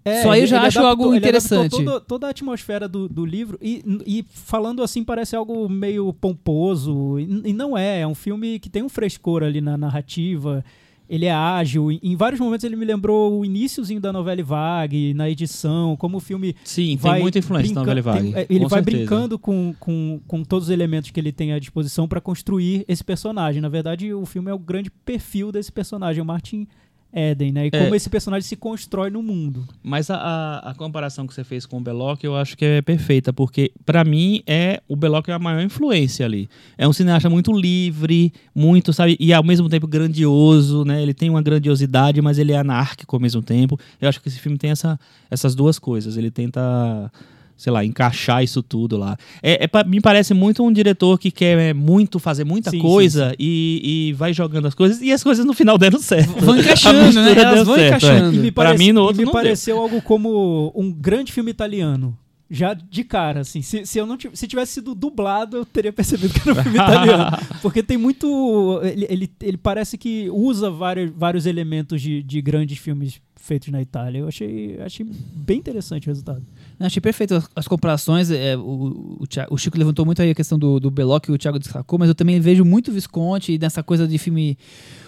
É, 0.05 0.21
Só 0.23 0.31
aí 0.31 0.41
eu 0.41 0.47
já 0.47 0.61
acho 0.63 0.79
adaptou- 0.79 1.05
algo 1.05 1.15
interessante. 1.15 1.71
Toda, 1.71 2.01
toda 2.01 2.27
a 2.27 2.29
atmosfera 2.31 2.87
do, 2.89 3.07
do 3.07 3.25
livro 3.25 3.57
e, 3.61 3.81
e 4.05 4.25
falando 4.29 4.83
assim 4.83 5.03
parece 5.03 5.35
algo 5.35 5.69
meio 5.69 6.11
pomposo 6.13 7.17
e, 7.19 7.49
e 7.49 7.53
não 7.53 7.77
é. 7.77 8.01
É 8.01 8.07
um 8.07 8.15
filme 8.15 8.59
que 8.59 8.69
tem 8.69 8.83
um 8.83 8.89
frescor 8.89 9.43
ali 9.43 9.61
na 9.61 9.77
narrativa. 9.77 10.63
Ele 11.09 11.25
é 11.25 11.31
ágil. 11.33 11.91
Em, 11.91 11.99
em 12.01 12.15
vários 12.15 12.39
momentos 12.39 12.63
ele 12.63 12.75
me 12.75 12.85
lembrou 12.85 13.39
o 13.39 13.45
iníciozinho 13.45 13.99
da 14.01 14.11
novela 14.11 14.41
Vague, 14.43 15.13
na 15.13 15.29
edição, 15.29 15.95
como 15.97 16.17
o 16.17 16.19
filme 16.19 16.55
Sim, 16.63 16.95
vai 16.97 17.13
tem 17.15 17.21
muita 17.21 17.39
influência 17.39 17.67
brinca- 17.67 17.79
novela 17.81 18.01
Vague. 18.01 18.31
tem- 18.33 18.41
é, 18.41 18.45
ele 18.49 18.59
vai 18.67 18.81
certeza. 18.83 18.97
brincando 18.97 19.37
com, 19.39 19.73
com, 19.79 20.19
com 20.27 20.43
todos 20.43 20.67
os 20.67 20.73
elementos 20.73 21.11
que 21.11 21.19
ele 21.19 21.31
tem 21.31 21.53
à 21.53 21.59
disposição 21.59 22.07
para 22.07 22.19
construir 22.21 22.83
esse 22.87 23.03
personagem. 23.03 23.61
Na 23.61 23.69
verdade, 23.69 24.13
o 24.13 24.25
filme 24.25 24.49
é 24.49 24.53
o 24.53 24.59
grande 24.59 24.89
perfil 24.89 25.51
desse 25.51 25.71
personagem, 25.71 26.21
o 26.21 26.25
Martin 26.25 26.67
Eden, 27.13 27.51
né? 27.51 27.65
E 27.65 27.69
É. 27.71 27.83
como 27.83 27.95
esse 27.95 28.09
personagem 28.09 28.47
se 28.47 28.55
constrói 28.55 29.09
no 29.09 29.21
mundo. 29.21 29.63
Mas 29.83 30.09
a, 30.09 30.15
a, 30.15 30.71
a 30.71 30.75
comparação 30.75 31.27
que 31.27 31.33
você 31.33 31.43
fez 31.43 31.65
com 31.65 31.77
o 31.77 31.81
Belloc, 31.81 32.23
eu 32.23 32.35
acho 32.35 32.57
que 32.57 32.65
é 32.65 32.81
perfeita, 32.81 33.31
porque 33.31 33.71
pra 33.85 34.03
mim 34.03 34.41
é 34.47 34.81
o 34.87 34.95
Belloc 34.95 35.27
é 35.29 35.33
a 35.33 35.39
maior 35.39 35.61
influência 35.61 36.25
ali. 36.25 36.49
É 36.77 36.87
um 36.87 36.93
cineasta 36.93 37.29
muito 37.29 37.51
livre, 37.51 38.33
muito, 38.55 38.91
sabe, 38.91 39.15
e 39.19 39.31
ao 39.33 39.43
mesmo 39.43 39.69
tempo 39.69 39.87
grandioso, 39.87 40.83
né? 40.83 41.01
Ele 41.01 41.13
tem 41.13 41.29
uma 41.29 41.41
grandiosidade, 41.41 42.21
mas 42.21 42.37
ele 42.39 42.51
é 42.51 42.57
anárquico 42.57 43.15
ao 43.15 43.19
mesmo 43.19 43.41
tempo. 43.41 43.79
Eu 44.01 44.09
acho 44.09 44.19
que 44.21 44.27
esse 44.27 44.39
filme 44.39 44.57
tem 44.57 44.71
essa, 44.71 44.99
essas 45.29 45.53
duas 45.53 45.77
coisas. 45.77 46.17
Ele 46.17 46.31
tenta 46.31 47.11
sei 47.55 47.71
lá, 47.71 47.83
encaixar 47.85 48.43
isso 48.43 48.61
tudo 48.61 48.97
lá. 48.97 49.17
É, 49.41 49.63
é 49.65 49.83
me 49.85 50.01
parece 50.01 50.33
muito 50.33 50.63
um 50.63 50.71
diretor 50.71 51.17
que 51.19 51.31
quer 51.31 51.57
é, 51.57 51.73
muito 51.73 52.19
fazer 52.19 52.43
muita 52.43 52.71
Sim, 52.71 52.79
coisa 52.79 53.33
E, 53.39 54.09
e 54.09 54.13
vai 54.13 54.33
jogando 54.33 54.67
as 54.67 54.73
coisas 54.73 55.01
e 55.01 55.11
as 55.11 55.23
coisas 55.23 55.45
no 55.45 55.53
final 55.53 55.77
deram 55.77 55.99
certo. 55.99 56.31
vão 56.39 56.57
encaixando, 56.59 57.13
né? 57.13 57.31
Elas 57.31 57.55
deu 57.55 57.65
vão 57.65 57.75
certo, 57.75 58.05
é. 58.05 58.17
encaixando. 58.17 58.41
Pra 58.53 58.63
parece- 58.65 58.83
mim, 58.83 58.91
no 58.91 59.01
outro 59.01 59.17
me 59.17 59.25
não 59.25 59.31
deu. 59.31 59.41
pareceu 59.41 59.79
algo 59.79 60.01
como 60.01 60.71
um 60.75 60.91
grande 60.91 61.31
filme 61.31 61.51
italiano. 61.51 62.17
Já 62.49 62.73
de 62.75 63.03
cara, 63.03 63.39
assim. 63.39 63.63
Se, 63.63 63.83
se 63.83 63.97
eu 63.97 64.05
não 64.05 64.15
se 64.33 64.47
tivesse 64.47 64.73
sido 64.73 64.93
dublado, 64.93 65.57
eu 65.57 65.65
teria 65.65 65.91
percebido 65.91 66.33
que 66.33 66.47
era 66.47 66.59
um 66.59 66.63
filme 66.63 66.77
italiano. 66.77 67.37
Porque 67.63 67.81
tem 67.81 67.97
muito. 67.97 68.79
Ele, 68.83 69.07
ele, 69.09 69.31
ele 69.41 69.57
parece 69.57 69.97
que 69.97 70.29
usa 70.29 70.69
vários, 70.69 71.11
vários 71.15 71.47
elementos 71.47 71.99
de, 71.99 72.21
de 72.21 72.41
grandes 72.41 72.77
filmes 72.77 73.19
feitos 73.35 73.69
na 73.69 73.81
Itália. 73.81 74.19
Eu 74.19 74.27
achei, 74.27 74.79
achei 74.81 75.05
bem 75.33 75.57
interessante 75.57 76.07
o 76.07 76.11
resultado. 76.11 76.43
Eu 76.83 76.87
achei 76.87 76.99
perfeito 76.99 77.35
as, 77.35 77.49
as 77.55 77.65
comparações. 77.65 78.29
é, 78.29 78.57
o, 78.57 79.17
o, 79.21 79.25
o 79.49 79.57
Chico 79.57 79.77
levantou 79.77 80.05
muito 80.05 80.21
aí 80.21 80.31
a 80.31 80.35
questão 80.35 80.59
do, 80.59 80.81
do 80.81 80.91
que 81.21 81.31
o 81.31 81.37
Thiago 81.37 81.57
destacou, 81.57 81.97
mas 81.97 82.09
eu 82.09 82.15
também 82.15 82.41
vejo 82.41 82.65
muito 82.65 82.91
Visconti 82.91 83.57
nessa 83.57 83.81
coisa 83.81 84.05
de 84.05 84.17
filme, 84.17 84.57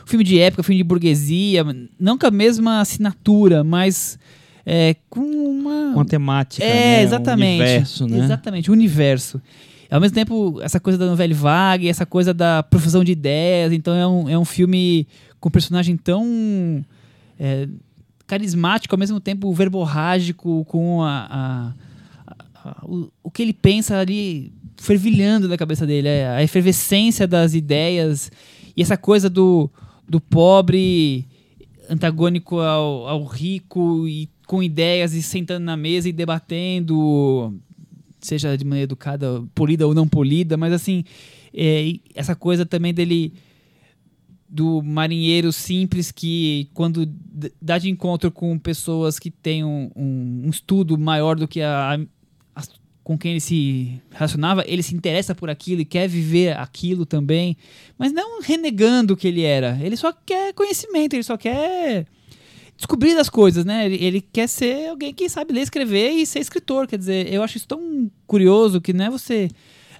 filme 0.05 0.23
de 0.23 0.39
época, 0.39 0.63
filme 0.63 0.77
de 0.77 0.85
burguesia, 0.85 1.65
não 1.99 2.17
com 2.17 2.25
a 2.25 2.31
mesma 2.31 2.79
assinatura, 2.79 3.61
mas 3.61 4.17
é, 4.65 4.95
com 5.09 5.19
uma. 5.19 5.91
Uma 5.93 6.05
temática, 6.05 6.63
é, 6.65 6.69
né? 6.69 7.03
exatamente. 7.03 7.61
Um 7.61 7.65
universo, 7.65 8.07
né? 8.07 8.19
Exatamente, 8.19 8.69
o 8.69 8.73
universo. 8.73 9.41
Ao 9.91 9.99
mesmo 9.99 10.15
tempo, 10.15 10.61
essa 10.61 10.79
coisa 10.79 10.97
da 10.97 11.05
novela 11.05 11.33
vague, 11.33 11.89
essa 11.89 12.05
coisa 12.05 12.33
da 12.33 12.63
profusão 12.63 13.03
de 13.03 13.11
ideias. 13.11 13.73
Então, 13.73 13.93
é 13.93 14.07
um, 14.07 14.29
é 14.29 14.37
um 14.37 14.45
filme 14.45 15.05
com 15.41 15.49
um 15.49 15.51
personagem 15.51 15.97
tão 15.97 16.83
é, 17.37 17.67
carismático, 18.27 18.93
ao 18.95 18.99
mesmo 18.99 19.19
tempo 19.19 19.51
verborrágico, 19.53 20.65
com 20.65 21.01
a, 21.03 21.27
a- 21.29 21.73
a- 22.69 22.85
o, 22.85 23.09
o 23.23 23.31
que 23.31 23.41
ele 23.41 23.53
pensa 23.53 23.97
ali 23.97 24.51
fervilhando 24.77 25.47
na 25.47 25.57
cabeça 25.57 25.85
dele, 25.85 26.07
é 26.07 26.27
a 26.27 26.43
efervescência 26.43 27.25
das 27.27 27.53
ideias 27.53 28.31
e 28.75 28.81
essa 28.81 28.97
coisa 28.97 29.29
do, 29.29 29.69
do 30.07 30.19
pobre 30.19 31.25
antagônico 31.89 32.59
ao, 32.59 33.07
ao 33.07 33.23
rico 33.25 34.07
e 34.07 34.27
com 34.47 34.61
ideias 34.61 35.13
e 35.13 35.23
sentando 35.23 35.63
na 35.63 35.77
mesa 35.77 36.09
e 36.09 36.11
debatendo, 36.11 37.53
seja 38.19 38.55
de 38.57 38.65
maneira 38.65 38.83
educada, 38.85 39.43
polida 39.55 39.87
ou 39.87 39.93
não 39.93 40.07
polida, 40.07 40.57
mas 40.57 40.73
assim, 40.73 41.03
é, 41.53 41.93
essa 42.13 42.35
coisa 42.35 42.65
também 42.65 42.93
dele 42.93 43.33
do 44.55 44.81
marinheiro 44.81 45.51
simples 45.51 46.11
que 46.13 46.69
quando 46.73 47.05
dá 47.61 47.77
de 47.77 47.89
encontro 47.89 48.31
com 48.31 48.57
pessoas 48.57 49.19
que 49.19 49.29
têm 49.29 49.65
um, 49.65 49.91
um- 49.93 50.43
um 50.45 50.49
estudo 50.49 50.97
maior 50.97 51.35
do 51.35 51.45
que 51.45 51.61
a, 51.61 51.99
as- 52.55 52.69
com 53.03 53.17
quem 53.17 53.31
ele 53.31 53.41
se 53.41 54.01
relacionava, 54.11 54.63
ele 54.65 54.81
se 54.81 54.95
interessa 54.95 55.35
por 55.35 55.49
aquilo 55.49 55.81
e 55.81 55.85
quer 55.85 56.07
viver 56.07 56.57
aquilo 56.57 57.05
também, 57.05 57.57
mas 57.97 58.13
não 58.13 58.41
renegando 58.41 59.13
o 59.13 59.17
que 59.17 59.27
ele 59.27 59.41
era. 59.41 59.77
Ele 59.81 59.97
só 59.97 60.13
quer 60.13 60.53
conhecimento, 60.53 61.13
ele 61.15 61.23
só 61.23 61.35
quer 61.35 62.05
descobrir 62.77 63.17
as 63.17 63.29
coisas, 63.29 63.65
né? 63.65 63.85
Ele, 63.85 64.03
ele 64.03 64.21
quer 64.21 64.47
ser 64.47 64.87
alguém 64.89 65.13
que 65.13 65.27
sabe 65.29 65.51
ler, 65.53 65.61
escrever 65.63 66.11
e 66.11 66.25
ser 66.25 66.39
escritor. 66.39 66.87
Quer 66.87 66.97
dizer, 66.97 67.31
eu 67.31 67.43
acho 67.43 67.57
isso 67.57 67.67
tão 67.67 68.09
curioso 68.25 68.79
que 68.79 68.93
não 68.93 69.05
é 69.05 69.09
você 69.09 69.49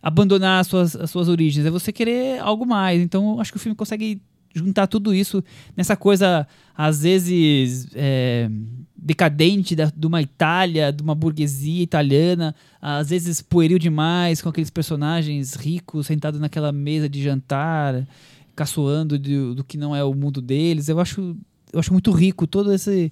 abandonar 0.01 0.61
as 0.61 0.67
suas, 0.67 0.95
as 0.95 1.09
suas 1.09 1.27
origens, 1.27 1.65
é 1.65 1.69
você 1.69 1.91
querer 1.91 2.39
algo 2.39 2.65
mais. 2.65 3.01
Então, 3.01 3.39
acho 3.41 3.51
que 3.51 3.57
o 3.57 3.59
filme 3.59 3.75
consegue 3.75 4.21
juntar 4.55 4.87
tudo 4.87 5.13
isso 5.13 5.43
nessa 5.75 5.95
coisa, 5.95 6.47
às 6.75 7.01
vezes, 7.03 7.87
é, 7.93 8.49
decadente 8.95 9.75
da, 9.75 9.91
de 9.95 10.07
uma 10.07 10.21
Itália, 10.21 10.91
de 10.91 11.03
uma 11.03 11.13
burguesia 11.13 11.83
italiana, 11.83 12.55
às 12.81 13.09
vezes 13.09 13.41
pueril 13.41 13.77
demais, 13.77 14.41
com 14.41 14.49
aqueles 14.49 14.69
personagens 14.69 15.53
ricos 15.53 16.07
sentados 16.07 16.39
naquela 16.39 16.71
mesa 16.71 17.07
de 17.09 17.21
jantar, 17.21 18.07
caçoando 18.55 19.19
de- 19.19 19.53
do 19.53 19.63
que 19.63 19.77
não 19.77 19.95
é 19.95 20.03
o 20.03 20.13
mundo 20.13 20.41
deles. 20.41 20.87
Eu 20.87 20.99
acho, 20.99 21.35
eu 21.73 21.79
acho 21.79 21.91
muito 21.91 22.11
rico 22.11 22.47
esse 22.73 23.11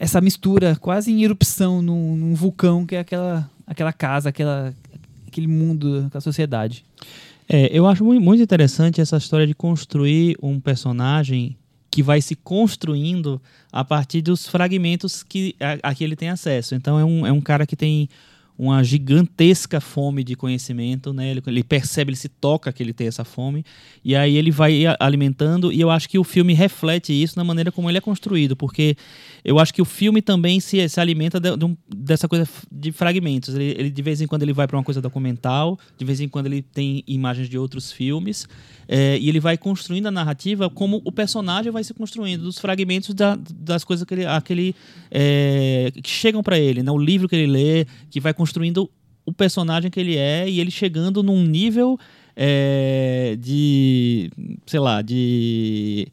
essa 0.00 0.20
mistura 0.20 0.76
quase 0.76 1.10
em 1.10 1.24
erupção 1.24 1.82
num, 1.82 2.14
num 2.14 2.32
vulcão 2.32 2.86
que 2.86 2.94
é 2.94 3.00
aquela, 3.00 3.50
aquela 3.66 3.92
casa, 3.92 4.28
aquela, 4.28 4.72
aquele 5.26 5.48
mundo, 5.48 6.04
aquela 6.06 6.20
sociedade. 6.20 6.84
É, 7.48 7.70
eu 7.72 7.86
acho 7.86 8.04
mui- 8.04 8.18
muito 8.20 8.42
interessante 8.42 9.00
essa 9.00 9.16
história 9.16 9.46
de 9.46 9.54
construir 9.54 10.36
um 10.42 10.60
personagem 10.60 11.56
que 11.90 12.02
vai 12.02 12.20
se 12.20 12.36
construindo 12.36 13.40
a 13.72 13.82
partir 13.82 14.20
dos 14.20 14.46
fragmentos 14.46 15.22
que 15.22 15.56
a, 15.58 15.90
a 15.90 15.94
que 15.94 16.04
ele 16.04 16.14
tem 16.14 16.28
acesso. 16.28 16.74
Então 16.74 16.98
é 16.98 17.04
um, 17.04 17.26
é 17.26 17.32
um 17.32 17.40
cara 17.40 17.66
que 17.66 17.74
tem 17.74 18.08
uma 18.58 18.82
gigantesca 18.82 19.80
fome 19.80 20.24
de 20.24 20.34
conhecimento, 20.34 21.12
né? 21.12 21.30
Ele, 21.30 21.42
ele 21.46 21.62
percebe, 21.62 22.10
ele 22.10 22.16
se 22.16 22.28
toca 22.28 22.72
que 22.72 22.82
ele 22.82 22.92
tem 22.92 23.06
essa 23.06 23.24
fome 23.24 23.64
e 24.04 24.16
aí 24.16 24.36
ele 24.36 24.50
vai 24.50 24.82
alimentando 24.98 25.72
e 25.72 25.80
eu 25.80 25.90
acho 25.90 26.08
que 26.08 26.18
o 26.18 26.24
filme 26.24 26.52
reflete 26.54 27.12
isso 27.12 27.38
na 27.38 27.44
maneira 27.44 27.70
como 27.70 27.88
ele 27.88 27.98
é 27.98 28.00
construído, 28.00 28.56
porque 28.56 28.96
eu 29.44 29.58
acho 29.58 29.72
que 29.72 29.80
o 29.80 29.84
filme 29.84 30.20
também 30.22 30.60
se, 30.60 30.88
se 30.88 31.00
alimenta 31.00 31.38
de- 31.40 31.56
de 31.56 31.64
um- 31.64 31.76
dessa 31.94 32.28
coisa 32.28 32.48
de 32.70 32.92
fragmentos. 32.92 33.54
Ele, 33.54 33.74
ele, 33.78 33.90
de 33.90 34.02
vez 34.02 34.20
em 34.20 34.26
quando 34.26 34.42
ele 34.42 34.52
vai 34.52 34.66
para 34.66 34.76
uma 34.76 34.84
coisa 34.84 35.00
documental, 35.00 35.78
de 35.96 36.04
vez 36.04 36.20
em 36.20 36.28
quando 36.28 36.46
ele 36.46 36.62
tem 36.62 37.02
imagens 37.06 37.48
de 37.48 37.56
outros 37.58 37.90
filmes 37.92 38.46
é, 38.88 39.18
e 39.18 39.28
ele 39.28 39.38
vai 39.40 39.56
construindo 39.58 40.06
a 40.06 40.10
narrativa 40.10 40.68
como 40.70 41.00
o 41.04 41.12
personagem 41.12 41.70
vai 41.70 41.84
se 41.84 41.92
construindo 41.94 42.42
dos 42.42 42.58
fragmentos 42.58 43.14
da- 43.14 43.38
das 43.54 43.84
coisas 43.84 44.04
que 44.06 44.14
ele, 44.14 44.26
aquele, 44.26 44.74
é, 45.10 45.92
que 46.02 46.08
chegam 46.10 46.42
para 46.42 46.58
ele, 46.58 46.82
né? 46.82 46.90
O 46.90 46.98
livro 46.98 47.28
que 47.28 47.36
ele 47.36 47.46
lê, 47.50 47.86
que 48.10 48.18
vai 48.20 48.32
construindo 48.32 48.90
o 49.26 49.32
personagem 49.32 49.90
que 49.90 50.00
ele 50.00 50.16
é 50.16 50.48
e 50.48 50.58
ele 50.58 50.70
chegando 50.70 51.22
num 51.22 51.44
nível 51.44 51.98
é, 52.40 53.36
de, 53.40 54.30
sei 54.64 54.78
lá, 54.80 55.02
de 55.02 56.08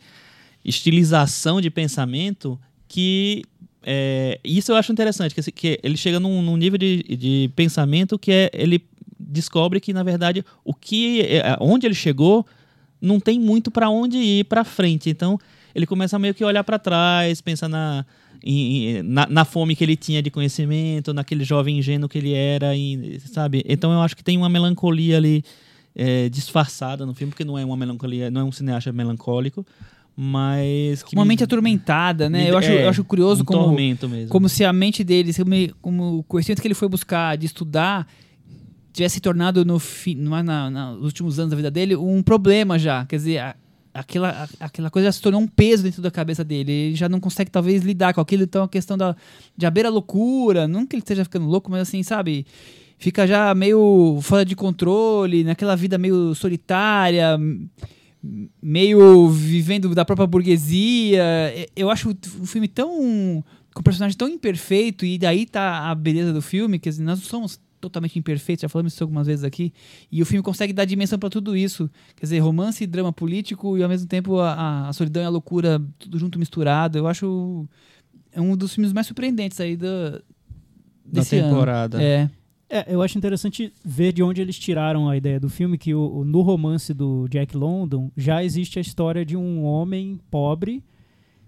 estilização 0.64 1.62
de 1.62 1.70
pensamento 1.70 2.60
que 2.96 3.44
é, 3.84 4.40
isso 4.44 4.72
eu 4.72 4.76
acho 4.78 4.92
interessante, 4.92 5.36
que, 5.36 5.52
que 5.52 5.80
ele 5.84 5.98
chega 5.98 6.18
num, 6.20 6.42
num 6.42 6.56
nível 6.56 6.78
de, 6.78 7.04
de 7.04 7.52
pensamento 7.56 8.18
que 8.18 8.32
é, 8.32 8.50
ele 8.54 8.82
descobre 9.20 9.80
que, 9.82 9.92
na 9.92 10.02
verdade, 10.02 10.44
o 10.64 10.74
que 10.74 11.22
é, 11.22 11.58
onde 11.60 11.86
ele 11.86 11.94
chegou 11.94 12.46
não 13.02 13.20
tem 13.20 13.38
muito 13.40 13.70
para 13.70 13.90
onde 13.90 14.18
ir 14.18 14.46
para 14.46 14.64
frente. 14.64 15.10
Então, 15.10 15.38
ele 15.76 15.86
começa 15.86 16.18
meio 16.18 16.34
que 16.34 16.44
olhar 16.44 16.64
para 16.64 16.80
trás, 16.80 17.42
pensar 17.42 17.68
na, 17.68 18.06
em- 18.42 19.04
na, 19.04 19.28
na 19.28 19.46
fome 19.46 19.76
que 19.76 19.84
ele 19.84 19.98
tinha 19.98 20.22
de 20.22 20.32
conhecimento, 20.32 21.14
naquele 21.14 21.44
jovem 21.44 21.78
ingênuo 21.78 22.08
que 22.10 22.18
ele 22.18 22.34
era, 22.34 22.72
sabe? 23.32 23.62
Então, 23.68 23.92
eu 23.92 24.02
acho 24.02 24.16
que 24.16 24.24
tem 24.24 24.38
uma 24.38 24.50
melancolia 24.50 25.18
ali 25.18 25.44
é, 25.94 26.30
disfarçada 26.30 27.06
no 27.06 27.14
filme, 27.14 27.32
porque 27.32 27.44
não 27.46 27.58
é 27.60 27.66
uma 27.66 27.78
melancolia, 27.78 28.32
não 28.32 28.42
é 28.42 28.44
um 28.44 28.52
cineasta 28.52 28.92
melancólico, 28.92 29.66
mas 30.16 31.04
que 31.04 31.16
Uma 31.16 31.24
me- 31.26 31.30
mente 31.30 31.44
atormentada, 31.44 32.30
né? 32.30 32.44
me- 32.44 32.50
Eu 32.50 32.58
acho, 32.58 32.70
é, 32.72 32.86
eu 32.86 32.90
acho 32.90 33.04
curioso 33.04 33.42
um 33.42 33.46
como, 33.46 33.76
como 34.30 34.48
se 34.50 34.64
a 34.64 34.72
mente 34.72 35.04
dele, 35.04 35.32
como, 35.82 36.20
o 36.20 36.24
conhecimento 36.24 36.62
que 36.62 36.68
ele 36.68 36.74
foi 36.76 36.88
buscar 36.88 37.36
de 37.38 37.46
estudar 37.46 38.08
tivesse 38.94 39.16
se 39.16 39.20
tornado 39.20 39.66
no 39.66 39.78
fim, 39.78 40.16
na, 40.16 40.42
na, 40.42 40.92
nos 40.94 41.04
últimos 41.04 41.38
anos 41.38 41.50
da 41.52 41.58
vida 41.58 41.70
dele 41.70 41.98
um 41.98 42.24
problema 42.24 42.80
já. 42.80 43.06
Quer 43.06 43.18
dizer, 43.18 43.38
a, 43.40 43.56
aquela, 43.94 44.48
a, 44.60 44.66
aquela 44.68 44.90
coisa 44.90 45.08
já 45.08 45.12
se 45.12 45.22
tornou 45.22 45.42
um 45.42 45.48
peso 45.48 45.84
dentro 45.84 46.02
da 46.02 46.10
cabeça 46.10 46.46
dele. 46.46 46.72
Ele 46.72 46.96
já 46.96 47.10
não 47.10 47.20
consegue, 47.20 47.52
talvez, 47.52 47.84
lidar 47.84 48.14
com 48.14 48.22
aquilo. 48.22 48.44
Então, 48.44 48.64
a 48.64 48.70
questão 48.70 48.98
da, 48.98 49.14
de 49.58 49.66
haver 49.66 49.86
a 49.86 49.90
loucura, 49.90 50.66
não 50.66 50.86
que 50.86 50.96
ele 50.96 51.02
esteja 51.02 51.26
ficando 51.26 51.46
louco, 51.46 51.70
mas 51.70 51.82
assim, 51.82 52.04
sabe? 52.04 52.46
Fica 52.98 53.28
já 53.28 53.54
meio 53.54 54.18
fora 54.22 54.46
de 54.46 54.56
controle, 54.56 55.44
naquela 55.44 55.76
vida 55.76 55.98
meio 55.98 56.34
solitária, 56.34 57.38
meio 58.62 59.30
vivendo 59.30 59.94
da 59.94 60.06
própria 60.06 60.28
burguesia. 60.28 61.24
Eu 61.76 61.90
acho 61.90 62.16
o 62.40 62.46
filme 62.46 62.68
tão. 62.68 63.44
com 63.74 63.80
um 63.80 63.84
personagem 63.84 64.18
tão 64.18 64.28
imperfeito, 64.28 65.06
e 65.06 65.18
daí 65.18 65.46
tá 65.46 65.90
a 65.90 65.96
beleza 65.96 66.34
do 66.34 66.42
filme, 66.42 66.80
que 66.80 66.92
nós 67.02 67.20
somos 67.20 67.60
totalmente 67.80 68.18
imperfeitos, 68.18 68.62
já 68.62 68.70
falamos 68.70 68.94
isso 68.94 69.04
algumas 69.04 69.28
vezes 69.28 69.44
aqui, 69.44 69.72
e 70.12 70.22
o 70.22 70.26
filme 70.26 70.42
consegue 70.42 70.74
dar 70.74 70.86
dimensão 70.86 71.20
para 71.20 71.30
tudo 71.30 71.56
isso. 71.56 71.90
Quer 72.16 72.26
dizer, 72.26 72.40
romance 72.40 72.86
drama 72.88 73.14
político, 73.14 73.78
e 73.78 73.84
ao 73.84 73.90
mesmo 73.90 74.08
tempo 74.08 74.40
a, 74.40 74.88
a 74.90 74.94
solidão 74.94 75.22
e 75.22 75.26
a 75.26 75.30
loucura, 75.30 75.82
tudo 76.00 76.18
junto 76.18 76.40
misturado. 76.40 76.98
Eu 76.98 77.08
acho. 77.08 77.68
É 78.32 78.42
um 78.42 78.56
dos 78.58 78.74
filmes 78.74 78.92
mais 78.92 79.08
surpreendentes 79.08 79.62
aí 79.62 79.78
da, 79.78 80.22
da 81.06 81.24
temporada. 81.24 81.98
Ano. 81.98 82.06
É. 82.06 82.30
É, 82.76 82.94
eu 82.94 83.02
acho 83.02 83.18
interessante 83.18 83.72
ver 83.86 84.12
de 84.12 84.22
onde 84.22 84.42
eles 84.42 84.60
tiraram 84.60 85.08
a 85.08 85.16
ideia 85.16 85.40
do 85.40 85.50
filme, 85.50 85.78
que 85.78 85.96
o, 85.96 86.26
no 86.26 86.42
romance 86.42 86.94
do 86.94 87.26
Jack 87.30 87.56
London 87.56 88.12
já 88.18 88.44
existe 88.44 88.78
a 88.78 88.82
história 88.82 89.24
de 89.24 89.38
um 89.38 89.64
homem 89.64 90.20
pobre 90.30 90.84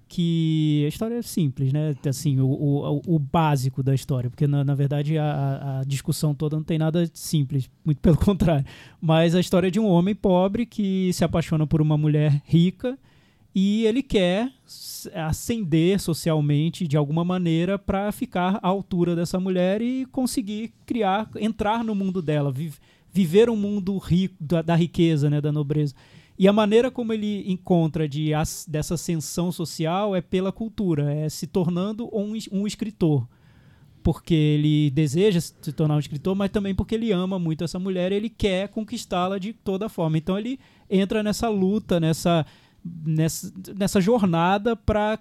que 0.07 0.83
a 0.85 0.87
história 0.87 1.15
é 1.15 1.21
simples, 1.21 1.73
né? 1.73 1.93
Assim, 2.07 2.39
o, 2.39 2.47
o, 2.47 3.01
o 3.15 3.19
básico 3.19 3.83
da 3.83 3.93
história, 3.93 4.29
porque 4.29 4.47
na, 4.47 4.63
na 4.63 4.73
verdade 4.73 5.17
a, 5.17 5.81
a, 5.81 5.83
discussão 5.83 6.33
toda 6.33 6.55
não 6.55 6.63
tem 6.63 6.77
nada 6.77 7.05
simples, 7.13 7.69
muito 7.83 7.99
pelo 7.99 8.15
contrário. 8.23 8.65
Mas 9.01 9.35
a 9.35 9.41
história 9.41 9.69
de 9.69 9.81
um 9.81 9.85
homem 9.85 10.15
pobre 10.15 10.65
que 10.65 11.11
se 11.11 11.25
apaixona 11.25 11.67
por 11.67 11.81
uma 11.81 11.97
mulher 11.97 12.41
rica 12.45 12.97
e 13.59 13.87
ele 13.87 14.03
quer 14.03 14.51
ascender 15.15 15.99
socialmente 15.99 16.87
de 16.87 16.95
alguma 16.95 17.25
maneira 17.25 17.79
para 17.79 18.11
ficar 18.11 18.59
à 18.61 18.67
altura 18.67 19.15
dessa 19.15 19.39
mulher 19.39 19.81
e 19.81 20.05
conseguir 20.11 20.75
criar, 20.85 21.27
entrar 21.37 21.83
no 21.83 21.95
mundo 21.95 22.21
dela, 22.21 22.51
vi, 22.51 22.71
viver 23.11 23.49
um 23.49 23.55
mundo 23.55 23.97
rico 23.97 24.35
da, 24.39 24.61
da, 24.61 24.75
riqueza, 24.75 25.27
né, 25.27 25.41
da 25.41 25.51
nobreza. 25.51 25.95
E 26.37 26.47
a 26.47 26.53
maneira 26.53 26.91
como 26.91 27.11
ele 27.11 27.51
encontra 27.51 28.07
de, 28.07 28.29
dessa 28.67 28.93
ascensão 28.93 29.51
social 29.51 30.15
é 30.15 30.21
pela 30.21 30.51
cultura, 30.51 31.11
é 31.11 31.27
se 31.27 31.47
tornando 31.47 32.07
um, 32.15 32.33
um 32.51 32.67
escritor 32.67 33.27
porque 34.03 34.33
ele 34.33 34.89
deseja 34.91 35.41
se 35.41 35.73
tornar 35.73 35.95
um 35.95 35.99
escritor, 35.99 36.33
mas 36.33 36.49
também 36.49 36.73
porque 36.73 36.95
ele 36.95 37.11
ama 37.11 37.37
muito 37.37 37.65
essa 37.65 37.77
mulher 37.77 38.13
e 38.13 38.15
ele 38.15 38.29
quer 38.29 38.69
conquistá-la 38.69 39.37
de 39.37 39.51
toda 39.51 39.89
forma. 39.89 40.17
Então 40.17 40.39
ele 40.39 40.57
entra 40.89 41.21
nessa 41.21 41.49
luta, 41.49 41.99
nessa 41.99 42.45
nessa, 43.05 43.53
nessa 43.75 44.01
jornada 44.01 44.75
para 44.75 45.19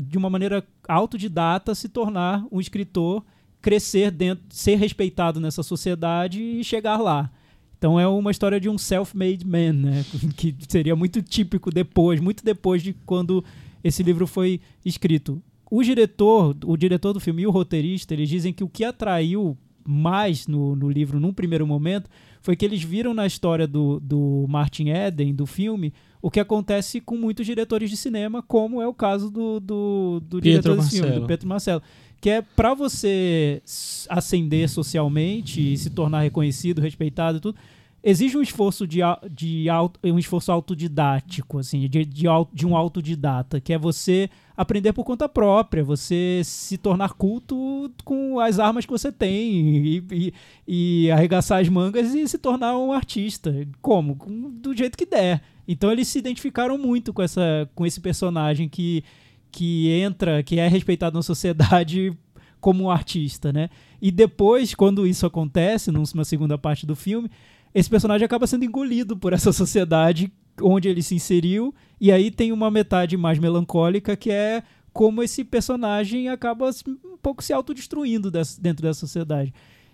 de 0.00 0.16
uma 0.16 0.30
maneira 0.30 0.66
autodidata 0.88 1.74
se 1.74 1.88
tornar 1.88 2.46
um 2.50 2.58
escritor, 2.58 3.22
crescer 3.60 4.10
dentro, 4.10 4.44
ser 4.48 4.76
respeitado 4.76 5.38
nessa 5.38 5.62
sociedade 5.62 6.40
e 6.42 6.64
chegar 6.64 6.96
lá. 6.96 7.30
Então 7.76 7.98
é 7.98 8.06
uma 8.06 8.30
história 8.30 8.60
de 8.60 8.68
um 8.68 8.78
self-made 8.78 9.46
man, 9.46 9.72
né? 9.72 10.04
que 10.36 10.54
seria 10.68 10.96
muito 10.96 11.22
típico 11.22 11.70
depois, 11.70 12.20
muito 12.20 12.44
depois 12.44 12.82
de 12.82 12.94
quando 13.04 13.44
esse 13.82 14.02
livro 14.02 14.26
foi 14.26 14.60
escrito. 14.84 15.42
O 15.70 15.82
diretor, 15.82 16.56
o 16.64 16.76
diretor 16.76 17.12
do 17.12 17.20
filme 17.20 17.42
e 17.42 17.46
o 17.46 17.50
roteirista, 17.50 18.12
eles 18.12 18.28
dizem 18.28 18.52
que 18.52 18.64
o 18.64 18.68
que 18.68 18.84
atraiu 18.84 19.56
mais 19.90 20.46
no, 20.46 20.76
no 20.76 20.88
livro 20.88 21.18
num 21.18 21.32
primeiro 21.32 21.66
momento 21.66 22.08
foi 22.40 22.56
que 22.56 22.64
eles 22.64 22.82
viram 22.82 23.12
na 23.12 23.26
história 23.26 23.66
do, 23.66 24.00
do 24.00 24.46
Martin 24.48 24.88
Eden, 24.88 25.34
do 25.34 25.46
filme, 25.46 25.92
o 26.22 26.30
que 26.30 26.40
acontece 26.40 27.00
com 27.00 27.16
muitos 27.16 27.44
diretores 27.44 27.90
de 27.90 27.96
cinema, 27.96 28.42
como 28.42 28.80
é 28.80 28.86
o 28.86 28.94
caso 28.94 29.30
do, 29.30 29.60
do, 29.60 30.20
do 30.20 30.40
diretor 30.40 30.76
desse 30.76 31.00
filme, 31.00 31.20
do 31.20 31.26
Pedro 31.26 31.48
Marcelo. 31.48 31.82
Que 32.20 32.30
é 32.30 32.42
para 32.42 32.74
você 32.74 33.62
ascender 34.08 34.68
socialmente 34.68 35.72
e 35.72 35.76
se 35.76 35.90
tornar 35.90 36.20
reconhecido, 36.20 36.80
respeitado 36.80 37.38
e 37.38 37.40
tudo, 37.40 37.58
exige 38.02 38.36
um 38.36 38.42
esforço 38.42 38.86
de, 38.86 39.00
de 39.30 39.66
um 40.04 40.18
esforço 40.18 40.50
autodidático, 40.50 41.58
assim, 41.58 41.80
de, 41.80 42.04
de, 42.04 42.26
de, 42.52 42.66
um 42.66 42.76
autodidata, 42.76 43.60
que 43.60 43.72
é 43.72 43.78
você 43.78 44.30
aprender 44.56 44.92
por 44.92 45.04
conta 45.04 45.28
própria, 45.28 45.84
você 45.84 46.42
se 46.44 46.78
tornar 46.78 47.14
culto 47.14 47.90
com 48.04 48.40
as 48.40 48.58
armas 48.58 48.84
que 48.86 48.92
você 48.92 49.12
tem 49.12 49.52
e, 49.52 50.04
e, 50.10 50.34
e 50.66 51.10
arregaçar 51.10 51.60
as 51.60 51.68
mangas 51.68 52.14
e 52.14 52.26
se 52.26 52.38
tornar 52.38 52.76
um 52.76 52.92
artista. 52.92 53.54
Como? 53.80 54.14
Do 54.52 54.76
jeito 54.76 54.96
que 54.96 55.06
der. 55.06 55.42
Então 55.68 55.92
eles 55.92 56.08
se 56.08 56.18
identificaram 56.18 56.76
muito 56.76 57.12
com, 57.12 57.22
essa, 57.22 57.70
com 57.74 57.86
esse 57.86 58.00
personagem 58.00 58.68
que, 58.68 59.04
que 59.52 59.90
entra, 59.90 60.42
que 60.42 60.58
é 60.58 60.66
respeitado 60.68 61.16
na 61.16 61.22
sociedade 61.22 62.16
como 62.60 62.84
um 62.84 62.90
artista, 62.90 63.52
né? 63.52 63.70
E 64.00 64.10
depois, 64.10 64.74
quando 64.74 65.06
isso 65.06 65.26
acontece, 65.26 65.90
numa 65.90 66.24
segunda 66.24 66.58
parte 66.58 66.86
do 66.86 66.94
filme, 66.94 67.30
esse 67.74 67.88
personagem 67.88 68.24
acaba 68.24 68.46
sendo 68.46 68.64
engolido 68.64 69.16
por 69.16 69.32
essa 69.32 69.52
sociedade 69.52 70.32
onde 70.60 70.88
ele 70.88 71.02
se 71.02 71.14
inseriu, 71.14 71.74
e 72.00 72.12
aí 72.12 72.30
tem 72.30 72.52
uma 72.52 72.70
metade 72.70 73.16
mais 73.16 73.38
melancólica 73.38 74.16
que 74.16 74.30
é 74.30 74.62
como 74.92 75.22
esse 75.22 75.44
personagem 75.44 76.28
acaba 76.28 76.70
um 76.86 77.16
pouco 77.22 77.42
se 77.42 77.52
autodestruindo 77.52 78.30
dentro 78.30 78.82
da 78.82 78.92
sociedade. 78.92 79.52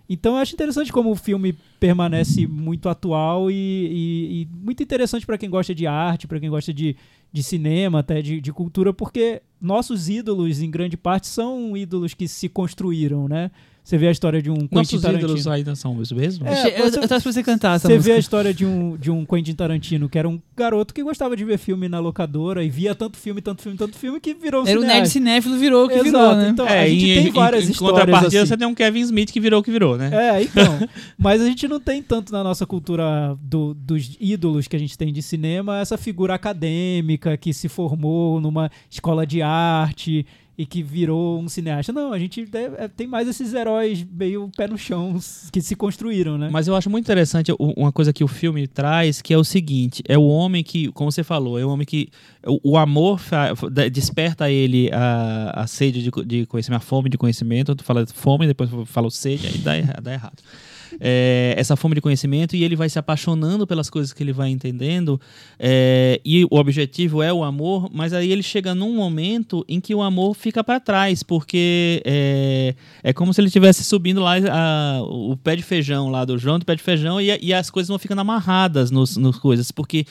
Então 0.08 0.34
eu 0.34 0.38
acho 0.38 0.54
interessante 0.54 0.92
como 0.92 1.10
o 1.10 1.16
filme 1.16 1.52
permanece 1.80 2.46
muito 2.46 2.88
atual 2.88 3.50
e, 3.50 3.54
e, 3.54 4.42
e 4.42 4.48
muito 4.52 4.82
interessante 4.82 5.26
para 5.26 5.36
quem 5.36 5.50
gosta 5.50 5.74
de 5.74 5.86
arte, 5.86 6.28
para 6.28 6.38
quem 6.38 6.48
gosta 6.48 6.72
de, 6.72 6.96
de 7.32 7.42
cinema, 7.42 7.98
até 7.98 8.22
de, 8.22 8.40
de 8.40 8.52
cultura, 8.52 8.94
porque 8.94 9.42
nossos 9.60 10.08
ídolos, 10.08 10.62
em 10.62 10.70
grande 10.70 10.96
parte, 10.96 11.26
são 11.26 11.76
ídolos 11.76 12.14
que 12.14 12.28
se 12.28 12.48
construíram, 12.48 13.28
né? 13.28 13.50
Você 13.86 13.96
vê 13.96 14.08
a 14.08 14.10
história 14.10 14.42
de 14.42 14.50
um 14.50 14.56
Quentin 14.56 14.74
Nossos 14.74 15.00
Tarantino. 15.00 15.28
ídolos 15.28 15.46
ainda 15.46 15.76
são 15.76 15.96
os 15.96 16.10
mesmos? 16.10 16.48
É, 16.50 16.80
eu, 16.80 16.86
eu 16.86 16.90
tava 16.90 17.20
pra 17.22 17.32
você 17.32 17.40
cantar 17.40 17.76
essa 17.76 17.86
Você 17.86 17.94
música. 17.94 18.12
vê 18.12 18.16
a 18.16 18.18
história 18.18 18.52
de 18.52 18.66
um, 18.66 18.96
de 18.96 19.12
um 19.12 19.24
Quentin 19.24 19.54
Tarantino, 19.54 20.08
que 20.08 20.18
era 20.18 20.28
um 20.28 20.42
garoto 20.56 20.92
que 20.92 21.04
gostava 21.04 21.36
de 21.36 21.44
ver 21.44 21.56
filme 21.56 21.88
na 21.88 22.00
locadora 22.00 22.64
e 22.64 22.68
via 22.68 22.96
tanto 22.96 23.16
filme, 23.16 23.40
tanto 23.40 23.62
filme, 23.62 23.78
tanto 23.78 23.96
filme, 23.96 24.18
que 24.18 24.34
virou 24.34 24.64
um 24.64 24.66
Era 24.66 24.80
o 24.80 24.82
nerd 24.82 25.08
cinéfilo, 25.08 25.56
virou 25.56 25.84
o 25.84 25.88
que 25.88 25.94
Exato, 25.94 26.10
virou, 26.10 26.34
né? 26.34 26.48
Então, 26.48 26.66
é, 26.66 26.80
a 26.80 26.88
gente 26.88 27.06
em, 27.08 27.22
tem 27.22 27.32
várias 27.32 27.68
em, 27.68 27.70
histórias 27.70 27.96
Em 27.96 28.00
contrapartida, 28.00 28.42
assim. 28.42 28.48
você 28.48 28.56
tem 28.56 28.66
um 28.66 28.74
Kevin 28.74 29.00
Smith 29.02 29.30
que 29.30 29.38
virou 29.38 29.60
o 29.60 29.62
que 29.62 29.70
virou, 29.70 29.96
né? 29.96 30.10
É, 30.12 30.42
então. 30.42 30.88
mas 31.16 31.40
a 31.40 31.44
gente 31.44 31.68
não 31.68 31.78
tem 31.78 32.02
tanto 32.02 32.32
na 32.32 32.42
nossa 32.42 32.66
cultura 32.66 33.38
do, 33.40 33.72
dos 33.72 34.16
ídolos 34.18 34.66
que 34.66 34.74
a 34.74 34.80
gente 34.80 34.98
tem 34.98 35.12
de 35.12 35.22
cinema 35.22 35.78
essa 35.78 35.96
figura 35.96 36.34
acadêmica 36.34 37.36
que 37.36 37.54
se 37.54 37.68
formou 37.68 38.40
numa 38.40 38.68
escola 38.90 39.24
de 39.24 39.42
arte 39.42 40.26
e 40.58 40.64
que 40.64 40.82
virou 40.82 41.38
um 41.38 41.48
cineasta. 41.48 41.92
Não, 41.92 42.12
a 42.12 42.18
gente 42.18 42.48
é, 42.52 42.88
tem 42.88 43.06
mais 43.06 43.28
esses 43.28 43.52
heróis 43.52 44.04
meio 44.10 44.50
pé 44.56 44.66
no 44.66 44.78
chão 44.78 45.18
que 45.52 45.60
se 45.60 45.76
construíram, 45.76 46.38
né? 46.38 46.48
Mas 46.50 46.66
eu 46.66 46.74
acho 46.74 46.88
muito 46.88 47.04
interessante 47.04 47.52
uma 47.58 47.92
coisa 47.92 48.12
que 48.12 48.24
o 48.24 48.28
filme 48.28 48.66
traz, 48.66 49.20
que 49.20 49.34
é 49.34 49.38
o 49.38 49.44
seguinte: 49.44 50.02
é 50.08 50.16
o 50.16 50.26
homem 50.26 50.64
que, 50.64 50.90
como 50.92 51.12
você 51.12 51.22
falou, 51.22 51.58
é 51.58 51.64
o 51.64 51.68
homem 51.68 51.86
que. 51.86 52.08
O, 52.62 52.76
amor 52.78 53.20
desperta 53.90 54.48
ele 54.48 54.88
a, 54.92 55.62
a 55.62 55.66
sede 55.66 56.00
de, 56.00 56.10
de 56.24 56.46
conhecimento, 56.46 56.78
a 56.78 56.84
fome 56.84 57.10
de 57.10 57.18
conhecimento. 57.18 57.74
Tu 57.74 57.82
fala 57.82 58.06
fome, 58.06 58.46
depois 58.46 58.70
fala 58.86 59.10
sede, 59.10 59.48
aí 59.48 59.58
dá, 59.58 60.00
dá 60.00 60.12
errado 60.12 60.42
é, 61.00 61.54
essa 61.56 61.76
fome 61.76 61.94
de 61.94 62.00
conhecimento 62.00 62.56
e 62.56 62.64
ele 62.64 62.76
vai 62.76 62.88
se 62.88 62.98
apaixonando 62.98 63.66
pelas 63.66 63.90
coisas 63.90 64.12
que 64.12 64.22
ele 64.22 64.32
vai 64.32 64.50
entendendo. 64.50 65.20
É, 65.58 66.20
e 66.24 66.44
o 66.44 66.56
objetivo 66.56 67.22
é 67.22 67.32
o 67.32 67.44
amor, 67.44 67.90
mas 67.92 68.12
aí 68.12 68.30
ele 68.30 68.42
chega 68.42 68.74
num 68.74 68.94
momento 68.94 69.64
em 69.68 69.80
que 69.80 69.94
o 69.94 70.02
amor 70.02 70.34
fica 70.34 70.62
para 70.62 70.80
trás, 70.80 71.22
porque 71.22 72.02
é, 72.04 72.74
é 73.02 73.12
como 73.12 73.32
se 73.32 73.40
ele 73.40 73.48
estivesse 73.48 73.84
subindo 73.84 74.20
lá 74.20 74.34
a, 74.36 75.02
o 75.02 75.36
pé 75.36 75.56
de 75.56 75.62
feijão 75.62 76.10
lá 76.10 76.24
do 76.24 76.38
João 76.38 76.58
do 76.58 76.64
pé 76.64 76.74
de 76.74 76.82
feijão 76.82 77.20
e, 77.20 77.36
e 77.40 77.52
as 77.52 77.70
coisas 77.70 77.88
vão 77.88 77.98
ficando 77.98 78.20
amarradas 78.20 78.90
nos, 78.90 79.16
nos 79.16 79.38
coisas, 79.38 79.70
porque 79.70 80.06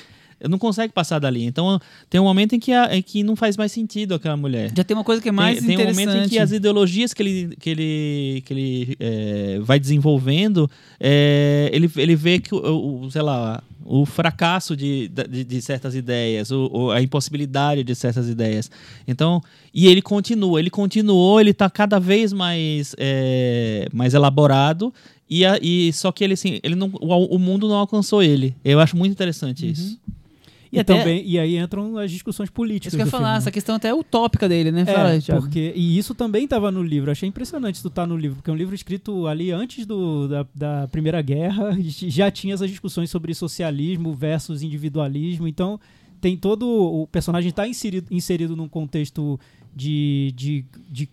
não 0.50 0.58
consegue 0.58 0.94
passar 0.94 1.20
dali. 1.20 1.44
Então 1.44 1.80
tem 2.10 2.20
um 2.20 2.26
momento 2.26 2.56
em 2.56 2.60
que, 2.60 2.72
a, 2.72 2.96
em 2.96 3.02
que 3.02 3.24
não 3.24 3.36
faz 3.36 3.58
mais 3.58 3.72
sentido 3.72 4.14
aquela 4.14 4.38
mulher. 4.38 4.72
Já 4.76 4.84
tem 4.84 4.96
uma 4.96 5.04
coisa 5.04 5.22
que 5.22 5.30
é 5.30 5.32
mais 5.32 5.60
tem, 5.60 5.74
interessante. 5.74 5.96
Tem 5.96 6.06
um 6.06 6.10
momento 6.10 6.26
em 6.26 6.30
que 6.30 6.40
as 6.40 6.52
ideologias 6.52 7.14
que 7.14 7.24
ele, 7.24 7.56
que 7.58 7.70
ele, 7.70 8.44
que 8.46 8.54
ele 8.54 8.98
é, 9.00 9.60
vai 9.62 9.80
desenvolvendo, 9.80 10.70
é, 11.00 11.70
ele, 11.74 11.90
ele 11.96 12.16
vê 12.16 12.40
que, 12.40 12.54
o, 12.54 13.02
o, 13.02 13.12
sei 13.12 13.22
lá, 13.22 13.64
o 13.86 14.06
fracasso 14.06 14.76
de, 14.76 15.08
de, 15.08 15.44
de 15.44 15.62
certas 15.62 15.96
ideias, 15.96 16.52
o, 16.52 16.92
a 16.92 17.02
impossibilidade 17.02 17.84
de 17.84 17.96
certas 17.96 18.28
ideias. 18.28 18.70
Então, 19.08 19.42
e 19.74 19.88
ele 19.88 20.02
continua, 20.02 20.60
ele 20.60 20.70
continuou, 20.70 21.40
ele 21.40 21.52
está 21.52 21.70
cada 21.70 22.00
vez 22.00 22.34
mais, 22.34 22.96
é, 22.98 23.88
mais 23.94 24.14
elaborado 24.14 24.94
e, 25.30 25.46
a, 25.46 25.58
e 25.62 25.92
só 25.94 26.12
que 26.12 26.24
ele 26.24 26.34
assim, 26.34 26.60
ele 26.64 26.76
não, 26.76 26.92
o, 27.00 27.36
o 27.36 27.40
mundo 27.40 27.68
não 27.68 27.76
alcançou 27.76 28.22
ele. 28.22 28.56
Eu 28.64 28.80
acho 28.80 28.96
muito 28.96 29.12
interessante 29.12 29.66
uhum. 29.66 29.72
isso. 29.72 30.00
E, 30.76 30.80
até, 30.80 30.98
também, 30.98 31.24
e 31.26 31.40
aí 31.40 31.58
entram 31.58 31.98
as 31.98 32.12
discussões 32.12 32.50
políticas. 32.50 32.94
Isso 32.94 32.98
que 32.98 33.02
eu 33.02 33.06
ia 33.06 33.12
falar, 33.12 33.28
filme, 33.28 33.38
essa 33.38 33.52
questão 33.52 33.76
até 33.76 33.94
utópica 33.94 34.48
dele, 34.50 34.72
né? 34.72 34.82
É, 34.82 35.22
Fala, 35.22 35.42
porque, 35.42 35.74
e 35.76 35.98
isso 35.98 36.14
também 36.14 36.44
estava 36.44 36.72
no 36.72 36.84
livro. 36.84 37.10
Achei 37.10 37.30
impressionante 37.30 37.76
isso 37.76 37.88
estar 37.88 38.04
tá 38.04 38.08
no 38.08 38.18
livro, 38.18 38.38
porque 38.38 38.50
é 38.50 38.54
um 38.54 38.58
livro 38.58 38.76
escrito 38.76 39.28
ali 39.28 39.52
antes 39.52 39.86
do, 39.86 40.28
da, 40.28 40.46
da 40.54 40.88
Primeira 40.90 41.22
Guerra, 41.22 41.78
já 41.82 42.30
tinha 42.30 42.54
essas 42.54 42.70
discussões 42.70 43.10
sobre 43.10 43.34
socialismo 43.34 44.14
versus 44.14 44.62
individualismo. 44.62 45.48
Então, 45.48 45.80
tem 46.20 46.36
todo. 46.36 46.68
O 46.68 47.08
personagem 47.08 47.50
está 47.50 47.68
inserido, 47.68 48.08
inserido 48.12 48.56
num 48.56 48.68
contexto 48.68 49.40
de, 49.76 50.34
de, 50.36 50.66
de 50.90 51.10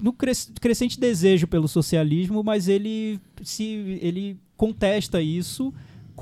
no 0.00 0.12
crescente 0.12 1.00
desejo 1.00 1.46
pelo 1.46 1.66
socialismo, 1.66 2.42
mas 2.42 2.68
ele 2.68 3.18
se 3.42 3.64
ele 4.00 4.36
contesta 4.56 5.20
isso 5.20 5.72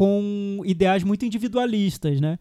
com 0.01 0.63
ideais 0.65 1.05
muito 1.05 1.27
individualistas, 1.27 2.23
né? 2.23 2.39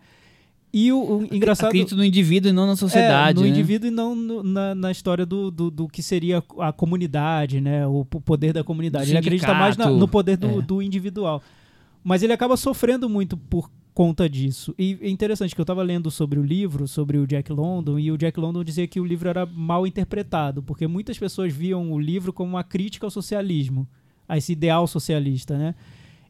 E 0.72 0.94
o, 0.94 1.18
o 1.18 1.36
engraçado. 1.36 1.68
Acredito 1.68 1.94
no 1.94 2.06
indivíduo 2.06 2.50
e 2.50 2.54
não 2.54 2.66
na 2.66 2.78
sociedade. 2.78 3.32
É, 3.32 3.42
no 3.42 3.42
né? 3.42 3.50
indivíduo 3.50 3.90
e 3.90 3.92
não 3.92 4.16
no, 4.16 4.42
na, 4.42 4.74
na 4.74 4.92
história 4.92 5.26
do, 5.26 5.52
do, 5.52 5.70
do, 5.70 5.86
que 5.90 6.02
seria 6.02 6.42
a 6.58 6.72
comunidade, 6.72 7.60
né? 7.60 7.86
O, 7.86 8.06
poder 8.06 8.54
da 8.54 8.64
comunidade. 8.64 9.12
Ele 9.12 9.18
acredita 9.18 9.54
mais 9.54 9.76
na, 9.76 9.90
no 9.90 10.08
poder 10.08 10.38
do, 10.38 10.60
é. 10.60 10.62
do 10.62 10.82
individual. 10.82 11.44
Mas 12.02 12.24
ele 12.24 12.32
acaba 12.32 12.56
sofrendo 12.56 13.10
muito 13.10 13.36
por 13.36 13.70
conta 13.94 14.30
disso. 14.30 14.74
E 14.80 14.98
é 15.02 15.10
interessante 15.10 15.54
que 15.54 15.60
eu 15.60 15.64
estava 15.64 15.84
lendo 15.84 16.10
sobre 16.10 16.40
o 16.40 16.44
livro, 16.44 16.88
sobre 16.88 17.18
o 17.18 17.28
Jack 17.28 17.52
London, 17.52 18.00
e 18.00 18.10
o 18.10 18.18
Jack 18.18 18.40
London 18.40 18.64
dizia 18.64 18.88
que 18.88 19.02
o 19.02 19.06
livro 19.06 19.28
era 19.28 19.46
mal 19.46 19.86
interpretado, 19.86 20.64
porque 20.64 20.88
muitas 20.88 21.20
pessoas 21.20 21.52
viam 21.52 21.92
o 21.92 22.00
livro 22.00 22.32
como 22.32 22.52
uma 22.52 22.64
crítica 22.64 23.06
ao 23.06 23.12
socialismo, 23.12 23.86
a 24.30 24.38
esse 24.38 24.54
ideal 24.54 24.88
socialista, 24.88 25.58
né? 25.58 25.76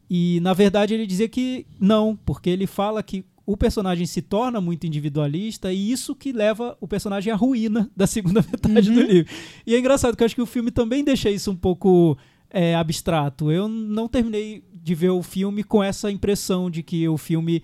E 0.10 0.40
na 0.42 0.54
verdade 0.54 0.94
ele 0.94 1.06
dizia 1.06 1.30
que 1.30 1.66
não, 1.80 2.18
porque 2.26 2.50
ele 2.50 2.66
fala 2.66 3.04
que 3.04 3.24
o 3.46 3.58
personagem 3.58 4.06
se 4.06 4.22
torna 4.22 4.62
muito 4.62 4.86
individualista 4.86 5.74
e 5.74 5.92
isso 5.92 6.16
que 6.16 6.32
leva 6.32 6.78
o 6.80 6.88
personagem 6.88 7.34
à 7.34 7.36
ruína 7.36 7.90
da 7.98 8.06
segunda 8.06 8.46
metade 8.50 8.90
uhum. 8.90 8.96
do 8.96 9.02
livro. 9.02 9.34
E 9.66 9.74
é 9.74 9.80
engraçado 9.80 10.16
que 10.16 10.22
eu 10.22 10.26
acho 10.26 10.36
que 10.36 10.42
o 10.42 10.46
filme 10.46 10.70
também 10.70 11.04
deixa 11.04 11.32
isso 11.32 11.50
um 11.50 11.56
pouco 11.56 12.16
é, 12.50 12.76
abstrato. 12.76 13.52
Eu 13.52 13.68
não 13.68 14.08
terminei 14.08 14.64
de 14.72 14.94
ver 14.94 15.10
o 15.10 15.24
filme 15.24 15.64
com 15.64 15.84
essa 15.84 16.12
impressão 16.12 16.70
de 16.70 16.84
que 16.84 17.08
o 17.08 17.18
filme 17.18 17.64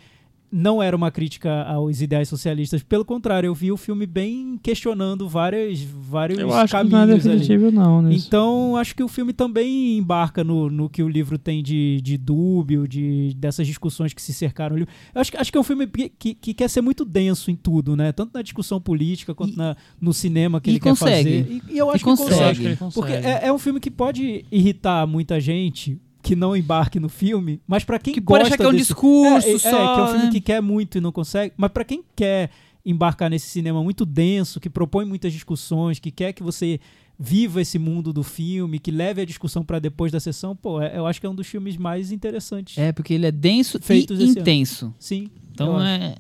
não 0.56 0.82
era 0.82 0.96
uma 0.96 1.12
crítica 1.12 1.64
aos 1.64 2.00
ideais 2.00 2.30
socialistas. 2.30 2.82
Pelo 2.82 3.04
contrário, 3.04 3.48
eu 3.48 3.54
vi 3.54 3.74
o 3.74 3.78
filme 3.78 4.06
bem 4.06 4.58
questionando 4.64 5.28
várias, 5.28 5.82
vários 5.82 6.40
eu 6.40 6.54
acho 6.54 6.72
caminhos. 6.72 6.92
Que 6.92 6.96
não 6.96 7.04
é 7.04 7.16
definitivo, 7.18 7.68
ali. 7.68 7.76
não. 7.76 8.02
Nisso. 8.02 8.26
Então, 8.26 8.78
acho 8.78 8.96
que 8.96 9.04
o 9.04 9.10
filme 9.10 9.34
também 9.34 9.98
embarca 9.98 10.46
no, 10.46 10.70
no 10.70 10.90
que 10.90 11.04
o 11.04 11.10
livro 11.10 11.38
tem 11.38 11.62
de, 11.62 12.00
de 12.02 12.18
dúbio, 12.18 12.88
de, 12.88 13.34
dessas 13.36 13.68
discussões 13.68 14.14
que 14.14 14.22
se 14.22 14.34
cercaram. 14.34 14.78
Eu 14.78 14.88
acho, 15.14 15.32
acho 15.38 15.52
que 15.52 15.58
é 15.58 15.62
um 15.62 15.64
filme 15.64 15.88
que, 15.88 16.34
que 16.34 16.54
quer 16.54 16.70
ser 16.70 16.80
muito 16.80 17.04
denso 17.04 17.52
em 17.52 17.56
tudo, 17.56 17.94
né? 17.94 18.14
Tanto 18.14 18.32
na 18.34 18.42
discussão 18.42 18.80
política 18.80 19.36
quanto 19.36 19.56
e, 19.56 19.58
na, 19.58 19.76
no 20.00 20.14
cinema 20.14 20.62
que 20.62 20.70
ele 20.70 20.80
consegue. 20.80 21.32
quer 21.32 21.44
fazer. 21.44 21.62
E, 21.70 21.74
e 21.74 21.78
eu 21.78 21.90
acho, 21.90 22.00
que 22.00 22.06
consegue. 22.06 22.70
que 22.70 22.76
consegue. 22.78 22.94
Porque 22.94 23.12
é, 23.12 23.48
é 23.48 23.52
um 23.52 23.60
filme 23.60 23.82
que 23.82 23.92
pode 23.92 24.46
irritar 24.50 25.06
muita 25.06 25.38
gente 25.38 26.00
que 26.26 26.36
não 26.36 26.58
embarque 26.58 27.00
no 27.00 27.08
filme, 27.08 27.62
mas 27.68 27.84
para 27.84 28.00
quem 28.00 28.12
que 28.12 28.20
gosta 28.20 28.46
pode 28.46 28.48
achar 28.48 28.58
que 28.58 28.64
é 28.64 28.68
um 28.68 28.72
desse... 28.72 28.86
discurso 28.86 29.48
é, 29.48 29.52
é, 29.52 29.60
só, 29.60 29.70
é, 29.70 29.94
que 29.94 30.00
é 30.00 30.04
um 30.04 30.08
filme 30.08 30.26
né? 30.26 30.32
que 30.32 30.42
quer 30.42 30.60
muito 30.60 30.98
e 30.98 31.02
não 31.02 31.12
consegue, 31.12 31.54
mas 31.56 31.72
para 31.72 31.86
quem 31.86 32.04
quer 32.16 32.50
embarcar 32.84 33.30
nesse 33.30 33.48
cinema 33.48 33.84
muito 33.84 34.08
denso, 34.08 34.60
que 34.60 34.68
propõe 34.68 35.06
muitas 35.06 35.32
discussões, 35.32 36.00
que 36.00 36.10
quer 36.10 36.34
que 36.34 36.42
você 36.42 36.80
viva 37.18 37.62
esse 37.62 37.78
mundo 37.78 38.12
do 38.12 38.24
filme, 38.24 38.80
que 38.80 38.90
leve 38.90 39.22
a 39.22 39.26
discussão 39.26 39.64
para 39.64 39.78
depois 39.78 40.12
da 40.12 40.20
sessão, 40.20 40.56
pô, 40.56 40.82
é, 40.82 40.98
eu 40.98 41.06
acho 41.06 41.22
que 41.22 41.28
é 41.28 41.30
um 41.30 41.36
dos 41.36 41.46
filmes 41.46 41.78
mais 41.78 42.12
interessantes. 42.12 42.76
É, 42.76 42.92
porque 42.92 43.14
ele 43.14 43.28
é 43.28 43.32
denso 43.32 43.80
e 43.88 44.24
intenso. 44.24 44.86
Ano. 44.86 44.96
Sim. 44.98 45.30
Então 45.52 45.80
é, 45.80 46.16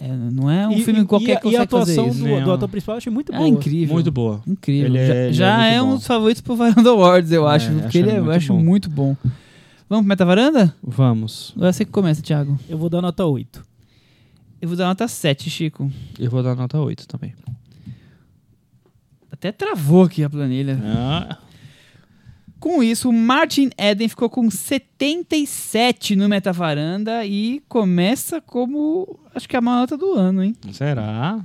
é, 0.00 0.08
não 0.32 0.50
é 0.50 0.66
um 0.68 0.72
e, 0.72 0.84
filme 0.84 1.04
qualquer 1.04 1.40
que 1.40 1.48
E 1.48 1.56
a 1.56 1.62
atuação 1.62 2.08
do, 2.08 2.44
do, 2.44 2.52
ator 2.52 2.68
principal 2.68 2.94
eu 2.94 2.98
achei 2.98 3.12
muito 3.12 3.32
é 3.32 3.36
boa. 3.36 3.46
É 3.46 3.50
incrível. 3.50 3.94
Muito 3.94 4.10
boa. 4.10 4.42
Incrível. 4.46 4.94
Ele 4.94 5.06
já 5.06 5.14
é, 5.14 5.32
já 5.32 5.66
é, 5.66 5.74
é 5.74 5.82
um 5.82 5.96
dos 5.96 6.06
favoritos 6.06 6.40
pro 6.40 6.56
Varanda 6.56 6.90
Awards, 6.90 7.32
eu 7.32 7.46
acho. 7.46 7.72
porque 7.72 7.98
ele 7.98 8.10
é, 8.10 8.18
eu 8.18 8.30
acho 8.30 8.52
bom. 8.52 8.60
muito 8.60 8.88
bom. 8.88 9.16
Vamos 9.88 10.02
pro 10.02 10.08
Meta 10.08 10.24
Varanda? 10.24 10.74
Vamos. 10.82 11.54
Ou 11.56 11.66
é 11.66 11.72
você 11.72 11.84
que 11.84 11.90
começa, 11.90 12.22
Thiago? 12.22 12.58
Eu 12.68 12.76
vou 12.76 12.88
dar 12.88 13.00
nota 13.00 13.24
8. 13.24 13.64
Eu 14.60 14.68
vou 14.68 14.76
dar 14.76 14.86
nota 14.86 15.08
7, 15.08 15.48
Chico. 15.48 15.90
Eu 16.18 16.30
vou 16.30 16.42
dar 16.42 16.54
nota 16.54 16.78
8 16.78 17.06
também. 17.08 17.34
Até 19.32 19.52
travou 19.52 20.02
aqui 20.02 20.22
a 20.22 20.28
planilha. 20.28 20.78
Ah. 20.82 21.38
Com 22.60 22.82
isso, 22.82 23.08
o 23.08 23.12
Martin 23.12 23.70
Eden 23.78 24.08
ficou 24.08 24.28
com 24.28 24.50
77 24.50 26.16
no 26.16 26.28
Metavaranda 26.28 27.24
e 27.24 27.62
começa 27.68 28.40
como, 28.40 29.18
acho 29.34 29.48
que 29.48 29.54
é 29.54 29.58
a 29.58 29.62
maior 29.62 29.80
nota 29.80 29.96
do 29.96 30.14
ano, 30.14 30.42
hein? 30.42 30.56
Será? 30.72 31.40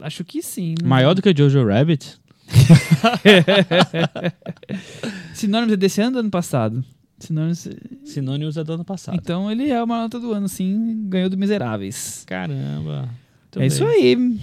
Acho 0.00 0.24
que 0.24 0.42
sim. 0.42 0.74
Né? 0.80 0.88
Maior 0.88 1.14
do 1.14 1.22
que 1.22 1.34
Jojo 1.36 1.66
Rabbit? 1.66 2.18
Sinônimos 5.34 5.72
é 5.72 5.76
desse 5.76 6.00
ano 6.00 6.08
ou 6.08 6.14
do 6.14 6.18
ano 6.20 6.30
passado? 6.30 6.84
Sinônimos... 7.18 7.68
Sinônimos 8.04 8.56
é 8.56 8.64
do 8.64 8.74
ano 8.74 8.84
passado. 8.84 9.16
Então 9.16 9.50
ele 9.50 9.70
é 9.70 9.82
uma 9.82 10.02
nota 10.02 10.20
do 10.20 10.32
ano, 10.32 10.48
sim. 10.48 11.04
Ganhou 11.08 11.28
do 11.28 11.36
Miseráveis. 11.36 12.24
Caramba. 12.26 13.08
é 13.56 13.58
bem. 13.58 13.66
isso 13.66 13.84
aí. 13.84 14.38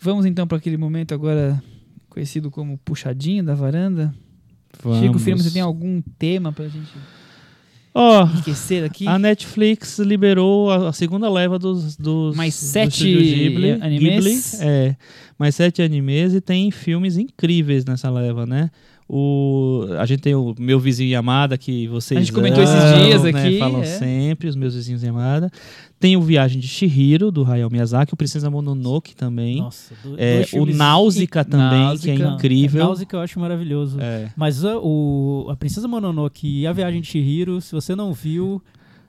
Vamos 0.00 0.24
então 0.24 0.46
para 0.46 0.56
aquele 0.56 0.78
momento 0.78 1.12
agora 1.12 1.62
conhecido 2.08 2.50
como 2.50 2.78
puxadinho 2.78 3.44
da 3.44 3.54
varanda. 3.54 4.14
Vamos. 4.82 4.98
Chico 4.98 5.18
Firme, 5.18 5.42
você 5.42 5.50
tem 5.50 5.62
algum 5.62 6.00
tema 6.18 6.52
pra 6.52 6.68
gente 6.68 6.90
oh, 7.94 8.22
enriquecer 8.22 8.84
aqui? 8.84 9.06
A 9.06 9.18
Netflix 9.18 9.98
liberou 9.98 10.70
a, 10.70 10.88
a 10.88 10.92
segunda 10.92 11.28
leva 11.28 11.58
dos, 11.58 11.96
dos 11.96 12.36
mais 12.36 12.54
sete 12.54 13.04
Ghibli, 13.04 13.72
animes. 13.72 14.52
Ghibli, 14.52 14.66
é, 14.68 14.96
mais 15.38 15.54
sete 15.54 15.82
animes 15.82 16.34
e 16.34 16.40
tem 16.40 16.70
filmes 16.70 17.16
incríveis 17.18 17.84
nessa 17.84 18.10
leva, 18.10 18.46
né? 18.46 18.70
O, 19.12 19.86
a 19.98 20.06
gente 20.06 20.20
tem 20.20 20.36
o 20.36 20.54
meu 20.56 20.78
vizinho 20.78 21.10
Yamada, 21.10 21.58
que 21.58 21.88
vocês 21.88 22.16
A 22.16 22.20
gente 22.20 22.32
comentou 22.32 22.62
amam, 22.62 22.76
esses 22.76 23.04
dias 23.04 23.22
né? 23.24 23.30
aqui. 23.30 23.58
Falam 23.58 23.82
é. 23.82 23.84
sempre, 23.84 24.48
os 24.48 24.54
meus 24.54 24.76
vizinhos 24.76 25.02
Yamada. 25.02 25.50
Tem 25.98 26.16
o 26.16 26.22
Viagem 26.22 26.60
de 26.60 26.68
Shihiro, 26.68 27.32
do 27.32 27.44
Hayao 27.44 27.68
Miyazaki. 27.68 28.14
O 28.14 28.16
Princesa 28.16 28.48
Mononoke 28.48 29.16
também. 29.16 29.56
Nossa, 29.56 29.92
do, 30.00 30.14
é, 30.16 30.46
o 30.52 30.64
Náusica 30.64 31.44
também, 31.44 31.80
Náusica, 31.80 32.14
que 32.14 32.22
é 32.22 32.26
incrível. 32.26 32.82
É, 32.82 32.84
Náusica 32.84 33.16
eu 33.16 33.20
acho 33.20 33.40
maravilhoso. 33.40 34.00
É. 34.00 34.30
Mas 34.36 34.62
o, 34.64 35.48
a 35.50 35.56
Princesa 35.56 35.88
Mononoke 35.88 36.46
e 36.46 36.64
a 36.64 36.72
Viagem 36.72 37.00
de 37.00 37.08
Shihiro, 37.08 37.60
se 37.60 37.72
você 37.72 37.96
não 37.96 38.12
viu... 38.12 38.62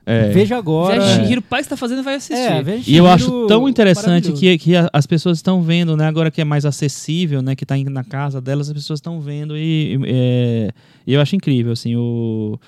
É. 0.05 0.29
Veja 0.29 0.57
agora. 0.57 0.99
Shihiro, 1.01 1.41
o 1.41 1.43
pai 1.43 1.61
está 1.61 1.77
fazendo 1.77 2.01
vai 2.01 2.15
assistir. 2.15 2.33
É, 2.33 2.81
e 2.87 2.97
eu 2.97 3.07
acho 3.07 3.45
tão 3.47 3.69
interessante 3.69 4.31
que, 4.33 4.57
que 4.57 4.73
as 4.91 5.05
pessoas 5.05 5.37
estão 5.37 5.61
vendo, 5.61 5.95
né? 5.95 6.07
Agora 6.07 6.31
que 6.31 6.41
é 6.41 6.43
mais 6.43 6.65
acessível, 6.65 7.41
né? 7.41 7.55
Que 7.55 7.63
está 7.63 7.77
na 7.77 8.03
casa 8.03 8.41
delas, 8.41 8.67
as 8.67 8.73
pessoas 8.73 8.97
estão 8.97 9.21
vendo 9.21 9.55
e, 9.55 9.99
é, 10.05 10.71
eu 11.05 11.21
acho 11.21 11.35
incrível, 11.35 11.71
assim, 11.71 11.95
o 11.95 12.59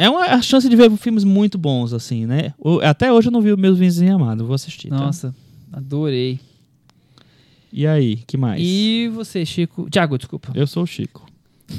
é 0.00 0.08
uma 0.08 0.24
a 0.26 0.40
chance 0.40 0.68
de 0.68 0.76
ver 0.76 0.90
filmes 0.96 1.24
muito 1.24 1.58
bons, 1.58 1.92
assim, 1.92 2.24
né? 2.24 2.54
O, 2.58 2.78
até 2.80 3.12
hoje 3.12 3.28
eu 3.28 3.32
não 3.32 3.40
vi 3.40 3.52
o 3.52 3.58
Meus 3.58 3.76
Vizinhos 3.76 4.14
Amados, 4.14 4.46
vou 4.46 4.54
assistir. 4.54 4.88
Tá? 4.88 4.96
Nossa, 4.96 5.34
tá? 5.70 5.78
adorei. 5.78 6.38
E 7.72 7.86
aí, 7.86 8.16
que 8.26 8.36
mais? 8.36 8.62
E 8.64 9.10
você, 9.12 9.44
Chico? 9.44 9.90
Tiago, 9.90 10.16
desculpa. 10.16 10.52
Eu 10.54 10.66
sou 10.66 10.84
o 10.84 10.86
Chico. 10.86 11.27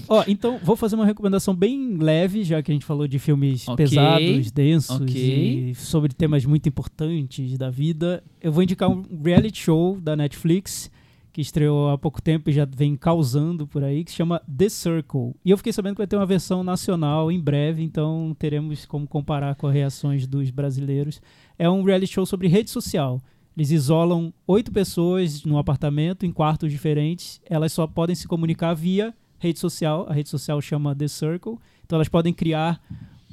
Ó, 0.08 0.24
então 0.28 0.60
vou 0.64 0.76
fazer 0.76 0.96
uma 0.96 1.06
recomendação 1.06 1.56
bem 1.56 1.98
leve, 1.98 2.44
já 2.44 2.62
que 2.62 2.72
a 2.72 2.74
gente 2.74 2.86
falou 2.86 3.08
de 3.08 3.20
filmes 3.20 3.68
okay. 3.68 3.86
pesados, 3.86 4.52
densos 4.52 5.02
okay. 5.02 5.72
e 5.72 5.76
sobre 5.76 6.14
temas 6.14 6.46
muito 6.46 6.70
importantes 6.70 7.58
da 7.58 7.70
vida. 7.70 8.24
Eu 8.42 8.52
vou 8.52 8.64
indicar 8.64 8.90
um 8.90 9.04
reality 9.24 9.60
show 9.60 10.00
da 10.00 10.16
Netflix 10.16 10.92
que 11.32 11.42
estreou 11.42 11.90
há 11.90 11.98
pouco 11.98 12.22
tempo 12.22 12.50
e 12.50 12.54
já 12.54 12.66
vem 12.66 12.96
causando 12.96 13.68
por 13.68 13.84
aí, 13.84 14.04
que 14.04 14.12
se 14.12 14.18
chama 14.18 14.42
The 14.58 14.68
Circle. 14.68 15.36
E 15.46 15.52
eu 15.52 15.58
fiquei 15.58 15.72
sabendo 15.72 15.94
que 15.94 16.00
vai 16.00 16.08
ter 16.08 16.16
uma 16.16 16.26
versão 16.26 16.64
nacional 16.64 17.32
em 17.32 17.40
breve, 17.40 17.84
então 17.84 18.36
teremos 18.38 18.86
como 18.86 19.08
comparar 19.08 19.56
com 19.56 19.68
as 19.68 19.74
reações 19.74 20.26
dos 20.26 20.50
brasileiros. 20.50 21.22
É 21.58 21.70
um 21.70 21.84
reality 21.84 22.14
show 22.14 22.26
sobre 22.26 22.48
rede 22.48 22.70
social. 22.70 23.22
Eles 23.56 23.72
isolam 23.72 24.34
oito 24.48 24.72
pessoas 24.72 25.44
num 25.44 25.58
apartamento, 25.58 26.26
em 26.26 26.32
quartos 26.32 26.72
diferentes. 26.72 27.42
Elas 27.46 27.74
só 27.74 27.86
podem 27.86 28.16
se 28.16 28.28
comunicar 28.28 28.74
via 28.74 29.14
rede 29.40 29.60
social. 29.60 30.06
A 30.10 30.14
rede 30.14 30.30
social 30.30 30.62
chama 30.62 30.96
The 30.96 31.08
Circle. 31.08 31.58
Então 31.84 31.96
elas 31.96 32.10
podem 32.10 32.34
criar 32.34 32.82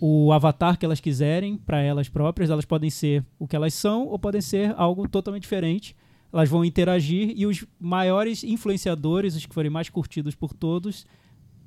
o 0.00 0.32
avatar 0.32 0.78
que 0.78 0.84
elas 0.84 1.00
quiserem 1.00 1.56
para 1.56 1.80
elas 1.80 2.08
próprias. 2.08 2.50
Elas 2.50 2.64
podem 2.64 2.90
ser 2.90 3.24
o 3.38 3.46
que 3.46 3.56
elas 3.56 3.74
são 3.74 4.06
ou 4.06 4.18
podem 4.18 4.40
ser 4.40 4.74
algo 4.76 5.08
totalmente 5.08 5.42
diferente. 5.42 5.96
Elas 6.32 6.48
vão 6.48 6.64
interagir 6.64 7.32
e 7.36 7.46
os 7.46 7.64
maiores 7.78 8.44
influenciadores, 8.44 9.36
os 9.36 9.46
que 9.46 9.54
forem 9.54 9.70
mais 9.70 9.88
curtidos 9.88 10.34
por 10.34 10.52
todos, 10.52 11.06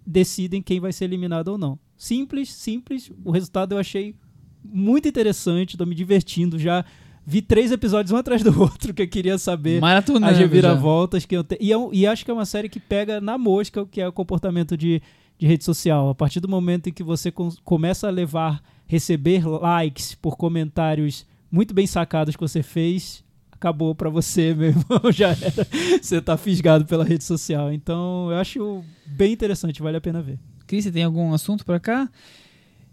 decidem 0.06 0.62
quem 0.62 0.80
vai 0.80 0.92
ser 0.92 1.06
eliminado 1.06 1.50
ou 1.50 1.58
não. 1.58 1.80
Simples, 1.98 2.54
simples. 2.54 3.12
O 3.24 3.32
resultado 3.32 3.74
eu 3.74 3.80
achei 3.80 4.16
muito 4.64 5.08
interessante. 5.08 5.72
Estou 5.72 5.88
me 5.88 5.96
divertindo 5.96 6.60
já 6.60 6.86
vi 7.30 7.44
três 7.44 7.72
episódios 7.72 8.12
um 8.12 8.18
atrás 8.18 8.44
do 8.44 8.50
outro 8.60 8.94
que 8.94 9.04
eu 9.04 9.08
queria 9.08 9.38
saber 9.38 9.80
Maratonando 9.80 10.26
as 10.34 10.38
reviravoltas 10.38 11.26
que 11.26 11.38
eu 11.38 11.44
tenho. 11.44 11.62
E, 11.62 11.72
é 11.72 11.78
e, 11.94 12.08
acho 12.08 12.26
que 12.26 12.32
é 12.32 12.34
uma 12.34 12.46
série 12.46 12.68
que 12.68 12.80
pega 12.80 13.22
na 13.22 13.38
mosca 13.38 13.84
o 13.84 13.86
que 13.86 14.02
é 14.02 14.08
o 14.08 14.12
comportamento 14.12 14.76
de, 14.76 15.02
de 15.38 15.46
rede 15.46 15.64
social. 15.64 16.10
A 16.10 16.16
partir 16.16 16.40
do 16.40 16.48
momento 16.48 16.90
em 16.90 16.92
que 16.92 17.04
você 17.04 17.32
com, 17.32 17.50
começa 17.64 18.08
a 18.08 18.10
levar, 18.10 18.62
receber 18.88 19.46
likes 19.48 20.16
por 20.16 20.36
comentários 20.36 21.26
muito 21.52 21.74
bem 21.74 21.86
sacados 21.86 22.36
que 22.36 22.42
você 22.42 22.64
fez, 22.64 23.24
acabou 23.52 23.94
para 23.94 24.10
você, 24.10 24.54
meu 24.56 24.70
irmão, 24.70 25.12
já 25.12 25.30
era. 25.30 25.68
Você 26.02 26.22
tá 26.22 26.36
fisgado 26.36 26.86
pela 26.86 27.04
rede 27.04 27.24
social. 27.24 27.72
Então, 27.72 28.32
eu 28.32 28.38
acho 28.38 28.84
bem 29.06 29.34
interessante, 29.34 29.82
vale 29.82 29.98
a 29.98 30.02
pena 30.02 30.22
ver. 30.22 30.40
Cris, 30.66 30.84
você 30.84 30.92
tem 30.92 31.04
algum 31.04 31.34
assunto 31.34 31.66
para 31.66 31.80
cá? 31.80 32.10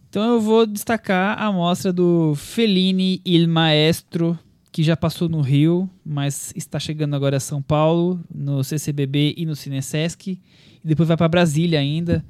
Então 0.09 0.35
eu 0.35 0.41
vou 0.41 0.67
destacar 0.67 1.41
a 1.41 1.53
mostra 1.53 1.93
do 1.93 2.35
Fellini 2.35 3.21
Il 3.25 3.49
Maestro, 3.49 4.39
que 4.73 4.83
já 4.83 4.97
passou 4.97 5.29
no 5.29 5.41
Rio, 5.41 5.89
mas 6.05 6.53
está 6.57 6.79
chegando 6.79 7.15
agora 7.15 7.37
a 7.37 7.41
São 7.41 7.61
Paulo, 7.63 8.21
no 8.35 8.63
CCBB 8.63 9.35
e 9.37 9.45
no 9.47 9.57
Cinesesc, 9.57 10.29
e 10.33 10.41
depois 10.85 11.09
vai 11.09 11.17
para 11.17 11.29
Brasília 11.29 11.79
ainda, 11.81 12.25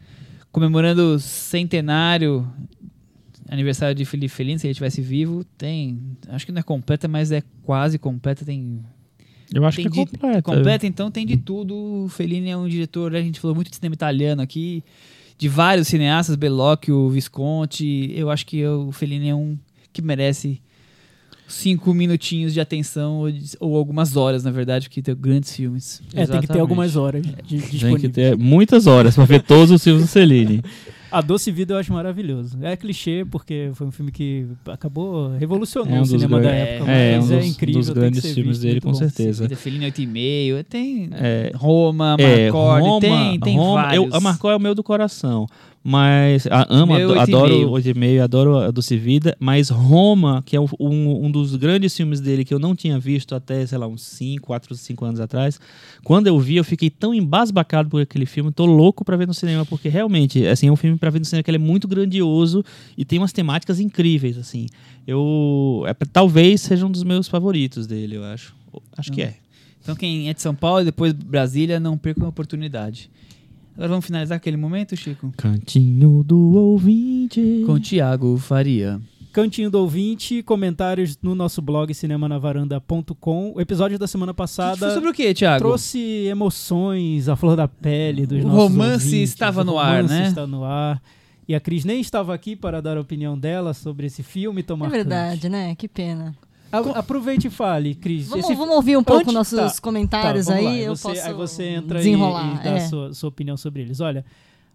comemorando 0.50 1.14
o 1.14 1.18
centenário 1.18 2.50
aniversário 3.48 3.94
de 3.94 4.04
Felipe 4.04 4.32
Fellini, 4.34 4.58
se 4.58 4.66
ele 4.66 4.72
estivesse 4.72 5.00
vivo, 5.00 5.44
tem, 5.56 6.00
acho 6.28 6.44
que 6.46 6.50
não 6.52 6.58
é 6.60 6.62
completa, 6.64 7.06
mas 7.06 7.30
é 7.30 7.42
quase 7.62 7.98
completa, 7.98 8.44
tem 8.44 8.80
eu 9.54 9.64
acho 9.64 9.76
que 9.80 9.86
é 9.86 9.90
de- 9.90 9.96
completa. 9.96 10.42
completa, 10.42 10.86
então 10.88 11.08
tem 11.08 11.24
de 11.24 11.36
tudo. 11.36 12.04
O 12.04 12.08
Fellini 12.08 12.48
é 12.50 12.56
um 12.56 12.66
diretor, 12.68 13.14
a 13.14 13.22
gente 13.22 13.38
falou 13.38 13.54
muito 13.54 13.70
de 13.70 13.76
cinema 13.76 13.94
italiano 13.94 14.42
aqui, 14.42 14.82
de 15.38 15.48
vários 15.48 15.88
cineastas, 15.88 16.36
Bellocchio, 16.36 17.08
Visconti. 17.10 18.12
Eu 18.16 18.30
acho 18.30 18.46
que 18.46 18.64
o 18.66 18.90
Fellini 18.92 19.28
é 19.28 19.34
um 19.34 19.58
que 19.92 20.00
merece 20.02 20.60
cinco 21.48 21.94
minutinhos 21.94 22.52
de 22.52 22.60
atenção 22.60 23.18
ou, 23.18 23.30
de- 23.30 23.56
ou 23.60 23.76
algumas 23.76 24.16
horas, 24.16 24.42
na 24.42 24.50
verdade, 24.50 24.88
porque 24.88 25.00
tem 25.02 25.14
grandes 25.14 25.54
filmes. 25.54 26.00
É, 26.00 26.00
tem 26.00 26.08
que 26.10 26.14
ter 26.16 26.22
Exatamente. 26.22 26.60
algumas 26.60 26.96
horas 26.96 27.22
de, 27.22 27.78
Tem 27.78 27.96
que 27.96 28.08
ter 28.08 28.36
muitas 28.36 28.86
horas 28.86 29.14
pra 29.14 29.24
ver 29.24 29.42
todos 29.42 29.70
os 29.70 29.82
filmes 29.82 30.02
do 30.04 30.08
Celine. 30.08 30.62
A 31.10 31.20
Doce 31.20 31.50
Vida 31.52 31.74
eu 31.74 31.78
acho 31.78 31.92
maravilhoso. 31.92 32.58
É 32.62 32.76
clichê, 32.76 33.24
porque 33.30 33.70
foi 33.74 33.86
um 33.86 33.90
filme 33.90 34.10
que 34.10 34.46
acabou 34.66 35.28
revolucionou 35.36 35.88
É 35.94 35.98
um 35.98 35.98
o 35.98 36.00
dos 36.02 36.10
cinema 36.10 36.40
da 36.40 36.50
época, 36.50 36.90
é, 36.90 37.16
mas 37.16 37.30
um 37.30 37.34
é, 37.34 37.36
dos- 37.38 37.46
incrível. 37.46 37.78
dos 37.80 37.86
tem 37.86 37.94
que 37.94 38.00
grandes 38.00 38.22
ser 38.22 38.34
filmes 38.34 38.48
visto, 38.58 38.62
dele, 38.62 38.72
muito 38.74 38.84
com 38.84 38.92
bom. 38.92 38.98
certeza. 38.98 39.48
Tem 39.48 39.56
Fellini 39.56 39.86
8,5, 39.86 40.64
tem 40.64 41.08
É, 41.12 41.52
Roma, 41.54 42.16
É, 42.18 42.44
Marcord, 42.50 42.82
Roma, 42.84 43.00
tem, 43.00 43.40
tem 43.40 43.56
Roma, 43.56 43.82
vários. 43.82 44.04
eu, 44.06 44.14
a 44.14 44.20
Marcó 44.20 44.50
é 44.50 44.56
o 44.56 44.60
meu 44.60 44.74
do 44.74 44.82
coração. 44.82 45.46
Mas 45.88 46.48
a, 46.48 46.66
amo, 46.68 46.96
Meu, 46.96 47.16
adoro 47.16 47.54
meio. 47.54 47.68
o 47.68 47.74
8,5, 47.74 48.20
adoro 48.20 48.58
a 48.58 48.72
Doce 48.72 48.96
Vida. 48.96 49.36
Mas 49.38 49.70
Roma, 49.70 50.42
que 50.44 50.56
é 50.56 50.60
um, 50.60 50.66
um, 50.80 51.30
dos 51.30 51.54
grandes 51.54 51.96
filmes 51.96 52.20
dele 52.20 52.44
que 52.44 52.52
eu 52.52 52.58
não 52.58 52.74
tinha 52.74 52.98
visto 52.98 53.36
até, 53.36 53.64
sei 53.64 53.78
lá, 53.78 53.86
uns 53.86 54.02
5, 54.02 54.44
4, 54.44 54.74
5 54.74 55.04
anos 55.04 55.20
atrás. 55.20 55.60
Quando 56.02 56.26
eu 56.26 56.40
vi, 56.40 56.56
eu 56.56 56.64
fiquei 56.64 56.90
tão 56.90 57.14
embasbacado 57.14 57.88
por 57.88 58.02
aquele 58.02 58.26
filme. 58.26 58.50
Tô 58.50 58.66
louco 58.66 59.04
pra 59.04 59.16
ver 59.16 59.28
no 59.28 59.32
cinema, 59.32 59.64
porque 59.64 59.88
realmente, 59.88 60.44
assim, 60.48 60.66
é 60.66 60.72
um 60.72 60.76
filme 60.76 60.98
pra 60.98 61.08
ver 61.08 61.20
no 61.20 61.24
cinema 61.24 61.44
que 61.44 61.50
ele 61.52 61.58
é 61.58 61.60
muito 61.60 61.86
grandioso 61.86 62.64
e 62.98 63.04
tem 63.04 63.20
umas 63.20 63.32
temáticas 63.32 63.78
incríveis, 63.78 64.36
assim. 64.36 64.66
Eu... 65.06 65.84
É, 65.86 65.94
talvez 66.12 66.62
seja 66.62 66.84
um 66.84 66.90
dos 66.90 67.04
meus 67.04 67.28
favoritos 67.28 67.86
dele, 67.86 68.16
eu 68.16 68.24
acho. 68.24 68.56
Acho 68.98 69.12
que 69.12 69.22
é. 69.22 69.36
Então 69.80 69.94
quem 69.94 70.28
é 70.28 70.34
de 70.34 70.42
São 70.42 70.52
Paulo 70.52 70.80
e 70.80 70.86
depois 70.86 71.12
Brasília, 71.12 71.78
não 71.78 71.96
perca 71.96 72.24
a 72.24 72.28
oportunidade. 72.28 73.08
Agora 73.76 73.88
vamos 73.88 74.06
finalizar 74.06 74.36
aquele 74.36 74.56
momento, 74.56 74.96
Chico? 74.96 75.32
Cantinho 75.36 76.24
do 76.24 76.54
ouvinte. 76.56 77.62
Com 77.66 77.78
Tiago 77.78 78.36
Faria. 78.38 79.00
Cantinho 79.32 79.70
do 79.70 79.78
ouvinte, 79.80 80.42
comentários 80.42 81.18
no 81.22 81.34
nosso 81.34 81.60
blog 81.60 81.92
cinemanavaranda.com. 81.92 83.52
O 83.54 83.60
episódio 83.60 83.98
da 83.98 84.06
semana 84.06 84.32
Foi 84.32 84.38
passada 84.38 84.94
sobre 84.94 85.10
o 85.10 85.12
que, 85.12 85.34
Tiago? 85.34 85.58
trouxe 85.58 85.98
emoções 86.26 87.28
à 87.28 87.36
flor 87.36 87.54
da 87.54 87.68
pele 87.68 88.24
dos 88.26 88.42
O 88.42 88.48
nossos 88.48 88.58
romance 88.62 89.06
ouvintes. 89.08 89.30
estava 89.30 89.60
O 89.60 89.64
no 89.64 89.78
ar, 89.78 89.96
romance 90.02 90.14
né? 90.14 90.28
está 90.28 90.46
no 90.46 90.64
ar. 90.64 91.02
E 91.46 91.54
a 91.54 91.60
Cris 91.60 91.84
nem 91.84 92.00
estava 92.00 92.34
aqui 92.34 92.56
para 92.56 92.80
dar 92.80 92.96
a 92.96 93.00
opinião 93.00 93.38
dela 93.38 93.74
sobre 93.74 94.06
esse 94.06 94.22
filme 94.22 94.62
tão 94.62 94.82
É 94.84 94.88
verdade, 94.88 95.48
né? 95.50 95.74
Que 95.74 95.86
pena. 95.86 96.34
A- 96.72 96.98
Aproveite 96.98 97.46
e 97.46 97.50
fale, 97.50 97.94
Cris. 97.94 98.28
Vamos, 98.28 98.46
vamos 98.48 98.74
ouvir 98.76 98.96
um 98.96 99.04
pouco 99.04 99.22
Antes- 99.22 99.34
nossos 99.52 99.74
tá, 99.76 99.80
comentários 99.82 100.46
Tá, 100.46 100.54
aí. 100.54 100.64
lá. 100.64 100.74
Eu 100.76 100.96
você, 100.96 101.08
posso 101.08 101.26
aí 101.26 101.32
você 101.34 101.64
entra 101.64 101.98
e, 102.00 102.04
desenrolar. 102.04 102.60
e 102.60 102.64
dá 102.64 102.70
é. 102.70 102.76
a 102.78 102.88
sua, 102.88 103.14
sua 103.14 103.28
opinião 103.28 103.56
sobre 103.56 103.82
eles. 103.82 104.00
Olha, 104.00 104.24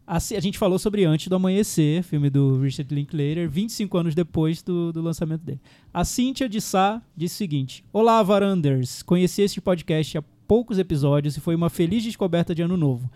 a, 0.07 0.17
a 0.17 0.19
gente 0.39 0.57
falou 0.57 0.79
sobre 0.79 1.05
Antes 1.05 1.27
do 1.27 1.35
Amanhecer, 1.35 2.03
filme 2.03 2.29
do 2.29 2.59
Richard 2.61 2.93
Linklater, 2.93 3.49
25 3.49 3.97
anos 3.97 4.15
depois 4.15 4.61
do, 4.61 4.91
do 4.91 5.01
lançamento 5.01 5.41
dele. 5.41 5.59
A 5.93 6.03
Cíntia 6.03 6.47
de 6.49 6.59
Sá 6.61 7.01
disse 7.15 7.35
o 7.35 7.37
seguinte: 7.37 7.83
Olá, 7.93 8.21
Varanders. 8.23 9.03
Conheci 9.03 9.41
este 9.41 9.59
podcast 9.61 10.17
há 10.17 10.23
poucos 10.47 10.79
episódios 10.79 11.37
e 11.37 11.39
foi 11.39 11.55
uma 11.55 11.69
feliz 11.69 12.03
descoberta 12.03 12.53
de 12.55 12.61
ano 12.61 12.75
novo. 12.77 13.09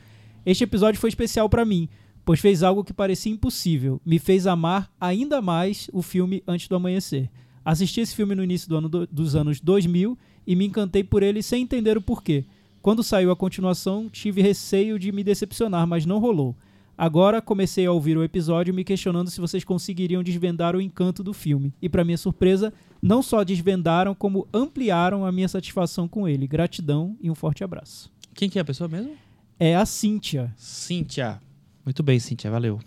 Este 0.45 0.64
episódio 0.64 0.99
foi 0.99 1.10
especial 1.10 1.49
para 1.49 1.65
mim, 1.65 1.89
pois 2.23 2.39
fez 2.39 2.61
algo 2.61 2.84
que 2.84 2.93
parecia 2.93 3.31
impossível. 3.31 3.99
Me 4.06 4.19
fez 4.19 4.45
amar 4.47 4.89
ainda 5.02 5.41
mais 5.41 5.89
o 5.91 6.02
filme 6.02 6.43
Antes 6.47 6.68
do 6.68 6.76
Amanhecer. 6.76 7.30
Assisti 7.65 7.99
esse 7.99 8.15
filme 8.15 8.35
no 8.35 8.43
início 8.43 8.69
do 8.69 8.77
ano 8.77 8.87
do- 8.87 9.07
dos 9.07 9.35
anos 9.35 9.59
2000 9.59 10.15
e 10.45 10.55
me 10.55 10.67
encantei 10.67 11.03
por 11.03 11.23
ele 11.23 11.41
sem 11.41 11.63
entender 11.63 11.97
o 11.97 12.01
porquê. 12.01 12.45
Quando 12.81 13.01
saiu 13.03 13.31
a 13.31 13.35
continuação, 13.35 14.07
tive 14.07 14.41
receio 14.43 14.99
de 14.99 15.11
me 15.11 15.23
decepcionar, 15.23 15.87
mas 15.87 16.05
não 16.05 16.19
rolou. 16.19 16.55
Agora 16.97 17.41
comecei 17.41 17.85
a 17.85 17.91
ouvir 17.91 18.15
o 18.15 18.23
episódio 18.23 18.73
me 18.73 18.83
questionando 18.83 19.29
se 19.29 19.41
vocês 19.41 19.63
conseguiriam 19.65 20.21
desvendar 20.23 20.75
o 20.75 20.79
encanto 20.81 21.23
do 21.23 21.33
filme. 21.33 21.73
E 21.81 21.89
para 21.89 22.05
minha 22.05 22.17
surpresa, 22.17 22.71
não 23.01 23.21
só 23.23 23.43
desvendaram, 23.43 24.13
como 24.15 24.47
ampliaram 24.53 25.25
a 25.25 25.31
minha 25.31 25.47
satisfação 25.49 26.07
com 26.07 26.25
ele. 26.27 26.47
Gratidão 26.47 27.17
e 27.19 27.29
um 27.29 27.35
forte 27.35 27.63
abraço. 27.63 28.09
Quem 28.33 28.49
que 28.49 28.59
é 28.59 28.61
a 28.61 28.65
pessoa 28.65 28.87
mesmo? 28.87 29.11
É 29.59 29.75
a 29.75 29.85
Cíntia. 29.85 30.53
Cíntia. 30.55 31.41
Muito 31.83 32.01
bem, 32.03 32.19
Cíntia, 32.19 32.49
valeu. 32.51 32.79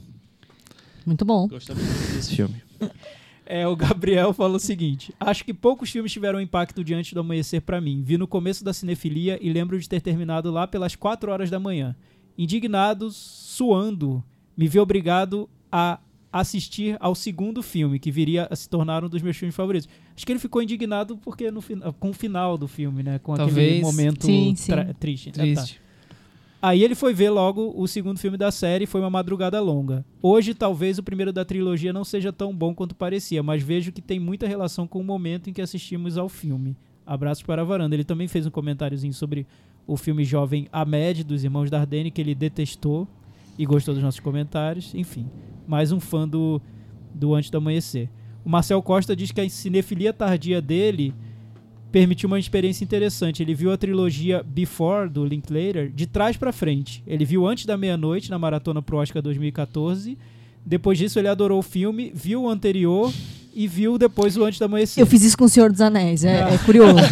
Muito 1.04 1.24
bom. 1.24 1.48
Gostamos 1.48 1.82
muito 1.82 2.12
desse 2.14 2.36
filme. 2.36 2.62
É, 3.50 3.66
o 3.66 3.74
Gabriel 3.74 4.34
fala 4.34 4.56
o 4.56 4.60
seguinte: 4.60 5.14
Acho 5.18 5.42
que 5.42 5.54
poucos 5.54 5.90
filmes 5.90 6.12
tiveram 6.12 6.38
impacto 6.38 6.84
diante 6.84 7.14
do 7.14 7.20
amanhecer 7.20 7.62
pra 7.62 7.80
mim. 7.80 8.02
Vi 8.04 8.18
no 8.18 8.28
começo 8.28 8.62
da 8.62 8.74
cinefilia 8.74 9.38
e 9.40 9.50
lembro 9.50 9.78
de 9.80 9.88
ter 9.88 10.02
terminado 10.02 10.50
lá 10.50 10.66
pelas 10.66 10.94
4 10.94 11.32
horas 11.32 11.48
da 11.48 11.58
manhã. 11.58 11.96
Indignado, 12.36 13.10
suando, 13.10 14.22
me 14.54 14.68
vi 14.68 14.78
obrigado 14.78 15.48
a 15.72 15.98
assistir 16.30 16.98
ao 17.00 17.14
segundo 17.14 17.62
filme, 17.62 17.98
que 17.98 18.10
viria 18.10 18.46
a 18.50 18.54
se 18.54 18.68
tornar 18.68 19.02
um 19.02 19.08
dos 19.08 19.22
meus 19.22 19.36
filmes 19.36 19.56
favoritos. 19.56 19.88
Acho 20.14 20.26
que 20.26 20.32
ele 20.32 20.38
ficou 20.38 20.62
indignado 20.62 21.16
porque 21.16 21.50
no, 21.50 21.62
com 21.98 22.10
o 22.10 22.12
final 22.12 22.58
do 22.58 22.68
filme, 22.68 23.02
né? 23.02 23.18
Com 23.18 23.32
aquele 23.32 23.46
Talvez. 23.48 23.80
momento 23.80 24.26
Sim, 24.26 24.54
sim. 24.54 24.72
tra- 24.72 24.92
triste. 24.92 25.30
Ah, 25.30 25.54
tá. 25.54 25.66
Aí 26.60 26.82
ele 26.82 26.96
foi 26.96 27.14
ver 27.14 27.30
logo 27.30 27.72
o 27.76 27.86
segundo 27.86 28.18
filme 28.18 28.36
da 28.36 28.50
série, 28.50 28.84
foi 28.84 29.00
uma 29.00 29.08
madrugada 29.10 29.60
longa. 29.60 30.04
Hoje, 30.20 30.54
talvez 30.54 30.98
o 30.98 31.02
primeiro 31.04 31.32
da 31.32 31.44
trilogia 31.44 31.92
não 31.92 32.02
seja 32.02 32.32
tão 32.32 32.52
bom 32.52 32.74
quanto 32.74 32.96
parecia, 32.96 33.44
mas 33.44 33.62
vejo 33.62 33.92
que 33.92 34.02
tem 34.02 34.18
muita 34.18 34.46
relação 34.48 34.86
com 34.86 35.00
o 35.00 35.04
momento 35.04 35.48
em 35.48 35.52
que 35.52 35.62
assistimos 35.62 36.18
ao 36.18 36.28
filme. 36.28 36.76
Abraços 37.06 37.44
para 37.44 37.62
a 37.62 37.64
varanda. 37.64 37.94
Ele 37.94 38.02
também 38.02 38.26
fez 38.26 38.44
um 38.44 38.50
comentáriozinho 38.50 39.14
sobre 39.14 39.46
o 39.86 39.96
filme 39.96 40.24
jovem 40.24 40.68
Ahmed, 40.72 41.22
dos 41.22 41.44
Irmãos 41.44 41.70
Dardenne, 41.70 42.10
que 42.10 42.20
ele 42.20 42.34
detestou 42.34 43.06
e 43.56 43.64
gostou 43.64 43.94
dos 43.94 44.02
nossos 44.02 44.20
comentários. 44.20 44.92
Enfim, 44.94 45.26
mais 45.66 45.92
um 45.92 46.00
fã 46.00 46.26
do, 46.26 46.60
do 47.14 47.34
Antes 47.34 47.50
do 47.50 47.58
Amanhecer. 47.58 48.10
O 48.44 48.48
Marcel 48.50 48.82
Costa 48.82 49.14
diz 49.14 49.30
que 49.30 49.40
a 49.40 49.48
cinefilia 49.48 50.12
tardia 50.12 50.60
dele 50.60 51.14
permitiu 51.90 52.26
uma 52.26 52.38
experiência 52.38 52.84
interessante. 52.84 53.42
Ele 53.42 53.54
viu 53.54 53.72
a 53.72 53.76
trilogia 53.76 54.42
Before, 54.42 55.08
do 55.08 55.24
Linklater, 55.24 55.90
de 55.90 56.06
trás 56.06 56.36
pra 56.36 56.52
frente. 56.52 57.02
Ele 57.06 57.24
viu 57.24 57.46
Antes 57.46 57.66
da 57.66 57.76
Meia-Noite, 57.76 58.30
na 58.30 58.38
Maratona 58.38 58.82
pro 58.82 58.98
Oscar 58.98 59.22
2014. 59.22 60.18
Depois 60.64 60.98
disso, 60.98 61.18
ele 61.18 61.28
adorou 61.28 61.58
o 61.58 61.62
filme, 61.62 62.12
viu 62.14 62.42
o 62.42 62.48
anterior 62.48 63.12
e 63.54 63.66
viu 63.66 63.98
depois 63.98 64.36
o 64.36 64.44
Antes 64.44 64.58
da 64.58 64.66
Amanhecer. 64.66 65.00
Eu 65.02 65.06
fiz 65.06 65.22
isso 65.22 65.36
com 65.36 65.44
o 65.44 65.48
Senhor 65.48 65.70
dos 65.70 65.80
Anéis, 65.80 66.24
é, 66.24 66.54
é 66.54 66.58
curioso. 66.64 66.94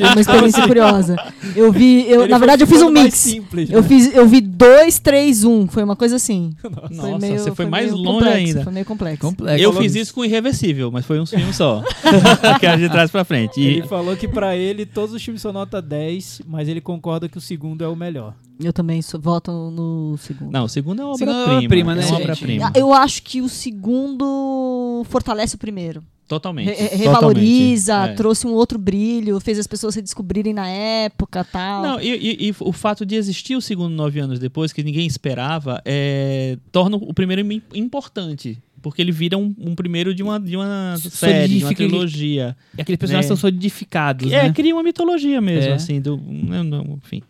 É 0.00 0.06
uma 0.12 0.20
experiência 0.20 0.66
curiosa. 0.66 1.16
Eu 1.56 1.72
vi, 1.72 2.08
eu, 2.08 2.22
Ele 2.22 2.30
na 2.30 2.38
foi 2.38 2.46
verdade, 2.46 2.62
eu 2.62 2.66
fiz 2.66 2.82
um 2.82 2.90
mais 2.90 3.04
mix. 3.06 3.18
simples, 3.18 3.70
Eu 3.70 3.82
né? 3.82 3.88
fiz, 3.88 4.14
eu 4.14 4.26
vi 4.26 4.40
dois, 4.40 4.98
três, 4.98 5.44
um. 5.44 5.66
Foi 5.66 5.82
uma 5.82 5.96
coisa 5.96 6.16
assim. 6.16 6.52
Nossa, 6.90 7.18
meio- 7.18 7.38
você 7.38 7.54
foi, 7.54 7.66
mais 7.66 7.86
meio 7.92 7.96
longe 7.96 8.12
complexo, 8.18 8.36
ainda. 8.36 8.64
Foi 8.64 8.72
meio 8.72 8.86
complexo. 8.86 9.20
Complexo. 9.26 9.62
eu 9.64 9.72
fiz 9.72 9.94
isso 9.94 10.14
com 10.14 10.24
Irreversível, 10.24 10.90
mas 10.90 11.04
foi 11.04 11.20
um 11.20 11.26
filme 11.26 11.52
só. 11.52 11.82
que 12.60 12.66
era 12.66 12.76
de 12.78 12.88
trás 12.88 13.10
pra 13.10 13.24
frente. 13.24 13.60
E 13.60 13.66
Ele 13.66 13.82
falou 13.86 14.16
que 14.16 14.28
pra 14.28 14.56
ele 14.56 14.86
todos 14.86 15.14
os 15.14 15.22
filmes 15.22 15.42
são 15.42 15.52
nota 15.52 15.80
10, 15.82 16.42
mas 16.46 16.68
ele 16.68 16.80
concorda 16.80 17.28
que 17.28 17.38
o 17.38 17.40
segundo 17.40 17.82
é 17.82 17.88
o 17.88 17.96
melhor. 17.96 18.34
Eu 18.62 18.72
também 18.72 19.00
sou- 19.02 19.18
voto 19.20 19.50
no 19.50 20.16
segundo. 20.18 20.50
Não, 20.52 20.64
o 20.64 20.68
segundo 20.68 21.00
é 21.00 21.04
uma 21.04 21.12
é 21.12 21.14
obra-prima. 21.14 21.56
obra-prima, 21.56 21.94
né, 21.94 22.02
É 22.08 22.12
obra-prima. 22.12 22.66
Ah, 22.74 22.78
Eu 22.78 22.92
acho 22.92 23.22
que 23.22 23.40
o 23.40 23.48
segundo 23.48 25.04
fortalece 25.08 25.54
o 25.54 25.58
primeiro. 25.58 26.02
Totalmente. 26.28 26.66
Re- 26.68 26.74
re- 26.74 26.96
revaloriza, 26.96 27.92
Totalmente, 27.92 28.12
é. 28.12 28.16
trouxe 28.16 28.46
um 28.46 28.52
outro 28.52 28.78
brilho, 28.78 29.40
fez 29.40 29.58
as 29.58 29.66
pessoas 29.66 29.94
se 29.94 30.02
descobrirem 30.02 30.54
na 30.54 30.68
época 30.68 31.42
tal. 31.42 31.82
Não, 31.82 32.00
e, 32.00 32.08
e- 32.08 32.48
e 32.50 32.54
o 32.60 32.72
fato 32.72 33.04
de 33.04 33.16
existir 33.16 33.56
o 33.56 33.60
segundo 33.60 33.92
nove 33.92 34.20
anos 34.20 34.38
depois, 34.38 34.72
que 34.72 34.82
ninguém 34.84 35.06
esperava, 35.06 35.82
é, 35.84 36.56
torna 36.70 36.96
o 36.96 37.12
primeiro 37.12 37.42
im- 37.52 37.60
importante. 37.74 38.58
Porque 38.82 39.02
ele 39.02 39.12
vira 39.12 39.36
um, 39.36 39.54
um 39.58 39.74
primeiro 39.74 40.14
de 40.14 40.22
uma, 40.22 40.38
de 40.40 40.56
uma 40.56 40.94
série, 40.98 41.58
de 41.58 41.64
uma 41.64 41.74
trilogia. 41.74 42.56
E 42.78 42.80
aqueles 42.80 42.98
personagens 42.98 43.26
É. 43.26 43.28
são 43.28 43.36
solidificados, 43.36 44.32
É, 44.32 44.44
né? 44.44 44.52
cria 44.54 44.74
uma 44.74 44.82
mitologia 44.82 45.38
mesmo, 45.40 45.70
É. 45.72 45.74
assim, 45.74 46.00
do. 46.00 46.16
Não, 46.16 46.98
enfim. 47.04 47.22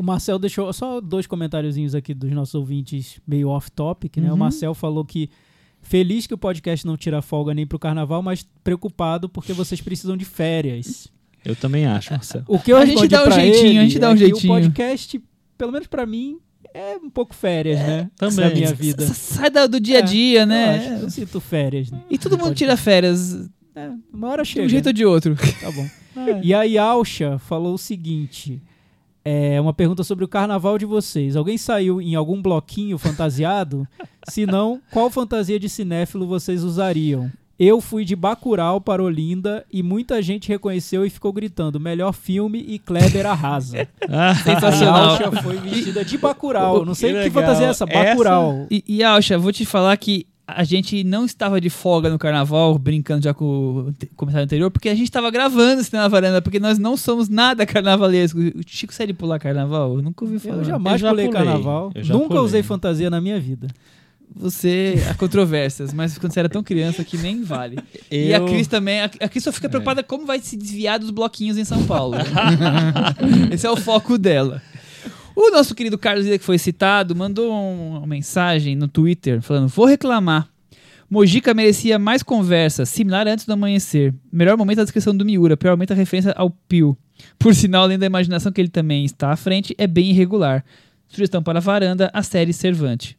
O 0.00 0.02
Marcel 0.02 0.38
deixou 0.38 0.72
só 0.72 0.98
dois 0.98 1.26
comentáriozinhos 1.26 1.94
aqui 1.94 2.14
dos 2.14 2.30
nossos 2.32 2.54
ouvintes 2.54 3.20
meio 3.26 3.48
off-topic, 3.50 4.16
né? 4.16 4.28
O 4.28 4.32
Uhum. 4.32 4.38
Marcel 4.38 4.72
falou 4.72 5.04
que 5.04 5.28
feliz 5.82 6.26
que 6.26 6.32
o 6.32 6.38
podcast 6.38 6.86
não 6.86 6.96
tira 6.96 7.20
folga 7.20 7.52
nem 7.52 7.66
pro 7.66 7.78
carnaval, 7.78 8.22
mas 8.22 8.46
preocupado 8.64 9.28
porque 9.28 9.52
vocês 9.52 9.78
precisam 9.82 10.16
de 10.16 10.24
férias. 10.24 11.08
Eu 11.44 11.54
também 11.54 11.84
acho, 11.84 12.12
Marcelo. 12.12 12.44
O 12.48 12.58
que 12.58 12.72
eu 12.72 12.78
A 12.78 12.86
gente 12.86 13.06
dá 13.08 13.26
um 13.26 13.30
jeitinho, 13.30 13.66
ele 13.66 13.78
a 13.78 13.82
gente 13.82 13.98
dá 13.98 14.08
um 14.08 14.14
é 14.14 14.16
jeitinho. 14.16 14.52
O 14.54 14.56
podcast, 14.56 15.22
pelo 15.58 15.70
menos 15.70 15.86
pra 15.86 16.06
mim, 16.06 16.38
é 16.72 16.96
um 16.96 17.10
pouco 17.10 17.34
férias, 17.34 17.78
né? 17.80 18.10
também. 18.16 18.36
Da 18.48 18.54
minha 18.54 18.72
vida. 18.74 19.06
Sai 19.06 19.50
do 19.50 19.78
dia 19.78 19.96
a 19.96 20.00
É, 20.00 20.02
dia, 20.02 20.40
Eu, 20.40 20.46
né? 20.46 20.76
acho, 20.94 21.04
eu 21.04 21.10
sinto 21.10 21.40
férias. 21.42 21.90
né? 21.90 22.00
E 22.08 22.16
todo 22.16 22.38
mundo 22.38 22.54
tira 22.54 22.74
férias 22.74 23.50
É, 23.74 23.90
uma 24.10 24.28
hora 24.28 24.42
de 24.44 24.48
chega. 24.48 24.64
um 24.64 24.68
jeito 24.70 24.86
ou 24.86 24.92
de 24.94 25.04
outro. 25.04 25.36
Tá 25.60 25.70
bom. 25.70 25.86
E 26.42 26.52
aí, 26.54 26.76
Alcha 26.78 27.38
falou 27.38 27.74
o 27.74 27.78
seguinte: 27.78 28.60
é 29.24 29.60
uma 29.60 29.72
pergunta 29.72 30.02
sobre 30.02 30.24
o 30.24 30.28
carnaval 30.28 30.78
de 30.78 30.86
vocês. 30.86 31.36
Alguém 31.36 31.58
saiu 31.58 32.00
em 32.00 32.14
algum 32.14 32.40
bloquinho 32.40 32.98
fantasiado? 32.98 33.86
Se 34.28 34.46
não, 34.46 34.80
qual 34.90 35.10
fantasia 35.10 35.58
de 35.58 35.68
cinéfilo 35.68 36.26
vocês 36.26 36.62
usariam? 36.62 37.30
Eu 37.58 37.78
fui 37.78 38.06
de 38.06 38.16
Bacurau 38.16 38.80
para 38.80 39.02
Olinda 39.02 39.66
e 39.70 39.82
muita 39.82 40.22
gente 40.22 40.48
reconheceu 40.48 41.04
e 41.04 41.10
ficou 41.10 41.30
gritando: 41.30 41.78
melhor 41.78 42.14
filme 42.14 42.64
e 42.66 42.78
Kleber 42.78 43.26
arrasa. 43.26 43.86
Ah, 44.08 44.30
A 44.32 44.34
Sensacional. 44.34 45.10
Alcha 45.10 45.42
foi 45.42 45.58
vestida 45.58 46.02
de 46.02 46.16
Bacurau. 46.16 46.86
Não 46.86 46.94
sei 46.94 47.12
Que 47.12 47.24
que, 47.24 47.30
fantasia 47.30 47.66
é 47.66 47.68
essa. 47.68 47.84
Bacurau. 47.84 48.66
E, 48.70 48.82
e 48.88 49.04
Alxa, 49.04 49.36
vou 49.36 49.52
te 49.52 49.66
falar 49.66 49.94
que 49.98 50.26
a 50.56 50.64
gente 50.64 51.02
não 51.04 51.24
estava 51.24 51.60
de 51.60 51.68
folga 51.70 52.08
no 52.10 52.18
carnaval, 52.18 52.78
brincando 52.78 53.24
já 53.24 53.32
com 53.34 53.44
o 53.44 53.94
comentário 54.16 54.44
anterior, 54.44 54.70
porque 54.70 54.88
a 54.88 54.94
gente 54.94 55.04
estava 55.04 55.30
gravando 55.30 55.80
esse 55.80 55.92
na 55.92 56.06
varanda, 56.08 56.40
porque 56.42 56.60
nós 56.60 56.78
não 56.78 56.96
somos 56.96 57.28
nada 57.28 57.64
carnavalesco. 57.66 58.38
O 58.38 58.60
Chico 58.66 58.92
sai 58.94 59.06
de 59.06 59.12
pular 59.14 59.38
carnaval? 59.38 59.94
Eu 59.96 60.02
nunca 60.02 60.24
ouvi 60.24 60.38
falar. 60.38 60.58
Eu 60.58 60.64
jamais 60.64 60.94
Eu 60.94 60.98
já 61.06 61.10
pulei 61.10 61.26
pulei. 61.28 61.42
carnaval. 61.44 61.90
Eu 61.94 62.02
já 62.04 62.14
Nunca 62.14 62.28
pulei. 62.28 62.42
usei 62.42 62.62
fantasia 62.62 63.10
na 63.10 63.20
minha 63.20 63.38
vida. 63.40 63.68
Você, 64.36 64.94
há 65.10 65.14
controvérsias, 65.14 65.92
mas 65.92 66.16
quando 66.16 66.32
você 66.32 66.38
era 66.38 66.48
tão 66.48 66.62
criança 66.62 67.02
que 67.02 67.18
nem 67.18 67.42
vale. 67.42 67.78
E 68.08 68.32
a 68.32 68.38
Eu- 68.38 68.46
Cris 68.46 68.68
também, 68.68 69.00
a, 69.00 69.06
a 69.06 69.28
Cris 69.28 69.42
só 69.42 69.50
fica 69.50 69.68
preocupada 69.68 70.04
como 70.04 70.24
vai 70.24 70.38
se 70.38 70.56
desviar 70.56 71.00
dos 71.00 71.10
bloquinhos 71.10 71.58
em 71.58 71.64
São 71.64 71.82
Paulo. 71.84 72.14
Esse 73.52 73.66
é 73.66 73.70
o 73.70 73.76
foco 73.76 74.16
dela. 74.16 74.62
O 75.42 75.50
nosso 75.50 75.74
querido 75.74 75.96
Carlos 75.96 76.26
Lira, 76.26 76.38
que 76.38 76.44
foi 76.44 76.58
citado, 76.58 77.16
mandou 77.16 77.50
um- 77.50 77.96
uma 77.96 78.06
mensagem 78.06 78.76
no 78.76 78.86
Twitter 78.86 79.40
falando: 79.40 79.68
Vou 79.68 79.86
reclamar. 79.86 80.46
Mojica 81.08 81.54
merecia 81.54 81.98
mais 81.98 82.22
conversa, 82.22 82.84
similar 82.84 83.26
antes 83.26 83.46
do 83.46 83.52
amanhecer. 83.54 84.14
Melhor 84.30 84.56
momento 84.58 84.76
da 84.76 84.82
descrição 84.84 85.16
do 85.16 85.24
Miura, 85.24 85.56
pior 85.56 85.72
momento 85.72 85.92
a 85.92 85.96
referência 85.96 86.32
ao 86.36 86.50
Pio. 86.50 86.96
Por 87.38 87.54
sinal, 87.54 87.84
além 87.84 87.98
da 87.98 88.04
imaginação 88.06 88.52
que 88.52 88.60
ele 88.60 88.68
também 88.68 89.04
está 89.04 89.32
à 89.32 89.36
frente, 89.36 89.74
é 89.78 89.86
bem 89.86 90.10
irregular. 90.10 90.62
Sugestão 91.08 91.42
para 91.42 91.58
a 91.58 91.62
varanda, 91.62 92.10
a 92.12 92.22
série 92.22 92.52
Servante. 92.52 93.18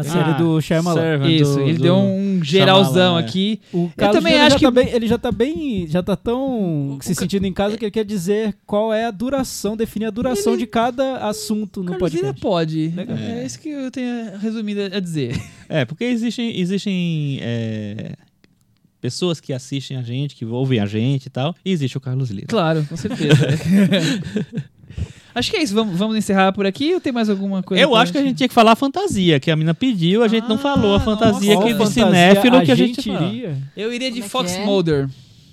A 0.00 0.04
série 0.04 0.30
Ah, 0.30 0.32
do 0.38 0.60
Shyamalan. 0.60 1.00
Servant 1.00 1.30
Isso, 1.30 1.54
do- 1.54 1.60
ele 1.62 1.74
do 1.74 1.82
deu 1.82 1.96
um 1.96 2.40
geralzão 2.42 2.92
Shyamalan, 2.92 3.20
é. 3.20 3.24
aqui. 3.24 3.60
O 3.72 3.90
Carlos 3.96 4.16
também 4.18 4.32
Lira 4.34 4.46
acho 4.46 4.56
que- 4.58 4.64
tá 4.64 4.70
bem, 4.70 4.88
ele 4.88 5.06
já 5.06 5.18
tá 5.18 5.32
bem, 5.32 5.86
já 5.86 6.02
tá 6.02 6.16
tão 6.16 6.98
se 7.00 7.14
sentindo 7.14 7.46
em 7.46 7.52
casa 7.52 7.76
que 7.76 7.84
ele 7.84 7.90
quer 7.92 8.04
dizer 8.04 8.56
qual 8.66 8.92
é 8.92 9.06
a 9.06 9.10
duração, 9.10 9.76
definir 9.76 10.06
a 10.06 10.10
duração 10.10 10.56
de 10.56 10.66
cada 10.66 11.18
assunto 11.28 11.80
no 11.80 11.90
Carlos 11.92 12.10
podcast. 12.12 12.40
pode. 12.40 12.88
Legal. 12.88 13.16
É 13.16 13.44
isso 13.44 13.58
que 13.60 13.68
eu 13.68 13.90
tenho 13.90 14.38
resumido 14.38 14.80
a 14.92 15.00
dizer. 15.00 15.40
É, 15.72 15.84
porque 15.84 16.02
existem, 16.02 16.58
existem 16.58 17.38
é, 17.40 18.14
pessoas 19.00 19.38
que 19.38 19.52
assistem 19.52 19.96
a 19.96 20.02
gente, 20.02 20.34
que 20.34 20.44
ouvem 20.44 20.80
a 20.80 20.86
gente 20.86 21.26
e 21.26 21.30
tal, 21.30 21.54
e 21.64 21.70
existe 21.70 21.96
o 21.96 22.00
Carlos 22.00 22.28
Lira. 22.30 22.48
Claro, 22.48 22.84
com 22.88 22.96
certeza. 22.96 23.36
Acho 25.34 25.50
que 25.50 25.56
é 25.56 25.62
isso. 25.62 25.74
Vamos, 25.74 25.96
vamos 25.98 26.16
encerrar 26.16 26.52
por 26.52 26.66
aqui 26.66 26.94
ou 26.94 27.00
tem 27.00 27.12
mais 27.12 27.28
alguma 27.30 27.62
coisa? 27.62 27.82
Eu 27.82 27.94
acho 27.94 28.12
que 28.12 28.18
a 28.18 28.22
gente 28.22 28.36
tinha 28.36 28.48
que 28.48 28.54
falar 28.54 28.72
a 28.72 28.76
fantasia, 28.76 29.38
que 29.40 29.50
a 29.50 29.56
mina 29.56 29.74
pediu, 29.74 30.22
a 30.22 30.28
gente 30.28 30.48
não 30.48 30.56
Ah, 30.56 30.58
falou 30.58 30.94
a 30.94 31.00
fantasia 31.00 31.54
nossa. 31.54 31.66
que 31.68 31.74
de 31.74 31.86
cinéfilo 31.90 32.62
que 32.62 32.72
a 32.72 32.74
gente, 32.74 33.02
fala. 33.12 33.26
iria 33.26 33.56
Eu 33.76 33.92
iria 33.92 34.10
de 34.10 34.16
Como 34.20 34.26
é 34.26 34.28
Fox 34.28 34.52
é? 34.56 34.64
Mulder. 34.64 35.08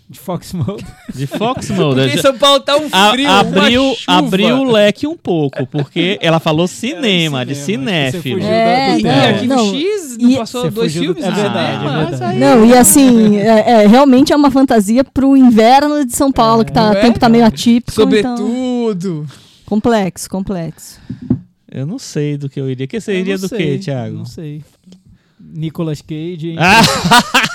de 0.09 0.17
Fox 0.19 0.53
Mode. 0.53 0.85
De 1.13 1.27
Fox 1.27 1.69
Mulder. 1.69 2.05
Porque 2.05 2.19
em 2.19 2.21
São 2.21 2.37
Paulo 2.37 2.61
tá 2.61 2.77
um 2.77 2.87
A- 2.93 3.11
frio, 3.11 3.29
abriu, 3.29 3.83
uma 3.83 3.95
chuva. 3.95 4.17
abriu 4.19 4.57
o 4.59 4.63
leque 4.71 5.05
um 5.05 5.17
pouco, 5.17 5.67
porque 5.67 6.17
ela 6.21 6.39
falou 6.39 6.65
cinema, 6.65 7.45
de 7.45 7.53
cinema, 7.55 8.09
você 8.11 8.11
cinéfilo. 8.21 8.39
fugiu 8.39 8.49
É, 8.53 8.93
do 8.93 9.43
E 9.43 9.47
Não, 9.47 9.75
X 9.75 10.17
não 10.17 10.29
e- 10.31 10.37
passou 10.37 10.71
dois 10.71 10.93
do- 10.93 10.99
filmes 11.01 11.21
é 11.25 11.29
no 11.29 11.35
verdade, 11.35 11.77
cinema? 11.79 12.01
é 12.01 12.05
verdade. 12.05 12.37
Não, 12.39 12.65
e 12.65 12.73
assim, 12.73 13.35
é, 13.37 13.83
é, 13.83 13.87
realmente 13.87 14.31
é 14.31 14.35
uma 14.37 14.49
fantasia 14.49 15.03
pro 15.03 15.35
inverno 15.35 16.05
de 16.05 16.15
São 16.15 16.31
Paulo, 16.31 16.63
que 16.63 16.71
tá, 16.71 16.85
Não 16.85 16.93
o 16.93 16.97
é? 16.97 17.01
tempo 17.01 17.19
tá 17.19 17.27
meio 17.27 17.43
atípico. 17.45 17.91
Então, 18.01 18.37
Sobretudo. 18.37 19.27
Complexo, 19.67 20.29
complexo. 20.29 20.99
Eu 21.69 21.85
não 21.85 21.99
sei 21.99 22.37
do 22.37 22.49
que 22.49 22.59
eu 22.59 22.69
iria. 22.69 22.87
Que 22.87 22.99
você 22.99 23.11
Eu 23.11 23.19
iria 23.19 23.37
do 23.37 23.47
sei, 23.47 23.77
que, 23.77 23.83
Thiago? 23.83 24.17
Não 24.17 24.25
sei. 24.25 24.63
Nicolas 25.39 26.01
Cage? 26.01 26.55
Ah, 26.57 26.81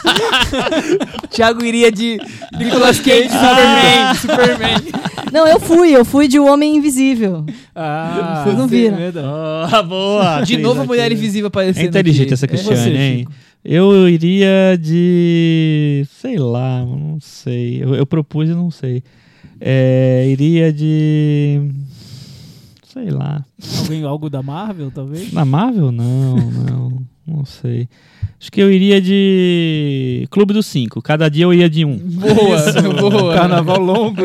Thiago 1.30 1.64
iria 1.64 1.90
de 1.90 2.18
Nicolas 2.58 3.00
Cage, 3.00 3.28
Ah. 3.32 4.14
Superman, 4.14 4.78
Superman. 4.80 4.92
Não, 5.32 5.46
eu 5.46 5.58
fui, 5.58 5.90
eu 5.96 6.04
fui 6.04 6.28
de 6.28 6.38
O 6.38 6.46
Homem 6.46 6.76
Invisível. 6.76 7.44
Ah, 7.74 8.42
Vocês 8.44 8.56
não 8.58 8.66
viram? 8.68 8.96
oh, 9.78 9.82
boa. 9.84 10.42
De 10.42 10.56
novo 10.58 10.82
a 10.82 10.84
Mulher? 10.84 11.10
Invisível 11.12 11.48
aparecendo 11.48 11.84
É 11.84 11.88
inteligente 11.88 12.24
aqui. 12.26 12.34
essa 12.34 12.46
É. 12.46 12.48
Cristiane, 12.48 12.76
você, 12.80 12.90
hein? 12.96 13.26
Eu 13.64 14.08
iria 14.08 14.76
de. 14.80 16.06
Sei 16.20 16.36
lá, 16.36 16.84
não 16.84 17.18
sei. 17.20 17.82
Eu, 17.82 17.94
eu 17.94 18.06
propus 18.06 18.48
e 18.48 18.52
não 18.54 18.70
sei. 18.70 19.02
É, 19.60 20.26
iria 20.28 20.72
de. 20.72 21.60
Sei 22.92 23.10
lá. 23.10 23.42
Alguém, 23.78 24.04
algo 24.04 24.28
da 24.28 24.42
Marvel, 24.42 24.90
talvez? 24.90 25.32
Na 25.32 25.46
Marvel? 25.46 25.90
Não, 25.90 26.36
não. 26.36 27.02
Não 27.26 27.44
sei. 27.46 27.88
Acho 28.38 28.52
que 28.52 28.60
eu 28.60 28.70
iria 28.70 29.00
de. 29.00 30.26
Clube 30.30 30.52
dos 30.52 30.66
Cinco. 30.66 31.00
Cada 31.00 31.30
dia 31.30 31.44
eu 31.44 31.54
ia 31.54 31.70
de 31.70 31.86
um. 31.86 31.96
Boa, 31.96 33.10
boa. 33.10 33.34
Carnaval 33.34 33.78
longo. 33.78 34.20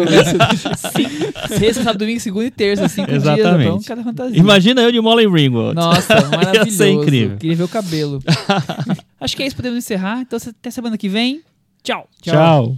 Sexta, 1.48 1.84
sábado, 1.84 2.00
domingo, 2.00 2.20
segunda 2.20 2.48
e 2.48 2.52
terça, 2.52 2.90
cinco 2.90 3.12
Exatamente. 3.12 3.58
dias, 3.58 3.62
então, 3.62 3.82
cada 3.84 4.04
fantasia. 4.04 4.38
Imagina 4.38 4.82
eu 4.82 4.92
de 4.92 5.00
Molly 5.00 5.28
Ringwald. 5.28 5.76
Nossa, 5.76 6.16
maravilhoso. 6.30 6.68
Ia 6.68 6.72
ser 6.72 6.90
incrível. 6.90 7.38
Queria 7.38 7.56
ver 7.56 7.64
o 7.64 7.70
cabelo. 7.70 8.20
Acho 9.22 9.38
que 9.38 9.44
é 9.44 9.48
isso, 9.48 9.56
podemos 9.56 9.78
encerrar. 9.78 10.22
Então, 10.22 10.38
até 10.46 10.72
semana 10.72 10.98
que 10.98 11.08
vem. 11.08 11.42
Tchau. 11.84 12.10
Tchau. 12.22 12.76